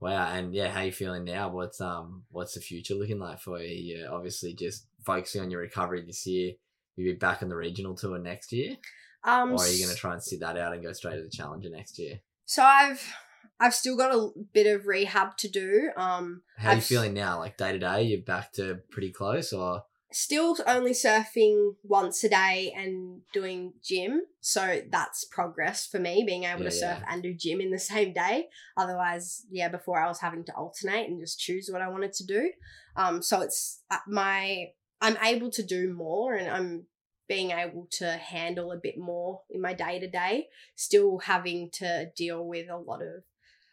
Wow. 0.00 0.28
And 0.32 0.54
yeah, 0.54 0.68
how 0.68 0.82
you 0.82 0.92
feeling 0.92 1.24
now? 1.24 1.48
What's 1.48 1.80
um, 1.80 2.24
what's 2.30 2.54
the 2.54 2.60
future 2.60 2.94
looking 2.94 3.18
like 3.18 3.40
for 3.40 3.58
you? 3.58 3.96
You're 3.96 4.12
obviously 4.12 4.54
just 4.54 4.86
focusing 5.04 5.40
on 5.40 5.50
your 5.50 5.60
recovery 5.60 6.02
this 6.06 6.26
year. 6.26 6.52
You'll 6.96 7.14
be 7.14 7.18
back 7.18 7.42
on 7.42 7.48
the 7.48 7.56
regional 7.56 7.94
tour 7.94 8.18
next 8.18 8.52
year, 8.52 8.76
Um 9.24 9.52
or 9.52 9.62
are 9.62 9.68
you 9.68 9.82
going 9.84 9.94
to 9.94 10.00
try 10.00 10.12
and 10.12 10.22
sit 10.22 10.40
that 10.40 10.56
out 10.56 10.74
and 10.74 10.82
go 10.82 10.92
straight 10.92 11.16
to 11.16 11.22
the 11.22 11.30
challenger 11.30 11.70
next 11.70 11.98
year? 11.98 12.20
So 12.44 12.62
I've 12.62 13.04
I've 13.58 13.74
still 13.74 13.96
got 13.96 14.14
a 14.14 14.30
bit 14.52 14.66
of 14.66 14.86
rehab 14.86 15.36
to 15.38 15.48
do. 15.48 15.90
Um, 15.96 16.42
How 16.58 16.70
are 16.70 16.74
you 16.76 16.80
feeling 16.80 17.14
now? 17.14 17.38
Like 17.38 17.56
day 17.56 17.72
to 17.72 17.78
day, 17.78 18.02
you're 18.02 18.20
back 18.20 18.52
to 18.54 18.80
pretty 18.90 19.10
close, 19.10 19.52
or 19.52 19.84
Still 20.14 20.56
only 20.64 20.92
surfing 20.92 21.74
once 21.82 22.22
a 22.22 22.28
day 22.28 22.72
and 22.76 23.22
doing 23.32 23.72
gym, 23.82 24.22
so 24.40 24.80
that's 24.88 25.24
progress 25.24 25.88
for 25.88 25.98
me. 25.98 26.22
Being 26.24 26.44
able 26.44 26.62
Yeah, 26.62 26.68
to 26.68 26.70
surf 26.70 26.98
yeah. 27.00 27.12
and 27.12 27.20
do 27.20 27.34
gym 27.34 27.60
in 27.60 27.72
the 27.72 27.80
same 27.80 28.12
day. 28.12 28.46
Otherwise, 28.76 29.44
yeah, 29.50 29.68
before 29.68 30.00
I 30.00 30.06
was 30.06 30.20
having 30.20 30.44
to 30.44 30.54
alternate 30.54 31.08
and 31.08 31.20
just 31.20 31.40
choose 31.40 31.68
what 31.68 31.82
I 31.82 31.88
wanted 31.88 32.12
to 32.12 32.24
do. 32.26 32.52
Um, 32.96 33.22
so 33.22 33.40
it's 33.40 33.82
uh, 33.90 33.98
my 34.06 34.68
I'm 35.00 35.16
able 35.22 35.50
to 35.50 35.62
do 35.64 35.92
more, 35.92 36.34
and 36.34 36.48
I'm 36.48 36.86
being 37.28 37.50
able 37.50 37.88
to 37.98 38.12
handle 38.12 38.70
a 38.70 38.76
bit 38.76 38.96
more 38.96 39.40
in 39.50 39.60
my 39.60 39.74
day 39.74 39.98
to 39.98 40.08
day. 40.08 40.46
Still 40.76 41.18
having 41.18 41.70
to 41.72 42.10
deal 42.16 42.46
with 42.46 42.68
a 42.70 42.76
lot 42.76 43.02
of 43.02 43.24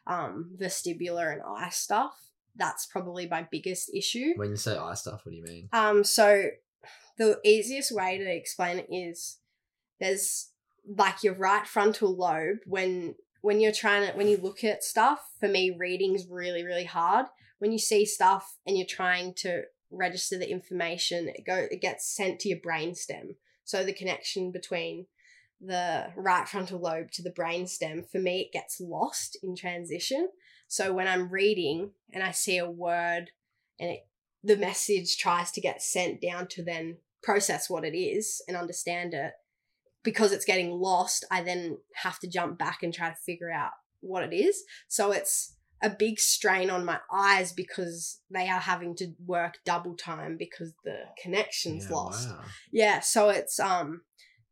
um, 0.07 0.57
vestibular 0.59 1.31
and 1.31 1.41
eye 1.43 1.69
stuff. 1.69 2.30
That's 2.61 2.85
probably 2.85 3.27
my 3.27 3.47
biggest 3.49 3.89
issue. 3.91 4.33
when 4.35 4.51
you 4.51 4.55
say 4.55 4.77
eye 4.77 4.93
stuff, 4.93 5.25
what 5.25 5.31
do 5.31 5.35
you 5.35 5.43
mean? 5.43 5.67
Um, 5.73 6.03
so 6.03 6.43
the 7.17 7.39
easiest 7.43 7.91
way 7.91 8.19
to 8.19 8.31
explain 8.31 8.77
it 8.77 8.87
is 8.91 9.39
there's 9.99 10.51
like 10.87 11.23
your 11.23 11.33
right 11.33 11.65
frontal 11.65 12.15
lobe 12.15 12.59
when 12.67 13.15
when 13.41 13.59
you're 13.59 13.71
trying 13.71 14.07
to 14.07 14.15
when 14.15 14.27
you 14.27 14.37
look 14.37 14.63
at 14.63 14.83
stuff, 14.83 15.27
for 15.39 15.49
me 15.49 15.75
reading's 15.75 16.27
really, 16.29 16.63
really 16.63 16.85
hard. 16.85 17.25
When 17.57 17.71
you 17.71 17.79
see 17.79 18.05
stuff 18.05 18.57
and 18.67 18.77
you're 18.77 18.85
trying 18.85 19.33
to 19.37 19.63
register 19.89 20.37
the 20.37 20.51
information, 20.51 21.29
it 21.29 21.43
go 21.47 21.65
it 21.71 21.81
gets 21.81 22.15
sent 22.15 22.39
to 22.41 22.49
your 22.49 22.59
brain 22.59 22.93
stem. 22.93 23.37
So 23.63 23.83
the 23.83 23.93
connection 23.93 24.51
between 24.51 25.07
the 25.59 26.11
right 26.15 26.47
frontal 26.47 26.79
lobe 26.79 27.09
to 27.13 27.23
the 27.23 27.31
brain 27.31 27.65
stem, 27.65 28.03
for 28.11 28.19
me 28.19 28.41
it 28.41 28.53
gets 28.53 28.79
lost 28.79 29.35
in 29.41 29.55
transition. 29.55 30.29
So 30.71 30.93
when 30.93 31.05
I'm 31.05 31.27
reading 31.27 31.91
and 32.13 32.23
I 32.23 32.31
see 32.31 32.57
a 32.57 32.71
word 32.71 33.31
and 33.77 33.89
it 33.89 34.07
the 34.41 34.55
message 34.55 35.17
tries 35.17 35.51
to 35.51 35.59
get 35.59 35.81
sent 35.83 36.21
down 36.21 36.47
to 36.47 36.63
then 36.63 36.95
process 37.21 37.69
what 37.69 37.83
it 37.83 37.93
is 37.93 38.41
and 38.47 38.55
understand 38.55 39.13
it 39.13 39.33
because 40.01 40.31
it's 40.31 40.45
getting 40.45 40.71
lost 40.71 41.23
i 41.29 41.43
then 41.43 41.77
have 41.93 42.17
to 42.17 42.27
jump 42.27 42.57
back 42.57 42.81
and 42.81 42.91
try 42.93 43.09
to 43.09 43.15
figure 43.15 43.51
out 43.51 43.69
what 43.99 44.23
it 44.23 44.33
is 44.33 44.63
so 44.87 45.11
it's 45.11 45.57
a 45.83 45.89
big 45.91 46.19
strain 46.19 46.71
on 46.71 46.83
my 46.85 46.99
eyes 47.13 47.51
because 47.53 48.21
they 48.31 48.47
are 48.49 48.61
having 48.61 48.95
to 48.95 49.13
work 49.27 49.59
double 49.65 49.93
time 49.95 50.37
because 50.37 50.73
the 50.83 51.01
connection's 51.21 51.85
Yeah, 51.87 51.95
lost 51.95 52.29
wow. 52.29 52.39
yeah 52.71 52.99
so 53.01 53.29
it's 53.29 53.59
um 53.59 54.01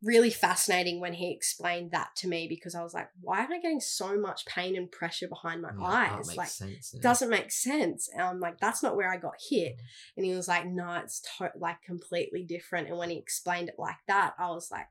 really 0.01 0.29
fascinating 0.29 1.01
when 1.01 1.13
he 1.13 1.31
explained 1.31 1.91
that 1.91 2.09
to 2.15 2.27
me 2.27 2.47
because 2.47 2.73
i 2.73 2.81
was 2.81 2.93
like 2.93 3.09
why 3.21 3.41
am 3.41 3.51
i 3.51 3.59
getting 3.59 3.81
so 3.81 4.17
much 4.17 4.45
pain 4.45 4.77
and 4.77 4.91
pressure 4.91 5.27
behind 5.27 5.61
my 5.61 5.71
Yeah, 5.77 6.15
eyes 6.17 6.37
like 6.37 6.47
sense. 6.47 6.93
now. 6.93 7.01
doesn't 7.01 7.29
make 7.29 7.51
sense. 7.51 8.09
And 8.13 8.21
I'm 8.21 8.39
like, 8.39 8.59
that's 8.59 8.81
not 8.81 8.95
where 8.95 9.11
I 9.11 9.17
got 9.17 9.33
hit. 9.49 9.77
And 10.15 10.25
he 10.25 10.33
was 10.33 10.47
like, 10.47 10.65
no, 10.65 10.93
it's 11.03 11.21
to- 11.37 11.51
like 11.57 11.81
completely 11.81 12.43
different. 12.43 12.87
And 12.87 12.97
when 12.97 13.09
he 13.09 13.17
explained 13.17 13.69
it 13.69 13.75
like 13.77 13.97
that, 14.07 14.35
I 14.39 14.49
was 14.49 14.69
like, 14.71 14.87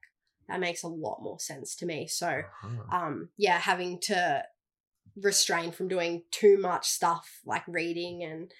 that 0.48 0.60
makes 0.60 0.82
a 0.82 0.88
lot 0.88 1.22
more 1.22 1.38
sense 1.38 1.74
to 1.76 1.86
me. 1.86 2.06
So, 2.06 2.28
Uh-huh. 2.28 2.96
um, 2.96 3.28
yeah, 3.36 3.58
having 3.58 4.00
to 4.02 4.44
restrain 5.16 5.72
from 5.72 5.88
doing 5.88 6.22
too 6.30 6.58
much 6.58 6.88
stuff 6.88 7.40
like 7.44 7.64
reading 7.66 8.22
and 8.22 8.52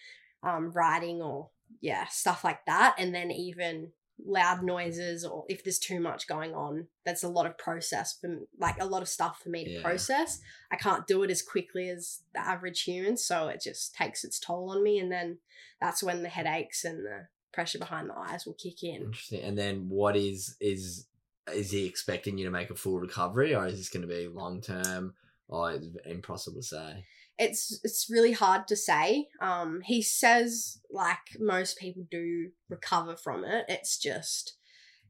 um, 0.43 0.71
writing 0.73 1.21
or 1.23 1.51
yeah, 1.81 2.07
stuff 2.09 2.45
like 2.45 2.65
that. 2.67 2.95
And 2.99 3.15
then 3.15 3.31
even 3.31 3.93
loud 4.27 4.63
noises 4.63 5.25
or 5.25 5.45
if 5.49 5.63
there's 5.63 5.79
too 5.79 6.01
much 6.01 6.27
going 6.27 6.53
on 6.55 6.87
that's 7.05 7.23
a 7.23 7.29
lot 7.29 7.47
of 7.47 7.57
process 7.57 8.19
for 8.21 8.41
like 8.59 8.75
a 8.81 8.85
lot 8.87 9.01
of 9.03 9.09
stuff 9.09 9.41
for 9.43 9.49
me 9.49 9.65
to 9.65 9.71
Yeah. 9.71 9.83
process 9.83 10.41
i 10.73 10.77
can't 10.77 11.07
do 11.07 11.23
it 11.23 11.31
as 11.31 11.41
quickly 11.41 11.89
as 11.89 12.23
the 12.35 12.41
average 12.41 12.83
human 12.83 13.17
so 13.17 13.49
it 13.49 13.61
just 13.63 13.95
takes 13.95 14.25
its 14.25 14.41
toll 14.41 14.71
on 14.71 14.83
me 14.83 14.99
and 14.99 15.11
then 15.13 15.39
that's 15.81 16.03
when 16.03 16.23
the 16.23 16.29
headaches 16.29 16.85
and 16.85 17.05
the 17.07 17.29
pressure 17.53 17.79
behind 17.79 18.11
the 18.11 18.19
eyes 18.19 18.45
will 18.45 18.55
kick 18.55 18.83
in 18.83 19.03
Interesting. 19.05 19.43
And 19.43 19.57
then 19.57 19.89
what 19.89 20.17
is 20.17 20.57
is 20.61 21.07
is 21.55 21.71
he 21.71 21.87
expecting 21.87 22.37
you 22.37 22.45
to 22.45 22.51
make 22.51 22.69
a 22.71 22.75
full 22.75 23.01
recovery, 23.01 23.55
or 23.55 23.67
is 23.67 23.79
this 23.79 23.89
going 23.89 24.07
to 24.07 24.15
be 24.15 24.29
long 24.29 24.61
term, 24.61 25.15
or 25.49 25.79
impossible 26.05 26.61
to 26.61 26.63
say? 26.63 27.05
It's 27.39 27.81
it's 27.85 28.09
really 28.11 28.33
hard 28.33 28.67
to 28.69 28.77
say. 28.77 29.29
Um, 29.41 29.81
he 29.85 30.03
says 30.03 30.81
like 30.91 31.19
most 31.39 31.79
people 31.79 32.05
do 32.11 32.51
recover 32.69 33.17
from 33.17 33.45
it. 33.45 33.65
It's 33.69 33.99
just 33.99 34.57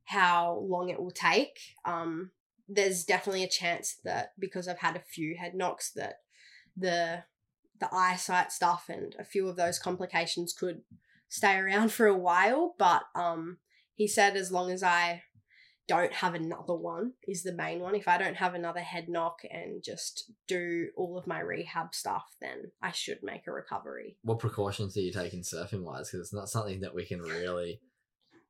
how 0.04 0.64
long 0.68 0.90
it 0.90 1.00
will 1.00 1.10
take. 1.10 1.58
Um, 1.84 2.30
there's 2.68 3.04
definitely 3.04 3.44
a 3.44 3.48
chance 3.48 3.96
that 4.04 4.32
because 4.38 4.68
I've 4.68 4.80
had 4.80 4.96
a 4.96 5.00
few 5.00 5.36
head 5.36 5.54
knocks 5.54 5.90
that 5.92 6.16
the 6.76 7.24
the 7.80 7.88
eyesight 7.92 8.52
stuff 8.52 8.86
and 8.88 9.14
a 9.18 9.24
few 9.24 9.48
of 9.48 9.56
those 9.56 9.78
complications 9.78 10.52
could 10.52 10.82
stay 11.28 11.56
around 11.56 11.92
for 11.92 12.06
a 12.06 12.16
while. 12.16 12.74
But 12.78 13.04
um, 13.14 13.58
he 13.94 14.06
said 14.06 14.36
as 14.36 14.52
long 14.52 14.70
as 14.70 14.82
I 14.82 15.22
don't 15.88 16.12
have 16.12 16.34
another 16.34 16.74
one 16.74 17.14
is 17.26 17.42
the 17.42 17.54
main 17.54 17.80
one. 17.80 17.94
If 17.94 18.06
I 18.06 18.18
don't 18.18 18.36
have 18.36 18.54
another 18.54 18.80
head 18.80 19.08
knock 19.08 19.40
and 19.50 19.82
just 19.82 20.30
do 20.46 20.88
all 20.96 21.18
of 21.18 21.26
my 21.26 21.40
rehab 21.40 21.94
stuff, 21.94 22.26
then 22.40 22.70
I 22.82 22.92
should 22.92 23.22
make 23.22 23.46
a 23.46 23.52
recovery. 23.52 24.16
What 24.22 24.38
precautions 24.38 24.96
are 24.96 25.00
you 25.00 25.12
taking 25.12 25.42
surfing 25.42 25.82
wise? 25.82 26.10
Because 26.10 26.26
it's 26.26 26.34
not 26.34 26.50
something 26.50 26.80
that 26.80 26.94
we 26.94 27.06
can 27.06 27.22
really, 27.22 27.80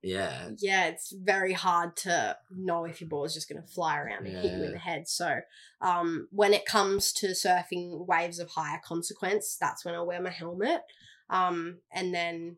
yeah, 0.03 0.51
Yeah, 0.59 0.87
it's 0.87 1.13
very 1.13 1.53
hard 1.53 1.97
to 1.99 2.37
know 2.51 2.85
if 2.85 3.01
your 3.01 3.09
ball 3.09 3.25
is 3.25 3.35
just 3.35 3.49
going 3.49 3.63
to 3.63 3.69
fly 3.69 3.99
around 3.99 4.27
and 4.27 4.37
hit 4.37 4.53
you 4.53 4.65
in 4.65 4.73
the 4.73 4.79
head. 4.79 5.07
So, 5.07 5.41
um, 5.81 6.27
when 6.33 6.53
it 6.53 6.67
comes 6.67 7.13
to 7.15 7.29
surfing 7.29 8.07
waves 8.07 8.41
of 8.41 8.51
higher 8.51 8.81
consequence, 8.85 9.57
that's 9.61 9.85
when 9.85 9.95
I 9.95 10.03
wear 10.03 10.21
my 10.21 10.31
helmet. 10.31 10.83
Um, 11.31 11.79
and 11.93 12.13
then 12.13 12.57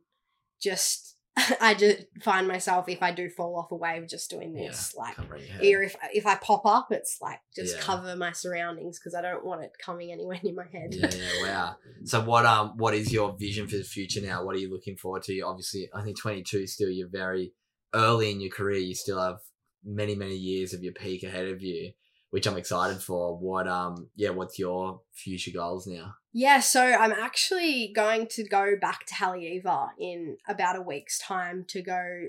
just 0.61 1.16
I 1.61 1.74
just 1.74 2.05
find 2.23 2.48
myself 2.48 2.89
if 2.89 3.02
I 3.02 3.12
do 3.12 3.28
fall 3.31 3.57
off 3.57 3.70
a 3.70 3.77
wave, 3.77 4.09
just 4.09 4.31
doing 4.31 4.55
yeah, 4.55 4.69
this, 4.69 4.94
like 4.97 5.16
covering 5.16 5.43
or 5.61 5.82
if 5.82 5.97
if 6.12 6.27
I 6.27 6.35
pop 6.36 6.66
up, 6.66 6.89
it's 6.90 7.19
like 7.20 7.40
just 7.55 7.77
Yeah. 7.77 7.82
cover 7.82 8.16
my 8.16 8.32
surroundings 8.32 8.98
because 8.98 9.15
I 9.15 9.23
don't 9.23 9.44
want 9.44 9.62
it 9.62 9.70
coming 9.85 10.12
anywhere 10.12 10.40
near 10.43 10.55
my 10.55 10.66
head. 10.73 10.90
yeah, 10.90 11.09
yeah, 11.09 11.43
wow. 11.43 11.77
So 12.05 12.20
what 12.23 12.47
um 12.47 12.73
what 12.77 12.94
is 12.94 13.12
your 13.12 13.36
vision 13.39 13.69
for 13.69 13.77
the 13.77 13.85
future 13.85 14.20
now? 14.20 14.44
What 14.44 14.57
are 14.57 14.59
you 14.59 14.70
looking 14.73 14.97
forward 14.97 15.23
to? 15.24 15.40
Obviously, 15.40 15.89
I 15.94 16.02
think 16.02 16.19
twenty 16.19 16.43
two 16.43 16.66
still 16.66 16.90
you're 16.90 17.09
very 17.09 17.52
early 17.94 18.31
in 18.31 18.40
your 18.40 18.51
career. 18.51 18.78
You 18.78 18.94
still 18.94 19.20
have 19.20 19.39
many 19.85 20.15
many 20.15 20.36
years 20.36 20.74
of 20.74 20.82
your 20.82 20.93
peak 20.93 21.23
ahead 21.23 21.47
of 21.47 21.62
you, 21.62 21.93
which 22.31 22.47
I'm 22.47 22.57
excited 22.57 23.02
for. 23.02 23.36
What 23.36 23.69
um 23.69 24.09
yeah, 24.16 24.31
what's 24.31 24.59
your 24.59 25.02
future 25.12 25.51
goals 25.52 25.86
now? 25.86 26.15
Yeah, 26.32 26.61
so 26.61 26.82
I'm 26.82 27.12
actually 27.12 27.93
going 27.94 28.28
to 28.28 28.47
go 28.47 28.74
back 28.81 29.05
to 29.07 29.15
Haleiwa 29.15 29.90
in 29.98 30.36
about 30.48 30.77
a 30.77 30.82
week's 30.82 31.19
time 31.19 31.65
to 31.69 31.82
go 31.82 32.28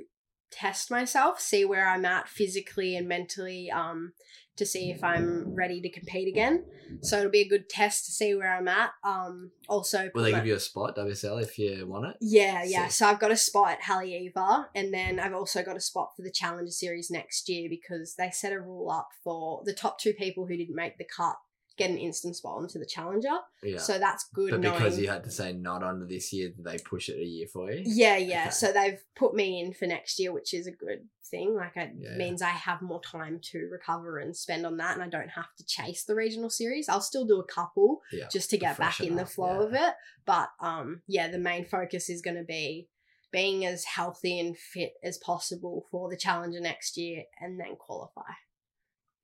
test 0.51 0.91
myself, 0.91 1.39
see 1.39 1.65
where 1.65 1.87
I'm 1.87 2.05
at 2.05 2.27
physically 2.27 2.95
and 2.95 3.07
mentally, 3.07 3.71
um, 3.71 4.13
to 4.57 4.65
see 4.65 4.91
if 4.91 5.03
I'm 5.03 5.55
ready 5.55 5.81
to 5.81 5.89
compete 5.89 6.27
again. 6.27 6.65
So 7.01 7.19
it'll 7.19 7.31
be 7.31 7.41
a 7.41 7.47
good 7.47 7.69
test 7.69 8.05
to 8.05 8.11
see 8.11 8.35
where 8.35 8.53
I'm 8.53 8.67
at. 8.67 8.91
Um, 9.03 9.51
also, 9.69 10.09
Will 10.13 10.23
they 10.23 10.31
give 10.31 10.45
you 10.45 10.55
a 10.55 10.59
spot 10.59 10.95
WSL 10.97 11.41
if 11.41 11.57
you 11.57 11.87
want 11.87 12.07
it? 12.07 12.17
yeah, 12.21 12.63
yeah. 12.63 12.83
Sick. 12.87 12.91
So 12.91 13.05
I've 13.07 13.19
got 13.19 13.31
a 13.31 13.37
spot 13.37 13.71
at 13.71 13.81
Haleiwa, 13.81 14.65
and 14.75 14.93
then 14.93 15.19
I've 15.19 15.33
also 15.33 15.63
got 15.63 15.77
a 15.77 15.81
spot 15.81 16.11
for 16.15 16.21
the 16.21 16.31
Challenger 16.31 16.71
Series 16.71 17.09
next 17.09 17.47
year 17.47 17.69
because 17.69 18.15
they 18.15 18.29
set 18.31 18.53
a 18.53 18.59
rule 18.59 18.89
up 18.91 19.09
for 19.23 19.61
the 19.65 19.73
top 19.73 19.99
two 19.99 20.13
people 20.13 20.45
who 20.45 20.57
didn't 20.57 20.75
make 20.75 20.97
the 20.97 21.05
cut 21.05 21.37
get 21.81 21.89
an 21.91 21.97
instant 21.97 22.35
spot 22.35 22.57
onto 22.57 22.79
the 22.79 22.85
Challenger. 22.85 23.37
Yeah. 23.63 23.77
So 23.77 23.99
that's 23.99 24.27
good. 24.33 24.51
but 24.51 24.61
because 24.61 24.99
you 24.99 25.07
had 25.07 25.23
to 25.23 25.31
say 25.31 25.53
not 25.53 25.83
under 25.83 26.05
this 26.05 26.31
year, 26.33 26.51
they 26.57 26.77
push 26.77 27.09
it 27.09 27.17
a 27.19 27.25
year 27.25 27.47
for 27.51 27.71
you? 27.71 27.83
Yeah, 27.85 28.17
yeah. 28.17 28.41
Okay. 28.43 28.49
So 28.51 28.71
they've 28.71 29.01
put 29.15 29.33
me 29.33 29.61
in 29.61 29.73
for 29.73 29.85
next 29.87 30.19
year, 30.19 30.31
which 30.31 30.53
is 30.53 30.67
a 30.67 30.71
good 30.71 31.07
thing. 31.29 31.55
Like 31.55 31.77
it 31.77 31.91
Yeah. 31.97 32.17
means 32.17 32.41
I 32.41 32.49
have 32.49 32.81
more 32.81 33.01
time 33.01 33.39
to 33.51 33.67
recover 33.71 34.19
and 34.19 34.35
spend 34.35 34.65
on 34.65 34.77
that, 34.77 34.93
and 34.95 35.03
I 35.03 35.07
don't 35.07 35.29
have 35.29 35.53
to 35.57 35.65
chase 35.65 36.03
the 36.03 36.15
regional 36.15 36.49
series. 36.49 36.89
I'll 36.89 37.01
still 37.01 37.25
do 37.25 37.39
a 37.39 37.45
couple 37.45 38.01
Yeah. 38.11 38.27
just 38.31 38.49
to 38.51 38.57
get 38.57 38.77
back 38.77 38.99
in 38.99 39.15
the 39.15 39.25
flow 39.25 39.61
yeah. 39.61 39.67
of 39.67 39.73
it. 39.73 39.93
But 40.25 40.49
um, 40.59 41.01
yeah, 41.07 41.27
the 41.29 41.39
main 41.39 41.65
focus 41.65 42.09
is 42.09 42.21
going 42.21 42.37
to 42.37 42.43
be 42.43 42.89
being 43.31 43.65
as 43.65 43.85
healthy 43.85 44.39
and 44.39 44.57
fit 44.57 44.93
as 45.03 45.17
possible 45.17 45.85
for 45.89 46.09
the 46.09 46.17
challenger 46.17 46.59
next 46.59 46.97
year, 46.97 47.23
and 47.39 47.59
then 47.59 47.77
qualify. 47.77 48.33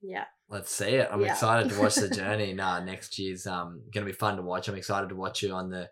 Yeah, 0.01 0.25
Let's 0.49 0.71
see 0.73 0.85
it. 0.95 1.09
I'm 1.11 1.21
Yeah. 1.21 1.31
excited 1.33 1.69
to 1.71 1.79
watch 1.79 1.95
the 1.95 2.09
journey. 2.15 2.53
nah, 2.53 2.79
next 2.79 3.19
year's 3.19 3.45
um 3.47 3.81
gonna 3.93 4.05
be 4.05 4.11
fun 4.13 4.37
to 4.37 4.41
watch. 4.41 4.67
I'm 4.67 4.75
excited 4.75 5.09
to 5.09 5.15
watch 5.15 5.43
you 5.43 5.53
on 5.53 5.69
the 5.69 5.89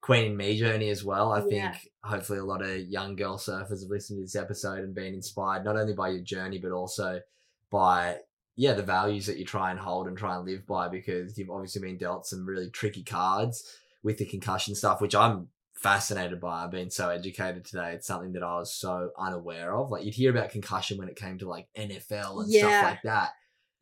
Queen 0.00 0.32
in 0.32 0.36
Me 0.36 0.58
journey 0.58 0.88
as 0.90 1.04
well. 1.04 1.30
I 1.32 1.40
think 1.42 1.88
hopefully 2.02 2.40
a 2.40 2.44
lot 2.44 2.62
of 2.62 2.76
young 2.80 3.14
girl 3.14 3.38
surfers 3.38 3.82
have 3.82 3.90
listened 3.90 4.18
to 4.18 4.22
this 4.22 4.34
episode 4.34 4.80
and 4.80 4.94
been 4.94 5.14
inspired 5.14 5.64
not 5.64 5.76
only 5.76 5.94
by 5.94 6.08
your 6.08 6.22
journey 6.22 6.58
but 6.58 6.72
also 6.72 7.20
by 7.70 8.18
yeah 8.56 8.72
the 8.74 8.82
values 8.82 9.26
that 9.26 9.38
you 9.38 9.44
try 9.44 9.70
and 9.70 9.78
hold 9.78 10.08
and 10.08 10.18
try 10.18 10.34
and 10.36 10.44
live 10.44 10.66
by 10.66 10.88
because 10.88 11.38
you've 11.38 11.50
obviously 11.50 11.80
been 11.80 11.96
dealt 11.96 12.26
some 12.26 12.44
really 12.44 12.70
tricky 12.70 13.04
cards 13.04 13.78
with 14.02 14.18
the 14.18 14.26
concussion 14.26 14.74
stuff, 14.74 15.00
which 15.00 15.14
I'm 15.14 15.46
fascinated 15.74 16.40
by. 16.40 16.64
I've 16.64 16.70
been 16.72 16.90
so 16.90 17.08
educated 17.08 17.64
today. 17.64 17.92
It's 17.92 18.06
something 18.08 18.32
that 18.32 18.42
I 18.42 18.56
was 18.56 18.74
so 18.74 19.10
unaware 19.16 19.74
of. 19.76 19.90
Like 19.90 20.04
you'd 20.04 20.14
hear 20.14 20.30
about 20.32 20.50
concussion 20.50 20.98
when 20.98 21.08
it 21.08 21.14
came 21.16 21.38
to 21.38 21.48
like 21.48 21.68
NFL 21.78 22.42
and 22.42 22.50
Yeah. 22.52 22.60
stuff 22.80 22.82
like 22.82 23.02
that 23.04 23.30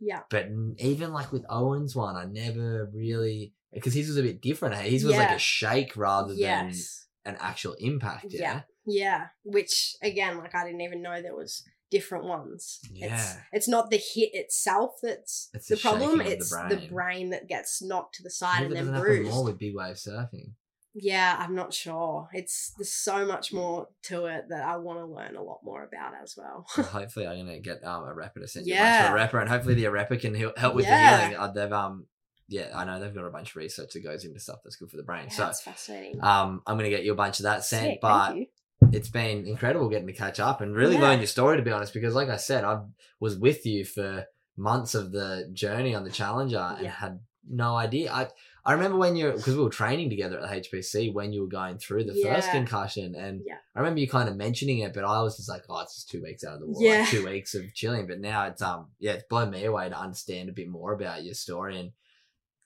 yeah, 0.00 0.20
but 0.30 0.48
even 0.78 1.12
like 1.12 1.30
with 1.32 1.44
Owen's 1.48 1.94
one, 1.94 2.16
I 2.16 2.24
never 2.24 2.90
really 2.92 3.52
because 3.72 3.94
his 3.94 4.08
was 4.08 4.16
a 4.16 4.22
bit 4.22 4.40
different. 4.42 4.74
Hey, 4.74 4.90
his 4.90 5.04
was 5.04 5.16
like 5.16 5.30
a 5.30 5.38
shake 5.38 5.96
rather 5.96 6.34
yes, 6.34 7.06
than 7.24 7.34
an 7.34 7.40
actual 7.40 7.74
impact. 7.74 8.26
Yeah, 8.30 8.40
Yeah. 8.40 8.60
yeah. 8.86 9.26
Which 9.44 9.94
again, 10.02 10.38
like 10.38 10.54
I 10.54 10.64
didn't 10.64 10.80
even 10.80 11.02
know 11.02 11.20
there 11.22 11.36
was 11.36 11.62
different 11.90 12.24
ones. 12.24 12.78
It's, 12.84 12.92
Yeah. 13.00 13.36
it's 13.52 13.68
not 13.68 13.90
the 13.90 13.96
hit 13.96 14.30
itself 14.32 14.92
that's 15.02 15.50
It's 15.54 15.68
the 15.68 15.76
problem. 15.76 16.20
of 16.20 16.26
the 16.26 16.32
It's 16.32 16.50
the 16.50 16.76
brain. 16.76 16.88
brain. 16.88 17.30
that 17.30 17.48
gets 17.48 17.82
knocked 17.82 18.14
to 18.16 18.22
the 18.22 18.30
side 18.30 18.62
and 18.64 18.74
then 18.76 19.00
bruised. 19.00 19.30
more 19.30 19.44
with 19.44 19.58
big 19.58 19.74
wave 19.74 19.96
surfing. 19.96 20.52
Yeah, 20.94 21.36
I'm 21.38 21.54
not 21.54 21.72
sure. 21.72 22.28
It's 22.32 22.72
there's 22.76 22.92
so 22.92 23.24
much 23.24 23.52
more 23.52 23.88
to 24.04 24.26
it 24.26 24.46
that 24.48 24.62
I 24.64 24.76
want 24.76 24.98
to 24.98 25.06
learn 25.06 25.36
a 25.36 25.42
lot 25.42 25.60
more 25.62 25.84
about 25.84 26.12
as 26.22 26.34
well. 26.36 26.66
So 26.70 26.82
hopefully, 26.98 27.26
I'm 27.26 27.38
gonna 27.46 27.60
get 27.60 27.84
um, 27.84 28.02
Arepa 28.04 28.34
to 28.40 28.48
send 28.48 28.66
you 28.66 28.74
Yeah. 28.74 29.12
bunch 29.12 29.22
of 29.22 29.30
Arepa, 29.30 29.40
and 29.42 29.48
hopefully 29.50 29.74
the 29.74 29.84
Arepa 29.84 30.20
can 30.20 30.34
heal- 30.34 30.52
help 30.56 30.74
with 30.74 30.86
Yeah. 30.86 31.16
the 31.16 31.22
healing. 31.28 31.36
Uh, 31.40 31.52
they've 31.52 31.72
um, 31.72 32.06
yeah, 32.48 32.72
I 32.74 32.84
know 32.84 32.98
they've 32.98 33.14
got 33.14 33.24
a 33.24 33.30
bunch 33.30 33.50
of 33.50 33.56
research 33.56 33.92
that 33.92 34.00
goes 34.02 34.24
into 34.24 34.40
stuff 34.40 34.58
that's 34.64 34.74
good 34.76 34.90
for 34.90 34.96
the 34.96 35.04
brain. 35.04 35.26
Yeah, 35.28 35.32
so 35.34 35.42
that's 35.44 35.62
fascinating. 35.62 36.22
um, 36.24 36.62
I'm 36.66 36.76
gonna 36.76 36.90
get 36.90 37.04
you 37.04 37.12
a 37.12 37.16
bunch 37.16 37.38
of 37.38 37.44
that 37.44 37.64
sent, 37.64 37.84
Sick, 37.92 37.98
but. 38.02 38.26
thank 38.28 38.38
you. 38.40 38.46
it's 38.92 39.08
been 39.10 39.46
incredible 39.46 39.88
getting 39.88 40.08
to 40.08 40.12
catch 40.12 40.40
up 40.40 40.60
and 40.60 40.74
really 40.74 40.96
Yeah. 40.96 41.02
learn 41.02 41.18
your 41.20 41.26
story 41.28 41.56
to 41.58 41.62
be 41.62 41.70
honest 41.70 41.92
because 41.94 42.14
like 42.14 42.30
i 42.30 42.36
said 42.38 42.64
i 42.64 42.80
was 43.20 43.36
with 43.36 43.66
you 43.66 43.84
for 43.84 44.24
months 44.56 44.94
of 44.94 45.12
the 45.12 45.48
journey 45.52 45.94
on 45.94 46.02
the 46.02 46.10
challenger 46.10 46.58
and 46.76 46.84
Yeah. 46.86 46.90
had 46.90 47.20
no 47.48 47.76
idea 47.76 48.10
i 48.10 48.28
i 48.64 48.72
remember 48.72 48.96
when 48.98 49.16
you're 49.16 49.32
because 49.32 49.56
we 49.56 49.62
were 49.62 49.70
training 49.70 50.10
together 50.10 50.38
at 50.40 50.48
the 50.48 50.68
hpc 50.78 51.12
when 51.12 51.32
you 51.32 51.40
were 51.42 51.46
going 51.48 51.78
through 51.78 52.04
the 52.04 52.14
first 52.22 52.50
concussion 52.52 53.14
and 53.14 53.42
Yeah. 53.46 53.56
i 53.74 53.78
remember 53.80 54.00
you 54.00 54.08
kind 54.08 54.28
of 54.28 54.36
mentioning 54.36 54.78
it 54.80 54.92
but 54.94 55.04
i 55.04 55.20
was 55.22 55.36
just 55.36 55.48
like 55.48 55.64
oh 55.68 55.80
it's 55.80 55.94
just 55.94 56.10
two 56.10 56.22
weeks 56.22 56.44
out 56.44 56.54
of 56.54 56.60
the 56.60 56.66
war 56.66 56.82
Yeah. 56.82 57.00
like 57.00 57.08
two 57.10 57.24
weeks 57.24 57.54
of 57.54 57.72
chilling 57.74 58.06
but 58.06 58.20
now 58.20 58.46
it's 58.46 58.62
um 58.62 58.88
yeah 58.98 59.12
it's 59.12 59.24
blown 59.28 59.50
me 59.50 59.64
away 59.64 59.88
to 59.88 59.98
understand 59.98 60.48
a 60.48 60.52
bit 60.52 60.68
more 60.68 60.92
about 60.92 61.24
your 61.24 61.34
story 61.34 61.78
and 61.78 61.92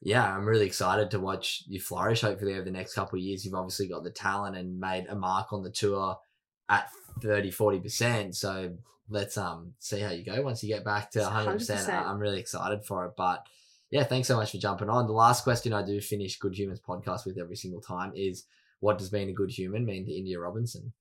yeah, 0.06 0.36
I'm 0.36 0.44
really 0.44 0.66
excited 0.66 1.10
to 1.12 1.18
watch 1.18 1.62
you 1.66 1.80
flourish. 1.80 2.20
Hopefully, 2.20 2.52
over 2.52 2.64
the 2.64 2.70
next 2.70 2.92
couple 2.92 3.18
of 3.18 3.24
years, 3.24 3.42
you've 3.42 3.54
obviously 3.54 3.88
got 3.88 4.04
the 4.04 4.10
talent 4.10 4.54
and 4.54 4.78
made 4.78 5.06
a 5.08 5.14
mark 5.14 5.50
on 5.50 5.62
the 5.62 5.70
tour 5.70 6.18
at 6.68 6.90
30, 7.22 7.50
40%. 7.50 8.34
So 8.34 8.74
let's 9.08 9.38
um 9.38 9.72
see 9.78 10.00
how 10.00 10.10
you 10.10 10.22
go 10.22 10.42
once 10.42 10.62
you 10.62 10.68
get 10.68 10.84
back 10.84 11.10
to 11.12 11.20
100%. 11.20 11.56
100%. 11.56 11.88
I'm 11.88 12.18
really 12.18 12.38
excited 12.38 12.84
for 12.84 13.06
it. 13.06 13.12
But 13.16 13.46
yeah, 13.94 14.02
thanks 14.02 14.26
so 14.26 14.36
much 14.36 14.50
for 14.50 14.58
jumping 14.58 14.90
on. 14.90 15.06
The 15.06 15.12
last 15.12 15.44
question 15.44 15.72
I 15.72 15.84
do 15.84 16.00
finish 16.00 16.36
Good 16.40 16.58
Humans 16.58 16.80
podcast 16.80 17.24
with 17.24 17.38
every 17.38 17.54
single 17.54 17.80
time 17.80 18.10
is 18.16 18.44
what 18.80 18.98
does 18.98 19.08
being 19.08 19.30
a 19.30 19.32
good 19.32 19.52
human 19.52 19.84
mean 19.84 20.04
to 20.04 20.12
India 20.12 20.40
Robinson? 20.40 20.92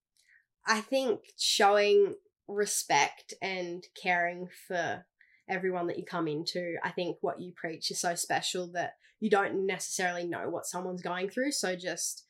I 0.68 0.80
think 0.82 1.22
showing 1.36 2.14
respect 2.48 3.34
and 3.42 3.84
caring 4.00 4.48
for 4.68 5.08
everyone 5.50 5.88
that 5.88 5.98
you 5.98 6.06
come 6.06 6.28
into, 6.28 6.76
I 6.84 6.92
think 6.92 7.18
what 7.22 7.42
you 7.42 7.52
preach 7.56 7.90
is 7.90 8.00
so 8.00 8.14
special 8.14 8.72
that 8.74 8.94
you 9.20 9.28
don't 9.28 9.66
necessarily 9.66 10.28
know 10.28 10.52
what 10.52 10.68
someone's 10.68 11.02
going 11.02 11.32
through. 11.32 11.54
So 11.54 11.76
just 11.76 12.28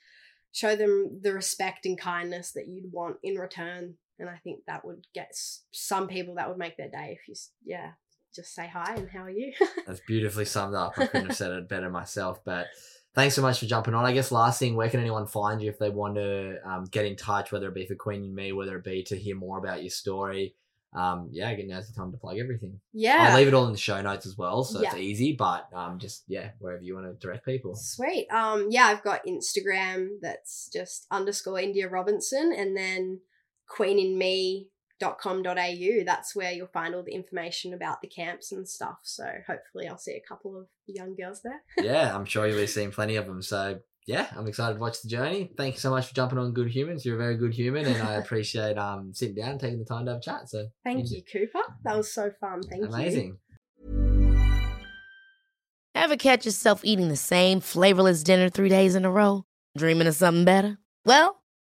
show 0.53 0.77
them 0.77 1.19
the 1.21 1.33
respect 1.33 1.85
and 1.85 1.99
kindness 1.99 2.53
that 2.53 2.69
you'd 2.69 2.89
want 2.89 3.17
in 3.21 3.35
return. 3.35 3.95
And 4.17 4.29
I 4.29 4.37
think 4.45 4.61
that 4.67 4.85
would 4.85 5.07
get 5.13 5.33
some 5.73 6.07
people 6.07 6.35
that 6.35 6.47
would 6.47 6.57
make 6.57 6.77
their 6.77 6.89
day 6.89 7.19
if 7.19 7.27
you, 7.27 7.35
yeah, 7.65 7.91
just 8.33 8.53
say 8.53 8.67
hi 8.67 8.95
and 8.95 9.09
how 9.09 9.23
are 9.23 9.29
you? 9.29 9.53
That's 9.87 10.01
beautifully 10.07 10.45
summed 10.45 10.75
up. 10.75 10.93
I 10.97 11.07
couldn't 11.07 11.27
have 11.27 11.37
said 11.37 11.51
it 11.51 11.69
better 11.69 11.89
myself. 11.89 12.43
But 12.43 12.67
thanks 13.13 13.35
so 13.35 13.41
much 13.41 13.59
for 13.59 13.65
jumping 13.65 13.93
on. 13.93 14.05
I 14.05 14.13
guess 14.13 14.31
last 14.31 14.59
thing, 14.59 14.75
where 14.75 14.89
can 14.89 14.99
anyone 14.99 15.27
find 15.27 15.61
you 15.61 15.69
if 15.69 15.79
they 15.79 15.89
want 15.89 16.15
to 16.15 16.57
um, 16.65 16.85
get 16.85 17.05
in 17.05 17.15
touch, 17.15 17.51
whether 17.51 17.67
it 17.67 17.75
be 17.75 17.85
for 17.85 17.95
Queen 17.95 18.23
in 18.23 18.33
Me, 18.33 18.51
whether 18.51 18.77
it 18.77 18.83
be 18.83 19.03
to 19.03 19.15
hear 19.17 19.35
more 19.35 19.57
about 19.57 19.83
your 19.83 19.91
story? 19.91 20.55
Um, 20.95 21.29
yeah, 21.31 21.49
again, 21.49 21.69
now's 21.69 21.87
the 21.87 21.99
time 21.99 22.11
to 22.11 22.17
plug 22.17 22.37
everything. 22.37 22.79
yeah. 22.93 23.27
I'll 23.29 23.37
leave 23.37 23.47
it 23.47 23.53
all 23.55 23.65
in 23.65 23.71
the 23.71 23.79
show 23.79 23.99
notes 24.01 24.27
as 24.27 24.37
well, 24.37 24.63
so 24.63 24.79
it's 24.79 24.95
easy. 24.95 25.33
But 25.33 25.67
um, 25.73 25.97
just 25.97 26.23
yeah, 26.27 26.51
wherever 26.59 26.83
you 26.83 26.93
want 26.93 27.07
to 27.07 27.13
direct 27.13 27.45
people. 27.45 27.75
Sweet. 27.75 28.27
Um, 28.31 28.67
yeah, 28.69 28.85
I've 28.85 29.03
got 29.03 29.25
Instagram 29.25 30.19
that's 30.21 30.69
just 30.71 31.07
underscore 31.09 31.59
India 31.59 31.89
Robinson 31.89 32.53
and 32.55 32.77
then 32.77 33.21
.com.au 35.03 36.03
that's 36.05 36.35
where 36.35 36.51
you'll 36.51 36.67
find 36.67 36.95
all 36.95 37.03
the 37.03 37.13
information 37.13 37.73
about 37.73 38.01
the 38.01 38.07
camps 38.07 38.51
and 38.51 38.67
stuff 38.67 38.99
so 39.03 39.25
hopefully 39.47 39.87
i'll 39.87 39.97
see 39.97 40.13
a 40.13 40.27
couple 40.27 40.57
of 40.57 40.67
young 40.87 41.15
girls 41.15 41.41
there 41.43 41.61
yeah, 41.83 42.15
I'm 42.15 42.25
sure 42.25 42.47
you'll 42.47 42.57
be 42.59 42.67
seeing 42.67 42.91
plenty 42.91 43.15
of 43.15 43.25
them. 43.25 43.41
So 43.41 43.79
yeah, 44.05 44.27
I'm 44.35 44.47
excited 44.47 44.75
to 44.75 44.79
watch 44.79 45.01
the 45.01 45.09
journey. 45.09 45.51
Thank 45.55 45.75
you 45.75 45.79
so 45.79 45.91
much 45.91 46.07
for 46.07 46.15
jumping 46.15 46.37
on 46.37 46.53
Good 46.53 46.69
Humans. 46.69 47.05
You're 47.05 47.15
a 47.15 47.17
very 47.17 47.37
good 47.37 47.53
human, 47.53 47.85
and 47.85 48.01
I 48.01 48.13
appreciate 48.23 48.77
um 48.77 49.13
sitting 49.13 49.35
down 49.35 49.51
and 49.51 49.59
taking 49.59 49.79
the 49.79 49.85
time 49.85 50.05
to 50.05 50.11
have 50.11 50.19
a 50.19 50.23
chat. 50.23 50.49
So 50.49 50.67
thank 50.83 51.11
you 51.11 51.21
cooper 51.31 51.61
that 51.83 51.97
was 51.97 52.13
so 52.13 52.31
fun 52.39 52.61
thank 52.63 52.83
you 52.83 52.89
amazing. 52.89 53.37
Ever 55.95 56.17
catch 56.17 56.45
yourself 56.45 56.81
eating 56.83 57.07
the 57.07 57.15
same 57.15 57.59
flavorless 57.59 58.23
dinner 58.23 58.49
three 58.49 58.69
days 58.69 58.95
in 58.95 59.05
a 59.05 59.11
row? 59.11 59.45
Dreaming 59.77 60.07
of 60.07 60.15
something 60.15 60.43
better? 60.43 60.79
Well, 61.05 61.42